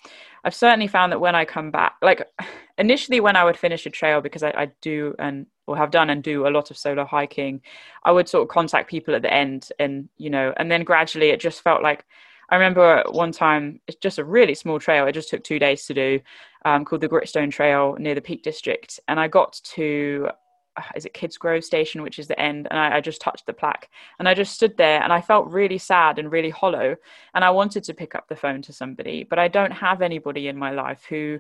i've 0.45 0.55
certainly 0.55 0.87
found 0.87 1.13
that 1.13 1.21
when 1.21 1.35
i 1.35 1.45
come 1.45 1.71
back 1.71 1.95
like 2.03 2.27
initially 2.79 3.21
when 3.21 3.37
i 3.37 3.45
would 3.45 3.57
finish 3.57 3.87
a 3.87 3.91
trail 3.91 4.21
because 4.21 4.43
i, 4.43 4.51
I 4.51 4.69
do 4.81 5.15
and 5.19 5.47
or 5.67 5.77
have 5.77 5.91
done 5.91 6.11
and 6.11 6.23
do 6.23 6.47
a 6.47 6.51
lot 6.51 6.71
of 6.71 6.79
solo 6.79 7.05
hiking 7.05 7.61
i 8.05 8.13
would 8.13 8.29
sort 8.29 8.43
of 8.43 8.49
contact 8.49 8.91
people 8.91 9.15
at 9.15 9.23
the 9.23 9.33
end 9.33 9.69
and 9.79 10.09
you 10.17 10.31
know 10.31 10.53
and 10.57 10.71
then 10.71 10.85
gradually 10.85 11.31
it 11.31 11.41
just 11.41 11.63
felt 11.63 11.83
like 11.83 12.05
I 12.53 12.57
remember 12.57 13.03
one 13.09 13.33
time, 13.33 13.81
it's 13.87 13.97
just 13.97 14.19
a 14.19 14.25
really 14.25 14.55
small 14.55 14.79
trail. 14.79 15.07
It 15.07 15.13
just 15.13 15.31
took 15.31 15.43
two 15.43 15.59
days 15.59 15.87
to 15.87 15.95
do, 15.95 16.21
um, 16.67 16.85
called 16.85 17.01
the 17.01 17.09
Gritstone 17.09 17.51
Trail 17.51 17.97
near 17.99 18.15
the 18.15 18.21
Peak 18.21 18.43
District. 18.43 19.01
And 19.09 19.19
I 19.19 19.27
got 19.27 19.59
to, 19.75 20.29
Uh, 20.77 20.83
is 20.97 21.05
it 21.05 21.15
Kidsgrove 21.15 21.65
Station, 21.65 22.03
which 22.03 22.19
is 22.19 22.29
the 22.29 22.41
end, 22.41 22.67
and 22.71 22.79
I, 22.79 22.97
I 22.97 23.01
just 23.01 23.21
touched 23.21 23.47
the 23.47 23.53
plaque. 23.53 23.91
And 24.19 24.29
I 24.29 24.35
just 24.35 24.55
stood 24.55 24.77
there 24.77 25.03
and 25.03 25.13
I 25.13 25.21
felt 25.21 25.51
really 25.51 25.79
sad 25.79 26.19
and 26.19 26.33
really 26.33 26.51
hollow. 26.51 26.97
And 27.35 27.45
I 27.45 27.51
wanted 27.51 27.85
to 27.85 27.95
pick 27.95 28.15
up 28.15 28.29
the 28.29 28.37
phone 28.37 28.63
to 28.63 28.73
somebody, 28.73 29.25
but 29.25 29.39
I 29.39 29.49
don't 29.49 29.73
have 29.73 30.03
anybody 30.03 30.49
in 30.49 30.57
my 30.57 30.71
life 30.71 31.05
who 31.09 31.39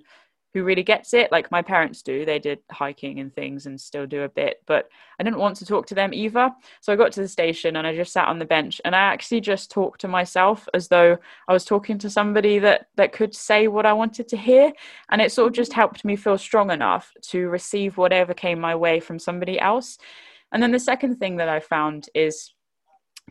who 0.54 0.64
really 0.64 0.82
gets 0.82 1.14
it. 1.14 1.32
Like 1.32 1.50
my 1.50 1.62
parents 1.62 2.02
do. 2.02 2.24
They 2.24 2.38
did 2.38 2.60
hiking 2.70 3.20
and 3.20 3.34
things 3.34 3.66
and 3.66 3.80
still 3.80 4.06
do 4.06 4.22
a 4.22 4.28
bit 4.28 4.62
but 4.66 4.88
i 5.18 5.22
didn't 5.22 5.38
want 5.38 5.56
to 5.56 5.66
talk 5.66 5.86
to 5.86 5.94
them 5.94 6.12
either. 6.14 6.50
So 6.80 6.92
i 6.92 6.96
got 6.96 7.12
to 7.12 7.20
the 7.20 7.28
station 7.28 7.76
and 7.76 7.86
i 7.86 7.94
just 7.94 8.12
sat 8.12 8.28
on 8.28 8.38
the 8.38 8.44
bench 8.44 8.80
and 8.84 8.94
i 8.94 8.98
actually 8.98 9.40
just 9.40 9.70
talked 9.70 10.00
to 10.02 10.08
myself 10.08 10.68
as 10.74 10.88
though 10.88 11.16
i 11.48 11.52
was 11.52 11.64
talking 11.64 11.98
to 11.98 12.10
somebody 12.10 12.58
that 12.58 12.86
that 12.96 13.12
could 13.12 13.34
say 13.34 13.68
what 13.68 13.86
i 13.86 13.92
wanted 13.92 14.28
to 14.28 14.36
hear. 14.36 14.72
And 15.10 15.20
it 15.20 15.32
sort 15.32 15.48
of 15.48 15.54
just 15.54 15.72
helped 15.72 16.04
me 16.04 16.16
feel 16.16 16.38
strong 16.38 16.70
enough 16.70 17.12
to 17.30 17.48
receive 17.48 17.96
whatever 17.96 18.34
came 18.34 18.60
my 18.60 18.74
way 18.74 19.00
from 19.00 19.18
somebody 19.18 19.58
else. 19.60 19.98
And 20.52 20.62
then 20.62 20.72
the 20.72 20.78
second 20.78 21.16
thing 21.16 21.36
that 21.36 21.48
i 21.48 21.60
found 21.60 22.08
is 22.14 22.52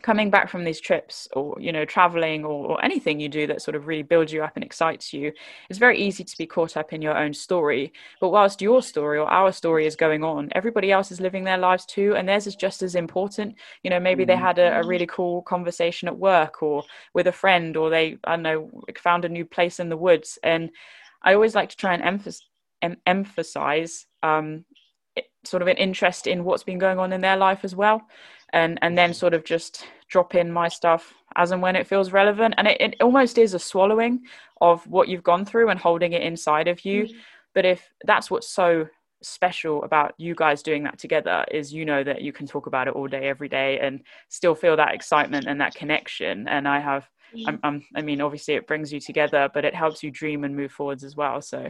coming 0.01 0.29
back 0.29 0.49
from 0.49 0.63
these 0.63 0.79
trips 0.79 1.27
or 1.33 1.55
you 1.59 1.71
know 1.71 1.85
traveling 1.85 2.43
or, 2.45 2.65
or 2.71 2.85
anything 2.85 3.19
you 3.19 3.29
do 3.29 3.47
that 3.47 3.61
sort 3.61 3.75
of 3.75 3.87
really 3.87 4.03
builds 4.03 4.31
you 4.33 4.43
up 4.43 4.53
and 4.55 4.63
excites 4.63 5.13
you 5.13 5.31
it's 5.69 5.79
very 5.79 5.97
easy 5.99 6.23
to 6.23 6.37
be 6.37 6.45
caught 6.45 6.77
up 6.77 6.93
in 6.93 7.01
your 7.01 7.17
own 7.17 7.33
story. 7.33 7.91
But 8.19 8.29
whilst 8.29 8.61
your 8.61 8.81
story 8.81 9.17
or 9.19 9.27
our 9.27 9.51
story 9.51 9.85
is 9.85 9.95
going 9.95 10.23
on 10.23 10.49
everybody 10.53 10.91
else 10.91 11.11
is 11.11 11.21
living 11.21 11.43
their 11.43 11.57
lives 11.57 11.85
too 11.85 12.15
and 12.15 12.27
theirs 12.27 12.47
is 12.47 12.55
just 12.55 12.81
as 12.81 12.95
important. 12.95 13.55
You 13.83 13.89
know 13.89 13.99
maybe 13.99 14.25
they 14.25 14.35
Mhm. 14.35 14.39
had 14.39 14.59
a, 14.59 14.79
a 14.79 14.83
really 14.83 15.07
cool 15.07 15.41
conversation 15.43 16.07
at 16.07 16.17
work 16.17 16.61
or 16.63 16.83
with 17.13 17.27
a 17.27 17.31
friend 17.31 17.77
or 17.77 17.89
they 17.89 18.17
i 18.23 18.35
don't 18.35 18.43
know 18.43 18.69
found 18.97 19.25
a 19.25 19.29
new 19.29 19.45
place 19.45 19.79
in 19.79 19.89
the 19.89 19.97
woods. 19.97 20.39
And 20.43 20.69
i 21.23 21.33
always 21.33 21.55
like 21.55 21.69
to 21.69 21.77
try 21.77 21.93
and 21.93 22.03
emphasize 22.03 22.41
em- 22.81 22.97
emphasize 23.05 24.05
um, 24.23 24.65
sort 25.43 25.61
of 25.61 25.67
an 25.67 25.77
interest 25.77 26.27
in 26.27 26.43
what's 26.43 26.63
been 26.63 26.79
going 26.79 26.99
on 26.99 27.11
in 27.13 27.21
their 27.21 27.37
life 27.37 27.63
as 27.63 27.75
well 27.75 28.01
and 28.53 28.79
and 28.81 28.97
then 28.97 29.13
sort 29.13 29.33
of 29.33 29.43
just 29.43 29.85
drop 30.07 30.35
in 30.35 30.51
my 30.51 30.67
stuff 30.67 31.13
as 31.35 31.51
and 31.51 31.61
when 31.61 31.75
it 31.75 31.87
feels 31.87 32.11
relevant. 32.11 32.53
And 32.57 32.67
it, 32.67 32.81
it 32.81 32.95
almost 33.01 33.37
is 33.37 33.53
a 33.53 33.59
swallowing 33.59 34.21
of 34.59 34.85
what 34.87 35.07
you've 35.07 35.23
gone 35.23 35.45
through 35.45 35.69
and 35.69 35.79
holding 35.79 36.13
it 36.13 36.21
inside 36.21 36.67
of 36.67 36.83
you. 36.83 37.03
Mm. 37.03 37.13
But 37.55 37.65
if 37.65 37.89
that's 38.05 38.29
what's 38.29 38.49
so 38.49 38.87
special 39.23 39.83
about 39.83 40.13
you 40.17 40.33
guys 40.35 40.63
doing 40.63 40.83
that 40.83 40.97
together 40.97 41.45
is 41.51 41.71
you 41.71 41.85
know 41.85 42.03
that 42.03 42.21
you 42.21 42.33
can 42.33 42.47
talk 42.47 42.65
about 42.65 42.87
it 42.87 42.95
all 42.95 43.07
day 43.07 43.29
every 43.29 43.47
day 43.47 43.79
and 43.79 44.01
still 44.29 44.55
feel 44.55 44.75
that 44.75 44.93
excitement 44.93 45.45
and 45.47 45.61
that 45.61 45.75
connection. 45.75 46.47
And 46.47 46.67
i 46.67 46.79
have 46.79 47.07
mm. 47.35 47.43
I'm, 47.47 47.59
I'm, 47.63 47.85
i 47.95 48.01
mean 48.01 48.19
obviously 48.19 48.55
it 48.55 48.67
brings 48.67 48.91
you 48.91 48.99
together 48.99 49.49
but 49.53 49.63
it 49.63 49.75
helps 49.75 50.01
you 50.01 50.11
dream 50.11 50.43
and 50.43 50.55
move 50.55 50.71
forwards 50.71 51.03
as 51.03 51.15
well. 51.15 51.41
So 51.41 51.69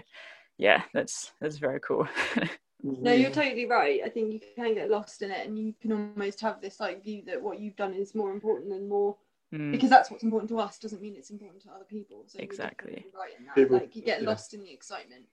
yeah 0.58 0.84
that's 0.94 1.34
that's 1.42 1.58
very 1.58 1.80
cool 1.80 2.08
No, 2.84 3.14
you're 3.14 3.32
totally 3.32 3.66
right. 3.66 4.02
I 4.04 4.10
think 4.10 4.34
you 4.34 4.40
can 4.56 4.74
get 4.74 4.90
lost 4.90 5.22
in 5.22 5.32
it, 5.32 5.46
and 5.46 5.58
you 5.58 5.74
can 5.82 5.92
almost 5.92 6.42
have 6.42 6.62
this 6.62 6.80
like 6.80 7.04
view 7.04 7.24
that 7.28 7.42
what 7.42 7.60
you've 7.60 7.76
done 7.76 7.94
is 7.94 8.16
more 8.16 8.32
important 8.32 8.70
than 8.70 8.90
more 8.90 9.16
Mm, 9.54 9.72
because 9.72 9.90
that's 9.90 10.10
what's 10.10 10.24
important 10.24 10.50
to 10.50 10.60
us. 10.60 10.80
Doesn't 10.80 11.02
mean 11.02 11.16
it's 11.18 11.30
important 11.30 11.62
to 11.64 11.72
other 11.72 11.84
people. 11.84 12.24
So 12.28 12.40
Exactly. 12.40 13.06
right 13.14 13.32
in 13.38 13.46
that. 13.46 13.56
People- 13.56 13.78
like 13.78 13.96
you 13.96 14.02
get 14.02 14.22
yeah. 14.22 14.30
lost 14.30 14.54
in 14.54 14.62
the 14.62 14.72
excitement, 14.72 15.26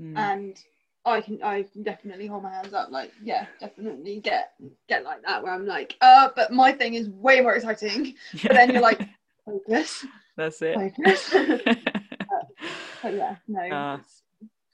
mm, 0.00 0.16
and 0.16 0.56
I 1.04 1.20
can 1.20 1.42
I 1.42 1.64
can 1.64 1.82
definitely 1.82 2.26
hold 2.26 2.44
my 2.44 2.52
hands 2.52 2.74
up. 2.74 2.90
Like 2.90 3.12
yeah, 3.22 3.46
definitely 3.58 4.20
get 4.20 4.52
get 4.88 5.02
like 5.02 5.22
that 5.22 5.42
where 5.42 5.52
I'm 5.52 5.66
like, 5.66 5.96
uh, 6.00 6.28
but 6.36 6.52
my 6.52 6.70
thing 6.70 6.94
is 6.94 7.08
way 7.08 7.40
more 7.40 7.54
exciting. 7.54 8.14
But 8.42 8.52
then 8.52 8.70
you're 8.70 8.82
like, 8.82 9.00
focus, 9.44 10.06
That's 10.36 10.62
it. 10.62 10.76
focus. 10.76 11.30
but 13.02 13.14
yeah, 13.14 13.34
no. 13.48 13.62
Uh, 13.62 13.96
it's 13.96 14.22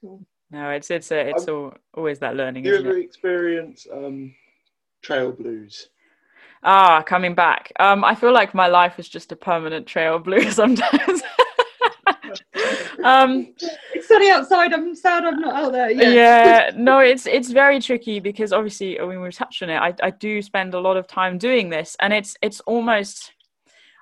cool. 0.03 0.21
No, 0.51 0.71
it's 0.71 0.91
it's 0.91 1.11
a, 1.11 1.29
it's 1.31 1.49
all, 1.49 1.75
always 1.95 2.19
that 2.21 2.37
learning, 2.37 2.65
Do 2.65 2.71
you 2.71 2.77
ever 2.77 2.99
experience 2.99 3.87
um, 3.93 4.35
trail 5.03 5.33
blues? 5.33 5.89
Ah, 6.63 7.03
coming 7.03 7.35
back. 7.35 7.73
Um, 7.79 8.05
I 8.05 8.15
feel 8.15 8.33
like 8.33 8.55
my 8.55 8.67
life 8.67 8.99
is 8.99 9.09
just 9.09 9.31
a 9.33 9.37
permanent 9.37 9.87
trail 9.87 10.19
blue 10.19 10.51
sometimes. 10.51 11.23
um, 13.05 13.55
It's 13.95 14.09
sunny 14.09 14.31
outside. 14.31 14.73
I'm 14.73 14.95
sad 14.95 15.25
I'm 15.25 15.41
not 15.41 15.55
out 15.55 15.73
there. 15.73 15.91
yeah. 15.91 16.11
Yeah. 16.11 16.71
no 16.77 16.99
it's 16.99 17.27
it's 17.27 17.51
very 17.51 17.81
tricky 17.81 18.21
because 18.21 18.53
obviously 18.53 18.99
when 19.01 19.21
we 19.21 19.31
touched 19.31 19.63
on 19.63 19.71
it 19.71 19.77
I, 19.77 19.95
I 20.03 20.11
do 20.11 20.43
spend 20.43 20.75
a 20.75 20.81
lot 20.81 20.97
of 20.97 21.07
time 21.07 21.39
doing 21.39 21.69
this 21.69 21.97
and 22.01 22.13
it's 22.13 22.37
it's 22.43 22.61
almost 22.61 23.33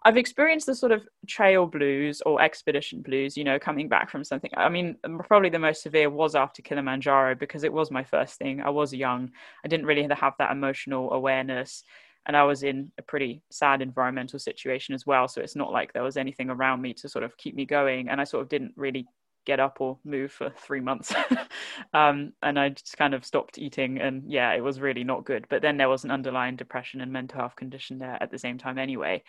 i've 0.05 0.17
experienced 0.17 0.67
the 0.67 0.75
sort 0.75 0.93
of 0.93 1.07
trail 1.27 1.67
blues 1.67 2.23
or 2.27 2.41
expedition 2.41 3.03
blues 3.03 3.37
you 3.37 3.45
know 3.45 3.59
coming 3.59 3.89
back 3.89 4.11
from 4.11 4.25
something 4.25 4.51
i 4.57 4.69
mean 4.69 4.97
probably 5.27 5.51
the 5.51 5.59
most 5.59 5.83
severe 5.83 6.11
was 6.11 6.35
after 6.35 6.63
kilimanjaro 6.63 7.35
because 7.35 7.65
it 7.65 7.73
was 7.73 7.91
my 7.91 8.05
first 8.05 8.39
thing 8.39 8.61
i 8.61 8.71
was 8.71 8.93
young 8.93 9.31
i 9.65 9.69
didn't 9.69 9.87
really 9.87 10.07
have 10.15 10.35
that 10.39 10.53
emotional 10.53 11.13
awareness 11.13 11.85
and 12.27 12.37
i 12.37 12.45
was 12.45 12.63
in 12.63 12.91
a 12.99 13.03
pretty 13.03 13.43
sad 13.51 13.83
environmental 13.83 14.39
situation 14.39 14.95
as 14.95 15.07
well 15.07 15.29
so 15.29 15.41
it's 15.41 15.57
not 15.57 15.73
like 15.73 15.93
there 15.93 16.03
was 16.03 16.17
anything 16.17 16.51
around 16.51 16.81
me 16.81 16.93
to 16.95 17.09
sort 17.09 17.25
of 17.25 17.37
keep 17.37 17.55
me 17.55 17.65
going 17.65 18.09
and 18.09 18.21
i 18.21 18.25
sort 18.25 18.43
of 18.43 18.49
didn't 18.49 18.73
really 18.77 19.07
get 19.45 19.61
up 19.61 19.81
or 19.81 19.99
move 20.05 20.33
for 20.33 20.51
three 20.51 20.81
months. 20.81 21.15
um, 21.95 22.33
and 22.43 22.59
I 22.59 22.71
just 22.71 22.97
kind 22.97 23.15
of 23.15 23.25
stopped 23.25 23.59
eating. 23.59 24.01
And 24.01 24.23
yeah, 24.27 24.53
it 24.53 24.63
was 24.63 24.81
really 24.81 25.05
not 25.05 25.25
good. 25.25 25.47
But 25.49 25.63
then 25.63 25.77
there 25.77 25.89
was 25.89 26.05
an 26.05 26.11
underlying 26.11 26.57
depression 26.57 27.01
and 27.01 27.13
mental 27.13 27.41
health 27.41 27.57
condition 27.57 27.99
there 27.99 28.19
at 28.21 28.31
the 28.31 28.39
same 28.39 28.59
time, 28.59 28.79
anyway. 28.79 29.23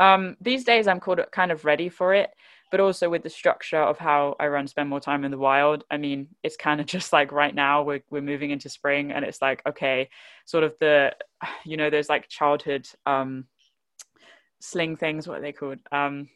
Um, 0.00 0.36
these 0.40 0.64
days, 0.64 0.88
I'm 0.88 0.98
called, 0.98 1.20
kind 1.30 1.52
of 1.52 1.64
ready 1.64 1.88
for 1.88 2.14
it. 2.14 2.30
But 2.70 2.80
also 2.80 3.10
with 3.10 3.24
the 3.24 3.30
structure 3.30 3.82
of 3.82 3.98
how 3.98 4.36
I 4.38 4.46
run, 4.46 4.68
spend 4.68 4.88
more 4.88 5.00
time 5.00 5.24
in 5.24 5.32
the 5.32 5.38
wild. 5.38 5.82
I 5.90 5.96
mean, 5.96 6.28
it's 6.44 6.56
kind 6.56 6.80
of 6.80 6.86
just 6.96 7.12
like 7.12 7.32
right 7.32 7.54
now 7.54 7.82
we're 7.82 8.02
we're 8.10 8.22
moving 8.22 8.50
into 8.50 8.68
spring, 8.68 9.12
and 9.12 9.24
it's 9.24 9.42
like 9.42 9.62
okay, 9.66 10.08
sort 10.44 10.64
of 10.64 10.74
the, 10.80 11.14
you 11.64 11.76
know, 11.76 11.90
there's 11.90 12.08
like 12.08 12.28
childhood 12.28 12.88
um, 13.06 13.46
sling 14.60 14.96
things. 14.96 15.28
What 15.28 15.38
are 15.38 15.42
they 15.42 15.52
called? 15.52 15.78
Um. 15.92 16.28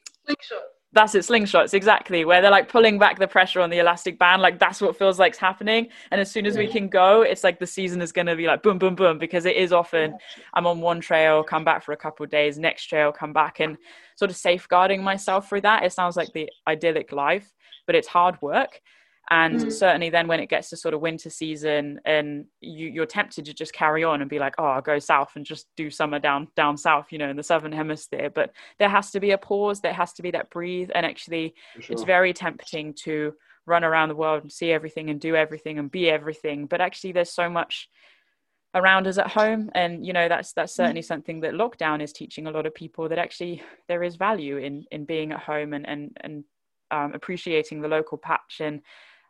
That's 0.94 1.14
it 1.14 1.20
slingshots 1.20 1.74
exactly 1.74 2.24
where 2.24 2.40
they're 2.40 2.50
like 2.50 2.68
pulling 2.68 2.98
back 2.98 3.18
the 3.18 3.28
pressure 3.28 3.60
on 3.60 3.70
the 3.70 3.78
elastic 3.78 4.18
band 4.18 4.40
like 4.40 4.58
that's 4.58 4.80
what 4.80 4.96
feels 4.96 5.18
like's 5.18 5.38
happening 5.38 5.88
and 6.10 6.20
as 6.20 6.30
soon 6.30 6.46
as 6.46 6.56
we 6.56 6.66
can 6.66 6.88
go 6.88 7.22
it's 7.22 7.44
like 7.44 7.58
the 7.58 7.66
season 7.66 8.00
is 8.00 8.12
going 8.12 8.26
to 8.26 8.36
be 8.36 8.46
like 8.46 8.62
boom 8.62 8.78
boom 8.78 8.94
boom 8.94 9.18
because 9.18 9.44
it 9.44 9.56
is 9.56 9.72
often 9.72 10.16
i'm 10.54 10.66
on 10.66 10.80
one 10.80 11.00
trail 11.00 11.42
come 11.42 11.64
back 11.64 11.82
for 11.82 11.92
a 11.92 11.96
couple 11.96 12.24
of 12.24 12.30
days 12.30 12.58
next 12.58 12.86
trail 12.86 13.12
come 13.12 13.32
back 13.32 13.60
and 13.60 13.76
sort 14.16 14.30
of 14.30 14.36
safeguarding 14.36 15.02
myself 15.02 15.48
through 15.48 15.62
that. 15.62 15.82
It 15.82 15.92
sounds 15.92 16.16
like 16.16 16.32
the 16.32 16.48
idyllic 16.66 17.12
life 17.12 17.52
but 17.86 17.94
it's 17.94 18.08
hard 18.08 18.40
work 18.40 18.80
and 19.30 19.60
Mm. 19.60 19.72
certainly 19.72 20.10
then 20.10 20.26
when 20.26 20.40
it 20.40 20.48
gets 20.48 20.70
to 20.70 20.76
sort 20.76 20.94
of 20.94 21.00
winter 21.00 21.30
season 21.30 22.00
and 22.04 22.46
you, 22.60 22.88
you're 22.88 23.06
tempted 23.06 23.44
to 23.46 23.54
just 23.54 23.72
carry 23.72 24.04
on 24.04 24.20
and 24.20 24.28
be 24.28 24.38
like 24.38 24.54
oh 24.58 24.64
i'll 24.64 24.80
go 24.82 24.98
south 24.98 25.32
and 25.36 25.46
just 25.46 25.66
do 25.76 25.90
summer 25.90 26.18
down 26.18 26.48
down 26.56 26.76
south 26.76 27.10
you 27.10 27.18
know 27.18 27.30
in 27.30 27.36
the 27.36 27.42
southern 27.42 27.72
hemisphere. 27.72 28.30
But 28.30 28.52
there 28.78 28.88
has 28.88 29.10
to 29.12 29.20
be 29.20 29.30
a 29.32 29.38
pause 29.38 29.80
there 29.80 29.92
has 29.92 30.12
to 30.14 30.22
be 30.22 30.30
that 30.32 30.50
breathe. 30.50 30.90
And 30.94 31.06
actually 31.06 31.54
sure. 31.80 31.92
it's 31.92 32.02
very 32.02 32.32
tempting 32.32 32.94
to 33.04 33.34
run 33.66 33.84
around 33.84 34.08
the 34.08 34.14
world 34.16 34.42
and 34.42 34.52
see 34.52 34.72
everything 34.72 35.10
and 35.10 35.20
do 35.20 35.34
everything 35.36 35.78
and 35.78 35.90
be 35.90 36.10
everything. 36.10 36.66
But 36.66 36.80
actually 36.80 37.12
there's 37.12 37.30
so 37.32 37.48
much 37.48 37.88
around 38.74 39.06
us 39.06 39.18
at 39.18 39.28
home. 39.28 39.70
And 39.74 40.04
you 40.06 40.12
know 40.12 40.28
that's 40.28 40.52
that's 40.52 40.74
certainly 40.74 41.02
something 41.02 41.40
that 41.40 41.52
lockdown 41.54 42.02
is 42.02 42.12
teaching 42.12 42.46
a 42.46 42.50
lot 42.50 42.66
of 42.66 42.74
people 42.74 43.08
that 43.08 43.18
actually 43.18 43.62
there 43.88 44.02
is 44.02 44.16
value 44.16 44.58
in 44.58 44.84
in 44.90 45.04
being 45.04 45.32
at 45.32 45.40
home 45.40 45.72
and 45.72 45.88
and 45.88 46.16
and 46.20 46.44
um, 46.90 47.14
appreciating 47.14 47.80
the 47.80 47.88
local 47.88 48.18
patch. 48.18 48.60
And 48.60 48.82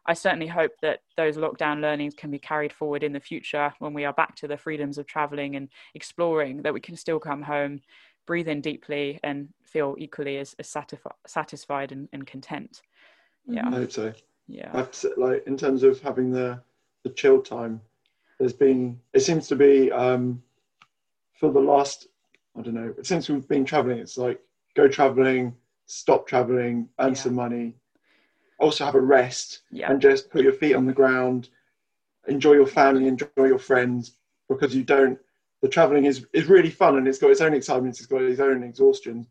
I 0.07 0.15
certainly 0.15 0.47
hope 0.47 0.73
that 0.83 1.01
those 1.17 1.37
lockdown 1.37 1.81
learnings 1.81 2.15
can 2.15 2.31
be 2.31 2.39
carried 2.39 2.73
forward 2.73 3.03
in 3.03 3.13
the 3.13 3.21
future 3.21 3.73
when 3.79 3.95
we 3.95 4.05
are 4.05 4.13
back 4.13 4.37
to 4.37 4.49
the 4.49 4.57
freedoms 4.57 4.99
of 4.99 5.07
traveling 5.07 5.57
and 5.57 5.69
exploring, 5.95 6.63
that 6.63 6.75
we 6.75 6.81
can 6.81 6.97
still 6.97 7.19
come 7.19 7.43
home, 7.43 7.81
breathe 8.27 8.49
in 8.49 8.61
deeply, 8.61 9.19
and 9.25 9.49
feel 9.65 9.95
equally 9.99 10.37
as, 10.39 10.55
as 10.59 10.69
satisfi- 10.69 11.11
satisfied 11.27 11.93
and, 11.93 12.09
and 12.13 12.27
content. 12.27 12.83
Yeah, 13.47 13.67
I 13.67 13.71
hope 13.71 13.93
so. 13.93 14.13
yeah, 14.47 14.71
I've 14.75 15.05
like 15.17 15.47
in 15.47 15.57
terms 15.57 15.83
of 15.83 16.01
having 16.01 16.31
the 16.31 16.61
the 17.03 17.11
chill 17.11 17.43
time. 17.43 17.81
There's 18.39 18.53
been 18.55 18.99
it 19.13 19.21
seems 19.21 19.47
to 19.49 19.57
be 19.57 19.93
um, 19.93 20.43
for 21.39 21.51
the 21.53 21.61
last 21.61 22.09
I 22.59 22.63
don't 22.63 22.75
know 22.75 22.95
since 23.03 23.29
we've 23.29 23.47
been 23.49 23.65
traveling. 23.65 23.99
It's 23.99 24.17
like 24.19 24.41
go 24.75 24.89
traveling, 24.89 25.55
stop 25.87 26.27
traveling, 26.27 26.89
earn 27.01 27.11
Yeah. 27.11 27.15
some 27.15 27.35
money, 27.35 27.75
also 28.59 28.85
have 28.85 28.95
a 28.95 29.01
rest, 29.01 29.63
yeah, 29.71 29.91
and 29.91 30.01
just 30.01 30.31
put 30.31 30.43
your 30.43 30.53
feet 30.53 30.75
on 30.75 30.87
the 30.87 30.93
ground, 30.93 31.49
enjoy 32.29 32.53
your 32.55 32.67
family, 32.67 33.09
enjoy 33.09 33.31
your 33.33 33.47
friends 33.47 34.03
because 34.35 34.61
you 34.63 34.71
don't. 34.71 35.07
The 35.63 35.69
traveling 35.69 36.05
is 36.05 36.27
is 36.33 36.47
really 36.47 36.71
fun 36.71 36.97
and 36.97 37.07
it's 37.07 37.19
got 37.19 37.31
its 37.31 37.41
own 37.41 37.55
excitement. 37.55 37.97
It's 37.99 38.07
got 38.07 38.23
its 38.23 38.41
own 38.41 38.63
exhaustion, 38.63 39.27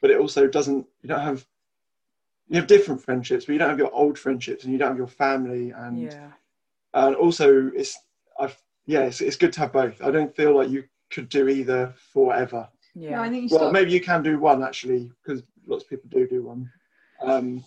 but 0.00 0.10
it 0.10 0.18
also 0.18 0.46
doesn't. 0.46 0.86
You 1.02 1.08
don't 1.08 1.20
have. 1.20 1.46
You 2.48 2.56
have 2.56 2.66
different 2.66 3.02
friendships, 3.02 3.44
but 3.46 3.52
you 3.52 3.58
don't 3.58 3.70
have 3.70 3.78
your 3.78 3.92
old 3.92 4.18
friendships, 4.18 4.64
and 4.64 4.72
you 4.72 4.78
don't 4.78 4.88
have 4.90 4.98
your 4.98 5.06
family, 5.06 5.70
and 5.70 6.12
yeah, 6.12 6.30
and 6.94 7.14
also 7.16 7.70
it's 7.74 7.98
I've 8.38 8.56
yeah 8.86 9.02
it's, 9.02 9.20
it's 9.20 9.36
good 9.36 9.52
to 9.54 9.60
have 9.60 9.72
both 9.72 10.00
i 10.02 10.10
don't 10.10 10.34
feel 10.34 10.54
like 10.56 10.70
you 10.70 10.84
could 11.10 11.28
do 11.28 11.48
either 11.48 11.92
forever 12.12 12.68
Yeah, 12.94 13.20
I 13.20 13.28
think 13.28 13.44
you 13.44 13.48
well 13.48 13.60
stop. 13.60 13.72
maybe 13.72 13.92
you 13.92 14.00
can 14.00 14.22
do 14.22 14.38
one 14.38 14.62
actually 14.62 15.10
because 15.22 15.42
lots 15.66 15.84
of 15.84 15.90
people 15.90 16.08
do 16.10 16.26
do 16.26 16.42
one 16.44 16.70
um 17.22 17.64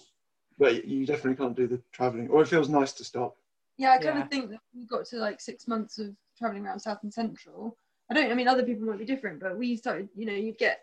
but 0.59 0.85
you 0.85 1.05
definitely 1.05 1.35
can't 1.35 1.55
do 1.55 1.67
the 1.67 1.81
traveling 1.91 2.27
or 2.29 2.41
it 2.41 2.47
feels 2.47 2.69
nice 2.69 2.93
to 2.93 3.03
stop 3.03 3.35
Yeah, 3.77 3.91
I 3.91 3.97
kind 3.97 4.17
Yeah. 4.17 4.23
of 4.23 4.29
think 4.29 4.49
that 4.51 4.59
we 4.75 4.85
got 4.85 5.05
to 5.07 5.17
like 5.17 5.39
six 5.41 5.67
months 5.67 5.97
of 5.99 6.13
traveling 6.37 6.65
around 6.65 6.79
South 6.79 6.99
and 7.03 7.13
Central. 7.13 7.77
I 8.11 8.13
don't. 8.13 8.31
I 8.31 8.35
mean, 8.35 8.47
other 8.47 8.63
people 8.63 8.85
might 8.85 8.99
be 8.99 9.05
different, 9.05 9.39
but 9.39 9.57
we 9.57 9.77
started. 9.77 10.09
You 10.15 10.25
know, 10.25 10.33
you'd 10.33 10.57
get 10.57 10.81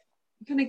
kind 0.48 0.60
of 0.60 0.68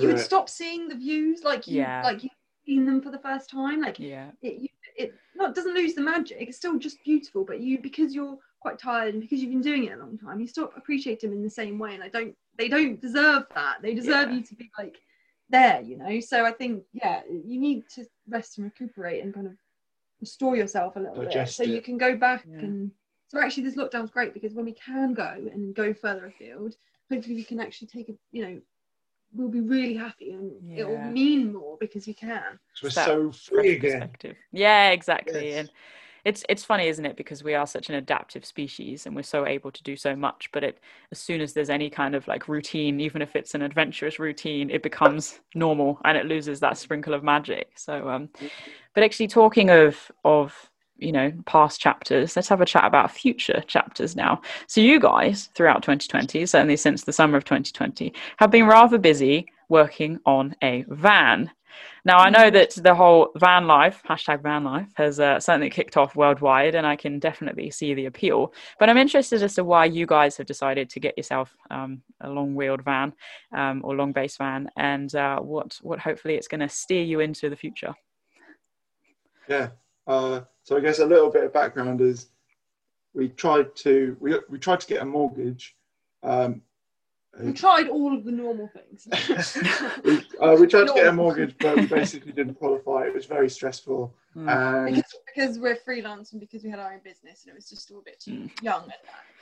you 0.00 0.08
would 0.08 0.16
it 0.16 0.20
stop 0.20 0.48
seeing 0.48 0.88
the 0.88 0.96
views 0.96 1.44
like 1.44 1.66
you 1.68 1.76
Yeah. 1.76 2.02
like 2.02 2.22
you've 2.24 2.32
seen 2.66 2.86
them 2.86 3.00
for 3.00 3.10
the 3.10 3.18
first 3.20 3.48
time. 3.50 3.82
Like 3.82 3.98
yeah, 3.98 4.30
it, 4.42 4.54
you, 4.62 4.68
it 4.96 5.14
not 5.36 5.54
doesn't 5.54 5.74
lose 5.74 5.94
the 5.94 6.00
magic. 6.00 6.38
It's 6.40 6.56
still 6.56 6.78
just 6.78 7.02
beautiful, 7.04 7.44
but 7.44 7.60
you 7.60 7.78
because 7.80 8.14
you're 8.14 8.38
quite 8.60 8.78
tired 8.78 9.14
and 9.14 9.22
because 9.22 9.40
you've 9.40 9.52
been 9.52 9.60
doing 9.70 9.84
it 9.84 9.92
a 9.92 9.96
long 10.04 10.18
time, 10.18 10.40
you 10.40 10.48
stop 10.48 10.76
appreciating 10.76 11.30
them 11.30 11.38
in 11.38 11.44
the 11.44 11.50
same 11.50 11.78
way. 11.78 11.94
And 11.94 12.02
I 12.02 12.08
don't. 12.08 12.34
They 12.56 12.68
don't 12.68 13.00
deserve 13.00 13.44
that. 13.54 13.76
They 13.82 13.94
deserve 13.94 14.30
Yeah. 14.30 14.36
you 14.36 14.42
to 14.42 14.54
be 14.56 14.70
like 14.76 14.96
there. 15.50 15.80
You 15.80 15.96
know. 15.96 16.20
So 16.20 16.44
I 16.44 16.52
think 16.52 16.84
yeah, 16.92 17.22
you 17.28 17.58
need 17.60 17.84
to 17.94 18.04
rest 18.28 18.58
and 18.58 18.64
recuperate 18.64 19.22
and 19.24 19.32
kind 19.34 19.46
of 19.46 19.54
restore 20.20 20.56
yourself 20.56 20.96
a 20.96 21.00
little 21.00 21.16
bit 21.16 21.26
Digest 21.26 21.56
so 21.56 21.62
you 21.62 21.80
can 21.82 21.98
go 21.98 22.16
back 22.16 22.46
Yeah. 22.50 22.60
and. 22.60 22.90
So 23.30 23.38
actually, 23.38 23.64
this 23.64 23.76
lockdown's 23.76 24.10
great 24.10 24.32
because 24.32 24.54
when 24.54 24.64
we 24.64 24.72
can 24.72 25.12
go 25.12 25.34
and 25.52 25.74
go 25.74 25.92
further 25.92 26.24
afield, 26.24 26.76
hopefully 27.12 27.34
we 27.34 27.44
can 27.44 27.60
actually 27.60 27.88
take 27.88 28.08
a 28.08 28.14
you 28.32 28.42
know 28.42 28.60
we'll 29.34 29.50
be 29.50 29.60
really 29.60 29.92
happy 29.94 30.30
and 30.30 30.50
it 30.74 30.88
will 30.88 30.96
mean 31.12 31.52
more 31.52 31.76
because 31.78 32.06
we 32.06 32.14
can. 32.14 32.58
'Cause 32.72 32.82
we're 32.82 32.88
That 32.90 33.04
so 33.04 33.30
free 33.30 33.72
again. 33.72 34.10
Yeah, 34.50 34.88
exactly. 34.92 35.50
Yes. 35.50 35.58
And 35.58 35.70
it's 36.24 36.44
it's 36.48 36.64
funny, 36.64 36.88
isn't 36.88 37.04
it? 37.04 37.16
Because 37.16 37.44
we 37.44 37.54
are 37.54 37.66
such 37.66 37.88
an 37.88 37.96
adaptive 37.96 38.44
species 38.44 39.06
and 39.06 39.14
we're 39.14 39.22
so 39.22 39.46
able 39.46 39.70
to 39.70 39.82
do 39.82 39.96
so 39.96 40.14
much. 40.16 40.50
But 40.52 40.64
it 40.64 40.78
as 41.12 41.18
soon 41.18 41.40
as 41.40 41.52
there's 41.52 41.70
any 41.70 41.90
kind 41.90 42.14
of 42.14 42.26
like 42.28 42.48
routine, 42.48 43.00
even 43.00 43.22
if 43.22 43.36
it's 43.36 43.54
an 43.54 43.62
adventurous 43.62 44.18
routine, 44.18 44.70
it 44.70 44.82
becomes 44.82 45.40
normal 45.54 46.00
and 46.04 46.16
it 46.16 46.26
loses 46.26 46.60
that 46.60 46.78
sprinkle 46.78 47.14
of 47.14 47.22
magic. 47.22 47.72
So 47.76 48.08
um 48.08 48.28
but 48.94 49.04
actually 49.04 49.28
talking 49.28 49.70
of 49.70 50.10
of 50.24 50.70
you 50.98 51.12
know 51.12 51.32
past 51.46 51.80
chapters 51.80 52.34
let's 52.34 52.48
have 52.48 52.60
a 52.60 52.66
chat 52.66 52.84
about 52.84 53.10
future 53.10 53.62
chapters 53.68 54.16
now 54.16 54.40
so 54.66 54.80
you 54.80 54.98
guys 54.98 55.48
throughout 55.54 55.82
2020 55.82 56.44
certainly 56.44 56.76
since 56.76 57.04
the 57.04 57.12
summer 57.12 57.36
of 57.36 57.44
2020 57.44 58.12
have 58.38 58.50
been 58.50 58.66
rather 58.66 58.98
busy 58.98 59.46
working 59.68 60.18
on 60.24 60.54
a 60.62 60.84
van 60.88 61.50
now 62.04 62.18
I 62.18 62.30
know 62.30 62.50
that 62.50 62.70
the 62.70 62.94
whole 62.94 63.30
van 63.36 63.66
life 63.66 64.02
hashtag 64.08 64.42
van 64.42 64.64
life 64.64 64.88
has 64.94 65.20
uh, 65.20 65.40
certainly 65.40 65.70
kicked 65.70 65.96
off 65.96 66.16
worldwide, 66.16 66.74
and 66.74 66.86
I 66.86 66.96
can 66.96 67.18
definitely 67.18 67.70
see 67.70 67.94
the 67.94 68.06
appeal. 68.06 68.52
But 68.78 68.88
I'm 68.88 68.96
interested 68.96 69.42
as 69.42 69.54
to 69.56 69.64
why 69.64 69.84
you 69.86 70.06
guys 70.06 70.36
have 70.36 70.46
decided 70.46 70.88
to 70.90 71.00
get 71.00 71.16
yourself 71.16 71.54
um, 71.70 72.02
a 72.20 72.30
long-wheeled 72.30 72.82
van 72.82 73.12
um, 73.52 73.82
or 73.84 73.94
long 73.94 74.12
base 74.12 74.36
van, 74.36 74.70
and 74.76 75.14
uh, 75.14 75.40
what 75.40 75.78
what 75.82 75.98
hopefully 75.98 76.34
it's 76.34 76.48
going 76.48 76.60
to 76.60 76.68
steer 76.68 77.02
you 77.02 77.20
into 77.20 77.50
the 77.50 77.56
future. 77.56 77.94
yeah 79.48 79.68
uh, 80.06 80.40
so 80.62 80.76
i 80.76 80.80
guess 80.80 80.98
a 80.98 81.06
little 81.06 81.30
bit 81.30 81.44
of 81.44 81.52
background 81.52 82.00
is 82.00 82.28
we 83.14 83.28
tried 83.28 83.74
to 83.74 84.16
we, 84.20 84.38
we 84.48 84.58
tried 84.58 84.80
to 84.80 84.86
get 84.86 85.02
a 85.02 85.04
mortgage 85.04 85.76
um, 86.22 86.62
We 87.40 87.52
tried 87.52 87.88
all 87.88 88.16
of 88.16 88.24
the 88.24 88.32
normal 88.32 88.68
things. 88.68 89.06
we, 90.04 90.16
uh, 90.40 90.56
we 90.58 90.66
tried 90.66 90.86
to 90.88 90.94
get 90.94 91.06
a 91.06 91.12
mortgage, 91.12 91.54
but 91.60 91.76
we 91.76 91.86
basically 91.86 92.32
didn't 92.32 92.54
qualify. 92.54 93.06
It 93.06 93.14
was 93.14 93.26
very 93.26 93.48
stressful, 93.50 94.14
Mm. 94.36 94.86
and 94.86 94.94
because, 94.94 95.14
because 95.34 95.58
we're 95.58 95.74
freelance 95.76 96.32
and 96.32 96.40
because 96.40 96.62
we 96.62 96.70
had 96.70 96.78
our 96.78 96.92
own 96.92 97.00
business 97.02 97.42
and 97.44 97.50
it 97.52 97.56
was 97.56 97.68
just 97.68 97.90
all 97.90 97.98
a 97.98 98.02
bit 98.02 98.20
too 98.20 98.32
Mm. 98.32 98.62
young 98.62 98.82
and, 98.84 98.92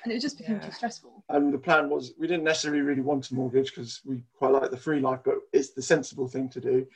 and 0.04 0.12
it 0.12 0.20
just 0.20 0.38
became 0.38 0.56
Yeah. 0.56 0.62
too 0.66 0.70
stressful. 0.72 1.24
and 1.28 1.52
the 1.52 1.58
plan 1.58 1.90
was 1.90 2.14
we 2.18 2.26
didn't 2.26 2.44
necessarily 2.44 2.80
really 2.82 3.02
want 3.02 3.30
a 3.30 3.34
mortgage 3.34 3.74
because 3.74 4.00
we 4.06 4.22
quite 4.38 4.52
like 4.52 4.70
the 4.70 4.76
free 4.76 5.00
life, 5.00 5.20
but 5.24 5.34
it's 5.52 5.70
the 5.70 5.82
sensible 5.82 6.28
thing 6.28 6.48
to 6.50 6.60
do, 6.60 6.86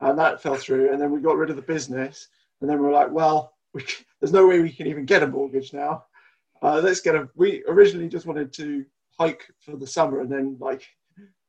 and 0.00 0.18
that 0.18 0.40
fell 0.40 0.54
through. 0.56 0.92
And 0.92 1.00
then 1.02 1.10
we 1.10 1.20
got 1.20 1.36
rid 1.36 1.50
of 1.50 1.56
the 1.56 1.62
business, 1.62 2.28
and 2.60 2.70
then 2.70 2.78
we 2.78 2.86
were 2.86 2.92
like, 2.92 3.10
well, 3.10 3.56
we, 3.74 3.82
c- 3.84 4.04
there's 4.20 4.32
no 4.32 4.46
way 4.46 4.60
we 4.60 4.72
can 4.72 4.86
even 4.86 5.04
get 5.04 5.22
a 5.22 5.26
mortgage 5.26 5.72
now. 5.72 6.04
Uh, 6.62 6.80
let's 6.82 7.00
get 7.00 7.14
a. 7.16 7.28
We 7.34 7.62
originally 7.68 8.08
just 8.08 8.26
wanted 8.26 8.52
to 8.54 8.86
hike 9.20 9.44
for 9.60 9.76
the 9.76 9.86
summer 9.86 10.20
and 10.20 10.32
then 10.32 10.56
like 10.60 10.82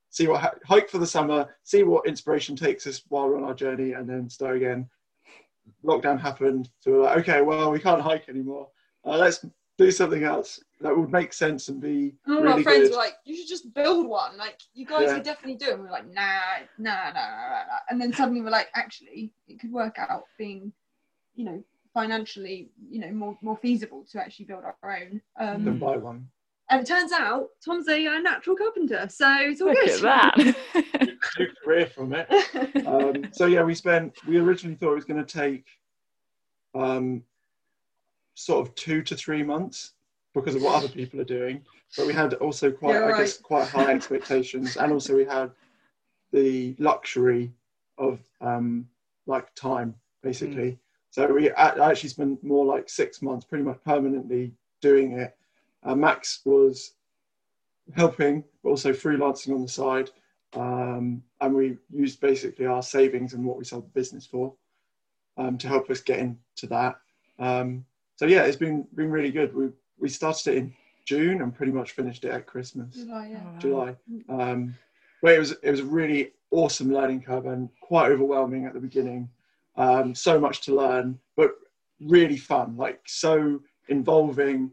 see 0.09 0.27
what 0.27 0.41
ha- 0.41 0.55
hike 0.65 0.89
for 0.89 0.97
the 0.97 1.07
summer, 1.07 1.47
see 1.63 1.83
what 1.83 2.05
inspiration 2.05 2.53
takes 2.55 2.85
us 2.85 3.01
while 3.07 3.27
we're 3.27 3.37
on 3.37 3.45
our 3.45 3.53
journey, 3.53 3.93
and 3.93 4.09
then 4.09 4.29
start 4.29 4.57
again. 4.57 4.89
Lockdown 5.85 6.19
happened, 6.19 6.69
so 6.79 6.91
we're 6.91 7.03
like, 7.03 7.17
okay, 7.19 7.41
well, 7.41 7.71
we 7.71 7.79
can't 7.79 8.01
hike 8.01 8.27
anymore. 8.27 8.67
Uh, 9.05 9.17
let's 9.17 9.45
do 9.77 9.89
something 9.89 10.23
else 10.23 10.59
that 10.81 10.95
would 10.95 11.11
make 11.11 11.31
sense 11.31 11.69
and 11.69 11.79
be 11.79 12.13
And 12.25 12.35
all 12.35 12.43
really 12.43 12.57
our 12.57 12.63
friends 12.63 12.89
good. 12.89 12.91
were 12.91 12.97
like, 12.97 13.15
"You 13.25 13.35
should 13.37 13.47
just 13.47 13.73
build 13.73 14.05
one. 14.07 14.37
Like 14.37 14.59
you 14.73 14.85
guys 14.85 15.07
Yeah. 15.07 15.15
could 15.15 15.23
definitely 15.23 15.55
do 15.55 15.67
it." 15.69 15.73
And 15.73 15.81
we 15.81 15.85
we're 15.85 15.91
like, 15.99 16.07
"Nah, 16.07 16.67
nah, 16.77 17.05
nah, 17.05 17.19
nah, 17.19 17.47
nah, 17.51 17.63
nah." 17.71 17.79
And 17.89 18.01
then 18.01 18.11
suddenly 18.13 18.41
we're 18.41 18.49
like, 18.59 18.69
"Actually, 18.75 19.31
it 19.47 19.59
could 19.61 19.71
work 19.71 19.95
out 19.97 20.25
being, 20.37 20.73
you 21.35 21.45
know, 21.45 21.63
financially, 21.93 22.69
you 22.89 22.99
know, 22.99 23.11
more 23.11 23.37
more 23.41 23.57
feasible 23.57 24.03
to 24.11 24.19
actually 24.19 24.45
build 24.45 24.63
our 24.65 24.75
own." 24.99 25.21
Um, 25.39 25.63
than 25.63 25.79
buy 25.79 25.97
one. 25.97 26.27
And 26.71 26.81
it 26.81 26.87
turns 26.87 27.11
out 27.11 27.49
Tom's 27.63 27.89
a 27.89 28.07
uh, 28.07 28.19
natural 28.19 28.55
carpenter, 28.55 29.05
so 29.09 29.27
it's 29.41 29.59
all 29.59 29.67
Look 29.67 29.77
good. 29.77 30.05
at 30.05 30.33
that. 30.33 30.55
New 31.37 31.47
career 31.63 31.85
from 31.85 32.13
it. 32.13 32.27
Um, 32.87 33.27
so 33.33 33.45
yeah, 33.45 33.61
we 33.61 33.75
spent. 33.75 34.15
We 34.25 34.37
originally 34.37 34.77
thought 34.77 34.93
it 34.93 34.95
was 34.95 35.03
going 35.05 35.23
to 35.23 35.39
take 35.39 35.65
um, 36.73 37.23
sort 38.35 38.65
of 38.65 38.73
two 38.75 39.01
to 39.03 39.15
three 39.17 39.43
months 39.43 39.91
because 40.33 40.55
of 40.55 40.61
what 40.61 40.75
other 40.75 40.87
people 40.87 41.19
are 41.19 41.25
doing, 41.25 41.61
but 41.97 42.07
we 42.07 42.13
had 42.13 42.35
also 42.35 42.71
quite, 42.71 42.93
Yeah, 42.93 43.05
I 43.05 43.17
guess, 43.17 43.37
quite 43.37 43.67
high 43.67 43.91
expectations, 43.91 44.77
and 44.77 44.93
also 44.93 45.13
we 45.13 45.25
had 45.25 45.51
the 46.31 46.73
luxury 46.79 47.51
of 47.97 48.19
um, 48.39 48.87
like 49.27 49.53
time 49.55 49.93
basically. 50.23 50.79
So 51.09 51.27
we 51.33 51.49
a- 51.49 51.55
I 51.55 51.91
actually 51.91 52.09
spent 52.09 52.41
more 52.45 52.65
like 52.65 52.87
six 52.87 53.21
months, 53.21 53.43
pretty 53.43 53.65
much 53.65 53.83
permanently 53.83 54.53
doing 54.79 55.11
it. 55.19 55.35
Uh, 55.83 55.95
Max 55.95 56.41
was 56.45 56.93
helping, 57.95 58.43
but 58.63 58.69
also 58.69 58.91
freelancing 58.91 59.53
on 59.53 59.61
the 59.61 59.67
side. 59.67 60.09
Um, 60.53 61.23
and 61.39 61.53
we 61.53 61.77
used 61.91 62.19
basically 62.19 62.65
our 62.65 62.83
savings 62.83 63.33
and 63.33 63.45
what 63.45 63.57
we 63.57 63.63
sold 63.63 63.85
the 63.85 63.89
business 63.89 64.25
for 64.25 64.53
um, 65.37 65.57
to 65.57 65.67
help 65.67 65.89
us 65.89 66.01
get 66.01 66.19
into 66.19 66.67
that. 66.67 66.95
Um, 67.39 67.85
so 68.15 68.25
yeah, 68.25 68.43
it's 68.43 68.57
been 68.57 68.87
been 68.95 69.09
really 69.09 69.31
good. 69.31 69.55
We 69.55 69.69
we 69.97 70.09
started 70.09 70.51
it 70.51 70.57
in 70.57 70.73
June 71.05 71.41
and 71.41 71.55
pretty 71.55 71.71
much 71.71 71.91
finished 71.91 72.25
it 72.25 72.31
at 72.31 72.45
Christmas, 72.45 72.95
July, 72.95 73.29
yeah. 73.31 73.59
July. 73.59 73.95
Um, 74.29 74.75
but 75.21 75.33
it 75.33 75.39
was 75.39 75.51
it 75.63 75.71
was 75.71 75.79
a 75.79 75.85
really 75.85 76.33
awesome 76.51 76.91
learning 76.91 77.21
curve 77.21 77.45
and 77.45 77.69
quite 77.79 78.11
overwhelming 78.11 78.65
at 78.65 78.73
the 78.73 78.79
beginning. 78.79 79.29
Um, 79.77 80.13
so 80.13 80.39
much 80.39 80.61
to 80.61 80.75
learn, 80.75 81.17
but 81.37 81.51
really 82.01 82.37
fun, 82.37 82.75
like 82.75 83.01
so 83.05 83.61
involving 83.87 84.71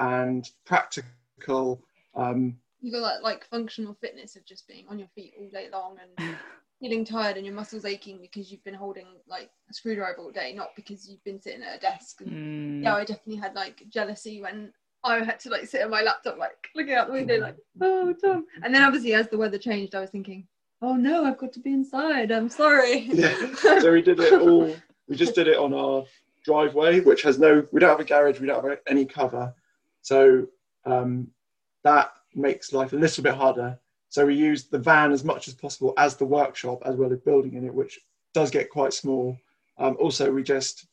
and 0.00 0.50
practical. 0.64 1.80
Um, 2.16 2.56
You 2.80 2.90
got 2.90 3.02
that 3.02 3.22
like 3.22 3.44
functional 3.44 3.94
fitness 4.00 4.34
of 4.36 4.44
just 4.44 4.66
being 4.66 4.86
on 4.88 4.98
your 4.98 5.08
feet 5.14 5.34
all 5.38 5.48
day 5.48 5.68
long 5.72 5.98
and 6.18 6.36
feeling 6.80 7.04
tired 7.04 7.36
and 7.36 7.44
your 7.46 7.54
muscles 7.54 7.84
aching 7.84 8.18
because 8.20 8.50
you've 8.50 8.64
been 8.64 8.74
holding 8.74 9.06
like 9.28 9.50
a 9.70 9.74
screwdriver 9.74 10.18
all 10.18 10.30
day, 10.30 10.52
not 10.54 10.70
because 10.74 11.08
you've 11.08 11.22
been 11.24 11.40
sitting 11.40 11.62
at 11.62 11.76
a 11.76 11.80
desk. 11.80 12.20
And 12.22 12.30
Mm. 12.32 12.82
yeah, 12.84 12.96
I 12.96 13.04
definitely 13.04 13.36
had 13.36 13.54
like 13.54 13.84
jealousy 13.90 14.40
when 14.40 14.72
I 15.04 15.22
had 15.22 15.38
to 15.40 15.50
like 15.50 15.66
sit 15.66 15.82
at 15.82 15.90
my 15.90 16.02
laptop, 16.02 16.38
like 16.38 16.68
looking 16.74 16.94
out 16.94 17.06
the 17.06 17.12
window, 17.14 17.38
like, 17.38 17.56
oh, 17.80 18.12
Tom. 18.14 18.46
And 18.62 18.74
then 18.74 18.82
obviously, 18.82 19.14
as 19.14 19.28
the 19.28 19.38
weather 19.38 19.58
changed, 19.58 19.94
I 19.94 20.00
was 20.00 20.10
thinking, 20.10 20.46
oh 20.82 20.94
no, 20.94 21.24
I've 21.24 21.38
got 21.38 21.52
to 21.54 21.60
be 21.60 21.72
inside. 21.72 22.30
I'm 22.32 22.48
sorry. 22.48 23.00
yeah. 23.12 23.54
so 23.80 23.92
we 23.92 24.02
did 24.02 24.18
it 24.20 24.32
all. 24.40 24.74
We 25.08 25.16
just 25.16 25.34
did 25.34 25.48
it 25.48 25.56
on 25.58 25.72
our 25.74 26.04
driveway, 26.44 27.00
which 27.00 27.22
has 27.22 27.38
no. 27.38 27.66
We 27.72 27.80
don't 27.80 27.90
have 27.90 28.00
a 28.00 28.04
garage. 28.04 28.40
We 28.40 28.46
don't 28.46 28.62
have 28.66 28.78
any 28.86 29.04
cover, 29.04 29.54
so 30.02 30.46
um, 30.84 31.28
that 31.84 32.12
makes 32.34 32.72
life 32.72 32.92
a 32.92 32.96
little 32.96 33.22
bit 33.22 33.34
harder. 33.34 33.78
So 34.08 34.26
we 34.26 34.34
use 34.34 34.64
the 34.64 34.78
van 34.78 35.12
as 35.12 35.24
much 35.24 35.46
as 35.46 35.54
possible 35.54 35.94
as 35.96 36.16
the 36.16 36.24
workshop, 36.24 36.82
as 36.84 36.96
well 36.96 37.12
as 37.12 37.20
building 37.20 37.54
in 37.54 37.64
it, 37.64 37.74
which 37.74 37.98
does 38.34 38.50
get 38.50 38.70
quite 38.70 38.92
small. 38.92 39.36
Um, 39.78 39.96
also, 40.00 40.32
we 40.32 40.42
just 40.42 40.86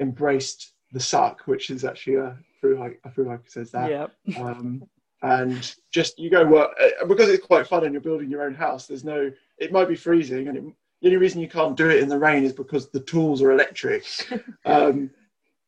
embraced 0.00 0.72
the 0.92 1.00
suck, 1.00 1.42
which 1.46 1.70
is 1.70 1.84
actually 1.84 2.16
a 2.16 2.36
through 2.60 2.78
hike. 2.78 3.00
A 3.04 3.10
through 3.10 3.28
hike 3.28 3.48
says 3.48 3.70
that 3.72 3.90
Yep. 3.90 4.12
um, 4.38 4.82
and 5.22 5.74
just 5.90 6.18
you 6.18 6.30
go 6.30 6.44
work 6.46 6.70
uh, 6.80 7.06
because 7.06 7.28
it's 7.28 7.44
quite 7.44 7.66
fun 7.66 7.84
and 7.84 7.92
you're 7.92 8.00
building 8.00 8.30
your 8.30 8.42
own 8.42 8.54
house. 8.54 8.86
There's 8.86 9.04
no, 9.04 9.32
it 9.58 9.72
might 9.72 9.88
be 9.88 9.96
freezing, 9.96 10.48
and 10.48 10.56
it, 10.56 10.64
the 11.00 11.08
only 11.08 11.16
reason 11.16 11.40
you 11.40 11.48
can't 11.48 11.76
do 11.76 11.88
it 11.88 12.02
in 12.02 12.08
the 12.08 12.18
rain 12.18 12.44
is 12.44 12.52
because 12.52 12.90
the 12.90 13.00
tools 13.00 13.42
are 13.42 13.52
electric. 13.52 14.04
um, 14.64 15.10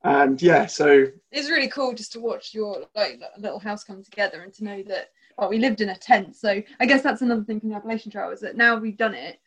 and 0.05 0.41
yeah, 0.41 0.67
so 0.67 1.07
it's 1.31 1.51
really 1.51 1.69
cool 1.69 1.95
just 1.95 2.13
to 2.13 2.21
watch 2.21 2.55
your 2.55 2.85
like 2.95 3.21
little 3.39 3.59
house 3.59 3.85
come 3.85 4.03
together 4.03 4.41
and 4.43 4.53
to 4.55 4.65
know 4.65 4.83
that 4.83 5.11
well 5.39 5.49
we 5.49 5.59
lived 5.59 5.81
in 5.81 5.91
a 5.91 5.97
tent 5.97 6.35
so 6.35 6.63
i 6.81 6.87
guess 6.87 7.03
that's 7.03 7.23
another 7.23 7.45
thing 7.45 7.61
from 7.61 7.69
the 7.69 7.75
appalachian 7.75 8.11
trail 8.11 8.31
is 8.31 8.41
that 8.41 8.57
now 8.57 8.77
we've 8.77 8.97
done 8.97 9.15
it 9.15 9.39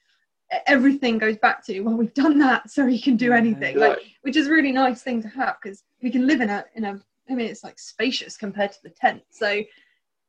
everything 0.67 1.17
goes 1.17 1.37
back 1.37 1.65
to 1.65 1.79
well 1.81 1.95
we've 1.95 2.13
done 2.13 2.37
that 2.37 2.69
so 2.69 2.85
we 2.85 3.01
can 3.01 3.15
do 3.17 3.29
Yeah. 3.29 3.37
anything 3.37 3.77
like 3.79 3.97
like, 3.97 4.05
which 4.21 4.37
is 4.37 4.47
a 4.47 4.51
really 4.51 4.71
nice 4.71 5.01
thing 5.01 5.21
to 5.23 5.27
have 5.27 5.57
because 5.61 5.83
we 6.01 6.09
can 6.11 6.25
live 6.27 6.41
in 6.41 6.49
a 6.49 6.63
in 6.75 6.85
a 6.85 7.01
i 7.29 7.33
mean 7.33 7.47
it's 7.47 7.63
like 7.63 7.79
spacious 7.79 8.37
compared 8.37 8.71
to 8.71 8.83
the 8.83 8.89
tent 8.89 9.23
so 9.29 9.61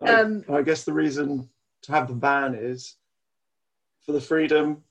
I, 0.03 0.15
um 0.15 0.45
I 0.49 0.63
guess 0.63 0.85
the 0.85 0.93
reason 0.93 1.49
to 1.83 1.93
have 1.93 2.09
the 2.09 2.15
van 2.15 2.55
is 2.55 2.97
for 4.05 4.13
the 4.13 4.21
freedom. 4.21 4.83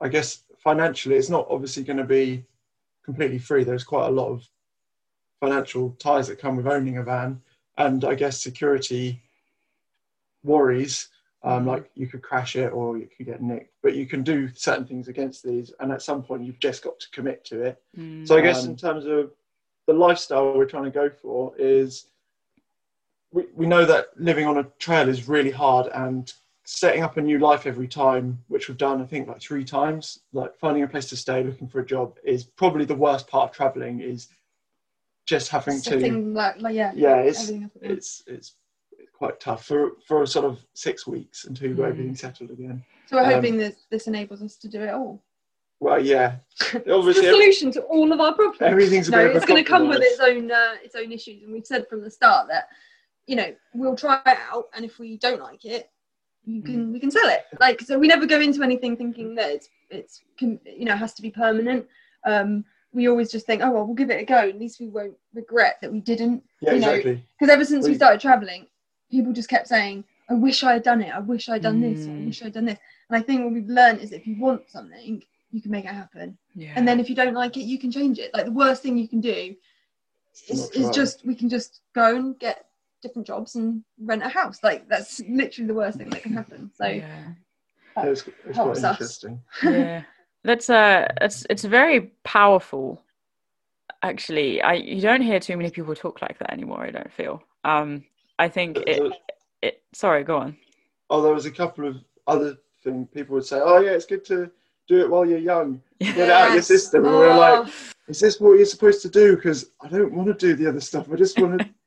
I 0.00 0.08
guess 0.08 0.44
financially, 0.58 1.16
it's 1.16 1.28
not 1.28 1.46
obviously 1.50 1.82
going 1.82 1.98
to 1.98 2.04
be 2.04 2.44
completely 3.04 3.38
free. 3.38 3.64
There's 3.64 3.84
quite 3.84 4.06
a 4.06 4.10
lot 4.10 4.28
of 4.28 4.48
financial 5.42 5.90
ties 5.98 6.28
that 6.28 6.38
come 6.38 6.54
with 6.54 6.68
owning 6.68 6.98
a 6.98 7.02
van, 7.02 7.40
and 7.76 8.04
I 8.04 8.14
guess 8.14 8.40
security 8.40 9.20
worries. 10.44 11.08
Um, 11.44 11.66
like 11.66 11.90
you 11.96 12.06
could 12.06 12.22
crash 12.22 12.54
it 12.54 12.72
or 12.72 12.96
you 12.96 13.08
could 13.16 13.26
get 13.26 13.42
nicked, 13.42 13.74
but 13.82 13.96
you 13.96 14.06
can 14.06 14.22
do 14.22 14.48
certain 14.54 14.86
things 14.86 15.08
against 15.08 15.42
these, 15.42 15.72
and 15.80 15.90
at 15.90 16.00
some 16.00 16.22
point 16.22 16.44
you've 16.44 16.60
just 16.60 16.84
got 16.84 17.00
to 17.00 17.10
commit 17.10 17.44
to 17.46 17.62
it. 17.62 17.82
Mm. 17.98 18.28
So 18.28 18.36
I 18.38 18.42
guess 18.42 18.62
Um, 18.62 18.70
in 18.70 18.76
terms 18.76 19.06
of 19.06 19.32
the 19.88 19.92
lifestyle 19.92 20.54
we're 20.56 20.66
trying 20.74 20.84
to 20.84 20.90
go 21.02 21.10
for 21.10 21.52
is 21.58 22.06
we, 23.32 23.42
we 23.56 23.66
know 23.66 23.84
that 23.84 24.10
living 24.16 24.46
on 24.46 24.58
a 24.58 24.64
trail 24.78 25.08
is 25.08 25.28
really 25.28 25.50
hard 25.50 25.88
and 25.92 26.32
setting 26.62 27.02
up 27.02 27.16
a 27.16 27.20
new 27.20 27.40
life 27.40 27.66
every 27.66 27.88
time, 27.88 28.38
which 28.46 28.68
we've 28.68 28.78
done 28.78 29.02
I 29.02 29.06
think 29.06 29.26
like 29.26 29.40
three 29.40 29.64
times, 29.64 30.20
like 30.32 30.56
finding 30.64 30.84
a 30.84 30.86
place 30.86 31.08
to 31.08 31.16
stay, 31.16 31.42
looking 31.42 31.66
for 31.66 31.80
a 31.80 31.86
job 31.94 32.18
is 32.22 32.44
probably 32.44 32.84
the 32.84 33.02
worst 33.06 33.26
part 33.26 33.50
of 33.50 33.56
traveling 33.56 33.98
is 33.98 34.28
just 35.26 35.48
having 35.48 35.80
to 35.80 35.96
like, 36.32 36.60
like 36.60 36.74
yeah 36.74 36.92
yeah, 36.94 37.16
it's 37.16 37.42
everything 37.42 37.64
up 37.64 37.76
again. 37.76 37.90
it's 37.92 38.22
it's 38.26 38.54
it's 38.98 39.10
quite 39.12 39.38
tough 39.40 39.64
for 39.64 39.92
for 40.06 40.26
sort 40.26 40.44
of 40.44 40.58
six 40.74 41.06
weeks 41.06 41.44
until 41.44 41.70
Mm. 41.70 41.88
everything 41.88 42.14
settled 42.16 42.50
again. 42.50 42.82
so 43.06 43.16
we're 43.16 43.24
um, 43.24 43.32
hoping 43.32 43.56
that 43.58 43.74
this 43.90 44.06
enables 44.06 44.42
us 44.42 44.56
to 44.56 44.68
do 44.68 44.80
it 44.82 44.90
all 44.90 45.22
Well, 45.80 46.02
yeah, 46.02 46.36
it's 46.60 46.74
obviously 46.90 47.26
the 47.26 47.32
solution 47.32 47.70
to 47.72 47.82
all 47.82 48.12
of 48.12 48.20
our 48.20 48.34
problems 48.34 48.60
everything's 48.62 49.10
no, 49.10 49.18
bit 49.18 49.26
of 49.26 49.32
a 49.34 49.36
it's 49.36 49.46
going 49.46 49.62
to 49.64 49.68
come 49.70 49.88
with 49.88 50.00
its 50.02 50.20
own 50.20 50.50
uh, 50.50 50.74
its 50.82 50.94
own 50.96 51.12
issues, 51.12 51.42
and 51.44 51.52
we've 51.52 51.66
said 51.66 51.86
from 51.88 52.02
the 52.02 52.10
start 52.10 52.48
that 52.48 52.68
you 53.26 53.36
know 53.36 53.54
we'll 53.74 53.96
try 53.96 54.20
it 54.26 54.38
out, 54.52 54.66
and 54.74 54.84
if 54.84 54.98
we 54.98 55.16
don't 55.18 55.40
like 55.40 55.64
it, 55.64 55.88
you 56.44 56.60
can 56.62 56.88
Mm. 56.88 56.92
we 56.92 56.98
can 57.00 57.10
sell 57.10 57.28
it. 57.28 57.44
Like 57.60 57.80
so, 57.80 57.98
we 57.98 58.08
never 58.08 58.26
go 58.26 58.40
into 58.40 58.62
anything 58.64 58.96
thinking 58.96 59.34
that 59.36 59.50
it's 59.50 59.68
it's 59.90 60.20
can, 60.38 60.58
you 60.66 60.84
know 60.84 60.96
has 60.96 61.14
to 61.14 61.22
be 61.22 61.30
permanent. 61.30 61.86
Um, 62.26 62.64
we 62.92 63.08
always 63.08 63.30
just 63.30 63.46
think, 63.46 63.62
oh 63.62 63.70
well, 63.70 63.84
we'll 63.86 63.94
give 63.94 64.10
it 64.10 64.20
a 64.20 64.24
go. 64.24 64.36
At 64.48 64.58
least 64.58 64.80
we 64.80 64.88
won't 64.88 65.14
regret 65.34 65.78
that 65.80 65.92
we 65.92 66.00
didn't. 66.00 66.42
Yeah, 66.60 66.74
you 66.74 66.80
know, 66.80 66.88
exactly. 66.90 67.24
Because 67.38 67.52
ever 67.52 67.64
since 67.64 67.84
we 67.86 67.92
We- 67.92 67.96
started 67.96 68.20
traveling, 68.20 68.66
people 69.10 69.32
just 69.32 69.48
kept 69.48 69.68
saying, 69.68 70.04
I 70.28 70.34
wish 70.34 70.62
I 70.62 70.74
had 70.74 70.82
done 70.82 71.02
it. 71.02 71.12
I 71.14 71.18
wish 71.18 71.48
I'd 71.48 71.62
done 71.62 71.80
this. 71.80 72.06
I 72.06 72.10
Mm. 72.10 72.26
wish 72.26 72.42
I'd 72.42 72.52
done 72.54 72.64
this. 72.66 72.78
And 73.08 73.16
I 73.18 73.22
think 73.22 73.42
what 73.44 73.52
we've 73.52 73.68
learned 73.68 74.00
is 74.00 74.10
that 74.10 74.16
if 74.20 74.26
you 74.26 74.38
want 74.38 74.70
something, 74.70 75.22
you 75.50 75.60
can 75.60 75.70
make 75.70 75.84
it 75.84 75.88
happen 75.88 76.38
yeah. 76.54 76.72
and 76.76 76.88
then 76.88 76.98
if 76.98 77.10
you 77.10 77.14
don't 77.14 77.34
like 77.34 77.58
it 77.58 77.64
you 77.64 77.78
can 77.78 77.90
change 77.92 78.18
it 78.18 78.32
like 78.32 78.46
the 78.46 78.50
worst 78.50 78.82
thing 78.82 78.96
you 78.96 79.06
can 79.06 79.20
do 79.20 79.54
is, 80.48 80.70
is 80.70 80.88
just 80.88 81.26
we 81.26 81.34
can 81.34 81.50
just 81.50 81.80
go 81.94 82.16
and 82.16 82.38
get 82.38 82.64
different 83.02 83.26
jobs 83.26 83.54
and 83.54 83.84
rent 84.00 84.22
a 84.22 84.28
house 84.30 84.60
like 84.62 84.88
that's 84.88 85.20
literally 85.28 85.66
the 85.68 85.74
worst 85.74 85.98
thing 85.98 86.08
that 86.08 86.22
can 86.22 86.32
happen 86.32 86.70
so 86.74 86.86
yeah. 86.86 87.04
Yeah, 87.98 88.04
it's, 88.06 88.22
it's 88.26 88.30
quite 88.44 88.54
helps 88.54 88.82
us. 88.82 88.94
interesting. 88.94 89.42
yeah 89.62 90.02
that's 90.44 90.68
a 90.68 91.12
it's 91.20 91.46
it's 91.50 91.64
very 91.64 92.12
powerful 92.24 93.02
actually 94.02 94.60
i 94.62 94.74
you 94.74 95.00
don't 95.00 95.22
hear 95.22 95.38
too 95.38 95.56
many 95.56 95.70
people 95.70 95.94
talk 95.94 96.20
like 96.22 96.38
that 96.38 96.52
anymore 96.52 96.82
i 96.82 96.90
don't 96.90 97.12
feel 97.12 97.42
um 97.64 98.04
i 98.38 98.48
think 98.48 98.78
it, 98.86 99.00
it 99.62 99.82
sorry 99.92 100.24
go 100.24 100.38
on 100.38 100.56
oh, 101.12 101.22
there 101.22 101.34
was 101.34 101.46
a 101.46 101.50
couple 101.50 101.86
of 101.86 101.96
other 102.26 102.56
things 102.82 103.06
people 103.14 103.34
would 103.34 103.44
say. 103.44 103.60
Oh 103.62 103.80
yeah, 103.80 103.90
it's 103.90 104.06
good 104.06 104.24
to 104.26 104.50
do 104.88 105.00
it 105.00 105.10
while 105.10 105.26
you're 105.26 105.38
young. 105.38 105.80
Get 106.00 106.16
it 106.16 106.30
out 106.30 106.48
of 106.48 106.54
your 106.54 106.62
system. 106.74 107.04
And 107.04 107.14
we 107.14 107.20
we're 107.20 107.36
like, 107.36 107.68
Oh, 107.68 107.72
is 108.08 108.18
this 108.18 108.40
what 108.40 108.54
you're 108.54 108.64
supposed 108.64 109.02
to 109.02 109.08
do? 109.08 109.36
Because 109.36 109.66
I 109.80 109.88
don't 109.88 110.12
want 110.12 110.28
to 110.28 110.34
do 110.34 110.56
the 110.56 110.68
other 110.68 110.80
stuff. 110.80 111.08
I 111.12 111.16
just 111.16 111.38
want 111.38 111.60
to, 111.60 111.68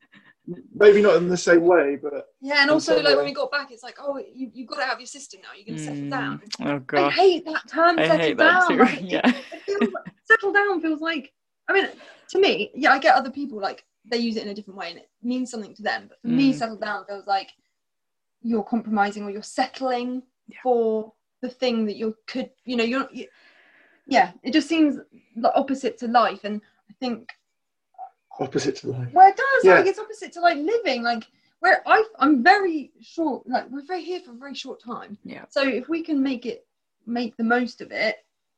maybe 0.74 1.02
not 1.02 1.16
in 1.18 1.28
the 1.28 1.38
same 1.38 1.62
way, 1.62 1.98
but 2.02 2.28
yeah, 2.42 2.62
and 2.62 2.70
also 2.72 2.96
like 2.98 3.06
way. 3.06 3.16
when 3.16 3.26
we 3.26 3.34
got 3.34 3.52
back, 3.52 3.72
it's 3.72 3.84
like, 3.84 3.98
oh, 4.00 4.18
you 4.18 4.52
you've 4.54 4.68
got 4.68 4.80
it 4.80 4.86
out 4.86 4.94
of 4.94 5.00
your 5.00 5.08
system 5.08 5.42
now. 5.42 5.50
You 5.58 5.66
can 5.66 5.78
settle 5.78 6.10
down. 6.10 6.42
Mm, 6.60 6.84
Oh 6.96 7.06
I 7.06 7.10
hate 7.12 7.46
that 7.46 7.68
term. 7.68 7.98
I 8.00 8.04
settle 8.08 8.18
hate 8.26 8.38
that 8.38 8.68
down. 8.68 8.68
too. 8.70 8.78
Like, 8.84 9.00
yeah. 9.04 9.32
feels 9.66 9.82
like- 9.94 10.14
settle 10.24 10.54
down 10.54 10.82
feels 10.82 11.02
like. 11.02 11.32
I 11.68 11.74
mean, 11.74 11.88
to 12.30 12.40
me, 12.40 12.72
yeah, 12.76 12.92
I 12.94 13.00
get 13.00 13.16
other 13.16 13.32
people 13.32 13.60
like 13.60 13.86
they 14.10 14.18
use 14.18 14.36
it 14.38 14.44
in 14.44 14.50
a 14.50 14.54
different 14.54 14.78
way 14.78 14.92
and 14.92 15.00
it 15.00 15.10
means 15.24 15.50
something 15.50 15.74
to 15.74 15.82
them. 15.82 16.06
But 16.10 16.22
for 16.22 16.28
me, 16.28 16.54
Mm. 16.54 16.58
settle 16.58 16.78
down 16.78 17.06
feels 17.06 17.26
like 17.26 17.50
you're 18.44 18.64
compromising 18.64 19.24
or 19.24 19.32
you're 19.32 19.42
settling 19.42 20.22
Yeah. 20.48 20.58
for 20.62 21.14
the 21.42 21.50
thing 21.50 21.86
that 21.88 21.96
you 21.96 22.16
could, 22.28 22.52
you 22.66 22.76
know, 22.76 22.84
you're. 22.84 23.08
You, 23.12 23.26
yeah, 24.08 24.34
it 24.44 24.54
just 24.54 24.68
seems 24.70 25.00
the 25.36 25.52
opposite 25.56 25.98
to 25.98 26.08
life, 26.08 26.42
and 26.44 26.62
I 26.88 26.94
think 27.00 27.30
opposite 28.40 28.76
to 28.78 28.88
life. 28.92 29.10
well, 29.14 29.28
it 29.30 29.36
does. 29.38 29.64
Yeah. 29.66 29.76
Like 29.76 29.88
it's 29.88 30.00
opposite 30.00 30.32
to 30.34 30.42
like 30.42 30.58
living. 30.58 31.04
Like 31.04 31.24
where 31.60 31.82
I, 31.88 32.04
I'm 32.20 32.44
very 32.44 32.92
short. 33.02 33.48
Like 33.48 33.70
we're 33.70 33.86
very 33.86 34.04
here 34.04 34.20
for 34.20 34.32
a 34.32 34.36
very 34.36 34.54
short 34.56 34.82
time. 34.84 35.18
Yeah. 35.24 35.46
So 35.50 35.64
if 35.68 35.88
we 35.90 36.02
can 36.04 36.22
make 36.22 36.46
it, 36.46 36.66
make 37.06 37.36
the 37.38 37.44
most 37.44 37.82
of 37.82 37.92
it, 37.92 38.18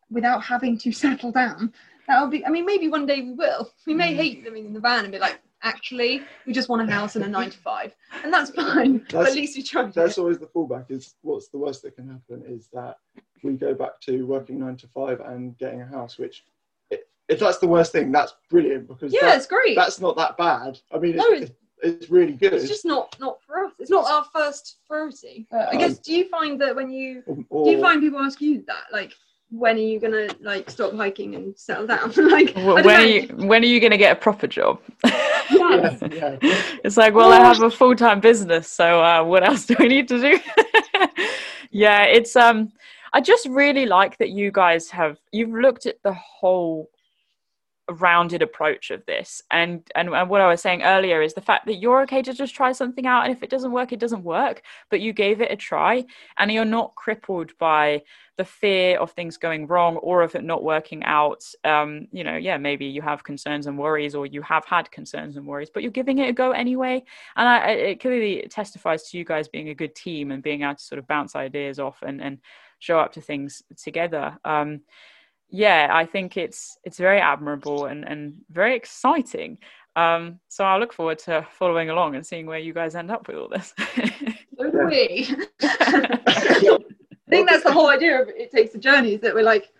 without 0.10 0.44
having 0.44 0.78
to 0.80 0.92
settle 1.04 1.32
down, 1.32 1.74
that'll 2.08 2.28
be. 2.28 2.46
I 2.46 2.50
mean, 2.50 2.66
maybe 2.66 2.88
one 2.88 3.06
day 3.06 3.22
we 3.22 3.34
will. 3.34 3.72
We 3.86 3.94
may 3.94 4.14
Mm. 4.14 4.18
hate 4.18 4.44
living 4.44 4.66
in 4.66 4.74
the 4.74 4.80
van 4.80 5.04
and 5.06 5.12
be 5.12 5.20
like, 5.20 5.40
actually, 5.64 6.22
we 6.46 6.54
just 6.54 6.70
want 6.70 6.88
a 6.88 6.92
house 6.92 7.16
and 7.16 7.26
a 7.26 7.28
nine 7.28 7.50
to 7.50 7.58
five, 7.58 7.96
and 8.24 8.32
that's 8.34 8.52
fine. 8.52 8.98
but 9.00 9.10
That's- 9.10 9.32
at 9.32 9.36
least 9.36 9.58
we 9.58 9.64
tried. 9.64 9.94
That's 9.94 10.18
it. 10.18 10.22
always 10.22 10.40
the 10.40 10.48
fallback. 10.48 10.90
Is 10.92 11.16
what's 11.22 11.50
the 11.50 11.58
worst 11.58 11.82
that 11.84 11.96
can 11.96 12.08
happen 12.10 12.44
is 12.48 12.68
that 12.74 12.98
we 13.44 13.54
go 13.54 13.74
back 13.74 14.00
to 14.02 14.26
working 14.26 14.60
nine 14.60 14.76
to 14.78 14.88
five 14.88 15.20
and 15.22 15.58
getting 15.58 15.82
a 15.82 15.86
house. 15.86 16.18
Which, 16.18 16.44
i- 16.48 16.52
if 17.30 17.40
that's 17.40 17.58
the 17.58 17.68
worst 17.68 17.92
thing, 17.92 18.12
that's 18.12 18.34
brilliant 18.50 18.88
because 18.88 19.14
Yeah, 19.14 19.22
that- 19.28 19.38
it's 19.38 19.48
great. 19.48 19.76
that's 19.76 20.00
not 20.00 20.16
that 20.18 20.38
bad. 20.38 20.80
I 20.94 20.98
mean, 21.00 21.16
it's, 21.16 21.18
No, 21.20 21.36
it's- 21.36 21.50
it's, 21.84 22.02
it's 22.02 22.10
really 22.12 22.34
good. 22.34 22.54
it's 22.54 22.68
just 22.68 22.86
not 22.86 23.16
not 23.20 23.42
for 23.44 23.66
us. 23.66 23.72
It's 23.80 23.90
not 23.92 24.10
our 24.10 24.26
first 24.34 24.78
priority. 24.88 25.46
But 25.52 25.68
I 25.70 25.72
Um, 25.72 25.78
guess 25.80 26.00
do 26.00 26.14
you 26.16 26.28
find 26.30 26.60
that 26.62 26.76
when 26.76 26.90
you 26.90 27.24
Or- 27.50 27.66
do 27.66 27.72
you 27.72 27.82
find 27.82 28.02
people 28.02 28.20
ask 28.20 28.42
you 28.42 28.64
that 28.68 28.86
like 28.92 29.14
when 29.50 29.78
are 29.78 29.80
you 29.80 29.98
gonna 30.00 30.28
like 30.42 30.70
stop 30.70 30.94
hiking 30.94 31.36
and 31.36 31.58
settle 31.58 31.88
down 31.88 32.12
like 32.18 32.54
Well, 32.56 32.76
don't 32.78 32.86
when 32.86 33.00
are 33.00 33.06
you 33.06 33.22
when 33.48 33.62
are 33.64 33.68
you 33.68 33.80
going 33.80 33.92
to 33.92 33.98
get 33.98 34.12
a 34.12 34.20
proper 34.20 34.48
job? 34.48 34.80
Yes. 35.50 36.02
Yeah, 36.12 36.36
yeah. 36.42 36.62
It's 36.84 36.98
like, 36.98 37.14
well, 37.14 37.32
I 37.32 37.40
have 37.40 37.62
a 37.62 37.72
full 37.72 37.96
time 37.96 38.20
business, 38.20 38.68
so 38.68 39.02
uh, 39.02 39.24
what 39.24 39.44
else 39.48 39.66
do 39.66 39.76
I 39.80 39.88
need 39.88 40.08
to 40.10 40.20
do? 40.20 40.40
yeah, 41.72 42.04
it's 42.04 42.36
um, 42.36 42.72
I 43.14 43.22
just 43.22 43.46
really 43.48 43.86
like 43.86 44.18
that 44.18 44.30
you 44.32 44.52
guys 44.52 44.90
have 44.90 45.18
you've 45.32 45.52
looked 45.54 45.86
at 45.86 46.02
the 46.04 46.14
whole 46.14 46.90
rounded 47.94 48.42
approach 48.42 48.92
of 48.92 49.06
this, 49.06 49.42
and 49.52 49.84
and 49.96 50.10
and 50.10 50.30
what 50.30 50.42
I 50.42 50.48
was 50.48 50.62
saying 50.62 50.84
earlier 50.84 51.22
is 51.22 51.34
the 51.34 51.42
fact 51.42 51.66
that 51.66 51.76
you're 51.76 52.02
okay 52.04 52.22
to 52.22 52.34
just 52.34 52.56
try 52.56 52.72
something 52.72 53.06
out, 53.06 53.24
and 53.24 53.32
if 53.32 53.44
it 53.44 53.50
doesn't 53.50 53.72
work, 53.72 53.92
it 53.92 54.00
doesn't 54.00 54.24
work, 54.24 54.62
but 54.90 55.02
you 55.02 55.14
gave 55.14 55.42
it 55.42 55.52
a 55.52 55.56
try, 55.56 56.06
and 56.38 56.52
you're 56.52 56.66
not 56.66 56.96
crippled 56.96 57.58
by 57.58 58.02
the 58.38 58.46
fear 58.46 59.00
of 59.00 59.12
things 59.12 59.36
going 59.38 59.66
wrong 59.66 59.98
or 59.98 60.22
of 60.22 60.36
it 60.36 60.44
not 60.44 60.64
working 60.64 61.04
out. 61.04 61.44
Um, 61.64 62.08
you 62.12 62.24
know 62.24 62.36
yeah 62.36 62.58
maybe 62.58 62.86
you 62.86 63.02
have 63.02 63.24
concerns 63.24 63.68
and 63.68 63.78
worries 63.78 64.14
or 64.16 64.26
you 64.26 64.42
have 64.44 64.66
had 64.66 64.92
concerns 64.92 65.38
and 65.38 65.48
worries 65.48 65.72
but 65.74 65.82
you're 65.82 65.92
giving 65.92 66.20
it 66.20 66.30
a 66.30 66.34
go 66.34 66.52
anyway. 66.52 67.04
And 67.36 67.48
I, 67.48 67.70
it 67.70 68.00
clearly 68.00 68.48
testifies 68.50 69.10
to 69.10 69.18
you 69.18 69.26
guys 69.26 69.48
being 69.48 69.70
a 69.70 69.76
good 69.76 69.96
team 69.96 70.32
and 70.32 70.44
being 70.44 70.62
able 70.62 70.76
to 70.76 70.84
sort 70.84 71.00
of 71.00 71.08
bounce 71.08 71.36
ideas 71.36 71.80
off 71.80 72.02
and, 72.02 72.22
and 72.22 72.40
show 72.80 73.00
up 73.00 73.14
to 73.14 73.22
things 73.22 73.64
together. 73.76 74.38
Um, 74.46 74.82
yeah 75.50 75.90
i 75.92 76.06
think 76.06 76.38
it's 76.38 76.78
it's 76.84 76.98
very 76.98 77.20
admirable 77.20 77.86
and, 77.86 78.04
and 78.08 78.34
very 78.50 78.76
exciting. 78.76 79.58
Um, 79.96 80.40
so 80.48 80.64
i 80.64 80.78
look 80.78 80.94
forward 80.94 81.18
to 81.20 81.46
following 81.58 81.90
along 81.90 82.16
and 82.16 82.26
seeing 82.26 82.46
where 82.46 82.60
you 82.60 82.74
guys 82.74 82.94
end 82.94 83.10
up 83.10 83.28
with 83.28 83.38
all 83.38 83.50
this. 83.50 83.74
So 84.58 84.72
do 84.72 84.86
we. 84.88 85.28
I 85.62 87.30
think 87.30 87.50
that's 87.50 87.64
the 87.64 87.72
whole 87.72 87.90
idea 87.90 88.22
of 88.22 88.30
it 88.30 88.52
takes 88.52 88.74
a 88.76 88.78
journey 88.78 89.16
is 89.16 89.22
that 89.22 89.34
we're 89.36 89.44
like 89.44 89.72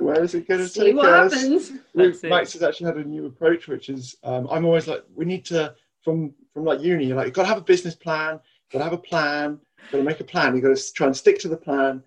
Where 0.00 0.22
is 0.22 0.34
it 0.34 0.46
going 0.46 0.60
to 0.66 0.68
see 0.68 0.80
take 0.86 0.96
what 0.96 1.08
us? 1.08 1.32
happens. 1.32 1.72
We've, 1.94 2.24
it. 2.24 2.28
Max 2.28 2.52
has 2.52 2.62
actually 2.62 2.86
had 2.86 2.96
a 2.96 3.04
new 3.04 3.26
approach, 3.26 3.68
which 3.68 3.88
is 3.88 4.16
um, 4.22 4.46
I'm 4.50 4.64
always 4.64 4.86
like, 4.86 5.04
we 5.14 5.24
need 5.24 5.44
to 5.46 5.74
from 6.02 6.34
from 6.52 6.64
like 6.64 6.80
uni, 6.80 7.06
you're 7.06 7.16
like, 7.16 7.26
you've 7.26 7.34
got 7.34 7.42
to 7.42 7.48
have 7.48 7.58
a 7.58 7.62
business 7.62 7.94
plan, 7.94 8.32
you've 8.32 8.72
got 8.72 8.78
to 8.78 8.84
have 8.84 8.92
a 8.92 8.98
plan, 8.98 9.58
you've 9.82 9.92
got 9.92 9.98
to 9.98 10.04
make 10.04 10.20
a 10.20 10.24
plan, 10.24 10.54
you've 10.54 10.64
got 10.64 10.76
to 10.76 10.92
try 10.92 11.06
and 11.06 11.16
stick 11.16 11.38
to 11.40 11.48
the 11.48 11.56
plan, 11.56 12.02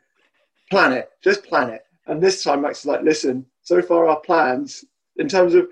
plan 0.70 0.94
it, 0.94 1.10
just 1.24 1.44
plan 1.44 1.70
it. 1.70 1.85
And 2.08 2.22
this 2.22 2.44
time, 2.44 2.62
Max 2.62 2.80
is 2.80 2.86
like, 2.86 3.02
listen, 3.02 3.46
so 3.62 3.82
far 3.82 4.08
our 4.08 4.20
plans 4.20 4.86
in 5.18 5.28
terms 5.28 5.54
of 5.56 5.68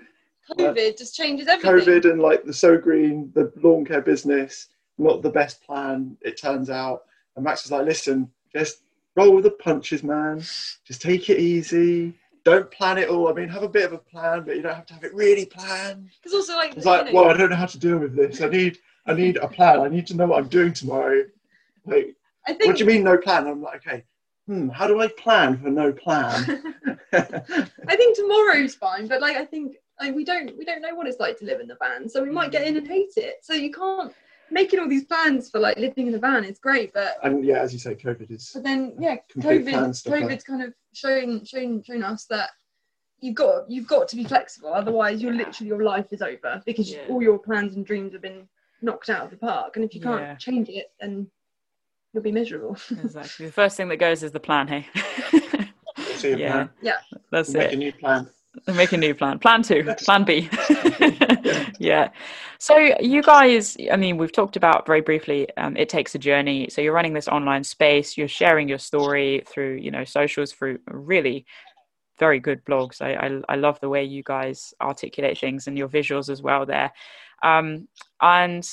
uh, 0.50 0.54
COVID 0.54 0.98
just 0.98 1.14
changes 1.14 1.48
everything 1.48 1.84
COVID 1.84 2.10
and 2.10 2.20
like 2.20 2.44
the 2.44 2.52
So 2.52 2.76
Green, 2.76 3.30
the 3.34 3.52
lawn 3.62 3.84
care 3.84 4.02
business, 4.02 4.68
not 4.98 5.22
the 5.22 5.30
best 5.30 5.62
plan, 5.62 6.16
it 6.22 6.40
turns 6.40 6.70
out. 6.70 7.02
And 7.36 7.44
Max 7.44 7.64
was 7.64 7.72
like, 7.72 7.86
listen, 7.86 8.30
just 8.54 8.82
roll 9.16 9.34
with 9.34 9.44
the 9.44 9.50
punches, 9.50 10.02
man. 10.02 10.38
Just 10.38 11.02
take 11.02 11.30
it 11.30 11.38
easy. 11.38 12.14
Don't 12.44 12.70
plan 12.70 12.98
it 12.98 13.08
all. 13.08 13.28
I 13.28 13.32
mean, 13.32 13.48
have 13.48 13.62
a 13.62 13.68
bit 13.68 13.86
of 13.86 13.94
a 13.94 13.98
plan, 13.98 14.44
but 14.44 14.56
you 14.56 14.62
don't 14.62 14.74
have 14.74 14.86
to 14.86 14.94
have 14.94 15.04
it 15.04 15.14
really 15.14 15.46
planned. 15.46 16.10
because 16.20 16.34
also 16.34 16.54
like 16.56 16.76
It's 16.76 16.84
like, 16.84 17.06
know, 17.06 17.12
well, 17.12 17.30
I 17.30 17.36
don't 17.36 17.50
know 17.50 17.56
how 17.56 17.66
to 17.66 17.78
deal 17.78 17.98
with 17.98 18.14
this. 18.14 18.42
I 18.42 18.48
need, 18.48 18.78
I 19.06 19.14
need 19.14 19.38
a 19.38 19.48
plan. 19.48 19.80
I 19.80 19.88
need 19.88 20.06
to 20.08 20.16
know 20.16 20.26
what 20.26 20.42
I'm 20.42 20.48
doing 20.48 20.72
tomorrow. 20.72 21.22
Like, 21.86 22.14
I 22.46 22.52
what 22.52 22.76
do 22.76 22.84
you 22.84 22.86
mean 22.86 23.02
no 23.02 23.16
plan? 23.16 23.46
I'm 23.46 23.62
like, 23.62 23.86
okay, 23.86 24.04
hmm, 24.46 24.68
how 24.68 24.86
do 24.86 25.00
I 25.00 25.08
plan 25.08 25.58
for 25.58 25.70
no 25.70 25.92
plan? 25.92 26.28
I 27.12 27.96
think 27.96 28.16
tomorrow's 28.16 28.74
fine 28.74 29.06
but 29.06 29.20
like 29.20 29.36
I 29.36 29.44
think 29.44 29.76
like, 30.00 30.14
we 30.14 30.24
don't 30.24 30.56
we 30.58 30.64
don't 30.64 30.82
know 30.82 30.94
what 30.94 31.06
it's 31.06 31.20
like 31.20 31.38
to 31.38 31.44
live 31.44 31.60
in 31.60 31.68
the 31.68 31.76
van 31.80 32.08
so 32.08 32.22
we 32.22 32.30
might 32.30 32.50
get 32.50 32.66
in 32.66 32.76
and 32.76 32.86
hate 32.86 33.12
it 33.16 33.36
so 33.42 33.54
you 33.54 33.70
can't 33.70 34.12
making 34.50 34.80
all 34.80 34.88
these 34.88 35.04
plans 35.04 35.50
for 35.50 35.58
like 35.60 35.78
living 35.78 36.06
in 36.06 36.12
the 36.12 36.18
van 36.18 36.44
is 36.44 36.58
great 36.58 36.92
but 36.92 37.16
and 37.22 37.44
yeah, 37.44 37.58
as 37.58 37.72
you 37.72 37.78
say, 37.78 37.94
COVID 37.94 38.30
is 38.30 38.50
But 38.54 38.64
then, 38.64 38.94
yeah, 38.98 39.16
Complete 39.30 39.64
COVID, 39.64 39.70
plan 39.70 39.94
stuff, 39.94 40.14
COVID's 40.14 40.44
kind 40.44 40.62
of 40.62 40.74
shown, 40.92 41.44
shown, 41.44 41.82
shown 41.82 42.02
us 42.02 42.26
that 42.26 42.50
you've 43.20 43.34
got, 43.34 43.70
you've 43.70 43.86
got 43.86 44.08
to 44.08 44.16
be 44.16 44.24
flexible. 44.24 44.72
Otherwise, 44.72 45.22
you're 45.22 45.32
Yeah. 45.32 45.44
literally 45.46 45.68
your 45.68 45.82
life 45.82 46.12
is 46.12 46.22
over 46.22 46.62
because 46.66 46.92
Yeah. 46.92 47.06
all 47.08 47.22
your 47.22 47.38
plans 47.38 47.76
and 47.76 47.84
dreams 47.86 48.12
have 48.12 48.22
been 48.22 48.48
knocked 48.82 49.08
out 49.08 49.24
of 49.24 49.30
the 49.30 49.36
park. 49.36 49.76
And 49.76 49.84
if 49.84 49.94
you 49.94 50.00
can't 50.00 50.22
Yeah. 50.22 50.36
change 50.36 50.68
it, 50.68 50.92
then 51.00 51.30
you'll 52.14 52.22
be 52.22 52.32
miserable. 52.32 52.76
exactly. 52.90 53.46
The 53.46 53.52
first 53.52 53.76
thing 53.76 53.88
that 53.88 53.96
goes 53.96 54.22
is 54.22 54.32
the 54.32 54.40
plan 54.40 54.68
hey? 54.68 54.86
See 56.16 56.32
a 56.32 56.36
yeah. 56.38 56.52
plan. 56.52 56.70
that's 57.30 57.50
Make 57.50 57.72
it. 57.72 57.74
a 57.74 57.76
new 57.76 57.92
plan. 57.92 58.30
make 58.68 58.92
a 58.92 58.96
new 58.96 59.14
plan. 59.14 59.38
Plan 59.40 59.62
two. 59.62 59.84
Plan 60.04 60.24
b. 60.24 60.48
Yeah. 61.80 62.10
So 62.58 62.76
you 63.00 63.20
guys 63.20 63.76
i 63.92 63.96
mean 63.96 64.16
we've 64.16 64.32
talked 64.32 64.56
about 64.56 64.86
very 64.86 65.00
briefly 65.00 65.48
um, 65.56 65.76
it 65.76 65.88
takes 65.88 66.14
a 66.14 66.18
journey. 66.18 66.68
So 66.70 66.80
you're 66.80 66.94
running 66.94 67.12
this 67.12 67.28
online 67.28 67.64
space. 67.64 68.16
You're 68.16 68.28
sharing 68.28 68.68
your 68.68 68.78
story 68.78 69.42
through 69.46 69.74
you 69.82 69.90
know 69.90 70.04
socials 70.04 70.52
through 70.52 70.78
really 70.88 71.44
very 72.18 72.38
good 72.38 72.64
blogs. 72.64 73.02
I 73.02 73.14
i, 73.14 73.54
I 73.54 73.56
love 73.56 73.80
the 73.80 73.88
way 73.88 74.04
you 74.04 74.22
guys 74.22 74.72
articulate 74.80 75.36
things 75.38 75.66
and 75.66 75.76
your 75.76 75.88
visuals 75.88 76.30
as 76.30 76.40
well 76.40 76.64
there. 76.64 76.92
Um, 77.42 77.88
and 78.22 78.66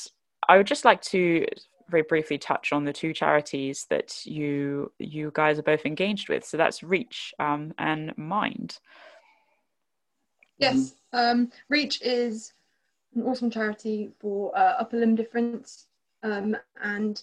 i 0.47 0.57
would 0.57 0.68
just 0.68 0.85
like 0.85 1.01
to 1.01 1.45
very 1.91 2.03
briefly 2.03 2.38
touch 2.38 2.73
on 2.73 2.85
the 2.85 2.93
two 2.93 3.13
charities 3.13 3.85
that 3.89 4.26
you 4.26 4.91
you 4.97 5.31
guys 5.35 5.59
are 5.59 5.63
both 5.63 5.85
engaged 5.85 6.30
with 6.30 6.43
so 6.43 6.57
that's 6.57 6.81
reach 6.81 7.34
um, 7.39 7.73
and 7.77 8.18
mind 8.18 8.80
yes, 10.61 10.95
um, 11.13 11.51
Reach 11.69 12.01
is 12.01 12.53
an 13.15 13.23
awesome 13.23 13.49
charity 13.49 14.11
for 14.19 14.57
uh, 14.57 14.76
upper 14.80 14.97
limb 14.97 15.15
difference, 15.15 15.88
um, 16.23 16.55
and 16.81 17.22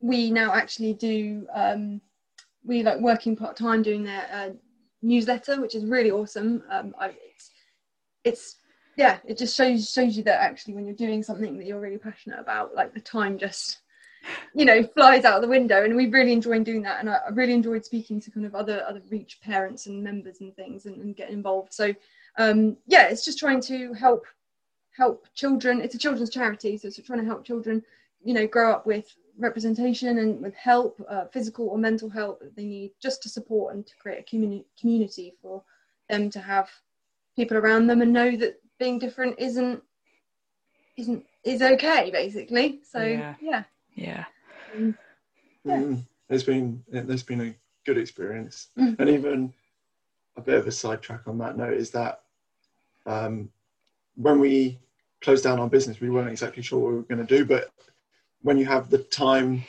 we 0.00 0.30
now 0.30 0.52
actually 0.52 0.94
do 0.94 1.46
um, 1.52 2.00
we 2.64 2.82
like 2.82 3.00
working 3.00 3.34
part 3.34 3.56
time 3.56 3.82
doing 3.82 4.04
their 4.04 4.26
uh, 4.32 4.50
newsletter, 5.02 5.60
which 5.60 5.74
is 5.74 5.84
really 5.84 6.10
awesome. 6.10 6.62
Um, 6.70 6.94
I, 6.98 7.08
it's, 7.34 7.50
it's 8.24 8.56
yeah, 8.96 9.18
it 9.24 9.38
just 9.38 9.56
shows 9.56 9.90
shows 9.90 10.16
you 10.16 10.22
that 10.24 10.42
actually 10.42 10.74
when 10.74 10.86
you're 10.86 10.94
doing 10.94 11.22
something 11.22 11.56
that 11.58 11.66
you're 11.66 11.80
really 11.80 11.98
passionate 11.98 12.38
about, 12.38 12.74
like 12.74 12.92
the 12.94 13.00
time 13.00 13.38
just 13.38 13.78
you 14.54 14.64
know 14.64 14.82
flies 14.82 15.24
out 15.24 15.36
of 15.36 15.42
the 15.42 15.48
window, 15.48 15.84
and 15.84 15.96
we 15.96 16.08
really 16.08 16.32
enjoyed 16.32 16.64
doing 16.64 16.82
that. 16.82 17.00
And 17.00 17.08
I, 17.08 17.18
I 17.26 17.30
really 17.30 17.54
enjoyed 17.54 17.84
speaking 17.84 18.20
to 18.20 18.30
kind 18.30 18.46
of 18.46 18.54
other 18.54 18.84
other 18.88 19.00
Reach 19.10 19.40
parents 19.40 19.86
and 19.86 20.02
members 20.02 20.40
and 20.40 20.54
things, 20.56 20.86
and, 20.86 21.00
and 21.00 21.16
getting 21.16 21.36
involved. 21.36 21.72
So 21.72 21.94
um, 22.38 22.76
yeah, 22.86 23.08
it's 23.08 23.24
just 23.24 23.38
trying 23.38 23.60
to 23.62 23.92
help 23.94 24.26
help 24.96 25.26
children. 25.34 25.80
It's 25.80 25.94
a 25.94 25.98
children's 25.98 26.30
charity, 26.30 26.76
so 26.76 26.88
it's 26.88 27.00
trying 27.00 27.20
to 27.20 27.26
help 27.26 27.44
children, 27.44 27.82
you 28.22 28.34
know, 28.34 28.46
grow 28.46 28.72
up 28.72 28.86
with 28.86 29.14
representation 29.38 30.18
and 30.18 30.42
with 30.42 30.54
help, 30.54 31.00
uh, 31.08 31.24
physical 31.32 31.68
or 31.68 31.78
mental 31.78 32.10
help 32.10 32.40
that 32.40 32.54
they 32.54 32.64
need, 32.64 32.92
just 33.00 33.22
to 33.22 33.28
support 33.28 33.74
and 33.74 33.86
to 33.86 33.96
create 33.96 34.20
a 34.20 34.22
community 34.24 34.66
community 34.78 35.34
for 35.40 35.62
them 36.08 36.28
to 36.30 36.40
have 36.40 36.68
people 37.36 37.56
around 37.56 37.86
them 37.86 38.02
and 38.02 38.12
know 38.12 38.36
that 38.36 38.60
being 38.80 38.98
different 38.98 39.36
isn't 39.38 39.80
isn't 40.96 41.24
is 41.44 41.62
okay 41.62 42.10
basically. 42.10 42.80
So 42.82 43.00
Yeah. 43.00 43.34
yeah, 43.40 43.64
yeah 43.94 44.24
Um, 44.74 44.96
Mm, 45.66 46.02
there's 46.26 46.42
been 46.42 46.82
there's 46.88 47.22
been 47.22 47.42
a 47.42 47.54
good 47.84 47.98
experience, 47.98 48.68
Mm. 48.78 48.96
and 48.98 49.08
even 49.10 49.52
a 50.36 50.40
bit 50.40 50.54
of 50.58 50.66
a 50.66 50.72
sidetrack 50.72 51.28
on 51.28 51.36
that 51.38 51.56
note 51.56 51.74
is 51.74 51.90
that 51.90 52.22
um, 53.06 53.50
when 54.14 54.40
we 54.40 54.78
closed 55.20 55.44
down 55.44 55.60
our 55.60 55.68
business, 55.68 56.00
we 56.00 56.08
weren't 56.08 56.30
exactly 56.30 56.62
sure 56.62 56.78
what 56.80 56.90
we 56.90 56.96
were 56.96 57.02
going 57.02 57.26
to 57.26 57.36
do, 57.38 57.44
but 57.44 57.70
when 58.42 58.56
you 58.56 58.64
have 58.64 58.88
the 58.88 58.98
time 58.98 59.62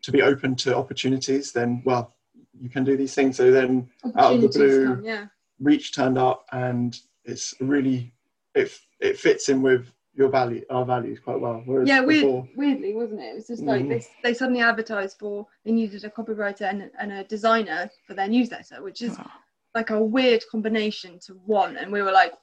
to 0.00 0.10
be 0.10 0.22
open 0.22 0.56
to 0.56 0.74
opportunities, 0.74 1.52
then 1.52 1.82
well, 1.84 2.14
you 2.58 2.70
can 2.70 2.84
do 2.84 2.96
these 2.96 3.14
things. 3.14 3.36
So 3.36 3.50
then 3.50 3.90
out 4.16 4.34
of 4.34 4.40
the 4.40 4.48
blue, 4.48 4.86
come, 4.86 5.04
yeah. 5.04 5.26
Reach 5.60 5.92
turned 5.92 6.16
up, 6.16 6.46
and 6.52 6.98
it's 7.24 7.54
really 7.60 8.12
it 8.54 8.78
it 9.00 9.18
fits 9.18 9.48
in 9.48 9.62
with 9.62 9.92
your 10.14 10.28
value 10.28 10.62
our 10.70 10.84
values 10.84 11.18
quite 11.20 11.40
well. 11.40 11.62
Whereas 11.64 11.88
Yeah, 11.88 12.00
weird, 12.00 12.22
before, 12.22 12.48
weirdly, 12.54 12.94
wasn't 12.94 13.20
it? 13.20 13.24
It 13.30 13.34
was 13.34 13.46
just 13.46 13.62
like 13.62 13.82
Mhm. 13.82 13.88
they, 13.88 14.04
they 14.22 14.34
suddenly 14.34 14.60
advertised 14.60 15.18
for 15.18 15.46
they 15.64 15.72
needed 15.72 16.04
a 16.04 16.10
copywriter 16.10 16.62
and, 16.62 16.90
and 16.98 17.12
a 17.12 17.24
designer 17.24 17.90
for 18.06 18.14
their 18.14 18.28
newsletter, 18.28 18.82
which 18.82 19.00
is 19.00 19.16
Wow. 19.18 19.30
like 19.74 19.90
a 19.90 20.04
weird 20.04 20.42
combination 20.50 21.18
to 21.20 21.34
one. 21.46 21.78
And 21.78 21.90
we 21.90 22.02
were 22.02 22.12
like, 22.12 22.34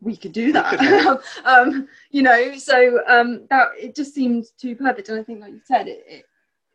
we 0.00 0.16
could 0.16 0.32
do 0.42 0.52
that, 0.52 1.20
um, 1.44 1.86
you 2.10 2.22
know. 2.22 2.56
So 2.56 3.00
um, 3.06 3.46
that 3.50 3.68
it 3.78 3.94
just 3.94 4.14
seemed 4.14 4.46
too 4.58 4.74
perfect. 4.74 5.10
And 5.10 5.20
I 5.20 5.22
think, 5.22 5.40
like 5.40 5.52
you 5.52 5.60
said, 5.64 5.86
it, 5.86 6.02
it 6.08 6.24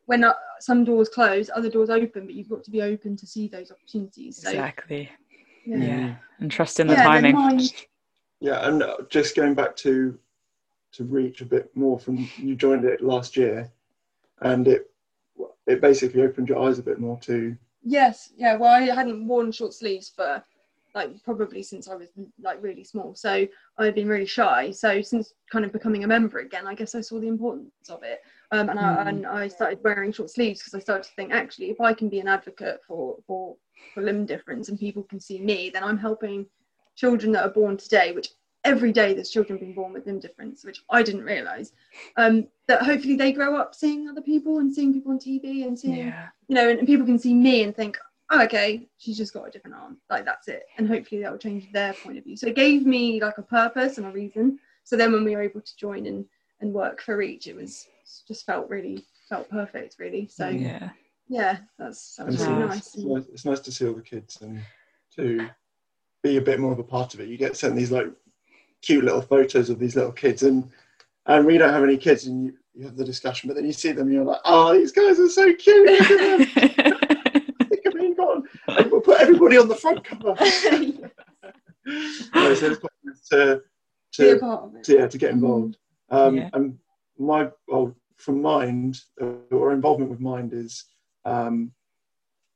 when 0.06 0.24
uh, 0.24 0.34
some 0.60 0.86
doors 0.86 1.10
close, 1.10 1.50
other 1.54 1.70
doors 1.70 1.90
open, 1.90 2.26
but 2.28 2.36
you've 2.36 2.48
got 2.48 2.64
to 2.64 2.72
be 2.72 2.82
open 2.84 3.18
to 3.18 3.26
see 3.26 3.48
those 3.48 3.72
opportunities. 3.72 4.38
So 4.38 4.50
Exactly. 4.50 5.10
yeah, 5.66 5.78
Yeah. 5.78 6.16
And 6.40 6.52
trust 6.52 6.80
in 6.80 6.88
the 6.88 6.94
Yeah, 6.94 7.04
timing. 7.04 7.36
Yeah, 8.40 8.68
and 8.68 8.84
uh, 8.84 8.98
just 9.10 9.36
going 9.36 9.54
back 9.54 9.76
to 9.78 10.18
to 10.94 11.04
reach 11.04 11.42
a 11.42 11.46
bit 11.46 11.70
more 11.76 12.00
from 12.00 12.28
you 12.38 12.56
joined 12.56 12.86
it 12.86 13.02
last 13.02 13.36
year, 13.38 13.72
and 14.42 14.68
it 14.68 14.90
it 15.66 15.82
basically 15.82 16.22
opened 16.22 16.50
your 16.50 16.60
eyes 16.68 16.80
a 16.80 16.84
bit 16.84 17.00
more 17.00 17.20
to 17.22 17.56
Yes, 17.84 18.34
yeah. 18.36 18.58
Well, 18.58 18.72
I 18.72 18.82
hadn't 18.82 19.28
worn 19.28 19.52
short 19.52 19.74
sleeves 19.74 20.12
for 20.14 20.44
like 20.96 21.24
probably 21.24 21.62
since 21.62 21.88
I 21.88 21.96
was 21.96 22.10
like 22.42 22.62
really 22.62 22.84
small, 22.84 23.16
so 23.16 23.48
I've 23.78 23.96
been 23.96 24.08
really 24.08 24.26
shy. 24.26 24.72
So 24.72 25.02
since 25.02 25.34
kind 25.52 25.64
of 25.64 25.72
becoming 25.72 26.04
a 26.04 26.08
member 26.08 26.40
again, 26.40 26.68
I 26.68 26.74
guess 26.74 26.96
I 26.96 27.02
saw 27.02 27.20
the 27.20 27.28
importance 27.28 27.72
of 27.90 28.04
it, 28.04 28.20
um, 28.52 28.70
and, 28.70 28.80
I, 28.80 28.84
Mm. 28.84 29.08
and 29.08 29.28
I 29.28 29.48
started 29.48 29.80
wearing 29.84 30.12
short 30.12 30.32
sleeves 30.32 30.60
because 30.60 30.74
I 30.74 30.80
started 30.80 31.04
to 31.04 31.14
think 31.16 31.32
actually, 31.32 31.70
if 31.70 31.80
I 31.80 31.94
can 31.94 32.10
be 32.10 32.20
an 32.20 32.28
advocate 32.28 32.82
for 32.88 33.18
for 33.26 33.56
for 33.94 34.02
limb 34.02 34.26
difference 34.26 34.70
and 34.70 34.80
people 34.80 35.04
can 35.04 35.20
see 35.20 35.40
me, 35.40 35.70
then 35.70 35.84
I'm 35.84 35.98
helping 35.98 36.46
children 36.98 37.32
that 37.32 37.46
are 37.46 37.50
born 37.52 37.78
today, 37.78 38.12
which 38.12 38.30
every 38.66 38.92
day 38.92 39.14
there's 39.14 39.30
children 39.30 39.58
being 39.58 39.74
born 39.74 39.94
with 39.94 40.06
limb 40.06 40.20
difference, 40.20 40.66
which 40.66 40.84
I 40.90 41.02
didn't 41.02 41.24
realise. 41.24 41.72
Um, 42.18 42.48
that 42.68 42.82
hopefully 42.84 43.16
they 43.16 43.32
grow 43.32 43.56
up 43.56 43.74
seeing 43.74 44.10
other 44.10 44.22
people 44.22 44.58
and 44.58 44.74
seeing 44.74 44.92
people 44.92 45.14
on 45.14 45.20
TV 45.20 45.66
and 45.66 45.80
seeing 45.80 46.08
Yeah. 46.08 46.28
you 46.50 46.56
know, 46.56 46.68
and, 46.70 46.80
and 46.80 46.88
people 46.88 47.06
can 47.06 47.18
see 47.20 47.34
me 47.34 47.64
and 47.64 47.74
think, 47.74 47.98
oh, 48.30 48.44
okay, 48.44 48.90
she's 48.98 49.16
just 49.18 49.34
got 49.34 49.48
a 49.48 49.52
different 49.52 49.78
arm. 49.78 49.98
Like 50.10 50.26
that's 50.26 50.50
it. 50.50 50.66
And 50.78 50.86
hopefully 50.88 51.22
that 51.22 51.32
will 51.32 51.38
change 51.38 51.72
their 51.72 51.94
point 51.94 52.18
of 52.18 52.26
view. 52.26 52.36
So 52.36 52.48
it 52.48 52.56
gave 52.56 52.86
me 52.86 53.22
like 53.22 53.38
a 53.38 53.44
purpose 53.44 53.98
and 54.00 54.08
a 54.08 54.12
reason. 54.12 54.60
So 54.84 54.98
then 54.98 55.14
when 55.14 55.24
we 55.24 55.36
were 55.36 55.42
able 55.44 55.62
to 55.62 55.78
join 55.78 56.06
and, 56.08 56.26
and 56.60 56.74
work 56.74 57.02
for 57.02 57.16
Reach, 57.16 57.48
it 57.48 57.56
was 57.56 57.88
just 58.28 58.46
felt 58.46 58.70
really 58.70 59.06
felt 59.30 59.50
perfect, 59.50 59.96
really. 60.00 60.28
So 60.28 60.50
yeah, 60.50 60.90
Yeah. 61.30 61.60
that's 61.80 62.16
that 62.16 62.26
was 62.26 62.36
it's, 62.36 62.44
really 62.46 62.66
nice. 62.66 62.78
it's 62.96 62.98
nice. 62.98 63.24
It's 63.32 63.46
nice 63.46 63.60
to 63.62 63.72
see 63.72 63.86
all 63.88 63.94
the 63.94 64.02
kids 64.02 64.42
and 64.42 64.62
to 65.16 65.50
be 66.24 66.38
a 66.38 66.42
bit 66.42 66.60
more 66.60 66.72
of 66.72 66.80
a 66.80 66.84
part 66.84 67.14
of 67.14 67.20
it. 67.20 67.30
You 67.30 67.38
get 67.38 67.58
sent 67.58 67.76
these 67.76 67.92
like 67.92 68.08
cute 68.82 69.04
little 69.04 69.22
photos 69.22 69.70
of 69.70 69.80
these 69.80 69.96
little 69.96 70.12
kids, 70.12 70.44
and 70.44 70.70
and 71.26 71.46
we 71.46 71.58
don't 71.58 71.74
have 71.74 71.84
any 71.84 71.98
kids, 71.98 72.26
and 72.26 72.46
you, 72.46 72.54
you 72.74 72.86
have 72.86 72.96
the 72.96 73.06
discussion, 73.06 73.48
but 73.48 73.56
then 73.56 73.66
you 73.66 73.74
see 73.74 73.92
them, 73.92 74.08
and 74.08 74.14
you're 74.16 74.24
like, 74.26 74.40
oh, 74.46 74.74
these 74.74 74.92
guys 74.92 75.20
are 75.20 75.30
so 75.30 75.54
cute. 75.54 75.90
Look 75.90 76.12
at 76.12 76.38
them. 76.38 77.70
Think 77.70 77.86
of 77.86 77.94
being 77.94 78.16
gone. 78.16 78.44
And 78.68 78.92
we'll 78.92 79.02
put 79.02 79.20
everybody 79.20 79.58
on 79.58 79.68
the 79.68 79.76
front 79.76 80.04
cover. 80.04 80.36
No, 82.36 82.54
so 82.54 82.68
it's 82.72 82.80
quite 82.80 82.92
nice 83.06 83.28
to 83.30 83.62
Be 84.18 84.30
a 84.30 84.34
to, 84.34 84.40
part 84.40 84.64
of 84.66 84.76
it. 84.76 84.84
to 84.84 84.94
yeah 84.96 85.08
to 85.08 85.18
get 85.18 85.32
involved. 85.32 85.78
Um, 86.10 86.36
Yeah. 86.36 86.50
And 86.54 86.78
my 87.18 87.50
well, 87.68 87.96
from 88.18 88.42
Mind 88.42 89.00
uh, 89.22 89.36
or 89.52 89.72
involvement 89.72 90.12
with 90.12 90.20
Mind 90.20 90.52
is 90.54 90.84
um, 91.24 91.72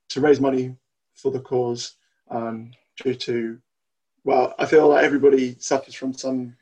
to 0.09 0.19
raise 0.19 0.41
money 0.41 0.75
for 1.15 1.31
the 1.31 1.39
cause 1.39 1.95
um, 2.29 2.71
due 2.97 3.15
to 3.15 3.59
well, 4.23 4.53
I 4.59 4.65
feel 4.65 4.87
like 4.87 5.03
everybody 5.03 5.55
suffers 5.59 5.95
from 5.95 6.13
some 6.13 6.55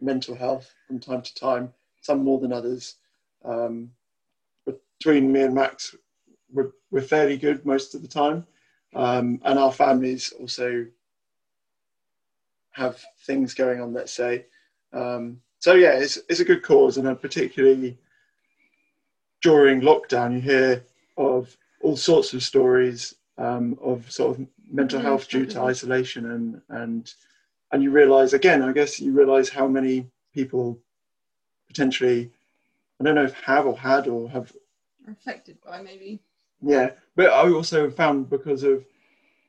mental 0.00 0.34
health 0.34 0.74
from 0.86 0.98
time 0.98 1.22
to 1.22 1.34
time, 1.34 1.72
some 2.00 2.24
more 2.24 2.40
than 2.40 2.52
others. 2.52 2.96
Um, 3.44 3.90
between 4.98 5.30
me 5.30 5.42
and 5.42 5.54
Max, 5.54 5.94
we're, 6.52 6.72
we're 6.90 7.02
fairly 7.02 7.36
good 7.36 7.64
most 7.64 7.94
of 7.94 8.02
the 8.02 8.08
time, 8.08 8.46
um, 8.94 9.40
and 9.44 9.58
our 9.58 9.72
families 9.72 10.32
also 10.40 10.86
have 12.72 13.02
things 13.26 13.54
going 13.54 13.80
on. 13.80 13.92
Let's 13.92 14.12
say, 14.12 14.46
um, 14.92 15.40
so 15.58 15.74
yeah, 15.74 15.92
it's 15.92 16.18
it's 16.28 16.40
a 16.40 16.44
good 16.44 16.62
cause, 16.62 16.96
and 16.96 17.20
particularly 17.20 17.98
during 19.42 19.82
lockdown, 19.82 20.34
you 20.34 20.40
hear 20.40 20.84
of 21.16 21.56
all 21.82 21.96
sorts 21.96 22.32
of 22.32 22.42
stories 22.42 23.14
um, 23.36 23.78
of 23.82 24.10
sort 24.10 24.38
of 24.38 24.46
mental 24.74 25.00
Mhm, 25.00 25.04
health 25.04 25.28
due 25.28 25.46
to 25.46 25.62
isolation, 25.62 26.26
and 26.30 26.62
and 26.68 27.14
and 27.72 27.82
you 27.82 27.90
realise 27.90 28.32
again, 28.34 28.62
I 28.62 28.72
guess 28.72 29.00
you 29.00 29.12
realise 29.12 29.50
how 29.50 29.68
many 29.68 30.06
people 30.34 30.78
potentially, 31.68 32.30
I 33.00 33.04
don't 33.04 33.14
know 33.14 33.24
if 33.24 33.34
have 33.42 33.66
or 33.66 33.78
had 33.78 34.08
or 34.08 34.28
have 34.30 34.52
Affected 35.08 35.58
by 35.62 35.82
maybe. 35.82 36.20
yeah, 36.62 36.90
but 37.16 37.30
I 37.30 37.50
also 37.50 37.90
found 37.90 38.30
because 38.30 38.62
of 38.64 38.84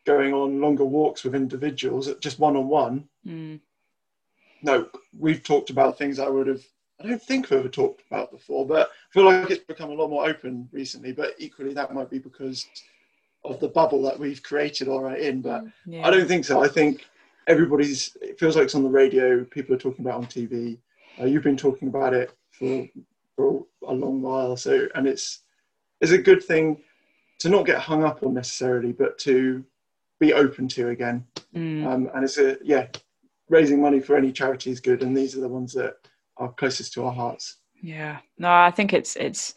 going 0.05 0.33
on 0.33 0.61
longer 0.61 0.85
walks 0.85 1.23
with 1.23 1.35
individuals, 1.35 2.13
just 2.19 2.39
one 2.39 2.55
on 2.55 2.67
one. 2.69 3.09
Mm. 3.27 3.59
No, 4.63 4.89
we've 5.17 5.43
talked 5.43 5.69
about 5.69 5.97
things 5.97 6.19
I 6.19 6.29
would 6.29 6.47
have, 6.47 6.63
I 6.99 7.07
don't 7.07 7.21
think 7.21 7.49
we've 7.49 7.59
ever 7.59 7.69
talked 7.69 8.03
about 8.07 8.31
before, 8.31 8.65
but 8.65 8.89
I 8.89 9.13
feel 9.13 9.25
like 9.25 9.49
it's 9.51 9.63
become 9.63 9.89
a 9.91 9.93
lot 9.93 10.09
more 10.09 10.27
open 10.27 10.69
recently. 10.71 11.13
But 11.13 11.35
equally, 11.37 11.73
that 11.73 11.93
might 11.93 12.09
be 12.09 12.19
because 12.19 12.65
of 13.45 13.59
the 13.59 13.67
bubble 13.67 14.01
that 14.03 14.19
we've 14.19 14.41
created 14.43 14.87
all 14.87 15.01
right 15.01 15.19
in. 15.19 15.41
But 15.41 15.65
Yeah. 15.85 16.05
I 16.05 16.11
don't 16.11 16.27
think 16.27 16.45
so. 16.45 16.63
I 16.63 16.67
think 16.67 17.05
everybody's, 17.47 18.15
it 18.21 18.39
feels 18.39 18.55
like 18.55 18.65
it's 18.65 18.75
on 18.75 18.83
the 18.83 18.89
radio, 18.89 19.43
people 19.43 19.75
are 19.75 19.79
talking 19.79 20.05
about 20.05 20.19
it 20.19 20.23
on 20.23 20.25
TV. 20.25 20.77
Uh, 21.19 21.25
you've 21.25 21.43
been 21.43 21.57
talking 21.57 21.87
about 21.87 22.13
it 22.13 22.31
for, 22.51 22.87
for 23.35 23.65
a 23.87 23.93
long 23.93 24.21
while. 24.21 24.57
So, 24.57 24.87
and 24.95 25.07
it's, 25.07 25.39
it's 26.01 26.11
a 26.11 26.17
good 26.17 26.43
thing 26.43 26.81
to 27.39 27.49
not 27.49 27.65
get 27.65 27.79
hung 27.79 28.03
up 28.03 28.23
on 28.23 28.33
necessarily, 28.33 28.91
but 28.91 29.17
to 29.19 29.63
be 30.19 30.33
open 30.33 30.67
to 30.69 30.89
again. 30.89 31.25
Mm. 31.55 31.85
Um, 31.85 32.09
and 32.13 32.23
it's 32.23 32.37
a, 32.37 32.57
yeah, 32.63 32.87
raising 33.49 33.81
money 33.81 33.99
for 33.99 34.15
any 34.15 34.31
charity 34.31 34.71
is 34.71 34.79
good. 34.79 35.03
And 35.03 35.15
these 35.15 35.37
are 35.37 35.41
the 35.41 35.47
ones 35.47 35.73
that 35.73 35.95
are 36.37 36.51
closest 36.51 36.93
to 36.93 37.05
our 37.05 37.13
hearts. 37.13 37.57
Yeah. 37.81 38.19
No, 38.37 38.51
I 38.51 38.71
think 38.71 38.93
it's 38.93 39.15
it's 39.15 39.53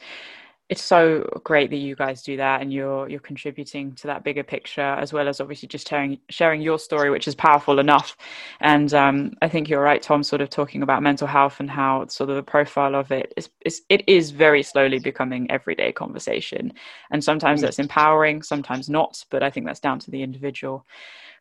it's 0.68 0.82
so 0.82 1.22
great 1.44 1.70
that 1.70 1.76
you 1.76 1.96
guys 1.96 2.22
do 2.22 2.36
that 2.36 2.60
and 2.60 2.72
you're 2.72 3.08
you're 3.08 3.20
contributing 3.20 3.92
to 3.94 4.06
that 4.06 4.22
bigger 4.22 4.42
picture 4.42 4.80
as 4.80 5.12
well 5.12 5.26
as 5.26 5.40
obviously 5.40 5.66
just 5.66 5.88
sharing 5.88 6.18
sharing 6.28 6.60
your 6.60 6.78
story 6.78 7.10
which 7.10 7.26
is 7.26 7.34
powerful 7.34 7.78
enough. 7.78 8.16
And 8.60 8.92
um, 8.94 9.32
i 9.42 9.48
think 9.48 9.68
you're 9.68 9.82
right 9.82 10.02
tom 10.02 10.22
sort 10.22 10.42
of 10.42 10.50
talking 10.50 10.82
about 10.82 11.02
mental 11.02 11.26
health 11.26 11.60
and 11.60 11.70
how 11.70 12.06
sort 12.06 12.30
of 12.30 12.36
the 12.36 12.42
profile 12.42 12.94
of 12.94 13.10
it 13.10 13.32
is, 13.36 13.48
is 13.64 13.82
it 13.88 14.02
is 14.06 14.30
very 14.30 14.62
slowly 14.62 14.98
becoming 14.98 15.50
everyday 15.50 15.92
conversation. 15.92 16.72
And 17.10 17.24
sometimes 17.24 17.60
that's 17.62 17.78
empowering 17.78 18.42
sometimes 18.42 18.88
not 18.88 19.24
but 19.30 19.42
i 19.42 19.50
think 19.50 19.66
that's 19.66 19.80
down 19.80 19.98
to 20.00 20.10
the 20.10 20.22
individual 20.22 20.84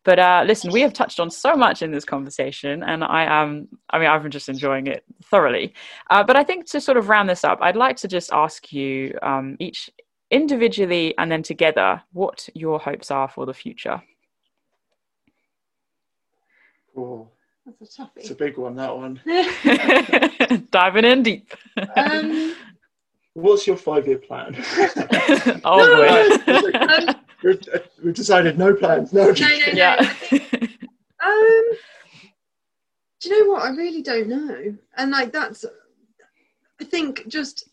but 0.07 0.19
uh, 0.19 0.45
listen, 0.47 0.71
we 0.71 0.79
have 0.79 0.93
touched 0.93 1.19
on 1.19 1.29
so 1.29 1.53
much 1.53 1.81
in 1.81 1.91
this 1.91 2.05
conversation, 2.05 2.81
and 2.81 3.03
I 3.03 3.25
am, 3.25 3.67
I 3.89 3.99
mean, 3.99 4.07
I've 4.07 4.21
been 4.21 4.31
just 4.31 4.47
enjoying 4.47 4.88
it 4.88 5.03
thoroughly. 5.25 5.73
Uh, 6.09 6.23
but 6.23 6.38
I 6.38 6.45
think 6.45 6.65
to 6.67 6.79
sort 6.79 6.95
of 6.95 7.09
round 7.09 7.27
this 7.27 7.43
up, 7.43 7.59
I'd 7.61 7.75
like 7.75 7.97
to 7.97 8.07
just 8.07 8.31
ask 8.31 8.71
you 8.71 9.19
um, 9.21 9.57
each 9.59 9.89
individually 10.31 11.13
and 11.17 11.29
then 11.29 11.43
together 11.43 12.01
what 12.13 12.47
your 12.53 12.79
hopes 12.79 13.11
are 13.11 13.27
for 13.27 13.45
the 13.45 13.53
future. 13.53 14.01
Cool. 16.95 17.29
That's 17.65 17.93
a 17.93 17.97
tough 17.97 18.11
It's 18.15 18.29
a 18.29 18.35
big 18.35 18.57
one, 18.57 18.75
that 18.77 18.95
one. 18.95 19.19
Diving 20.71 21.03
in 21.03 21.23
deep. 21.23 21.53
um, 21.97 22.55
What's 23.34 23.67
your 23.67 23.75
five 23.75 24.07
year 24.07 24.19
plan? 24.19 24.55
oh 25.65 26.39
boy. 26.45 26.53
um, 26.53 26.63
we've, 26.63 26.75
uh, 26.75 27.13
we've 27.43 28.14
decided 28.14 28.57
no 28.57 28.73
plans. 28.73 29.14
No. 29.14 29.26
no, 29.26 29.31
no, 29.31 29.47
no. 29.47 29.73
yeah. 29.73 30.14
Um, 31.19 31.64
do 33.19 33.30
you 33.30 33.43
know 33.47 33.51
what? 33.53 33.64
I 33.64 33.69
really 33.69 34.03
don't 34.03 34.27
know, 34.27 34.77
and 34.97 35.11
like 35.11 35.34
that's. 35.34 35.65
I 36.80 36.84
think 36.84 37.27
just 37.27 37.68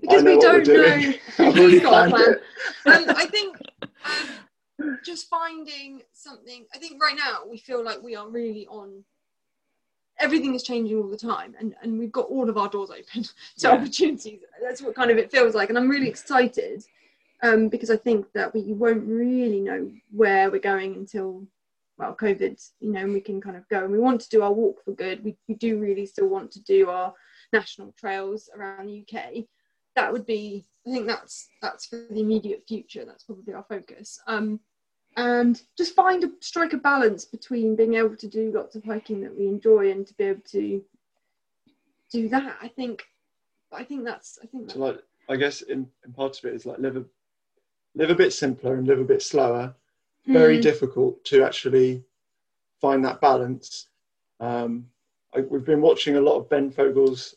because 0.00 0.24
we 0.24 0.38
don't 0.40 0.66
know. 0.66 0.74
I've 1.38 1.58
already 1.58 1.74
You've 1.74 1.82
got 1.82 2.06
a 2.06 2.10
planned 2.10 2.40
plan. 2.84 3.02
it. 3.04 3.08
um, 3.10 3.16
I 3.16 3.26
think 3.26 3.58
um, 4.82 4.98
just 5.04 5.28
finding 5.28 6.00
something. 6.12 6.64
I 6.74 6.78
think 6.78 7.00
right 7.02 7.16
now 7.16 7.40
we 7.48 7.58
feel 7.58 7.84
like 7.84 8.02
we 8.02 8.16
are 8.16 8.28
really 8.28 8.66
on 8.68 9.04
everything 10.18 10.54
is 10.54 10.62
changing 10.62 10.96
all 10.98 11.08
the 11.08 11.16
time 11.16 11.54
and 11.58 11.74
and 11.82 11.98
we've 11.98 12.12
got 12.12 12.26
all 12.26 12.48
of 12.50 12.56
our 12.58 12.68
doors 12.68 12.90
open 12.90 13.22
to 13.24 13.30
Yeah. 13.56 13.70
opportunities 13.70 14.40
that's 14.62 14.82
what 14.82 14.94
kind 14.94 15.10
of 15.10 15.16
it 15.16 15.30
feels 15.30 15.54
like 15.54 15.70
and 15.70 15.78
i'm 15.78 15.88
really 15.88 16.08
excited 16.08 16.84
um, 17.42 17.68
because 17.68 17.90
i 17.90 17.96
think 17.96 18.26
that 18.32 18.52
we 18.54 18.72
won't 18.72 19.06
really 19.06 19.60
know 19.60 19.90
where 20.10 20.50
we're 20.50 20.58
going 20.58 20.94
until 20.94 21.46
well 21.98 22.14
covid 22.14 22.60
you 22.80 22.92
know 22.92 23.00
and 23.00 23.12
we 23.12 23.20
can 23.20 23.40
kind 23.40 23.56
of 23.56 23.68
go. 23.68 23.84
And 23.84 23.92
we 23.92 23.98
want 23.98 24.20
to 24.22 24.28
do 24.28 24.42
our 24.42 24.52
walk 24.52 24.84
for 24.84 24.92
good. 24.92 25.22
We, 25.22 25.36
we 25.48 25.54
do 25.54 25.78
really 25.78 26.06
still 26.06 26.28
want 26.28 26.50
to 26.52 26.62
do 26.62 26.88
our 26.88 27.14
national 27.52 27.92
trails 27.98 28.48
around 28.56 28.86
the 28.86 29.04
uk 29.04 29.44
that 29.96 30.12
would 30.12 30.26
be 30.26 30.64
i 30.86 30.90
think 30.92 31.06
that's 31.06 31.48
that's 31.60 31.86
for 31.86 31.96
the 32.10 32.20
immediate 32.20 32.64
future. 32.66 33.04
That's 33.04 33.24
probably 33.24 33.54
our 33.54 33.64
focus. 33.68 34.20
Um, 34.26 34.60
and 35.16 35.60
just 35.76 35.94
find 35.96 36.22
a 36.22 36.30
strike 36.40 36.72
a 36.72 36.76
balance 36.76 37.24
between 37.24 37.74
being 37.74 37.94
able 37.94 38.16
to 38.16 38.28
do 38.28 38.52
lots 38.52 38.76
of 38.76 38.84
hiking 38.84 39.20
that 39.22 39.36
we 39.36 39.48
enjoy 39.48 39.90
and 39.90 40.06
to 40.06 40.14
be 40.14 40.24
able 40.24 40.42
to 40.52 40.82
do 42.12 42.28
that. 42.28 42.56
I 42.62 42.68
think 42.68 43.04
i 43.72 43.84
think 43.84 44.04
that's 44.04 44.38
i 44.42 44.46
think 44.46 44.64
that's, 44.64 44.74
So 44.74 44.80
like, 44.80 45.02
I 45.28 45.36
guess 45.36 45.62
in, 45.62 45.86
in 46.04 46.12
part 46.12 46.38
of 46.38 46.44
it 46.44 46.54
is 46.54 46.66
like 46.66 46.78
live 46.78 46.96
a 46.96 47.04
live 47.94 48.10
a 48.10 48.14
bit 48.14 48.32
simpler 48.32 48.74
and 48.74 48.86
live 48.86 49.00
a 49.00 49.04
bit 49.04 49.22
slower. 49.22 49.74
Very 50.26 50.58
Mm, 50.58 50.62
difficult 50.62 51.24
to 51.24 51.42
actually 51.42 52.04
find 52.80 53.04
that 53.04 53.20
balance. 53.20 53.88
Um, 54.38 54.86
I, 55.34 55.40
we've 55.40 55.64
been 55.64 55.80
watching 55.80 56.16
a 56.16 56.20
lot 56.20 56.36
of 56.38 56.48
Ben 56.48 56.70
Fogle's 56.70 57.34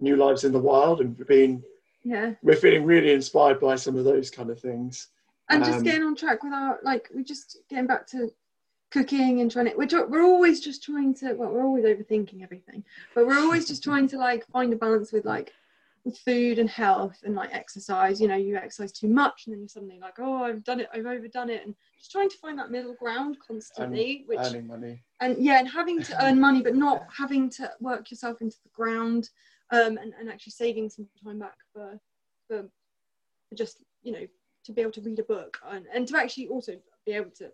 New 0.00 0.16
Lives 0.16 0.44
in 0.44 0.52
the 0.52 0.58
Wild, 0.58 1.00
and 1.00 1.16
we've 1.18 1.26
been 1.28 1.62
yeah 2.04 2.34
we're 2.42 2.56
feeling 2.56 2.84
really 2.84 3.12
inspired 3.12 3.60
by 3.60 3.76
some 3.76 3.96
of 3.96 4.04
those 4.04 4.28
kind 4.30 4.50
of 4.50 4.58
things. 4.60 5.08
and 5.50 5.64
just 5.64 5.78
Um, 5.78 5.84
getting 5.84 6.02
on 6.02 6.16
track 6.16 6.42
with 6.42 6.52
our 6.52 6.78
like 6.82 7.08
we're 7.14 7.22
just 7.22 7.58
getting 7.68 7.86
back 7.86 8.06
to 8.08 8.32
cooking 8.90 9.40
and 9.40 9.50
trying 9.50 9.66
to 9.70 9.74
we're, 9.76 10.06
we're 10.08 10.22
always 10.24 10.60
just 10.60 10.82
trying 10.82 11.14
to 11.14 11.32
well 11.34 11.50
we're 11.50 11.64
always 11.64 11.84
overthinking 11.84 12.42
everything 12.42 12.84
but 13.14 13.26
we're 13.26 13.38
always 13.38 13.66
just 13.66 13.82
trying 13.82 14.06
to 14.08 14.18
like 14.18 14.46
find 14.48 14.72
a 14.72 14.76
balance 14.76 15.12
with 15.12 15.24
like 15.24 15.52
with 16.04 16.18
food 16.18 16.58
and 16.58 16.68
health 16.68 17.18
and 17.24 17.34
like 17.34 17.54
exercise 17.54 18.20
you 18.20 18.26
know 18.28 18.36
you 18.36 18.56
exercise 18.56 18.92
too 18.92 19.08
much 19.08 19.44
and 19.46 19.52
then 19.54 19.60
you're 19.60 19.68
suddenly 19.68 19.98
like 20.00 20.18
oh 20.18 20.42
i've 20.42 20.64
done 20.64 20.80
it 20.80 20.88
i've 20.92 21.06
overdone 21.06 21.50
it 21.50 21.64
and 21.64 21.74
just 21.98 22.10
trying 22.10 22.28
to 22.28 22.38
find 22.38 22.58
that 22.58 22.70
middle 22.70 22.94
ground 22.94 23.36
constantly 23.46 24.24
which 24.26 24.40
Earning 24.40 24.66
money. 24.66 25.00
and 25.20 25.36
yeah 25.38 25.58
and 25.58 25.68
having 25.68 26.02
to 26.02 26.24
earn 26.24 26.40
money 26.40 26.62
but 26.62 26.74
not 26.74 27.02
having 27.16 27.48
to 27.50 27.70
work 27.80 28.10
yourself 28.10 28.40
into 28.40 28.56
the 28.64 28.70
ground 28.70 29.30
um, 29.70 29.96
and, 29.96 30.12
and 30.18 30.28
actually 30.28 30.50
saving 30.50 30.90
some 30.90 31.08
time 31.24 31.38
back 31.38 31.56
for, 31.72 31.98
for 32.48 32.68
for 33.48 33.54
just 33.54 33.82
you 34.02 34.12
know 34.12 34.26
to 34.64 34.72
be 34.72 34.80
able 34.80 34.92
to 34.92 35.00
read 35.00 35.18
a 35.18 35.24
book 35.24 35.58
and, 35.70 35.86
and 35.92 36.06
to 36.08 36.16
actually 36.16 36.48
also 36.48 36.74
be 37.06 37.12
able 37.12 37.30
to 37.30 37.50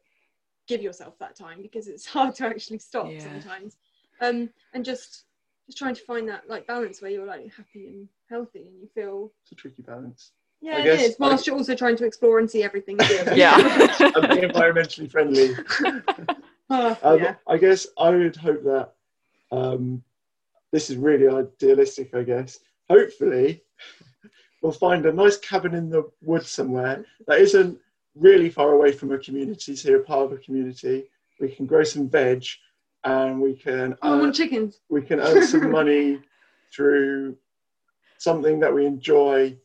give 0.66 0.83
yourself 0.83 1.19
that 1.19 1.37
time 1.37 1.62
because 1.62 1.89
it's 1.89 2.07
hard 2.16 2.35
to 2.35 2.47
actually 2.47 2.79
stop 2.79 3.12
Yeah. 3.12 3.25
sometimes 3.25 3.77
um, 4.20 4.51
and 4.75 4.85
just 4.85 5.25
just 5.69 5.77
trying 5.78 5.95
to 5.95 6.01
find 6.03 6.27
that 6.28 6.49
like 6.49 6.66
balance 6.66 7.03
where 7.03 7.11
you're 7.11 7.27
like 7.27 7.53
happy 7.55 7.86
and 7.89 8.09
healthy 8.31 8.61
and 8.61 8.81
you 8.81 8.89
feel 8.95 9.31
It's 9.43 9.53
a 9.53 9.55
tricky 9.55 9.82
balance. 9.82 10.32
yeah 10.62 10.77
I 10.77 10.81
it 10.81 10.85
guess 10.85 11.03
is 11.11 11.16
whilst 11.19 11.47
you're 11.47 11.57
also 11.57 11.74
trying 11.74 11.97
to 11.99 12.07
explore 12.07 12.39
and 12.39 12.51
see 12.51 12.62
everything 12.62 12.97
Yeah. 13.35 13.57
And 13.59 14.28
be 14.40 14.47
environmentally 14.49 15.11
friendly. 15.11 15.55
Oh, 16.70 16.99
Um, 17.03 17.19
yeah. 17.19 17.35
I 17.47 17.57
guess 17.57 17.86
I 17.99 18.11
would 18.11 18.36
hope 18.36 18.62
that 18.65 18.93
um, 19.51 20.03
this 20.70 20.90
is 20.90 20.97
really 20.99 21.27
idealistic. 21.27 22.15
I 22.15 22.23
guess 22.23 22.59
hopefully 22.90 23.62
we'll 24.62 24.73
find 24.73 25.07
a 25.07 25.12
nice 25.12 25.39
cabin 25.39 25.74
in 25.74 25.89
the 25.89 26.11
woods 26.20 26.51
somewhere 26.51 27.07
that 27.27 27.40
isn't 27.40 27.78
really 28.15 28.51
far 28.51 28.73
away 28.73 28.93
from 28.93 29.12
a 29.12 29.19
community, 29.19 29.77
so 29.77 29.89
you're 29.89 30.01
part 30.01 30.27
of 30.27 30.32
a 30.32 30.36
community. 30.36 31.05
We 31.40 31.49
can 31.49 31.65
grow 31.65 31.85
some 31.85 32.07
veg, 32.07 32.45
and 33.05 33.41
we 33.41 33.55
can 33.55 33.97
I 34.03 34.11
want 34.16 34.35
chickens 34.35 34.81
we 34.89 35.03
can 35.03 35.20
earn 35.20 35.47
some 35.47 35.70
money 35.81 36.20
through 36.73 37.37
something 38.19 38.59
that 38.61 38.75
we 38.75 38.85
enjoy 38.87 39.57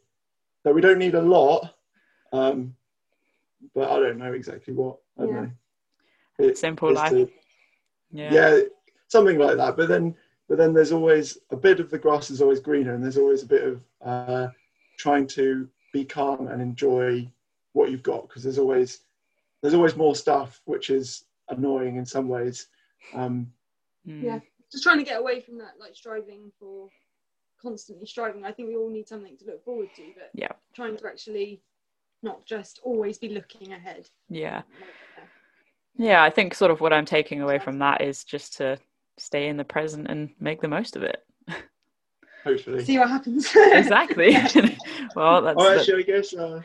that 0.63 0.73
we 0.73 0.81
don't 0.81 0.99
need 0.99 1.15
a 1.15 1.21
lot 1.21 1.73
um, 2.31 2.75
but 3.75 3.89
i 3.89 3.99
don't 3.99 4.17
know 4.17 4.33
exactly 4.33 4.73
what 4.73 4.97
i 5.17 5.23
don't 5.23 5.33
Yeah. 5.33 5.41
know 5.41 5.51
It- 6.39 6.57
Simple 6.57 6.93
life. 6.93 7.09
to- 7.11 7.29
Yeah. 8.11 8.33
yeah 8.33 8.59
something 9.07 9.37
like 9.39 9.57
that 9.57 9.75
but 9.75 9.87
then 9.89 10.15
but 10.47 10.57
then 10.57 10.73
there's 10.73 10.91
always 10.91 11.37
a 11.51 11.55
bit 11.57 11.79
of 11.79 11.89
the 11.89 11.97
grass 11.97 12.29
is 12.29 12.41
always 12.41 12.59
greener 12.59 12.93
and 12.93 13.03
there's 13.03 13.17
always 13.17 13.43
a 13.43 13.47
bit 13.47 13.63
of 13.63 13.81
uh, 14.03 14.47
trying 14.97 15.25
to 15.27 15.67
be 15.93 16.05
calm 16.05 16.47
and 16.47 16.61
enjoy 16.61 17.27
what 17.73 17.89
you've 17.89 18.03
got 18.03 18.27
because 18.27 18.43
there's 18.43 18.59
always 18.59 19.01
there's 19.61 19.73
always 19.73 19.95
more 19.95 20.15
stuff 20.15 20.61
which 20.65 20.89
is 20.89 21.25
annoying 21.49 21.95
in 21.95 22.05
some 22.05 22.27
ways 22.27 22.67
um, 23.13 23.51
Mm. 24.07 24.21
Yeah. 24.23 24.39
just 24.71 24.83
trying 24.83 24.97
to 24.97 25.03
get 25.05 25.19
away 25.19 25.39
from 25.39 25.57
that 25.59 25.75
like 25.79 25.95
striving 25.95 26.51
for 26.59 26.89
constantly 27.61 28.05
striving 28.05 28.43
i 28.43 28.51
think 28.51 28.67
we 28.67 28.75
all 28.75 28.89
need 28.89 29.07
something 29.07 29.37
to 29.37 29.45
look 29.45 29.63
forward 29.63 29.87
to 29.95 30.01
but 30.15 30.29
Yeah. 30.33 30.51
trying 30.75 30.97
to 30.97 31.07
actually 31.07 31.61
not 32.21 32.45
just 32.45 32.79
always 32.83 33.17
be 33.17 33.29
looking 33.29 33.71
ahead 33.71 34.09
Yeah. 34.29 34.63
Yeah. 35.95 36.21
I 36.23 36.29
think 36.31 36.53
sort 36.53 36.71
of 36.71 36.81
what 36.81 36.91
I'm 36.91 37.05
taking 37.05 37.41
away 37.41 37.59
from 37.59 37.79
that 37.79 38.01
is 38.01 38.23
just 38.25 38.57
to 38.57 38.77
stay 39.17 39.47
in 39.47 39.55
the 39.57 39.63
present 39.63 40.07
and 40.09 40.29
make 40.39 40.59
the 40.59 40.67
most 40.67 40.95
of 40.97 41.03
it. 41.03 41.23
hopefully 42.43 42.83
see 42.83 42.99
what 42.99 43.09
happens 43.09 43.49
Exactly. 43.55 44.31
well, 45.15 45.41
that's 45.41 45.57
Oh, 45.61 45.73
the- 45.73 45.79
actually, 45.79 46.03
I 46.03 46.05
guess 46.07 46.33
uh, 46.33 46.61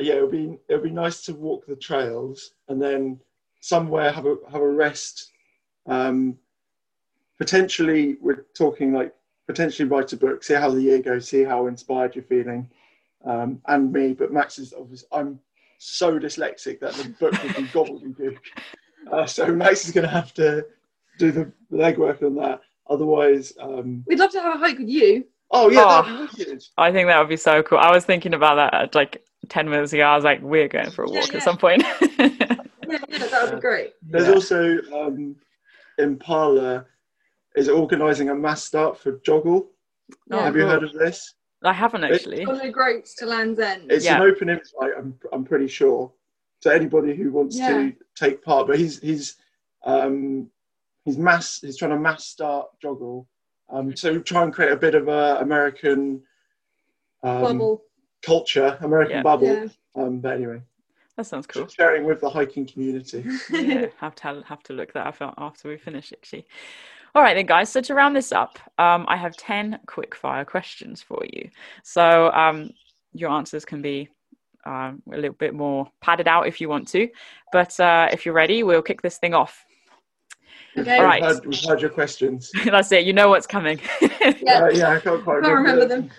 yeah, 0.00 0.14
it'll 0.14 0.28
be 0.30 0.58
it'll 0.68 0.82
be 0.82 0.90
nice 0.90 1.22
to 1.26 1.34
walk 1.34 1.66
the 1.66 1.76
trails 1.76 2.52
and 2.68 2.80
then 2.82 3.20
somewhere 3.60 4.10
have 4.10 4.26
a 4.26 4.36
have 4.50 4.62
a 4.62 4.68
rest. 4.68 5.30
Um, 5.86 6.36
potentially, 7.38 8.16
we're 8.20 8.44
talking 8.54 8.92
like 8.92 9.14
potentially 9.46 9.88
write 9.88 10.12
a 10.12 10.16
book, 10.16 10.44
see 10.44 10.54
how 10.54 10.70
the 10.70 10.80
year 10.80 11.00
goes, 11.00 11.28
see 11.28 11.42
how 11.44 11.66
inspired 11.66 12.14
you're 12.14 12.24
feeling, 12.24 12.68
um, 13.24 13.60
and 13.66 13.92
me. 13.92 14.12
But 14.12 14.32
Max 14.32 14.58
is 14.58 14.72
obviously 14.78 15.08
I'm 15.12 15.40
so 15.78 16.18
dyslexic 16.18 16.80
that 16.80 16.94
the 16.94 17.08
book 17.18 17.32
would 17.42 17.56
be 17.56 17.62
gobbledygook. 17.64 18.36
Uh, 19.10 19.24
so 19.24 19.46
Max 19.46 19.86
is 19.86 19.92
going 19.92 20.04
to 20.06 20.12
have 20.12 20.32
to 20.34 20.64
do 21.18 21.32
the 21.32 21.50
legwork 21.72 22.22
on 22.22 22.34
that. 22.34 22.60
Otherwise, 22.90 23.54
um, 23.58 24.04
we'd 24.06 24.18
love 24.18 24.30
to 24.30 24.38
have 24.40 24.56
a 24.56 24.58
hike 24.58 24.78
with 24.78 24.90
you 24.90 25.24
oh 25.50 25.70
yeah, 25.70 25.80
Oh. 25.84 26.02
that'd 26.02 26.36
be 26.36 26.44
wicked. 26.44 26.62
I 26.76 26.92
think 26.92 27.08
that 27.08 27.18
would 27.18 27.30
be 27.30 27.38
so 27.38 27.62
cool. 27.62 27.78
I 27.78 27.90
was 27.92 28.04
thinking 28.04 28.34
about 28.34 28.56
that 28.56 28.74
at 28.74 28.94
like 28.94 29.24
10 29.48 29.70
minutes 29.70 29.94
ago. 29.94 30.02
I 30.04 30.14
was 30.14 30.22
like, 30.22 30.42
we're 30.42 30.68
going 30.68 30.90
for 30.90 31.04
a 31.04 31.08
Yeah, 31.10 31.18
walk 31.18 31.30
yeah. 31.30 31.36
at 31.38 31.42
some 31.42 31.56
point. 31.56 31.82
yeah, 31.82 32.06
yeah 32.18 32.28
that 33.30 33.40
would 33.44 33.54
be 33.54 33.60
great 33.62 33.94
There's 34.02 34.26
Yeah. 34.28 34.34
also 34.34 34.78
um, 34.94 35.34
Impala 36.00 36.86
is 37.56 37.68
organising 37.68 38.30
a 38.30 38.34
mass 38.34 38.64
start 38.64 38.98
for 38.98 39.12
JOGLE. 39.24 39.66
Oh, 40.30 40.36
yeah. 40.36 40.44
Have 40.44 40.56
you 40.56 40.62
cool. 40.62 40.70
heard 40.70 40.84
of 40.84 40.92
this? 40.92 41.34
I 41.62 41.72
haven't 41.72 42.04
actually. 42.04 42.44
on 42.46 42.58
the 42.58 42.70
groats 42.70 43.14
to 43.16 43.26
land's 43.26 43.60
end 43.60 43.92
It's 43.92 44.04
Yeah. 44.04 44.16
an 44.16 44.22
open 44.22 44.48
invite. 44.48 44.92
I'm, 44.96 45.14
I'm 45.32 45.44
pretty 45.44 45.68
sure 45.68 46.10
to 46.62 46.74
anybody 46.74 47.14
who 47.14 47.30
wants 47.32 47.56
Yeah. 47.58 47.68
to 47.68 47.92
take 48.16 48.42
part. 48.42 48.66
But 48.66 48.78
he's 48.78 48.98
he's 49.00 49.36
um, 49.84 50.50
he's 51.04 51.18
mass. 51.18 51.60
He's 51.60 51.76
trying 51.76 51.90
to 51.92 51.98
mass 51.98 52.26
start 52.26 52.68
JOGLE. 52.82 53.26
Um, 53.68 53.94
so 53.94 54.18
try 54.18 54.42
and 54.42 54.52
create 54.52 54.72
a 54.72 54.76
bit 54.76 54.94
of 54.94 55.08
a 55.08 55.38
American 55.40 56.22
um, 57.22 57.42
bubble 57.42 57.82
culture, 58.22 58.76
American 58.80 59.16
Yeah. 59.16 59.22
bubble. 59.22 59.46
yeah 59.46 59.68
Um, 59.94 60.20
but 60.20 60.34
anyway, 60.36 60.62
That 61.20 61.26
sounds 61.26 61.46
cool. 61.46 61.68
sharing 61.68 62.04
with 62.04 62.22
the 62.22 62.30
hiking 62.30 62.66
community. 62.66 63.22
yeah, 63.50 63.88
have 63.98 64.14
to 64.14 64.42
have 64.46 64.62
to 64.62 64.72
look 64.72 64.94
that 64.94 65.06
up 65.06 65.34
after 65.36 65.68
we 65.68 65.76
finish 65.76 66.14
actually. 66.14 66.46
All 67.14 67.22
right 67.22 67.34
then, 67.34 67.44
guys. 67.44 67.68
So 67.68 67.82
to 67.82 67.94
round 67.94 68.16
this 68.16 68.32
up, 68.32 68.58
um, 68.78 69.04
I 69.06 69.18
have 69.18 69.36
ten 69.36 69.80
quick 69.84 70.14
fire 70.14 70.46
questions 70.46 71.02
for 71.02 71.22
you. 71.30 71.50
So 71.82 72.32
um, 72.32 72.70
your 73.12 73.28
answers 73.32 73.66
can 73.66 73.82
be 73.82 74.08
um, 74.64 75.02
a 75.12 75.16
little 75.16 75.34
bit 75.34 75.52
more 75.52 75.90
padded 76.00 76.26
out 76.26 76.46
if 76.46 76.58
you 76.58 76.70
want 76.70 76.88
to, 76.88 77.06
but 77.52 77.78
uh, 77.78 78.08
if 78.10 78.24
you're 78.24 78.34
ready, 78.34 78.62
we'll 78.62 78.80
kick 78.80 79.02
this 79.02 79.18
thing 79.18 79.34
off. 79.34 79.66
okay 80.78 80.96
All 80.96 81.04
right. 81.04 81.20
We've 81.20 81.34
heard, 81.34 81.46
we've 81.46 81.64
heard 81.68 81.80
your 81.82 81.90
questions. 81.90 82.50
That's 82.64 82.90
it. 82.92 83.04
You 83.04 83.12
know 83.12 83.28
what's 83.28 83.46
coming. 83.46 83.78
Yeah. 84.00 84.62
Uh, 84.62 84.70
yeah, 84.70 84.90
I 84.92 85.00
can't 85.00 85.22
quite 85.22 85.44
I 85.44 85.48
can't 85.48 85.54
remember 85.54 85.84
them 85.84 86.10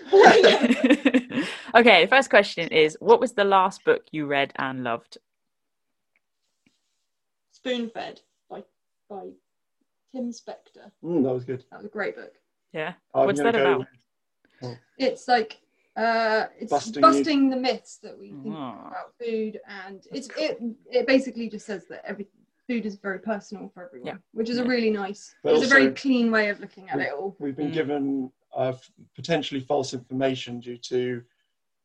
okay. 1.74 2.04
The 2.04 2.08
first 2.08 2.30
question 2.30 2.68
is: 2.68 2.96
What 3.00 3.20
was 3.20 3.32
the 3.32 3.44
last 3.44 3.84
book 3.84 4.02
you 4.12 4.26
read 4.26 4.52
and 4.56 4.82
loved? 4.84 5.18
spoon 7.52 7.88
fed 7.90 8.20
by 8.50 8.62
by 9.08 9.28
tim 10.12 10.30
spector 10.32 10.90
Mm, 11.04 11.22
that 11.22 11.32
was 11.32 11.44
good. 11.44 11.64
that 11.70 11.76
was 11.76 11.86
a 11.86 11.88
great 11.90 12.16
book 12.16 12.32
Yeah. 12.72 12.94
I'm 13.14 13.26
What's 13.26 13.40
that 13.40 13.54
about? 13.54 13.86
with- 14.60 14.78
it's 14.98 15.28
like 15.28 15.60
uh 15.96 16.46
it's 16.58 16.70
Busting 16.70 17.00
busting, 17.00 17.50
the 17.50 17.56
myths 17.56 17.98
that 17.98 18.18
we 18.18 18.28
think 18.42 18.54
Ah. 18.56 18.88
about 18.88 19.14
food 19.22 19.60
and 19.68 20.04
it's 20.12 20.28
it 20.36 20.58
it 20.90 21.06
basically 21.06 21.48
just 21.48 21.66
says 21.66 21.86
that 21.88 22.02
every 22.04 22.26
food 22.66 22.86
is 22.86 22.96
very 22.96 23.18
personal 23.20 23.68
for 23.74 23.84
everyone 23.84 24.08
Yeah. 24.08 24.16
which 24.32 24.48
is 24.48 24.58
a 24.58 24.64
really 24.64 24.90
nice 24.90 25.34
But 25.44 25.54
it's 25.54 25.66
a 25.66 25.68
very 25.68 25.92
clean 25.92 26.30
way 26.32 26.48
of 26.48 26.58
looking 26.58 26.88
at 26.88 26.98
it 27.00 27.12
all 27.12 27.36
We've 27.38 27.56
been 27.56 27.70
Mm. 27.70 27.74
given 27.74 28.32
uh, 28.54 28.72
potentially 29.14 29.60
false 29.60 29.94
information 29.94 30.58
due 30.60 30.78
to 30.78 31.22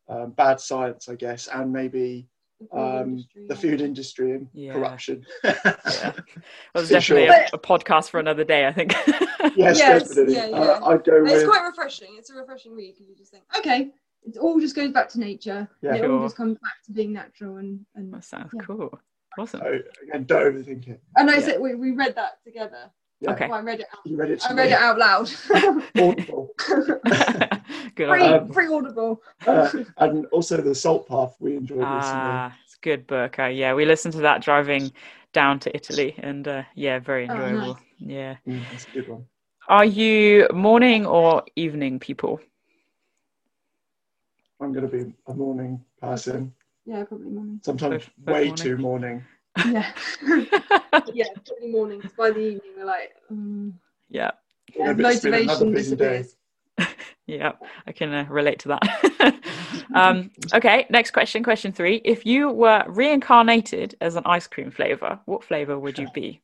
uh, 0.09 0.25
bad 0.27 0.59
science, 0.59 1.09
I 1.09 1.15
guess, 1.15 1.47
and 1.47 1.71
maybe 1.71 2.27
um, 2.71 3.23
the 3.47 3.55
food 3.55 3.81
industry 3.81 4.31
and 4.31 4.47
Yeah. 4.53 4.73
corruption. 4.73 5.25
Yeah. 5.43 6.13
Well, 6.73 6.84
it's 6.84 6.91
For 6.91 7.01
sure. 7.01 7.17
definitely 7.19 7.47
a, 7.51 7.55
a 7.55 7.59
podcast 7.59 8.09
for 8.09 8.19
another 8.19 8.43
day, 8.43 8.67
I 8.67 8.73
think. 8.73 8.93
Yes, 9.55 9.77
Yes, 9.77 10.07
definitely. 10.07 10.34
yeah, 10.35 10.47
yeah. 10.47 10.55
Uh, 10.57 10.85
I'd 10.89 11.03
go 11.03 11.23
It's 11.25 11.45
quite 11.45 11.63
refreshing. 11.65 12.15
It's 12.17 12.29
a 12.29 12.35
refreshing 12.35 12.75
read 12.75 12.93
because 12.95 13.07
you 13.09 13.15
just 13.15 13.31
think, 13.31 13.43
okay, 13.57 13.91
it 14.23 14.38
all 14.38 14.59
just 14.59 14.75
goes 14.75 14.91
back 14.91 15.09
to 15.09 15.19
nature. 15.19 15.67
Yeah. 15.81 15.95
and 15.95 16.05
it 16.05 16.09
all 16.09 16.21
just 16.23 16.35
comes 16.38 16.57
back 16.59 16.73
to 16.85 16.91
being 16.91 17.13
natural 17.13 17.57
and 17.57 17.85
and. 17.95 18.13
that 18.13 18.23
sounds 18.23 18.51
Yeah. 18.53 18.61
cool. 18.61 18.99
Awesome. 19.38 19.61
oh, 19.63 19.79
again, 20.03 20.23
don't 20.25 20.55
overthink 20.55 20.88
it. 20.88 21.01
And 21.15 21.29
I 21.29 21.35
Yeah. 21.35 21.39
said 21.41 21.61
we, 21.61 21.75
we 21.75 21.91
read 21.91 22.15
that 22.15 22.43
together. 22.43 22.91
Yeah. 23.19 23.31
Okay. 23.31 23.48
Well, 23.48 23.60
I 23.60 23.61
read 23.64 23.80
it 23.80 23.88
out. 23.94 23.99
You 24.06 24.15
read 24.18 24.30
it. 24.31 24.44
I 24.48 24.53
read 24.53 24.68
me. 24.68 24.73
it 24.73 24.80
out 24.80 24.98
loud. 24.99 25.31
audible. 25.99 26.49
good. 27.95 28.10
Free, 28.10 28.22
um, 28.22 28.52
free 28.53 28.68
audible. 28.68 29.22
Uh, 29.45 29.69
and 29.98 30.26
also 30.27 30.57
the 30.57 30.76
Salt 30.76 31.07
Path 31.07 31.35
we 31.39 31.56
enjoyed 31.56 31.80
recently. 31.80 31.88
Ah, 31.88 32.56
it's 32.64 32.76
a 32.76 32.80
good 32.81 33.07
book. 33.07 33.39
Uh, 33.39 33.45
yeah, 33.45 33.73
we 33.73 33.85
listened 33.85 34.14
to 34.14 34.22
that 34.22 34.41
driving 34.44 34.91
down 35.34 35.60
to 35.61 35.76
Italy, 35.76 36.14
and 36.19 36.48
uh, 36.48 36.64
yeah, 36.76 36.99
very 36.99 37.27
Oh, 37.27 37.34
enjoyable. 37.34 37.73
nice. 37.73 37.84
Yeah. 37.99 38.35
Mm, 38.48 38.61
that's 38.72 38.85
a 38.88 38.91
good 38.91 39.07
one. 39.07 39.26
Are 39.68 39.85
you 39.85 40.48
morning 40.53 41.06
or 41.07 41.44
evening 41.56 41.99
people? 41.99 42.39
I'm 44.61 44.73
going 44.73 44.89
to 44.89 44.91
be 45.06 45.14
a 45.27 45.34
morning 45.34 45.84
person. 45.99 46.53
Yeah, 46.85 47.03
probably 47.03 47.30
morning. 47.30 47.60
Sometimes 47.64 48.03
Both- 48.06 48.11
both 48.19 48.34
way 48.35 48.45
morning. 48.48 48.56
too 48.64 48.77
morning. 48.77 49.26
Yeah. 49.65 49.91
yeah, 51.13 51.25
probably 51.45 51.71
mornings. 51.71 52.11
By 52.17 52.31
the 52.31 52.39
evening, 52.39 52.71
we're 52.77 52.85
like, 52.85 53.15
um, 53.29 53.79
yeah, 54.09 54.31
yeah, 54.75 54.93
Maybe 54.93 55.05
it's 55.05 55.21
been 55.21 55.34
another 55.34 55.65
motivation 55.65 55.97
disappears. 55.97 56.35
yeah, 57.27 57.53
I 57.85 57.91
can 57.91 58.13
uh, 58.13 58.25
relate 58.29 58.59
to 58.59 58.67
that. 58.69 59.35
um, 59.95 60.31
okay, 60.53 60.85
next 60.89 61.11
question. 61.11 61.43
Question 61.43 61.71
three. 61.71 62.01
If 62.03 62.25
you 62.25 62.51
were 62.51 62.84
reincarnated 62.88 63.95
as 64.01 64.15
an 64.15 64.23
ice 64.25 64.47
cream 64.47 64.71
flavor, 64.71 65.19
what 65.25 65.43
flavor 65.43 65.79
would 65.79 65.97
you 65.97 66.07
be? 66.13 66.41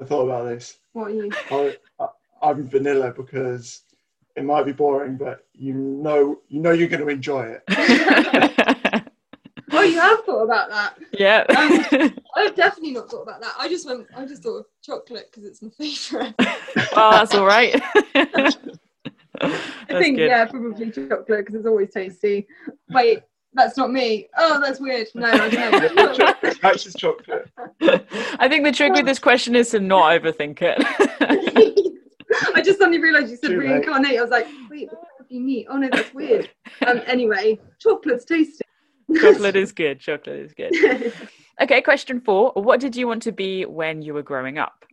I 0.00 0.04
thought 0.04 0.24
about 0.24 0.44
this. 0.44 0.78
What 0.92 1.10
are 1.10 1.14
you? 1.14 1.30
I, 1.50 1.76
I, 2.00 2.06
I'm 2.42 2.68
vanilla 2.68 3.12
because 3.12 3.82
it 4.36 4.44
might 4.44 4.64
be 4.64 4.72
boring, 4.72 5.16
but 5.16 5.46
you 5.52 5.72
know, 5.74 6.40
you 6.48 6.60
know, 6.60 6.72
you're 6.72 6.88
going 6.88 7.02
to 7.02 7.08
enjoy 7.08 7.56
it. 7.68 8.78
You 9.94 10.00
have 10.00 10.24
thought 10.24 10.42
about 10.42 10.70
that. 10.70 10.98
yeah. 11.12 11.44
I've 12.36 12.56
definitely 12.56 12.92
not 12.92 13.08
thought 13.08 13.22
about 13.22 13.40
that. 13.40 13.54
I 13.56 13.68
just 13.68 13.86
went. 13.86 14.08
I 14.16 14.26
just 14.26 14.42
thought 14.42 14.58
of 14.58 14.66
chocolate 14.82 15.30
because 15.30 15.44
it's 15.48 15.62
my 15.62 15.68
favourite. 15.70 16.34
oh, 16.96 17.10
that's 17.12 17.32
all 17.34 17.46
right. 17.46 17.80
I 19.40 19.50
think 19.88 20.16
good. 20.16 20.28
yeah, 20.28 20.44
probably 20.46 20.90
chocolate 20.90 21.26
because 21.28 21.54
it's 21.54 21.66
always 21.66 21.90
tasty. 21.92 22.46
Wait, 22.90 23.20
that's 23.52 23.76
not 23.76 23.92
me. 23.92 24.28
Oh, 24.36 24.60
that's 24.60 24.80
weird. 24.80 25.06
No, 25.14 25.26
I 25.28 25.48
don't 25.48 25.94
know. 25.94 26.12
chocolate, 26.12 26.58
that's 26.60 26.82
just 26.82 26.98
chocolate. 26.98 27.48
I 27.80 28.48
think 28.48 28.64
the 28.64 28.72
trick 28.72 28.94
with 28.94 29.06
this 29.06 29.20
question 29.20 29.54
is 29.54 29.70
to 29.70 29.80
not 29.80 30.20
overthink 30.20 30.58
it. 30.60 31.94
I 32.54 32.62
just 32.62 32.78
suddenly 32.78 32.98
realised 33.00 33.30
you 33.30 33.36
said 33.36 33.48
Too 33.50 33.60
late. 33.60 33.68
reincarnate. 33.68 34.18
I 34.18 34.22
was 34.22 34.30
like, 34.30 34.46
wait, 34.68 34.88
what 34.90 35.28
do 35.28 35.34
you 35.34 35.40
mean? 35.40 35.66
Oh 35.68 35.76
no, 35.76 35.88
that's 35.90 36.12
weird. 36.14 36.50
Um, 36.86 37.00
anyway, 37.06 37.60
chocolate's 37.78 38.24
tasty. 38.24 38.63
Chocolate 39.20 39.56
is 39.56 39.72
good. 39.82 40.00
Chocolate 40.00 40.40
is 40.40 40.54
good. 40.54 41.12
Okay, 41.60 41.80
question 41.80 42.20
four. 42.20 42.50
What 42.56 42.80
did 42.80 42.96
you 42.96 43.06
want 43.06 43.22
to 43.22 43.30
be 43.30 43.64
when 43.64 44.02
you 44.02 44.12
were 44.12 44.24
growing 44.24 44.58
up? 44.58 44.84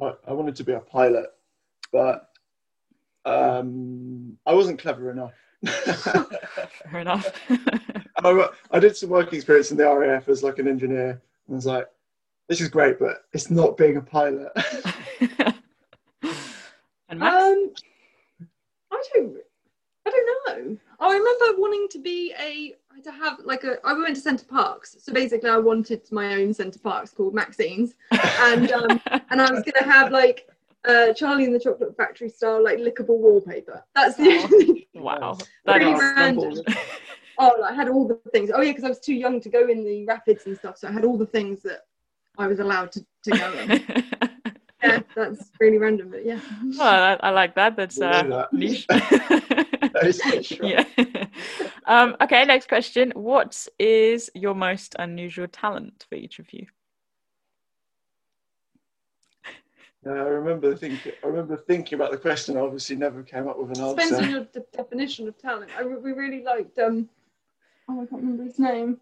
I, 0.00 0.12
I 0.28 0.32
wanted 0.32 0.54
to 0.54 0.62
be 0.62 0.72
a 0.72 0.78
pilot, 0.78 1.26
but 1.92 2.28
um, 3.24 4.38
I 4.46 4.54
wasn't 4.54 4.78
clever 4.78 5.10
enough. 5.10 5.32
Fair 5.66 7.00
enough. 7.00 7.28
I, 8.22 8.48
I 8.70 8.78
did 8.78 8.96
some 8.96 9.10
work 9.10 9.32
experience 9.32 9.72
in 9.72 9.78
the 9.78 9.84
RAF 9.84 10.28
as 10.28 10.44
like 10.44 10.60
an 10.60 10.68
engineer, 10.68 11.10
and 11.10 11.20
I 11.50 11.54
was 11.54 11.66
like, 11.66 11.88
"This 12.48 12.60
is 12.60 12.68
great, 12.68 13.00
but 13.00 13.24
it's 13.32 13.50
not 13.50 13.76
being 13.76 13.96
a 13.96 14.02
pilot." 14.02 14.52
and 17.08 17.18
Max? 17.18 17.34
Um, 17.34 17.72
I 18.92 19.02
don't, 19.12 19.36
I 20.06 20.10
don't 20.10 20.68
know. 20.68 20.76
I 21.00 21.12
remember 21.16 21.60
wanting 21.60 21.88
to 21.90 21.98
be 21.98 22.34
a 22.38 22.74
to 23.02 23.10
have 23.12 23.38
like 23.44 23.64
a. 23.64 23.78
I 23.84 23.94
went 23.94 24.14
to 24.16 24.20
Center 24.20 24.44
Parcs, 24.44 24.96
so 25.00 25.12
basically 25.12 25.48
I 25.48 25.56
wanted 25.56 26.02
my 26.12 26.34
own 26.34 26.52
Center 26.52 26.78
Parcs 26.78 27.10
called 27.12 27.34
Maxine's, 27.34 27.94
and 28.40 28.70
um, 28.72 29.00
and 29.30 29.40
I 29.40 29.50
was 29.50 29.62
gonna 29.64 29.90
have 29.90 30.12
like 30.12 30.48
uh, 30.86 31.12
Charlie 31.14 31.44
and 31.46 31.54
the 31.54 31.60
Chocolate 31.60 31.96
Factory 31.96 32.28
style 32.28 32.62
like 32.62 32.78
lickable 32.78 33.18
wallpaper. 33.18 33.82
That's 33.94 34.16
the 34.16 34.24
Oh. 34.24 34.48
only. 34.52 34.88
wow. 34.94 35.38
Pretty 35.66 35.84
That 35.86 35.94
is, 35.94 36.00
random. 36.16 36.64
Oh, 37.38 37.62
I 37.62 37.72
had 37.72 37.88
all 37.88 38.06
the 38.06 38.16
things. 38.32 38.50
Oh 38.54 38.60
yeah, 38.60 38.70
because 38.72 38.84
I 38.84 38.88
was 38.90 39.00
too 39.00 39.14
young 39.14 39.40
to 39.40 39.48
go 39.48 39.66
in 39.68 39.82
the 39.84 40.04
rapids 40.04 40.44
and 40.46 40.56
stuff, 40.56 40.76
so 40.76 40.88
I 40.88 40.92
had 40.92 41.04
all 41.06 41.16
the 41.16 41.24
things 41.26 41.62
that 41.62 41.86
I 42.36 42.46
was 42.46 42.58
allowed 42.60 42.92
to, 42.92 43.06
to 43.24 43.30
go 43.30 43.52
in. 43.52 44.29
yeah, 44.82 45.00
that's 45.14 45.50
really 45.60 45.78
random, 45.78 46.10
but 46.10 46.24
yeah. 46.24 46.40
well, 46.78 47.18
I, 47.20 47.28
I 47.28 47.30
like 47.30 47.54
that. 47.56 47.76
That's 47.76 47.98
We'll 47.98 48.08
uh, 48.08 48.22
that. 48.22 48.52
niche. 48.52 48.86
That 49.92 50.06
is 50.06 50.24
niche, 50.24 50.60
right? 50.60 50.86
yeah. 50.96 51.26
Um, 51.86 52.16
okay, 52.20 52.44
next 52.44 52.68
question. 52.68 53.12
What 53.16 53.66
is 53.80 54.30
your 54.34 54.54
most 54.54 54.94
unusual 55.00 55.48
talent 55.48 56.06
for 56.08 56.14
each 56.14 56.38
of 56.38 56.52
you? 56.52 56.66
Yeah, 60.06 60.12
I 60.12 60.28
remember 60.28 60.74
thinking. 60.76 61.12
I 61.22 61.26
remember 61.26 61.56
thinking 61.56 61.96
about 61.96 62.12
the 62.12 62.16
question. 62.18 62.56
I 62.56 62.60
obviously 62.60 62.96
never 62.96 63.22
came 63.22 63.48
up 63.48 63.58
with 63.58 63.76
an 63.76 63.82
answer. 63.84 63.96
Depends 63.96 64.12
on 64.12 64.24
answer. 64.24 64.30
your 64.30 64.44
de- 64.44 64.76
definition 64.76 65.28
of 65.28 65.36
talent. 65.38 65.70
I, 65.76 65.82
re- 65.82 65.96
we 65.96 66.12
really 66.12 66.42
liked 66.42 66.78
um 66.78 67.08
oh 67.88 68.02
I 68.02 68.06
can't 68.06 68.22
remember 68.22 68.44
his 68.44 68.58
name. 68.58 68.98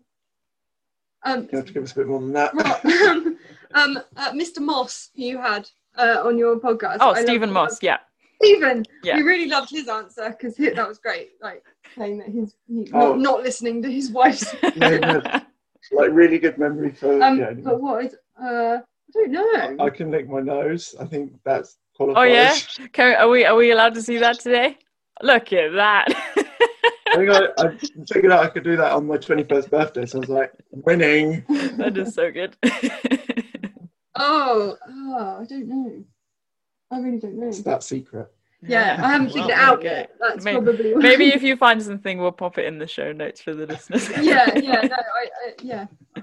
Um, 1.24 1.48
You 1.52 1.59
have 1.59 1.66
to 1.66 1.72
give 1.72 1.82
us 1.84 1.92
a 1.92 1.96
bit 1.96 2.06
more 2.06 2.20
than 2.20 2.32
that. 2.32 2.55
Ro- 2.55 3.32
um 3.74 3.99
uh, 4.16 4.32
Mr. 4.32 4.61
Moss 4.61 5.11
who 5.16 5.23
you 5.23 5.39
had 5.39 5.69
uh, 5.97 6.23
on 6.24 6.39
your 6.39 6.59
podcast. 6.61 6.99
Oh, 7.01 7.11
I 7.12 7.23
Stephen 7.23 7.53
loved- 7.53 7.70
Moss. 7.73 7.82
Yeah. 7.82 7.99
Stephen. 8.43 8.85
Yeah. 9.03 9.16
We 9.16 9.23
really 9.23 9.49
loved 9.49 9.70
his 9.70 9.89
answer 9.89 10.31
because 10.31 10.55
that 10.57 10.86
was 10.89 10.99
great. 10.99 11.31
Like 11.43 11.65
saying 11.97 12.19
that 12.19 12.28
he's 12.28 12.55
he, 12.69 12.89
Oh. 12.95 13.15
not, 13.15 13.19
not 13.19 13.43
listening 13.43 13.82
to 13.82 13.90
his 13.90 14.11
wife's 14.12 14.55
Yeah, 14.77 14.99
yeah. 15.03 15.40
like 15.93 16.11
really 16.12 16.39
good 16.39 16.57
memory 16.59 16.93
for. 16.93 17.20
um 17.23 17.39
yeah, 17.39 17.47
anyway. 17.49 17.62
but 17.65 17.81
what 17.81 18.05
is 18.05 18.15
uh 18.40 18.78
I 19.16 19.27
don't 19.27 19.32
know. 19.32 19.85
I 19.85 19.90
can 19.90 20.11
lick 20.11 20.28
my 20.28 20.40
nose. 20.40 20.95
I 21.01 21.05
think 21.07 21.32
that's 21.45 21.78
qualified. 21.97 22.28
Oh 22.28 22.32
yeah. 22.32 22.55
Can 22.93 23.16
are 23.16 23.28
we 23.28 23.45
are 23.45 23.57
we 23.57 23.70
allowed 23.73 23.95
to 23.95 24.03
see 24.03 24.19
that 24.19 24.39
today? 24.39 24.78
Look 25.23 25.53
at 25.53 25.73
that. 25.73 26.07
I 27.11 27.16
think 27.16 27.31
I, 27.31 27.49
I 27.59 27.78
figured 28.12 28.31
out 28.31 28.45
I 28.45 28.49
could 28.51 28.62
do 28.65 28.77
that 28.77 28.93
on 28.93 29.07
my 29.07 29.16
21st 29.16 29.70
birthday. 29.70 30.07
So 30.07 30.19
I 30.19 30.20
was 30.20 30.28
like, 30.28 30.53
winning. 30.70 31.43
that 31.78 31.97
is 31.97 32.15
so 32.15 32.31
good. 32.31 32.55
Oh, 34.19 34.77
oh 34.89 35.39
I 35.40 35.45
don't 35.45 35.69
know. 35.69 36.05
I 36.90 37.01
really 37.01 37.19
don't 37.19 37.39
know. 37.39 37.49
It's 37.49 37.62
that 37.62 37.82
secret. 37.82 38.28
Yeah, 38.62 38.97
I 39.01 39.12
haven't 39.12 39.28
figured 39.28 39.51
it 39.51 39.57
out 39.57 39.78
okay. 39.78 39.85
yet. 39.86 40.15
That's 40.19 40.45
Maybe- 40.45 40.57
probably 40.65 40.93
what- 40.95 41.03
Maybe 41.03 41.28
if 41.28 41.43
you 41.43 41.57
find 41.57 41.81
something, 41.82 42.19
we'll 42.19 42.32
pop 42.32 42.59
it 42.59 42.65
in 42.65 42.78
the 42.78 42.89
show 42.89 43.12
notes 43.12 43.40
for 43.40 43.55
the 43.55 43.66
listeners. 43.66 44.09
yeah, 44.20 44.53
yeah, 44.59 44.81
no, 44.82 44.97
I, 44.97 45.28
I 45.47 45.55
yeah. 45.62 45.86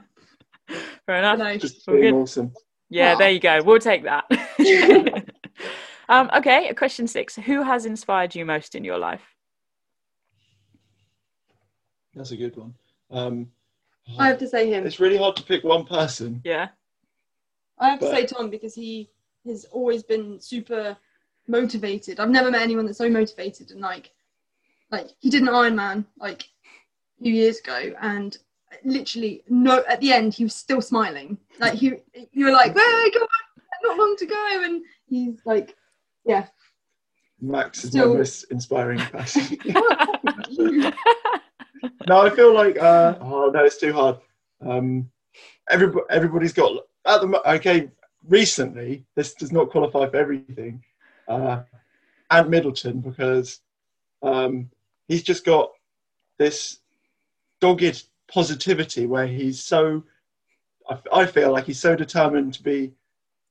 Fair 1.06 1.16
I 1.16 1.20
enough. 1.20 1.38
know. 1.40 1.58
Just 1.58 1.88
All 1.88 1.94
being 1.96 2.14
good. 2.14 2.22
awesome. 2.22 2.54
Yeah, 2.90 3.14
Aw. 3.14 3.18
there 3.18 3.32
you 3.32 3.40
go. 3.40 3.62
We'll 3.64 3.80
take 3.80 4.04
that. 4.04 4.26
um, 6.10 6.30
okay, 6.36 6.74
question 6.74 7.08
six. 7.08 7.36
Who 7.36 7.64
has 7.64 7.86
inspired 7.86 8.36
you 8.36 8.46
most 8.46 8.76
in 8.76 8.84
your 8.84 8.98
life? 8.98 9.24
That's 12.16 12.32
a 12.32 12.38
good 12.38 12.56
one. 12.58 12.74
Um, 13.12 13.48
I 14.18 14.28
have 14.28 14.40
to 14.40 14.48
say 14.48 14.70
him. 14.70 14.86
it's 14.86 15.00
really 15.00 15.18
hard 15.18 15.36
to 15.38 15.44
pick 15.44 15.64
one 15.64 15.86
person. 15.86 16.42
Yeah. 16.44 16.70
I 17.80 17.89
have 17.89 17.99
to 17.99 18.10
say 18.10 18.26
Tom 18.26 18.49
because 18.49 18.73
he 18.73 19.10
has 19.45 19.65
always 19.65 20.03
been 20.03 20.39
super 20.39 20.97
motivated. 21.47 22.19
I've 22.19 22.30
never 22.30 22.52
met 22.52 22.61
anyone 22.61 22.85
that's 22.85 22.97
so 22.97 23.10
motivated 23.10 23.72
and 23.72 23.81
like, 23.81 24.11
like 24.91 25.10
he 25.19 25.30
did 25.30 25.41
an 25.41 25.47
Ironman 25.49 26.06
like 26.19 26.43
a 27.19 27.23
few 27.23 27.34
years 27.34 27.60
ago, 27.60 27.93
and 28.02 28.38
literally 28.84 29.43
no. 29.49 29.84
At 29.89 29.99
the 30.02 30.14
end, 30.14 30.34
he 30.34 30.43
was 30.43 30.56
still 30.56 30.81
smiling. 30.81 31.38
Like 31.60 31.73
he, 31.73 31.93
you 32.31 32.45
were 32.45 32.52
like, 32.52 32.73
"Hey, 32.73 33.11
come 33.11 33.23
on, 33.23 33.30
not 33.84 33.97
long 33.97 34.15
to 34.18 34.26
go," 34.26 34.61
and 34.64 34.84
he's 35.07 35.39
like, 35.45 35.76
"Yeah." 36.26 36.47
Max 37.41 37.84
is 37.84 37.89
Still- 37.91 38.14
my 38.14 38.18
most 38.19 38.45
inspiring 38.52 38.99
person. 38.99 39.57
no, 42.07 42.22
I 42.22 42.30
feel 42.30 42.53
like 42.53 42.77
uh, 42.77 43.15
oh 43.22 43.52
no, 43.53 43.64
it's 43.65 43.77
too 43.77 43.93
hard. 43.93 44.18
Um, 44.65 45.10
everybody, 45.69 46.06
everybody's 46.10 46.53
got 46.53 46.72
at 47.06 47.22
the 47.22 47.52
okay. 47.52 47.90
Recently, 48.27 49.06
this 49.15 49.36
does 49.36 49.52
not 49.52 49.69
qualify 49.69 50.10
for 50.10 50.18
everything. 50.18 50.84
Uh, 51.27 51.61
Ant 52.32 52.49
Middleton 52.49 52.99
because 52.99 53.60
um, 54.23 54.72
he's 55.07 55.22
just 55.22 55.45
got 55.45 55.72
this 56.40 56.80
dogged 57.61 58.03
positivity 58.27 59.06
where 59.06 59.27
he's 59.27 59.61
so. 59.61 60.03
I, 60.90 60.98
I 61.14 61.26
feel 61.26 61.52
like 61.52 61.65
he's 61.65 61.80
so 61.80 61.95
determined 61.95 62.56
to 62.56 62.64
be 62.64 62.94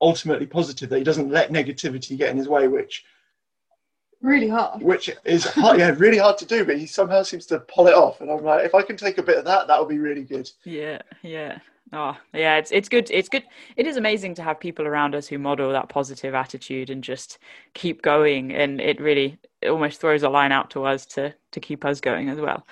ultimately 0.00 0.46
positive 0.46 0.90
that 0.90 0.98
he 0.98 1.04
doesn't 1.04 1.30
let 1.30 1.50
negativity 1.50 2.16
get 2.18 2.30
in 2.30 2.36
his 2.36 2.48
way, 2.48 2.68
which 2.68 3.04
really 4.24 4.48
hard. 4.48 4.82
which 4.82 5.10
is 5.24 5.44
hard, 5.44 5.78
yeah 5.78 5.94
really 5.96 6.18
hard 6.18 6.38
to 6.38 6.46
do, 6.46 6.64
but 6.64 6.78
he 6.78 6.86
somehow 6.86 7.22
seems 7.22 7.46
to 7.46 7.60
pull 7.60 7.86
it 7.86 7.94
off. 7.94 8.20
And 8.20 8.30
I'm 8.30 8.42
like, 8.42 8.64
if 8.64 8.74
I 8.74 8.82
can 8.82 8.96
take 8.96 9.18
a 9.18 9.22
bit 9.22 9.38
of 9.38 9.44
that, 9.44 9.66
that 9.68 9.78
would 9.78 9.88
be 9.88 9.98
really 9.98 10.24
good. 10.24 10.50
Yeah, 10.64 11.02
yeah. 11.22 11.58
Oh, 11.92 12.16
yeah, 12.32 12.56
it's 12.56 12.72
it's 12.72 12.88
good. 12.88 13.08
It's 13.10 13.28
good. 13.28 13.44
It 13.76 13.86
is 13.86 13.96
amazing 13.96 14.34
to 14.36 14.42
have 14.42 14.58
people 14.58 14.86
around 14.86 15.14
us 15.14 15.28
who 15.28 15.38
model 15.38 15.70
that 15.72 15.88
positive 15.88 16.34
attitude 16.34 16.90
and 16.90 17.04
just 17.04 17.38
keep 17.74 18.02
going. 18.02 18.52
And 18.52 18.80
it 18.80 19.00
really 19.00 19.38
it 19.60 19.68
almost 19.68 20.00
throws 20.00 20.22
a 20.22 20.28
line 20.28 20.50
out 20.50 20.70
to 20.70 20.84
us 20.84 21.06
to 21.06 21.34
to 21.52 21.60
keep 21.60 21.84
us 21.84 22.00
going 22.00 22.30
as 22.30 22.40
well. 22.40 22.66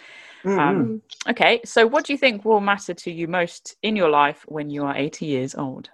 Mm-hmm. 0.44 0.58
Um, 0.58 1.02
okay, 1.28 1.60
so 1.64 1.86
what 1.86 2.04
do 2.04 2.12
you 2.12 2.18
think 2.18 2.44
will 2.44 2.60
matter 2.60 2.94
to 2.94 3.12
you 3.12 3.28
most 3.28 3.76
in 3.82 3.94
your 3.94 4.10
life 4.10 4.44
when 4.48 4.70
you 4.70 4.84
are 4.84 4.96
80 4.96 5.26
years 5.26 5.54
old? 5.54 5.88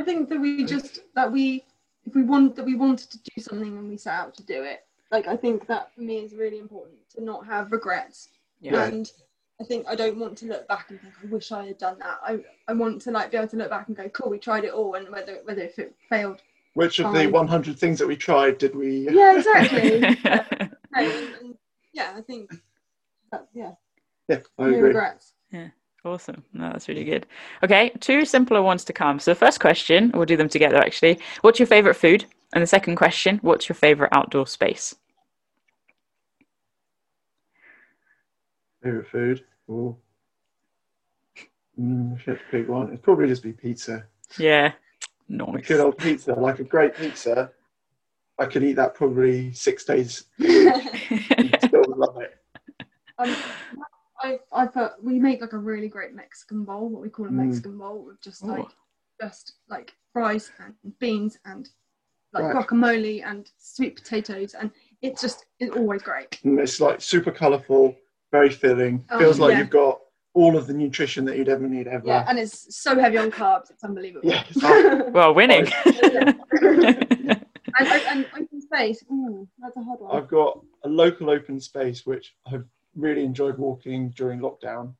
I 0.00 0.02
think 0.02 0.30
that 0.30 0.40
we 0.40 0.64
just 0.64 1.00
that 1.14 1.30
we 1.30 1.62
if 2.06 2.14
we 2.14 2.22
want 2.22 2.56
that 2.56 2.64
we 2.64 2.74
wanted 2.74 3.10
to 3.10 3.18
do 3.18 3.42
something 3.42 3.76
and 3.76 3.86
we 3.86 3.98
set 3.98 4.14
out 4.14 4.34
to 4.36 4.42
do 4.42 4.62
it. 4.62 4.86
Like 5.12 5.26
I 5.26 5.36
think 5.36 5.66
that 5.66 5.94
for 5.94 6.00
me 6.00 6.16
is 6.24 6.34
really 6.34 6.58
important 6.58 6.96
to 7.16 7.22
not 7.22 7.44
have 7.44 7.70
regrets. 7.70 8.30
Yeah. 8.62 8.84
And 8.84 9.12
I 9.60 9.64
think 9.64 9.86
I 9.86 9.94
don't 9.94 10.18
want 10.18 10.38
to 10.38 10.46
look 10.46 10.66
back 10.68 10.86
and 10.88 10.98
think 11.02 11.12
I 11.22 11.26
wish 11.26 11.52
I 11.52 11.66
had 11.66 11.76
done 11.76 11.98
that. 11.98 12.18
I, 12.22 12.38
I 12.66 12.72
want 12.72 13.02
to 13.02 13.10
like 13.10 13.30
be 13.30 13.36
able 13.36 13.48
to 13.48 13.56
look 13.58 13.68
back 13.68 13.88
and 13.88 13.96
go, 13.96 14.08
cool, 14.08 14.30
we 14.30 14.38
tried 14.38 14.64
it 14.64 14.72
all, 14.72 14.94
and 14.94 15.06
whether 15.10 15.40
whether 15.44 15.60
if 15.60 15.78
it 15.78 15.94
failed. 16.08 16.40
Which 16.72 16.98
of 16.98 17.12
the 17.12 17.26
100 17.26 17.78
things 17.78 17.98
that 17.98 18.08
we 18.08 18.16
tried 18.16 18.56
did 18.56 18.74
we? 18.74 19.10
Yeah, 19.10 19.36
exactly. 19.36 20.00
yeah, 20.24 20.70
and, 20.94 21.34
and, 21.40 21.54
yeah, 21.92 22.14
I 22.16 22.22
think 22.22 22.54
that, 23.32 23.48
yeah, 23.52 23.72
Yeah, 24.28 24.38
I 24.56 24.62
no 24.62 24.68
agree. 24.68 24.80
regrets. 24.80 25.34
Awesome. 26.04 26.42
No, 26.54 26.70
that's 26.70 26.88
really 26.88 27.04
good. 27.04 27.26
Okay, 27.62 27.90
two 28.00 28.24
simpler 28.24 28.62
ones 28.62 28.84
to 28.84 28.92
come. 28.92 29.18
So 29.20 29.32
the 29.32 29.34
first 29.34 29.60
question, 29.60 30.10
we'll 30.14 30.24
do 30.24 30.36
them 30.36 30.48
together 30.48 30.78
actually. 30.78 31.18
What's 31.42 31.58
your 31.58 31.66
favorite 31.66 31.94
food? 31.94 32.24
And 32.52 32.62
the 32.62 32.66
second 32.66 32.96
question, 32.96 33.38
what's 33.42 33.68
your 33.68 33.76
favorite 33.76 34.08
outdoor 34.12 34.46
space? 34.46 34.94
Favorite 38.82 39.08
food? 39.08 39.44
Oh, 39.68 39.96
mm, 41.78 42.16
if 42.16 42.26
you 42.26 42.32
had 42.32 42.40
to 42.40 42.44
pick 42.50 42.68
one, 42.68 42.88
it'd 42.88 43.02
probably 43.02 43.28
just 43.28 43.42
be 43.42 43.52
pizza. 43.52 44.04
Yeah. 44.38 44.72
A 44.72 45.32
Nice. 45.32 45.66
good 45.66 45.80
old 45.80 45.96
pizza, 45.98 46.32
like 46.32 46.58
a 46.58 46.64
great 46.64 46.96
pizza. 46.96 47.52
I 48.38 48.46
could 48.46 48.64
eat 48.64 48.72
that 48.76 48.94
probably 48.94 49.52
six 49.52 49.84
days. 49.84 50.24
Still 50.40 51.84
love 51.88 52.20
it. 52.20 52.36
Um, 53.18 53.36
I, 54.22 54.38
I 54.52 54.66
put 54.66 55.02
we 55.02 55.18
make 55.18 55.40
like 55.40 55.52
a 55.52 55.58
really 55.58 55.88
great 55.88 56.14
Mexican 56.14 56.64
bowl, 56.64 56.88
what 56.88 57.02
we 57.02 57.08
call 57.08 57.26
a 57.26 57.30
Mm. 57.30 57.46
Mexican 57.46 57.78
bowl, 57.78 58.04
with 58.04 58.20
just 58.20 58.42
like 58.42 58.64
Oh. 58.64 58.70
just 59.20 59.54
like 59.68 59.94
fries 60.12 60.50
and 60.58 60.74
beans 60.98 61.38
and 61.44 61.68
like 62.32 62.44
Right. 62.44 62.54
guacamole 62.66 63.24
and 63.24 63.50
sweet 63.58 63.96
potatoes, 63.96 64.54
and 64.54 64.70
it's 65.02 65.20
just 65.20 65.46
it's 65.58 65.74
always 65.76 66.02
great. 66.02 66.38
And 66.44 66.58
it's 66.58 66.80
like 66.80 67.00
super 67.00 67.30
colourful, 67.32 67.96
very 68.30 68.50
filling. 68.50 69.04
Oh, 69.10 69.18
Feels 69.18 69.38
like 69.40 69.52
yeah. 69.52 69.60
you've 69.60 69.70
got 69.70 70.00
all 70.32 70.56
of 70.56 70.66
the 70.68 70.72
nutrition 70.74 71.24
that 71.24 71.36
you'd 71.36 71.48
ever 71.48 71.66
need 71.66 71.88
ever. 71.88 72.06
Yeah, 72.06 72.24
and 72.28 72.38
it's 72.38 72.76
so 72.76 72.96
heavy 72.98 73.16
on 73.18 73.32
carbs, 73.32 73.70
it's 73.70 73.82
unbelievable. 73.82 74.28
Yeah. 74.28 74.44
Well, 75.10 75.34
winning. 75.34 75.66
and, 75.84 76.34
and, 77.78 78.02
and 78.08 78.26
open 78.34 78.60
space, 78.60 79.02
ooh, 79.10 79.48
that's 79.58 79.76
a 79.76 79.82
hard 79.82 80.00
one. 80.00 80.16
I've 80.16 80.28
got 80.28 80.60
a 80.84 80.88
local 80.88 81.30
open 81.30 81.60
space 81.60 82.06
which 82.06 82.34
I've 82.46 82.64
really 82.96 83.24
enjoyed 83.24 83.58
walking 83.58 84.10
during 84.10 84.40
lockdown. 84.40 84.94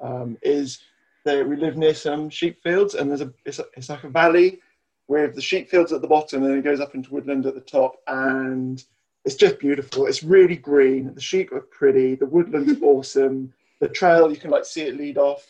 Um, 0.00 0.38
is 0.42 0.80
that 1.24 1.46
we 1.46 1.56
live 1.56 1.76
near 1.76 1.94
some 1.94 2.30
sheep 2.30 2.62
fields 2.62 2.94
and 2.94 3.10
there's 3.10 3.20
a 3.20 3.32
it's, 3.44 3.58
a 3.58 3.64
it's 3.76 3.88
like 3.88 4.04
a 4.04 4.08
valley 4.08 4.60
with 5.08 5.34
the 5.34 5.42
sheep 5.42 5.68
fields 5.68 5.92
at 5.92 6.00
the 6.00 6.06
bottom 6.06 6.42
and 6.42 6.50
then 6.50 6.58
it 6.58 6.64
goes 6.64 6.80
up 6.80 6.94
into 6.94 7.12
woodland 7.12 7.46
at 7.46 7.54
the 7.54 7.60
top 7.60 7.96
and 8.06 8.84
it's 9.24 9.34
just 9.34 9.58
beautiful. 9.58 10.06
It's 10.06 10.22
really 10.22 10.56
green. 10.56 11.12
The 11.14 11.20
sheep 11.20 11.52
are 11.52 11.60
pretty. 11.60 12.14
The 12.14 12.26
woodland's 12.26 12.80
awesome. 12.82 13.52
The 13.80 13.88
trail 13.88 14.30
you 14.30 14.36
can 14.36 14.50
like 14.50 14.64
see 14.64 14.82
it 14.82 14.96
lead 14.96 15.18
off 15.18 15.46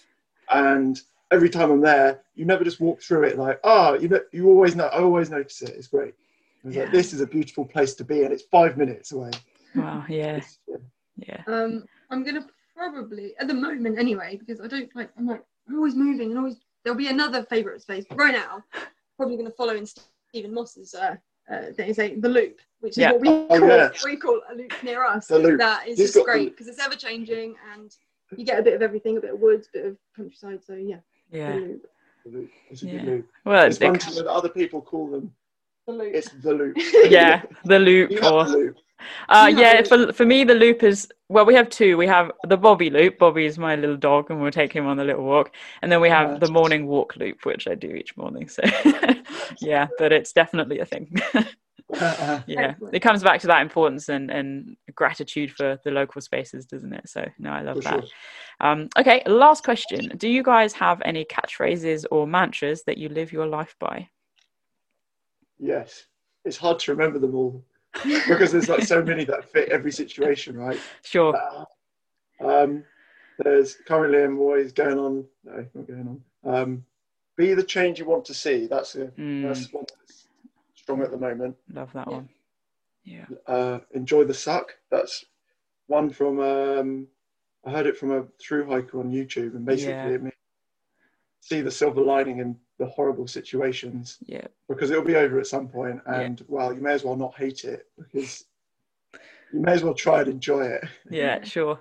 and 0.51 1.01
every 1.31 1.51
time 1.51 1.71
I'm 1.71 1.81
there, 1.81 2.21
you 2.35 2.45
never 2.45 2.65
just 2.65 2.81
walk 2.81 3.03
through 3.03 3.25
it 3.25 3.39
like, 3.39 3.61
oh, 3.65 3.95
you 3.95 4.09
know, 4.09 4.21
you 4.33 4.49
always 4.49 4.75
know, 4.75 4.87
I 4.87 5.01
always 5.01 5.31
notice 5.31 5.63
it. 5.63 5.71
It's 5.71 5.89
great. 5.89 6.15
Yeah. 6.65 6.83
like, 6.83 6.93
this 6.93 7.13
is 7.13 7.21
a 7.21 7.27
beautiful 7.27 7.65
place 7.65 7.95
to 7.95 8.05
be, 8.05 8.25
and 8.25 8.33
it's 8.33 8.43
five 8.43 8.77
minutes 8.77 9.13
away. 9.13 9.31
wow, 9.75 10.05
yeah, 10.09 10.41
yeah. 10.67 10.77
Yeah. 11.19 11.43
Um, 11.47 11.85
I'm 12.11 12.25
gonna 12.25 12.47
probably 12.77 13.35
at 13.41 13.49
the 13.49 13.55
moment 13.55 13.99
anyway 13.99 14.37
because 14.37 14.61
I 14.61 14.69
don't 14.69 14.95
like 14.95 15.11
I'm 15.19 15.27
like 15.27 15.43
I'm 15.69 15.77
always 15.77 15.95
moving 15.95 16.31
and 16.31 16.39
always 16.39 16.57
there'll 16.85 16.97
be 16.99 17.09
another 17.09 17.43
favourite 17.45 17.81
space. 17.83 18.05
But 18.09 18.19
right 18.19 18.33
now, 18.35 18.63
probably 19.17 19.37
gonna 19.37 19.51
follow 19.51 19.75
in 19.75 19.87
Stephen 19.87 20.55
Moss's 20.55 20.95
uh, 20.95 21.17
uh 21.51 21.73
thing, 21.77 21.93
say 21.95 22.15
the 22.17 22.29
loop, 22.29 22.61
which 22.81 22.93
is 22.93 22.99
Yeah. 22.99 23.13
what 23.13 23.21
we 23.21 23.29
Oh, 23.29 23.47
call 23.49 23.69
yeah. 23.69 23.89
what 23.89 24.05
we 24.05 24.17
call 24.17 24.41
a 24.51 24.55
loop 24.55 24.73
near 24.83 25.05
us. 25.05 25.27
The 25.27 25.39
loop. 25.39 25.59
That 25.59 25.89
is 25.89 25.99
He's 25.99 26.13
just 26.13 26.25
great 26.25 26.51
because 26.51 26.69
it's 26.69 26.81
ever 26.85 26.95
changing 26.95 27.57
and 27.75 27.95
you 28.37 28.45
get 28.45 28.59
a 28.59 28.63
bit 28.63 28.75
of 28.75 28.83
everything, 28.83 29.17
a 29.17 29.21
bit 29.21 29.33
of 29.35 29.41
woods, 29.41 29.69
a 29.75 29.79
bit 29.79 29.87
of 29.87 29.97
countryside. 30.15 30.63
So 30.65 30.75
yeah, 30.75 30.99
Yeah. 31.31 31.53
The 32.25 32.31
loop. 32.31 32.51
It's 32.71 32.83
a 32.83 32.87
Yeah. 32.87 32.93
good 32.93 33.05
loop. 33.07 33.29
Well, 33.45 33.67
It's 33.67 33.81
it- 33.81 33.85
one 33.85 33.99
thing 33.99 34.15
that 34.17 34.27
other 34.27 34.49
people 34.51 34.83
call 34.83 35.09
them. 35.11 35.35
The 35.89 35.95
loop. 35.95 36.15
It's 36.15 36.31
the 36.31 36.53
loop. 36.53 36.77
yeah, 37.11 37.43
the 37.65 37.79
loop 37.79 38.11
or 38.23 38.45
the 38.45 38.51
loop. 38.51 38.77
Uh, 39.29 39.51
yeah, 39.55 39.83
for, 39.83 40.13
for 40.13 40.27
me, 40.27 40.45
the 40.45 40.55
loop 40.55 40.83
is 40.83 41.09
well, 41.29 41.45
we 41.45 41.55
have 41.55 41.69
two. 41.69 41.97
We 41.97 42.07
have 42.07 42.31
the 42.47 42.57
Bobby 42.57 42.91
loop. 42.91 43.19
Bobby 43.19 43.47
is 43.47 43.59
my 43.59 43.75
little 43.77 43.97
dog, 43.97 44.31
and 44.31 44.41
we'll 44.41 44.51
take 44.51 44.73
him 44.73 44.87
on 44.87 44.97
the 44.97 45.05
little 45.05 45.25
walk. 45.25 45.55
And 45.83 45.91
then 45.91 46.01
we 46.01 46.09
have 46.09 46.31
Nice. 46.31 46.41
the 46.41 46.53
morning 46.53 46.87
walk 46.87 47.17
loop, 47.17 47.45
which 47.45 47.69
I 47.69 47.75
do 47.75 47.89
each 47.89 48.17
morning. 48.17 48.49
So, 48.49 48.63
yeah, 49.61 49.89
but 49.99 50.13
it's 50.13 50.33
definitely 50.33 50.81
a 50.81 50.87
thing. 50.87 51.15
Uh, 51.99 52.43
yeah, 52.47 52.73
Excellent. 52.73 52.95
it 52.95 53.01
comes 53.01 53.23
back 53.23 53.41
to 53.41 53.47
that 53.47 53.63
importance 53.63 54.11
and, 54.11 54.31
and 54.31 54.77
gratitude 54.95 55.51
for 55.51 55.79
the 55.85 55.91
local 55.91 56.21
spaces, 56.21 56.67
doesn't 56.67 56.93
it? 56.93 57.09
So, 57.09 57.25
no, 57.39 57.49
I 57.49 57.63
love 57.63 57.77
for 57.77 57.83
that. 57.85 58.01
sure. 58.01 58.09
Um, 58.61 58.91
okay, 58.99 59.23
last 59.25 59.65
question. 59.65 60.13
Do 60.19 60.29
you 60.29 60.43
guys 60.43 60.75
have 60.75 61.01
any 61.07 61.25
catchphrases 61.25 62.05
or 62.11 62.27
mantras 62.27 62.83
that 62.85 62.99
you 62.99 63.09
live 63.09 63.33
your 63.33 63.47
life 63.47 63.75
by? 63.81 64.07
Yes. 65.59 66.07
It's 66.45 66.57
hard 66.57 66.79
to 66.81 66.93
remember 66.93 67.19
them 67.19 67.35
all 67.35 67.65
because 68.29 68.53
there's 68.53 68.69
like 68.69 68.85
so 68.85 69.03
many 69.03 69.25
that 69.25 69.51
fit 69.51 69.69
every 69.71 69.93
situation, 69.93 70.57
right? 70.57 70.81
Sure. 71.03 71.35
Uh, 71.37 71.65
Um, 72.41 72.85
there's 73.39 73.77
currently 73.87 74.23
I'm 74.23 74.39
always 74.39 74.73
going 74.73 74.99
on. 74.99 75.25
No, 75.45 75.67
not 75.75 75.87
going 75.87 76.21
on. 76.45 76.55
Um, 76.55 76.85
be 77.37 77.55
the 77.55 77.63
change 77.65 77.99
you 77.99 78.05
want 78.05 78.25
to 78.27 78.35
see. 78.35 78.67
That's 78.67 78.95
a 78.97 79.07
Mm, 79.19 79.43
that's 79.43 79.73
one 79.73 79.85
that's 79.99 80.29
strong 80.75 81.03
at 81.03 81.11
the 81.11 81.17
moment. 81.19 81.57
love 81.73 81.93
that 81.93 82.07
Yeah. 82.09 82.15
one. 82.15 82.29
Yeah. 83.05 83.27
uh, 83.47 83.81
enjoy 83.93 84.25
the 84.25 84.35
suck. 84.35 84.77
That's 84.91 85.25
one 85.87 86.11
from 86.11 86.41
um, 86.41 87.09
I 87.65 87.71
heard 87.71 87.87
it 87.87 87.97
from 87.97 88.11
a 88.13 88.25
through 88.41 88.67
hiker 88.67 89.01
on 89.01 89.11
YouTube, 89.11 89.55
and 89.57 89.65
basically 89.65 89.93
Yeah. 90.11 90.15
it 90.17 90.23
means 90.23 90.35
see 91.49 91.63
the 91.63 91.71
silver 91.71 92.03
lining 92.03 92.39
in 92.41 92.57
the 92.79 92.87
horrible 92.87 93.27
situations 93.27 94.19
Yeah. 94.27 94.47
because 94.69 94.91
it'll 94.91 95.03
be 95.05 95.17
over 95.17 95.41
at 95.41 95.47
some 95.47 95.67
point, 95.69 96.01
Yeah. 96.07 96.21
and 96.21 96.45
well, 96.47 96.73
you 96.75 96.81
may 96.83 96.93
as 96.93 97.05
well 97.05 97.17
not 97.17 97.35
hate 97.37 97.65
it 97.65 97.87
because 97.97 98.45
you 99.53 99.61
may 99.61 99.73
as 99.73 99.83
well 99.83 99.95
try 99.95 100.21
and 100.21 100.29
enjoy 100.31 100.63
it. 100.67 100.85
Yeah. 101.11 101.43
Sure. 101.45 101.81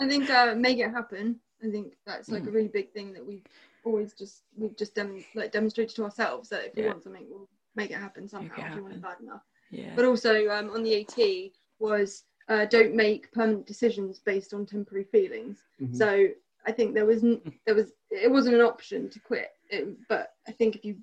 I 0.00 0.08
think 0.08 0.28
uh, 0.28 0.54
make 0.56 0.78
it 0.78 0.90
happen. 0.90 1.40
I 1.64 1.70
think 1.70 1.94
that's 2.04 2.28
like 2.28 2.42
Mm. 2.42 2.48
a 2.48 2.50
really 2.50 2.68
big 2.68 2.92
thing 2.92 3.12
that 3.14 3.24
we've 3.26 3.46
always 3.84 4.12
just 4.12 4.42
we've 4.56 4.76
just 4.76 4.94
dem- 4.94 5.24
like 5.34 5.50
demonstrated 5.52 5.96
to 5.96 6.04
ourselves 6.04 6.48
that 6.50 6.64
if 6.66 6.74
we 6.76 6.86
want 6.86 7.02
something, 7.02 7.26
we'll 7.30 7.48
make 7.74 7.90
it 7.90 7.94
happen 7.96 8.28
somehow 8.28 8.62
it 8.66 8.68
if 8.70 8.76
we 8.76 8.82
want 8.82 8.94
it 8.94 9.02
bad 9.02 9.20
enough. 9.20 9.42
Yeah. 9.70 9.92
But 9.96 10.04
also 10.04 10.48
um, 10.50 10.70
on 10.70 10.82
the 10.82 11.00
AT 11.00 11.16
was 11.78 12.24
uh, 12.48 12.66
don't 12.66 12.94
make 12.94 13.32
permanent 13.32 13.66
decisions 13.66 14.18
based 14.18 14.52
on 14.52 14.66
temporary 14.66 15.04
feelings. 15.04 15.64
Mhm. 15.80 15.96
So 15.96 16.28
I 16.66 16.72
think 16.72 16.94
there 16.94 17.06
was 17.06 17.22
there 17.66 17.74
was 17.74 17.92
it 18.10 18.30
wasn't 18.30 18.54
an 18.56 18.60
option 18.62 19.08
to 19.10 19.20
quit. 19.20 19.50
It, 19.70 19.88
but 20.08 20.34
I 20.48 20.52
think 20.52 20.76
if 20.76 20.84
you 20.84 20.96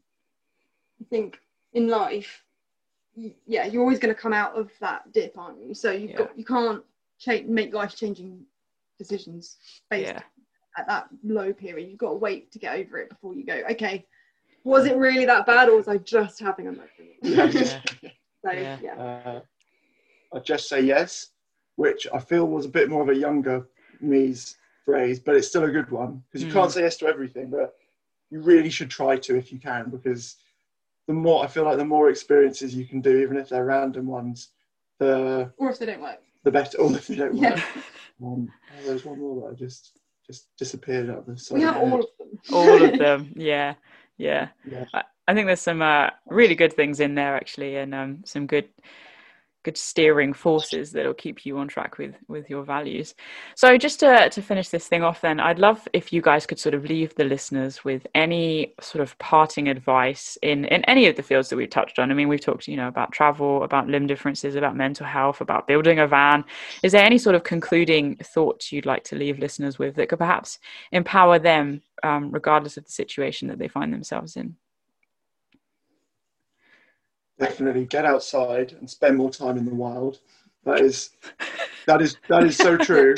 think 1.09 1.39
in 1.73 1.87
life, 1.87 2.43
y- 3.15 3.33
yeah, 3.45 3.65
you're 3.65 3.81
always 3.81 3.99
going 3.99 4.13
to 4.13 4.19
come 4.19 4.33
out 4.33 4.57
of 4.57 4.71
that 4.79 5.11
dip, 5.13 5.37
aren't 5.37 5.61
you? 5.61 5.73
So 5.73 5.91
you've 5.91 6.11
Yeah. 6.11 6.17
got 6.17 6.37
you 6.37 6.45
can't 6.45 6.83
cha- 7.19 7.43
make 7.45 7.73
life 7.73 7.95
changing 7.95 8.45
decisions 8.97 9.57
based 9.89 10.13
Yeah. 10.13 10.21
at 10.77 10.87
that 10.87 11.09
low 11.23 11.53
period. 11.53 11.89
You've 11.89 11.97
got 11.99 12.09
to 12.11 12.15
wait 12.17 12.51
to 12.51 12.59
get 12.59 12.75
over 12.77 12.99
it 12.99 13.09
before 13.09 13.33
you 13.33 13.45
go. 13.45 13.61
Okay, 13.71 14.05
was 14.63 14.85
it 14.85 14.95
really 14.95 15.25
that 15.25 15.45
bad, 15.45 15.69
or 15.69 15.75
was 15.75 15.87
I 15.87 15.97
just 15.97 16.39
having 16.39 16.67
a 16.67 16.71
moment? 16.71 16.89
Yeah. 17.23 17.51
so 18.45 18.51
Yeah. 18.51 18.77
yeah. 18.81 18.95
Uh, 18.95 19.41
I 20.33 20.39
just 20.39 20.67
say 20.69 20.81
yes, 20.81 21.31
which 21.75 22.07
I 22.13 22.19
feel 22.19 22.47
was 22.47 22.65
a 22.65 22.69
bit 22.69 22.89
more 22.89 23.01
of 23.03 23.09
a 23.09 23.15
younger 23.15 23.67
me's 23.99 24.55
phrase, 24.85 25.19
but 25.19 25.35
it's 25.35 25.47
still 25.47 25.63
a 25.65 25.71
good 25.71 25.89
one 25.91 26.23
because 26.27 26.41
you 26.43 26.49
Mm. 26.49 26.53
can't 26.53 26.71
say 26.71 26.81
yes 26.81 26.97
to 26.97 27.07
everything, 27.07 27.49
but 27.49 27.75
you 28.29 28.41
really 28.41 28.69
should 28.69 28.89
try 28.89 29.17
to 29.17 29.35
if 29.37 29.51
you 29.51 29.59
can 29.59 29.89
because 29.89 30.37
the 31.07 31.13
more 31.13 31.43
I 31.43 31.47
feel 31.47 31.63
like 31.65 31.77
the 31.77 31.85
more 31.85 32.09
experiences 32.09 32.75
you 32.75 32.85
can 32.85 33.01
do, 33.01 33.17
even 33.17 33.37
if 33.37 33.49
they're 33.49 33.65
random 33.65 34.07
ones, 34.07 34.49
the 34.99 35.51
or 35.57 35.69
if 35.71 35.79
they 35.79 35.85
don't 35.87 36.01
work. 36.01 36.21
the 36.43 36.51
better. 36.51 36.77
Or 36.79 36.91
if 36.95 37.07
they 37.07 37.15
don't 37.15 37.35
Yeah. 37.35 37.55
work. 37.55 37.63
Um, 38.23 38.51
oh, 38.71 38.85
there's 38.87 39.03
one 39.05 39.19
more 39.19 39.41
that 39.41 39.47
I 39.51 39.53
just 39.55 39.99
just 40.25 40.55
disappeared 40.57 41.09
out 41.09 41.19
of 41.19 41.25
the 41.25 41.37
side 41.37 41.55
We 41.55 41.61
have 41.63 41.77
all 41.77 41.99
of 41.99 42.07
them. 42.19 42.39
all 42.53 42.81
of 42.83 42.97
them 42.97 43.33
yeah 43.35 43.73
yeah. 44.17 44.49
Yeah. 44.65 44.85
I, 44.93 45.03
I 45.27 45.33
think 45.33 45.47
there's 45.47 45.61
some 45.61 45.81
uh, 45.81 46.11
really 46.27 46.55
good 46.55 46.73
things 46.73 46.99
in 46.99 47.15
there 47.15 47.35
actually, 47.35 47.77
and 47.77 47.95
um, 47.95 48.21
some 48.25 48.45
good 48.47 48.69
good 49.63 49.77
steering 49.77 50.33
forces 50.33 50.91
that'll 50.91 51.13
keep 51.13 51.45
you 51.45 51.57
on 51.57 51.67
track 51.67 51.97
with 51.97 52.15
with 52.27 52.49
your 52.49 52.63
values. 52.63 53.15
So 53.55 53.77
just 53.77 53.99
to 54.01 54.29
to 54.29 54.41
finish 54.41 54.69
this 54.69 54.87
thing 54.87 55.03
off 55.03 55.21
then 55.21 55.39
i'd 55.39 55.59
love 55.59 55.87
if 55.93 56.11
you 56.13 56.21
guys 56.21 56.45
could 56.45 56.59
sort 56.59 56.75
of 56.75 56.85
leave 56.85 57.13
the 57.15 57.23
listeners 57.23 57.83
with 57.83 58.05
any 58.15 58.73
sort 58.81 59.01
of 59.01 59.17
parting 59.19 59.67
advice 59.67 60.37
in 60.41 60.65
in 60.65 60.83
any 60.85 61.07
of 61.07 61.15
the 61.15 61.23
fields 61.23 61.49
that 61.49 61.55
we've 61.55 61.69
touched 61.69 61.99
on. 61.99 62.11
I 62.11 62.13
mean 62.13 62.27
we've 62.27 62.41
talked 62.41 62.67
you 62.67 62.77
know 62.77 62.87
about 62.87 63.11
travel 63.11 63.63
about 63.63 63.87
limb 63.87 64.07
differences 64.07 64.55
about 64.55 64.75
mental 64.75 65.05
health 65.05 65.41
about 65.41 65.67
building 65.67 65.99
a 65.99 66.07
van. 66.07 66.43
Is 66.83 66.91
there 66.91 67.05
any 67.05 67.17
sort 67.17 67.35
of 67.35 67.43
concluding 67.43 68.15
thoughts 68.17 68.71
you'd 68.71 68.85
like 68.85 69.03
to 69.05 69.15
leave 69.15 69.39
listeners 69.39 69.77
with 69.79 69.95
that 69.95 70.09
could 70.09 70.19
perhaps 70.19 70.59
empower 70.91 71.39
them 71.39 71.81
um, 72.03 72.31
regardless 72.31 72.77
of 72.77 72.85
the 72.85 72.91
situation 72.91 73.47
that 73.47 73.59
they 73.59 73.67
find 73.67 73.93
themselves 73.93 74.35
in 74.35 74.55
definitely 77.41 77.85
get 77.85 78.05
outside 78.05 78.73
and 78.79 78.89
spend 78.89 79.17
more 79.17 79.31
time 79.31 79.57
in 79.57 79.65
the 79.65 79.73
wild. 79.73 80.19
That 80.63 80.79
is 80.79 81.09
that 81.87 82.01
is 82.01 82.17
that 82.29 82.43
is 82.43 82.55
so 82.55 82.77
true. 82.77 83.15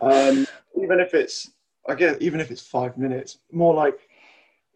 Um, 0.00 0.46
even 0.80 1.00
if 1.00 1.12
it's 1.12 1.50
I 1.88 1.94
guess 1.94 2.16
even 2.20 2.40
if 2.40 2.50
it's 2.50 2.62
five 2.62 2.96
minutes, 2.96 3.38
more 3.52 3.74
like 3.74 3.98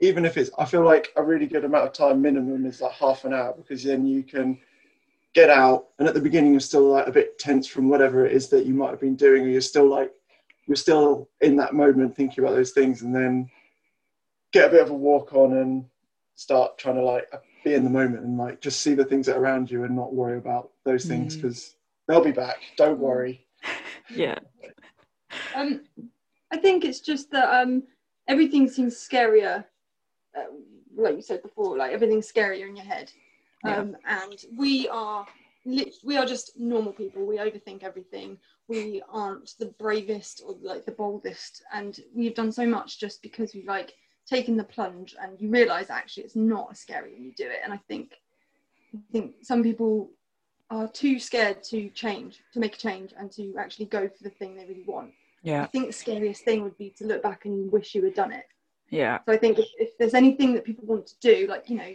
even 0.01 0.25
if 0.25 0.37
it's 0.37 0.51
I 0.59 0.65
feel 0.65 0.85
like 0.85 1.09
a 1.17 1.23
really 1.23 1.47
good 1.47 1.65
amount 1.65 1.87
of 1.87 1.93
time 1.93 2.21
minimum 2.21 2.67
is 2.67 2.81
like 2.81 2.93
half 2.93 3.25
an 3.25 3.33
hour 3.33 3.55
because 3.57 3.83
then 3.85 4.05
you 4.05 4.23
can 4.23 4.59
get 5.35 5.51
out 5.51 5.89
and 5.99 6.09
at 6.09 6.15
the 6.15 6.21
beginning 6.21 6.53
you're 6.53 6.61
still 6.61 6.89
like 6.89 7.07
a 7.07 7.13
bit 7.13 7.39
tense 7.39 7.67
from 7.67 7.89
whatever 7.89 8.27
it 8.27 8.33
is 8.33 8.49
that 8.49 8.67
you 8.67 8.75
might 8.75 8.91
have 8.91 9.01
been 9.01 9.17
doing 9.17 9.45
or 9.45 9.49
you're 9.49 9.61
still 9.61 9.89
like 9.89 10.13
you're 10.67 10.77
still 10.77 11.29
in 11.41 11.57
that 11.57 11.75
moment 11.75 12.17
thinking 12.17 12.43
about 12.43 12.55
those 12.55 12.73
things 12.73 13.03
and 13.03 13.15
then 13.15 13.49
get 14.53 14.69
a 14.69 14.71
bit 14.71 14.83
of 14.83 14.91
a 14.91 14.95
walk 14.95 15.35
on 15.35 15.57
and 15.59 15.85
start 16.35 16.79
trying 16.79 16.97
to 16.97 17.03
like 17.03 17.29
be 17.65 17.75
in 17.75 17.85
the 17.85 17.91
moment 17.91 18.25
and 18.25 18.39
like 18.39 18.61
just 18.61 18.81
see 18.81 18.95
the 18.95 19.05
things 19.05 19.27
that 19.27 19.37
are 19.37 19.41
around 19.41 19.71
you 19.71 19.85
and 19.85 19.95
not 19.97 20.15
worry 20.15 20.39
about 20.39 20.71
those 20.85 21.05
things 21.05 21.37
Mm. 21.37 21.43
because 21.43 21.77
they'll 22.07 22.25
be 22.25 22.33
back. 22.33 22.59
Don't 22.77 22.99
worry. 22.99 23.47
yeah 24.11 24.39
Um, 25.55 25.83
I 26.51 26.57
think 26.57 26.85
it's 26.85 27.01
just 27.01 27.31
that 27.33 27.63
um, 27.63 27.83
everything 28.27 28.69
seems 28.69 28.95
scarier, 28.97 29.65
uh, 30.37 30.45
like 30.97 31.17
you 31.17 31.23
said 31.23 31.43
before. 31.43 31.77
Like 31.77 31.93
everything's 31.93 32.31
scarier 32.31 32.67
in 32.69 32.77
your 32.77 32.87
head, 32.87 33.13
um, 33.65 33.97
and 34.07 34.45
we 34.57 34.89
are 34.89 35.27
we 35.67 36.17
are 36.17 36.25
just 36.25 36.59
normal 36.59 36.93
people. 36.93 37.27
We 37.27 37.37
overthink 37.37 37.83
everything. 37.83 38.39
We 38.69 39.03
aren't 39.11 39.55
the 39.59 39.67
bravest 39.79 40.43
or 40.47 40.57
like 40.63 40.87
the 40.87 40.93
boldest, 40.93 41.63
and 41.73 41.99
we've 42.15 42.35
done 42.35 42.53
so 42.53 42.67
much 42.67 42.99
just 42.99 43.21
because 43.23 43.53
we've 43.55 43.67
like 43.67 43.93
taken 44.29 44.57
the 44.57 44.65
plunge, 44.65 45.15
and 45.21 45.41
you 45.41 45.49
realise 45.51 45.91
actually 45.91 46.25
it's 46.25 46.37
not 46.37 46.69
as 46.71 46.79
scary 46.81 47.13
when 47.15 47.25
you 47.25 47.33
do 47.37 47.47
it. 47.47 47.61
And 47.65 47.73
I 47.73 47.81
think 47.89 48.15
I 48.95 48.99
think 49.13 49.35
some 49.43 49.63
people 49.63 50.11
are 50.71 50.89
too 50.89 51.19
scared 51.19 51.63
to 51.65 51.89
change, 51.91 52.41
to 52.53 52.61
make 52.61 52.75
a 52.75 52.79
change, 52.79 53.13
and 53.19 53.31
to 53.33 53.55
actually 53.59 53.87
go 53.87 54.09
for 54.09 54.23
the 54.23 54.31
thing 54.31 54.55
they 54.57 54.67
really 54.67 54.85
want. 54.87 55.13
Yeah 55.43 55.63
i 55.63 55.67
think 55.67 55.87
the 55.87 55.93
scariest 55.93 56.43
thing 56.45 56.63
would 56.65 56.77
be 56.79 56.91
to 56.99 57.07
look 57.07 57.23
back 57.23 57.45
and 57.45 57.71
wish 57.73 57.95
you 57.95 58.03
had 58.05 58.15
done 58.15 58.33
it. 58.33 58.47
yeah 58.91 59.19
So 59.27 59.33
I 59.33 59.39
think 59.39 59.59
if, 59.59 59.69
if 59.79 59.91
there's 59.99 60.15
anything 60.23 60.53
that 60.55 60.65
people 60.65 60.85
want 60.93 61.07
to 61.07 61.15
do, 61.21 61.47
like, 61.47 61.65
you 61.71 61.77
know, 61.77 61.93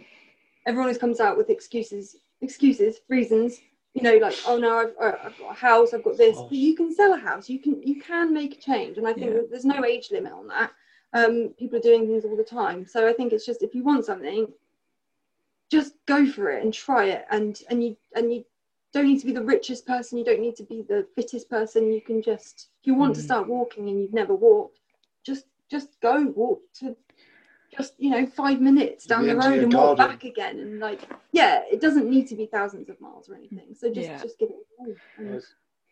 everyone 0.66 0.86
always 0.86 0.98
comes 1.04 1.20
out 1.20 1.36
with 1.36 1.50
excuses, 1.50 2.16
excuses, 2.40 2.92
reasons, 3.08 3.60
you 3.94 4.02
know, 4.02 4.16
like, 4.16 4.36
oh 4.48 4.56
no, 4.58 4.72
I've, 4.82 4.94
uh, 5.00 5.16
I've 5.26 5.38
got 5.38 5.50
a 5.50 5.60
house, 5.68 5.92
I've 5.94 6.02
got 6.08 6.16
this. 6.16 6.36
Oh. 6.38 6.48
But 6.48 6.58
you 6.66 6.74
can 6.74 6.92
sell 6.92 7.12
a 7.12 7.22
house, 7.28 7.48
you 7.48 7.60
can 7.64 7.74
you 7.90 7.96
can 8.00 8.26
make 8.40 8.52
a 8.58 8.60
change. 8.70 8.94
And 8.98 9.06
I 9.06 9.12
think 9.12 9.26
Yeah. 9.32 9.40
there's 9.50 9.64
no 9.76 9.84
age 9.84 10.06
limit 10.10 10.32
on 10.32 10.46
that. 10.48 10.70
Um, 11.14 11.54
people 11.58 11.78
are 11.78 11.82
doing 11.82 12.06
things 12.06 12.24
all 12.24 12.36
the 12.36 12.44
time. 12.44 12.86
So 12.86 13.08
I 13.08 13.12
think 13.12 13.32
it's 13.32 13.46
just 13.46 13.62
if 13.62 13.74
you 13.74 13.84
want 13.84 14.04
something, 14.04 14.48
just 15.70 15.94
go 16.06 16.26
for 16.26 16.50
it 16.50 16.64
and 16.64 16.74
try 16.74 17.06
it. 17.06 17.24
And 17.30 17.60
and 17.70 17.82
you 17.84 17.96
and 18.16 18.32
you 18.32 18.44
don't 18.92 19.06
need 19.06 19.20
to 19.20 19.26
be 19.26 19.32
the 19.32 19.42
richest 19.44 19.86
person, 19.86 20.18
you 20.18 20.24
don't 20.24 20.40
need 20.40 20.56
to 20.56 20.64
be 20.64 20.82
the 20.82 21.06
fittest 21.14 21.48
person. 21.50 21.92
You 21.92 22.00
can 22.00 22.22
just 22.22 22.68
if 22.80 22.86
you 22.88 22.94
want 22.94 23.14
to 23.16 23.20
Mm. 23.20 23.24
start 23.24 23.48
walking 23.48 23.88
and 23.88 24.00
you've 24.00 24.12
never 24.12 24.34
walked, 24.34 24.80
just 25.24 25.46
just 25.70 26.00
go 26.00 26.26
walk 26.36 26.60
to 26.80 26.96
just 27.76 27.94
you 27.98 28.10
know 28.10 28.26
five 28.26 28.60
minutes 28.60 29.06
down 29.06 29.22
The 29.22 29.26
the 29.26 29.30
end 29.32 29.40
of 29.40 29.44
road 29.46 29.54
your 29.54 29.64
and 29.64 29.74
walk 29.74 29.96
back 29.96 30.24
again 30.24 30.58
and 30.60 30.78
like 30.80 31.08
yeah 31.32 31.62
it 31.70 31.80
doesn't 31.80 32.08
need 32.08 32.28
to 32.28 32.36
be 32.36 32.46
thousands 32.46 32.88
of 32.88 33.00
miles 33.00 33.28
or 33.28 33.34
anything 33.34 33.74
so 33.74 33.90
just 33.92 34.10
Yeah. 34.10 34.22
just 34.22 34.38
give 34.38 34.50
it 34.50 34.56
a 34.56 34.84
go 34.84 34.96
and, 35.18 35.42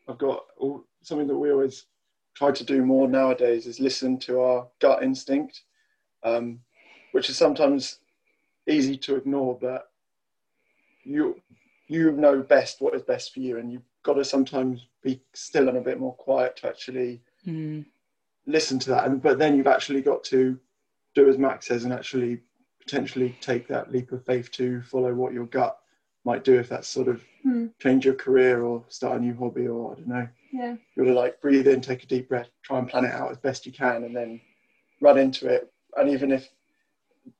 I've 0.08 0.18
got 0.18 0.44
all, 0.58 0.84
something 1.02 1.26
that 1.28 1.36
we 1.36 1.50
always 1.50 1.86
try 2.34 2.50
to 2.50 2.64
do 2.64 2.84
more 2.84 3.08
nowadays 3.08 3.66
is 3.66 3.80
listen 3.80 4.18
to 4.20 4.40
our 4.40 4.66
gut 4.80 5.02
instinct, 5.02 5.62
um, 6.22 6.60
which 7.12 7.28
is 7.30 7.36
sometimes 7.36 7.98
easy 8.68 8.96
to 8.96 9.16
ignore, 9.16 9.58
but 9.60 9.90
you 11.04 11.40
you 11.88 12.12
know 12.12 12.40
best 12.42 12.80
what 12.80 12.94
is 12.94 13.02
best 13.02 13.34
for 13.34 13.40
you, 13.40 13.58
and 13.58 13.72
you've 13.72 13.82
got 14.02 14.14
to 14.14 14.24
sometimes 14.24 14.86
be 15.02 15.20
still 15.34 15.68
and 15.68 15.76
a 15.78 15.80
bit 15.80 16.00
more 16.00 16.14
quiet 16.14 16.56
to 16.56 16.68
actually 16.68 17.20
Mm. 17.46 17.84
listen 18.46 18.78
to 18.78 18.90
that. 18.90 19.04
And 19.04 19.20
but 19.20 19.38
then 19.38 19.56
you've 19.56 19.66
actually 19.66 20.00
got 20.00 20.22
to 20.24 20.58
do 21.14 21.28
as 21.28 21.38
Max 21.38 21.66
says 21.66 21.84
and 21.84 21.92
actually 21.92 22.40
potentially 22.80 23.36
take 23.40 23.66
that 23.68 23.90
leap 23.92 24.12
of 24.12 24.24
faith 24.24 24.50
to 24.52 24.80
follow 24.82 25.12
what 25.12 25.32
your 25.32 25.46
gut 25.46 25.78
might 26.24 26.44
do 26.44 26.58
if 26.58 26.68
that's 26.68 26.88
sort 26.88 27.08
of 27.08 27.22
Hmm. 27.42 27.66
change 27.80 28.04
your 28.04 28.14
career 28.14 28.62
or 28.62 28.84
start 28.88 29.18
a 29.18 29.20
new 29.20 29.34
hobby 29.34 29.66
or 29.66 29.92
I 29.92 29.94
don't 29.96 30.06
know. 30.06 30.28
Yeah 30.52 30.76
You 30.94 31.04
gotta 31.04 31.14
like 31.14 31.40
breathe 31.40 31.66
in, 31.66 31.80
take 31.80 32.04
a 32.04 32.06
deep 32.06 32.28
breath, 32.28 32.48
try 32.62 32.78
and 32.78 32.88
plan 32.88 33.04
it 33.04 33.12
out 33.12 33.30
as 33.30 33.38
best 33.38 33.66
you 33.66 33.72
can, 33.72 34.04
and 34.04 34.14
then 34.14 34.40
run 35.00 35.18
into 35.18 35.48
it. 35.48 35.72
And 35.96 36.10
even 36.10 36.30
if 36.30 36.48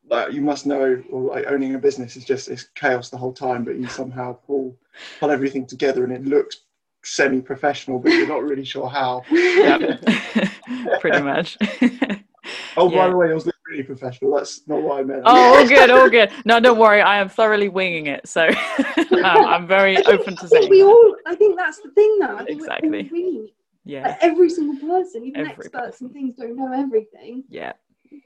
like 0.08 0.32
you 0.32 0.40
must 0.40 0.66
know, 0.66 1.02
or 1.10 1.22
like 1.22 1.46
owning 1.46 1.74
a 1.74 1.78
business 1.78 2.16
is 2.16 2.24
just 2.24 2.48
it's 2.48 2.64
chaos 2.74 3.10
the 3.10 3.16
whole 3.16 3.32
time, 3.32 3.64
but 3.64 3.76
you 3.76 3.86
somehow 3.88 4.32
pull 4.32 4.76
pull 5.20 5.30
everything 5.30 5.66
together 5.66 6.04
and 6.04 6.12
it 6.12 6.24
looks 6.24 6.62
semi-professional, 7.04 7.98
but 7.98 8.12
you're 8.12 8.28
not 8.28 8.42
really 8.42 8.64
sure 8.64 8.88
how. 8.88 9.22
pretty 11.00 11.20
much 11.20 11.58
Oh, 12.76 12.90
by 12.90 13.08
the 13.08 13.16
way, 13.16 13.30
I 13.30 13.34
was 13.34 13.46
really 13.72 13.82
professional. 13.82 14.34
That's 14.36 14.66
not 14.68 14.82
what 14.82 15.00
I 15.00 15.02
meant. 15.02 15.22
Oh, 15.24 15.58
all 15.58 15.66
good, 15.68 15.90
all 15.90 16.10
good. 16.18 16.30
No, 16.44 16.60
don't 16.60 16.78
worry. 16.78 17.00
I 17.00 17.18
am 17.18 17.28
thoroughly 17.28 17.68
winging 17.68 18.06
it, 18.06 18.26
so 18.28 18.48
um, 19.12 19.24
I'm 19.24 19.66
very 19.66 19.96
open 20.06 20.36
to 20.36 20.44
I 20.44 20.48
think 20.48 20.50
saying. 20.50 20.70
we 20.70 20.80
that. 20.80 20.86
all 20.86 21.16
I 21.26 21.34
think 21.34 21.56
that's 21.56 21.80
the 21.80 21.90
thing 21.90 22.18
though 22.20 22.36
I 22.36 22.42
we're 22.42 22.48
Exactly. 22.48 23.08
winging. 23.10 23.48
Yeah, 23.84 24.02
like 24.08 24.18
every 24.20 24.48
single 24.48 24.76
person 24.88 25.24
even 25.24 25.40
Every 25.40 25.50
experts 25.52 25.72
person. 25.74 26.06
and 26.06 26.14
things 26.14 26.34
don't 26.36 26.54
know 26.56 26.72
everything 26.72 27.42
yeah, 27.48 27.72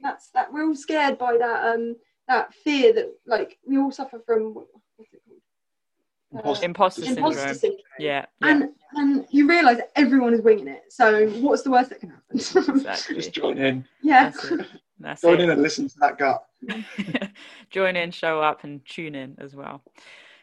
that's 0.03 0.29
that 0.35 0.53
we're 0.53 0.67
all 0.67 0.75
scared 0.75 1.17
by 1.17 1.35
that 1.37 1.73
um 1.73 1.95
that 2.27 2.53
fear 2.53 2.93
that 2.93 3.11
like 3.25 3.57
we 3.67 3.79
all 3.79 3.91
suffer 3.91 4.19
from 4.23 4.53
what- 4.53 4.67
what's 4.97 5.13
it 5.13 5.21
called 5.25 6.57
Imposter- 6.61 6.65
imposter 6.65 7.01
imposter 7.05 7.39
syndrome. 7.39 7.55
syndrome 7.55 7.81
Yeah, 7.99 8.25
yeah, 8.41 8.49
and 8.51 8.69
and 8.97 9.25
you 9.31 9.47
realize 9.49 9.77
that 9.77 9.91
everyone 9.95 10.35
is 10.35 10.41
winging 10.41 10.67
it 10.67 10.83
so 10.89 11.27
what's 11.45 11.63
the 11.63 11.71
worst 11.71 11.89
that 11.89 12.01
can 12.01 12.09
happen 12.11 12.37
Just 13.15 13.33
join 13.33 13.57
in, 13.57 13.83
yeah 14.03 14.31
That's 14.99 15.23
it. 15.23 15.27
Join 15.27 15.41
in 15.41 15.49
and 15.49 15.61
listen 15.61 15.87
to 15.87 15.95
that 15.99 16.17
gut. 16.17 16.43
Join 17.69 17.95
in, 17.95 18.11
show 18.11 18.41
up, 18.41 18.63
and 18.63 18.85
tune 18.85 19.15
in 19.15 19.35
as 19.39 19.55
well. 19.55 19.83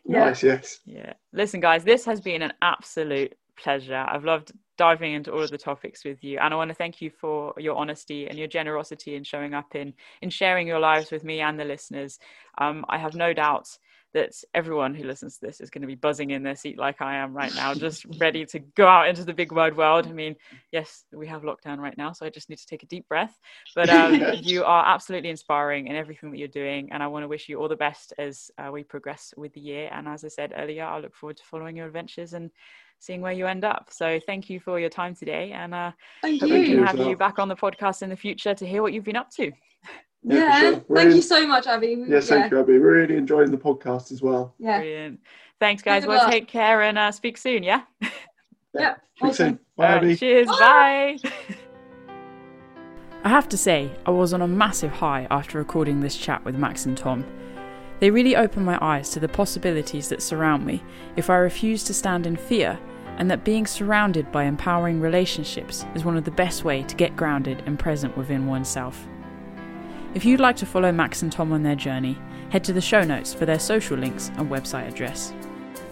Yeah. 0.06 0.26
Nice, 0.26 0.42
yes. 0.42 0.80
Yeah. 0.84 1.14
Listen, 1.32 1.60
guys, 1.60 1.84
this 1.84 2.04
has 2.04 2.20
been 2.20 2.42
an 2.42 2.52
absolute 2.62 3.34
pleasure. 3.56 4.04
I've 4.08 4.24
loved 4.24 4.52
diving 4.76 5.14
into 5.14 5.32
all 5.32 5.42
of 5.42 5.50
the 5.50 5.58
topics 5.58 6.04
with 6.04 6.22
you, 6.22 6.38
and 6.38 6.52
I 6.52 6.56
want 6.56 6.68
to 6.68 6.74
thank 6.74 7.00
you 7.00 7.10
for 7.10 7.54
your 7.58 7.76
honesty 7.76 8.28
and 8.28 8.38
your 8.38 8.48
generosity 8.48 9.14
in 9.14 9.24
showing 9.24 9.54
up 9.54 9.74
in 9.74 9.94
in 10.22 10.30
sharing 10.30 10.66
your 10.66 10.80
lives 10.80 11.10
with 11.10 11.24
me 11.24 11.40
and 11.40 11.58
the 11.58 11.64
listeners. 11.64 12.18
Um, 12.58 12.84
I 12.88 12.98
have 12.98 13.14
no 13.14 13.32
doubt 13.32 13.68
that 14.14 14.32
everyone 14.54 14.94
who 14.94 15.04
listens 15.04 15.38
to 15.38 15.46
this 15.46 15.60
is 15.60 15.70
going 15.70 15.82
to 15.82 15.88
be 15.88 15.96
buzzing 15.96 16.30
in 16.30 16.44
their 16.44 16.54
seat 16.56 16.78
like 16.78 17.02
I 17.02 17.16
am 17.16 17.34
right 17.34 17.54
now, 17.54 17.74
just 17.74 18.06
ready 18.18 18.46
to 18.46 18.60
go 18.60 18.86
out 18.86 19.08
into 19.08 19.24
the 19.24 19.34
big 19.34 19.52
wide 19.52 19.76
world. 19.76 20.06
I 20.06 20.12
mean, 20.12 20.36
yes, 20.72 21.04
we 21.12 21.26
have 21.26 21.42
lockdown 21.42 21.78
right 21.78 21.96
now, 21.98 22.12
so 22.12 22.24
I 22.24 22.30
just 22.30 22.48
need 22.48 22.58
to 22.58 22.66
take 22.66 22.84
a 22.84 22.86
deep 22.86 23.08
breath. 23.08 23.36
But 23.74 23.90
um, 23.90 24.22
you 24.40 24.64
are 24.64 24.86
absolutely 24.86 25.30
inspiring 25.30 25.88
in 25.88 25.96
everything 25.96 26.30
that 26.30 26.38
you're 26.38 26.48
doing, 26.48 26.90
and 26.92 27.02
I 27.02 27.08
want 27.08 27.24
to 27.24 27.28
wish 27.28 27.48
you 27.48 27.60
all 27.60 27.68
the 27.68 27.76
best 27.76 28.14
as 28.16 28.50
uh, 28.56 28.70
we 28.70 28.84
progress 28.84 29.34
with 29.36 29.52
the 29.52 29.60
year. 29.60 29.90
And 29.92 30.06
as 30.06 30.24
I 30.24 30.28
said 30.28 30.54
earlier, 30.56 30.84
I 30.84 30.98
look 31.00 31.14
forward 31.14 31.36
to 31.38 31.44
following 31.44 31.76
your 31.76 31.86
adventures 31.86 32.32
and 32.32 32.50
seeing 33.00 33.20
where 33.20 33.32
you 33.32 33.46
end 33.46 33.64
up. 33.64 33.88
So 33.90 34.20
thank 34.24 34.48
you 34.48 34.60
for 34.60 34.78
your 34.78 34.90
time 34.90 35.16
today, 35.16 35.50
and 35.52 35.74
uh, 35.74 35.90
thank 36.22 36.40
hope 36.40 36.50
you 36.50 36.58
we 36.60 36.66
can 36.66 36.86
have 36.86 36.98
you 36.98 37.16
back 37.16 37.40
on 37.40 37.48
the 37.48 37.56
podcast 37.56 38.02
in 38.02 38.10
the 38.10 38.16
future 38.16 38.54
to 38.54 38.66
hear 38.66 38.80
what 38.80 38.92
you've 38.92 39.04
been 39.04 39.16
up 39.16 39.30
to. 39.32 39.50
Yeah, 40.24 40.36
yeah, 40.38 40.60
sure. 40.60 40.70
thank 40.72 40.84
Really- 40.88 41.14
you 41.16 41.22
so 41.22 41.46
much 41.46 41.66
Abbie 41.66 42.04
Yes, 42.08 42.28
thank 42.28 42.50
you. 42.50 42.58
I've 42.58 42.66
been 42.66 42.80
really 42.80 43.16
enjoying 43.16 43.50
the 43.50 43.58
podcast 43.58 44.10
as 44.12 44.22
well. 44.22 44.54
yeah 44.58 44.78
Brilliant. 44.78 45.20
Thanks, 45.60 45.82
guys. 45.82 46.02
Good 46.04 46.08
Well, 46.10 46.28
take 46.30 46.48
care 46.48 46.82
and 46.82 46.98
uh, 46.98 47.12
speak 47.12 47.36
soon. 47.38 47.62
Yeah. 47.70 47.82
yeah 48.74 48.94
Speak 49.16 49.30
awesome. 49.30 49.34
soon. 49.34 49.58
Bye, 49.76 49.86
All 49.86 49.92
right, 49.94 50.04
Abbie. 50.04 50.16
cheers. 50.16 50.46
Bye. 50.48 51.18
Bye. 51.22 51.30
I 53.24 53.28
have 53.28 53.48
to 53.50 53.56
say, 53.56 53.90
I 54.04 54.10
was 54.10 54.32
on 54.34 54.42
a 54.42 54.48
massive 54.48 54.90
high 54.90 55.26
after 55.30 55.58
recording 55.58 56.00
this 56.00 56.16
chat 56.16 56.44
with 56.44 56.56
Max 56.56 56.84
and 56.86 56.96
Tom. 56.98 57.24
They 58.00 58.10
really 58.10 58.36
opened 58.36 58.66
my 58.66 58.78
eyes 58.84 59.10
to 59.10 59.20
the 59.20 59.28
possibilities 59.28 60.08
that 60.08 60.20
surround 60.22 60.66
me 60.66 60.82
if 61.16 61.30
I 61.30 61.36
refuse 61.36 61.84
to 61.84 61.94
stand 61.94 62.26
in 62.26 62.36
fear, 62.36 62.78
and 63.16 63.30
that 63.30 63.44
being 63.44 63.66
surrounded 63.66 64.30
by 64.32 64.44
empowering 64.44 65.00
relationships 65.00 65.86
is 65.94 66.04
one 66.04 66.16
of 66.16 66.24
the 66.24 66.30
best 66.32 66.64
way 66.64 66.82
to 66.82 66.96
get 66.96 67.16
grounded 67.16 67.62
and 67.66 67.78
present 67.78 68.14
within 68.16 68.46
oneself. 68.46 69.06
If 70.14 70.24
you'd 70.24 70.38
like 70.38 70.54
to 70.56 70.66
follow 70.66 70.92
Max 70.92 71.22
and 71.22 71.32
Tom 71.32 71.52
on 71.52 71.64
their 71.64 71.74
journey, 71.74 72.16
head 72.50 72.62
to 72.64 72.72
the 72.72 72.80
show 72.80 73.02
notes 73.02 73.34
for 73.34 73.46
their 73.46 73.58
social 73.58 73.98
links 73.98 74.30
and 74.36 74.48
website 74.48 74.86
address. 74.86 75.34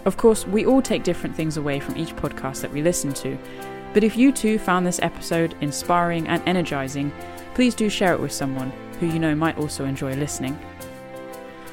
Of 0.05 0.16
course, 0.16 0.47
we 0.47 0.65
all 0.65 0.81
take 0.81 1.03
different 1.03 1.35
things 1.35 1.57
away 1.57 1.81
from 1.81 1.97
each 1.97 2.15
podcast 2.15 2.61
that 2.61 2.73
we 2.73 2.82
listen 2.82 3.12
to, 3.15 3.36
but 3.93 4.05
if 4.05 4.16
you 4.16 4.31
too 4.31 4.61
found 4.61 4.86
this 4.86 5.01
episode 5.03 5.57
inspiring 5.61 6.28
and 6.28 6.40
energizing, 6.47 7.12
please 7.55 7.74
do 7.74 7.90
share 7.90 8.12
it 8.12 8.20
with 8.20 8.31
someone 8.31 8.73
who 9.01 9.07
you 9.07 9.19
know 9.19 9.35
might 9.35 9.59
also 9.59 9.85
enjoy 9.85 10.15
listening. 10.15 10.57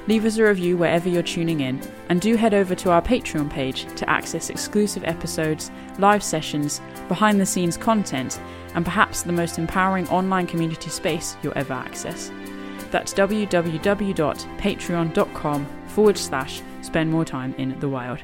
Leave 0.07 0.25
us 0.25 0.37
a 0.37 0.43
review 0.43 0.75
wherever 0.75 1.07
you're 1.07 1.21
tuning 1.21 1.59
in, 1.59 1.79
and 2.09 2.19
do 2.19 2.35
head 2.35 2.55
over 2.55 2.73
to 2.73 2.89
our 2.89 3.01
Patreon 3.01 3.47
page 3.51 3.85
to 3.95 4.09
access 4.09 4.49
exclusive 4.49 5.03
episodes, 5.03 5.69
live 5.99 6.23
sessions, 6.23 6.81
behind 7.07 7.39
the 7.39 7.45
scenes 7.45 7.77
content, 7.77 8.39
and 8.75 8.85
perhaps 8.85 9.23
the 9.23 9.31
most 9.31 9.57
empowering 9.57 10.07
online 10.09 10.45
community 10.47 10.89
space 10.89 11.37
you'll 11.41 11.53
ever 11.55 11.73
access. 11.73 12.29
That's 12.91 13.13
www.patreon.com 13.13 15.65
forward 15.87 16.17
slash 16.17 16.61
spend 16.81 17.11
more 17.11 17.25
time 17.25 17.53
in 17.57 17.79
the 17.79 17.89
wild. 17.89 18.19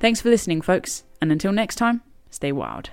Thanks 0.00 0.20
for 0.20 0.30
listening, 0.30 0.60
folks, 0.60 1.04
and 1.20 1.32
until 1.32 1.52
next 1.52 1.76
time, 1.76 2.02
stay 2.30 2.52
wild. 2.52 2.90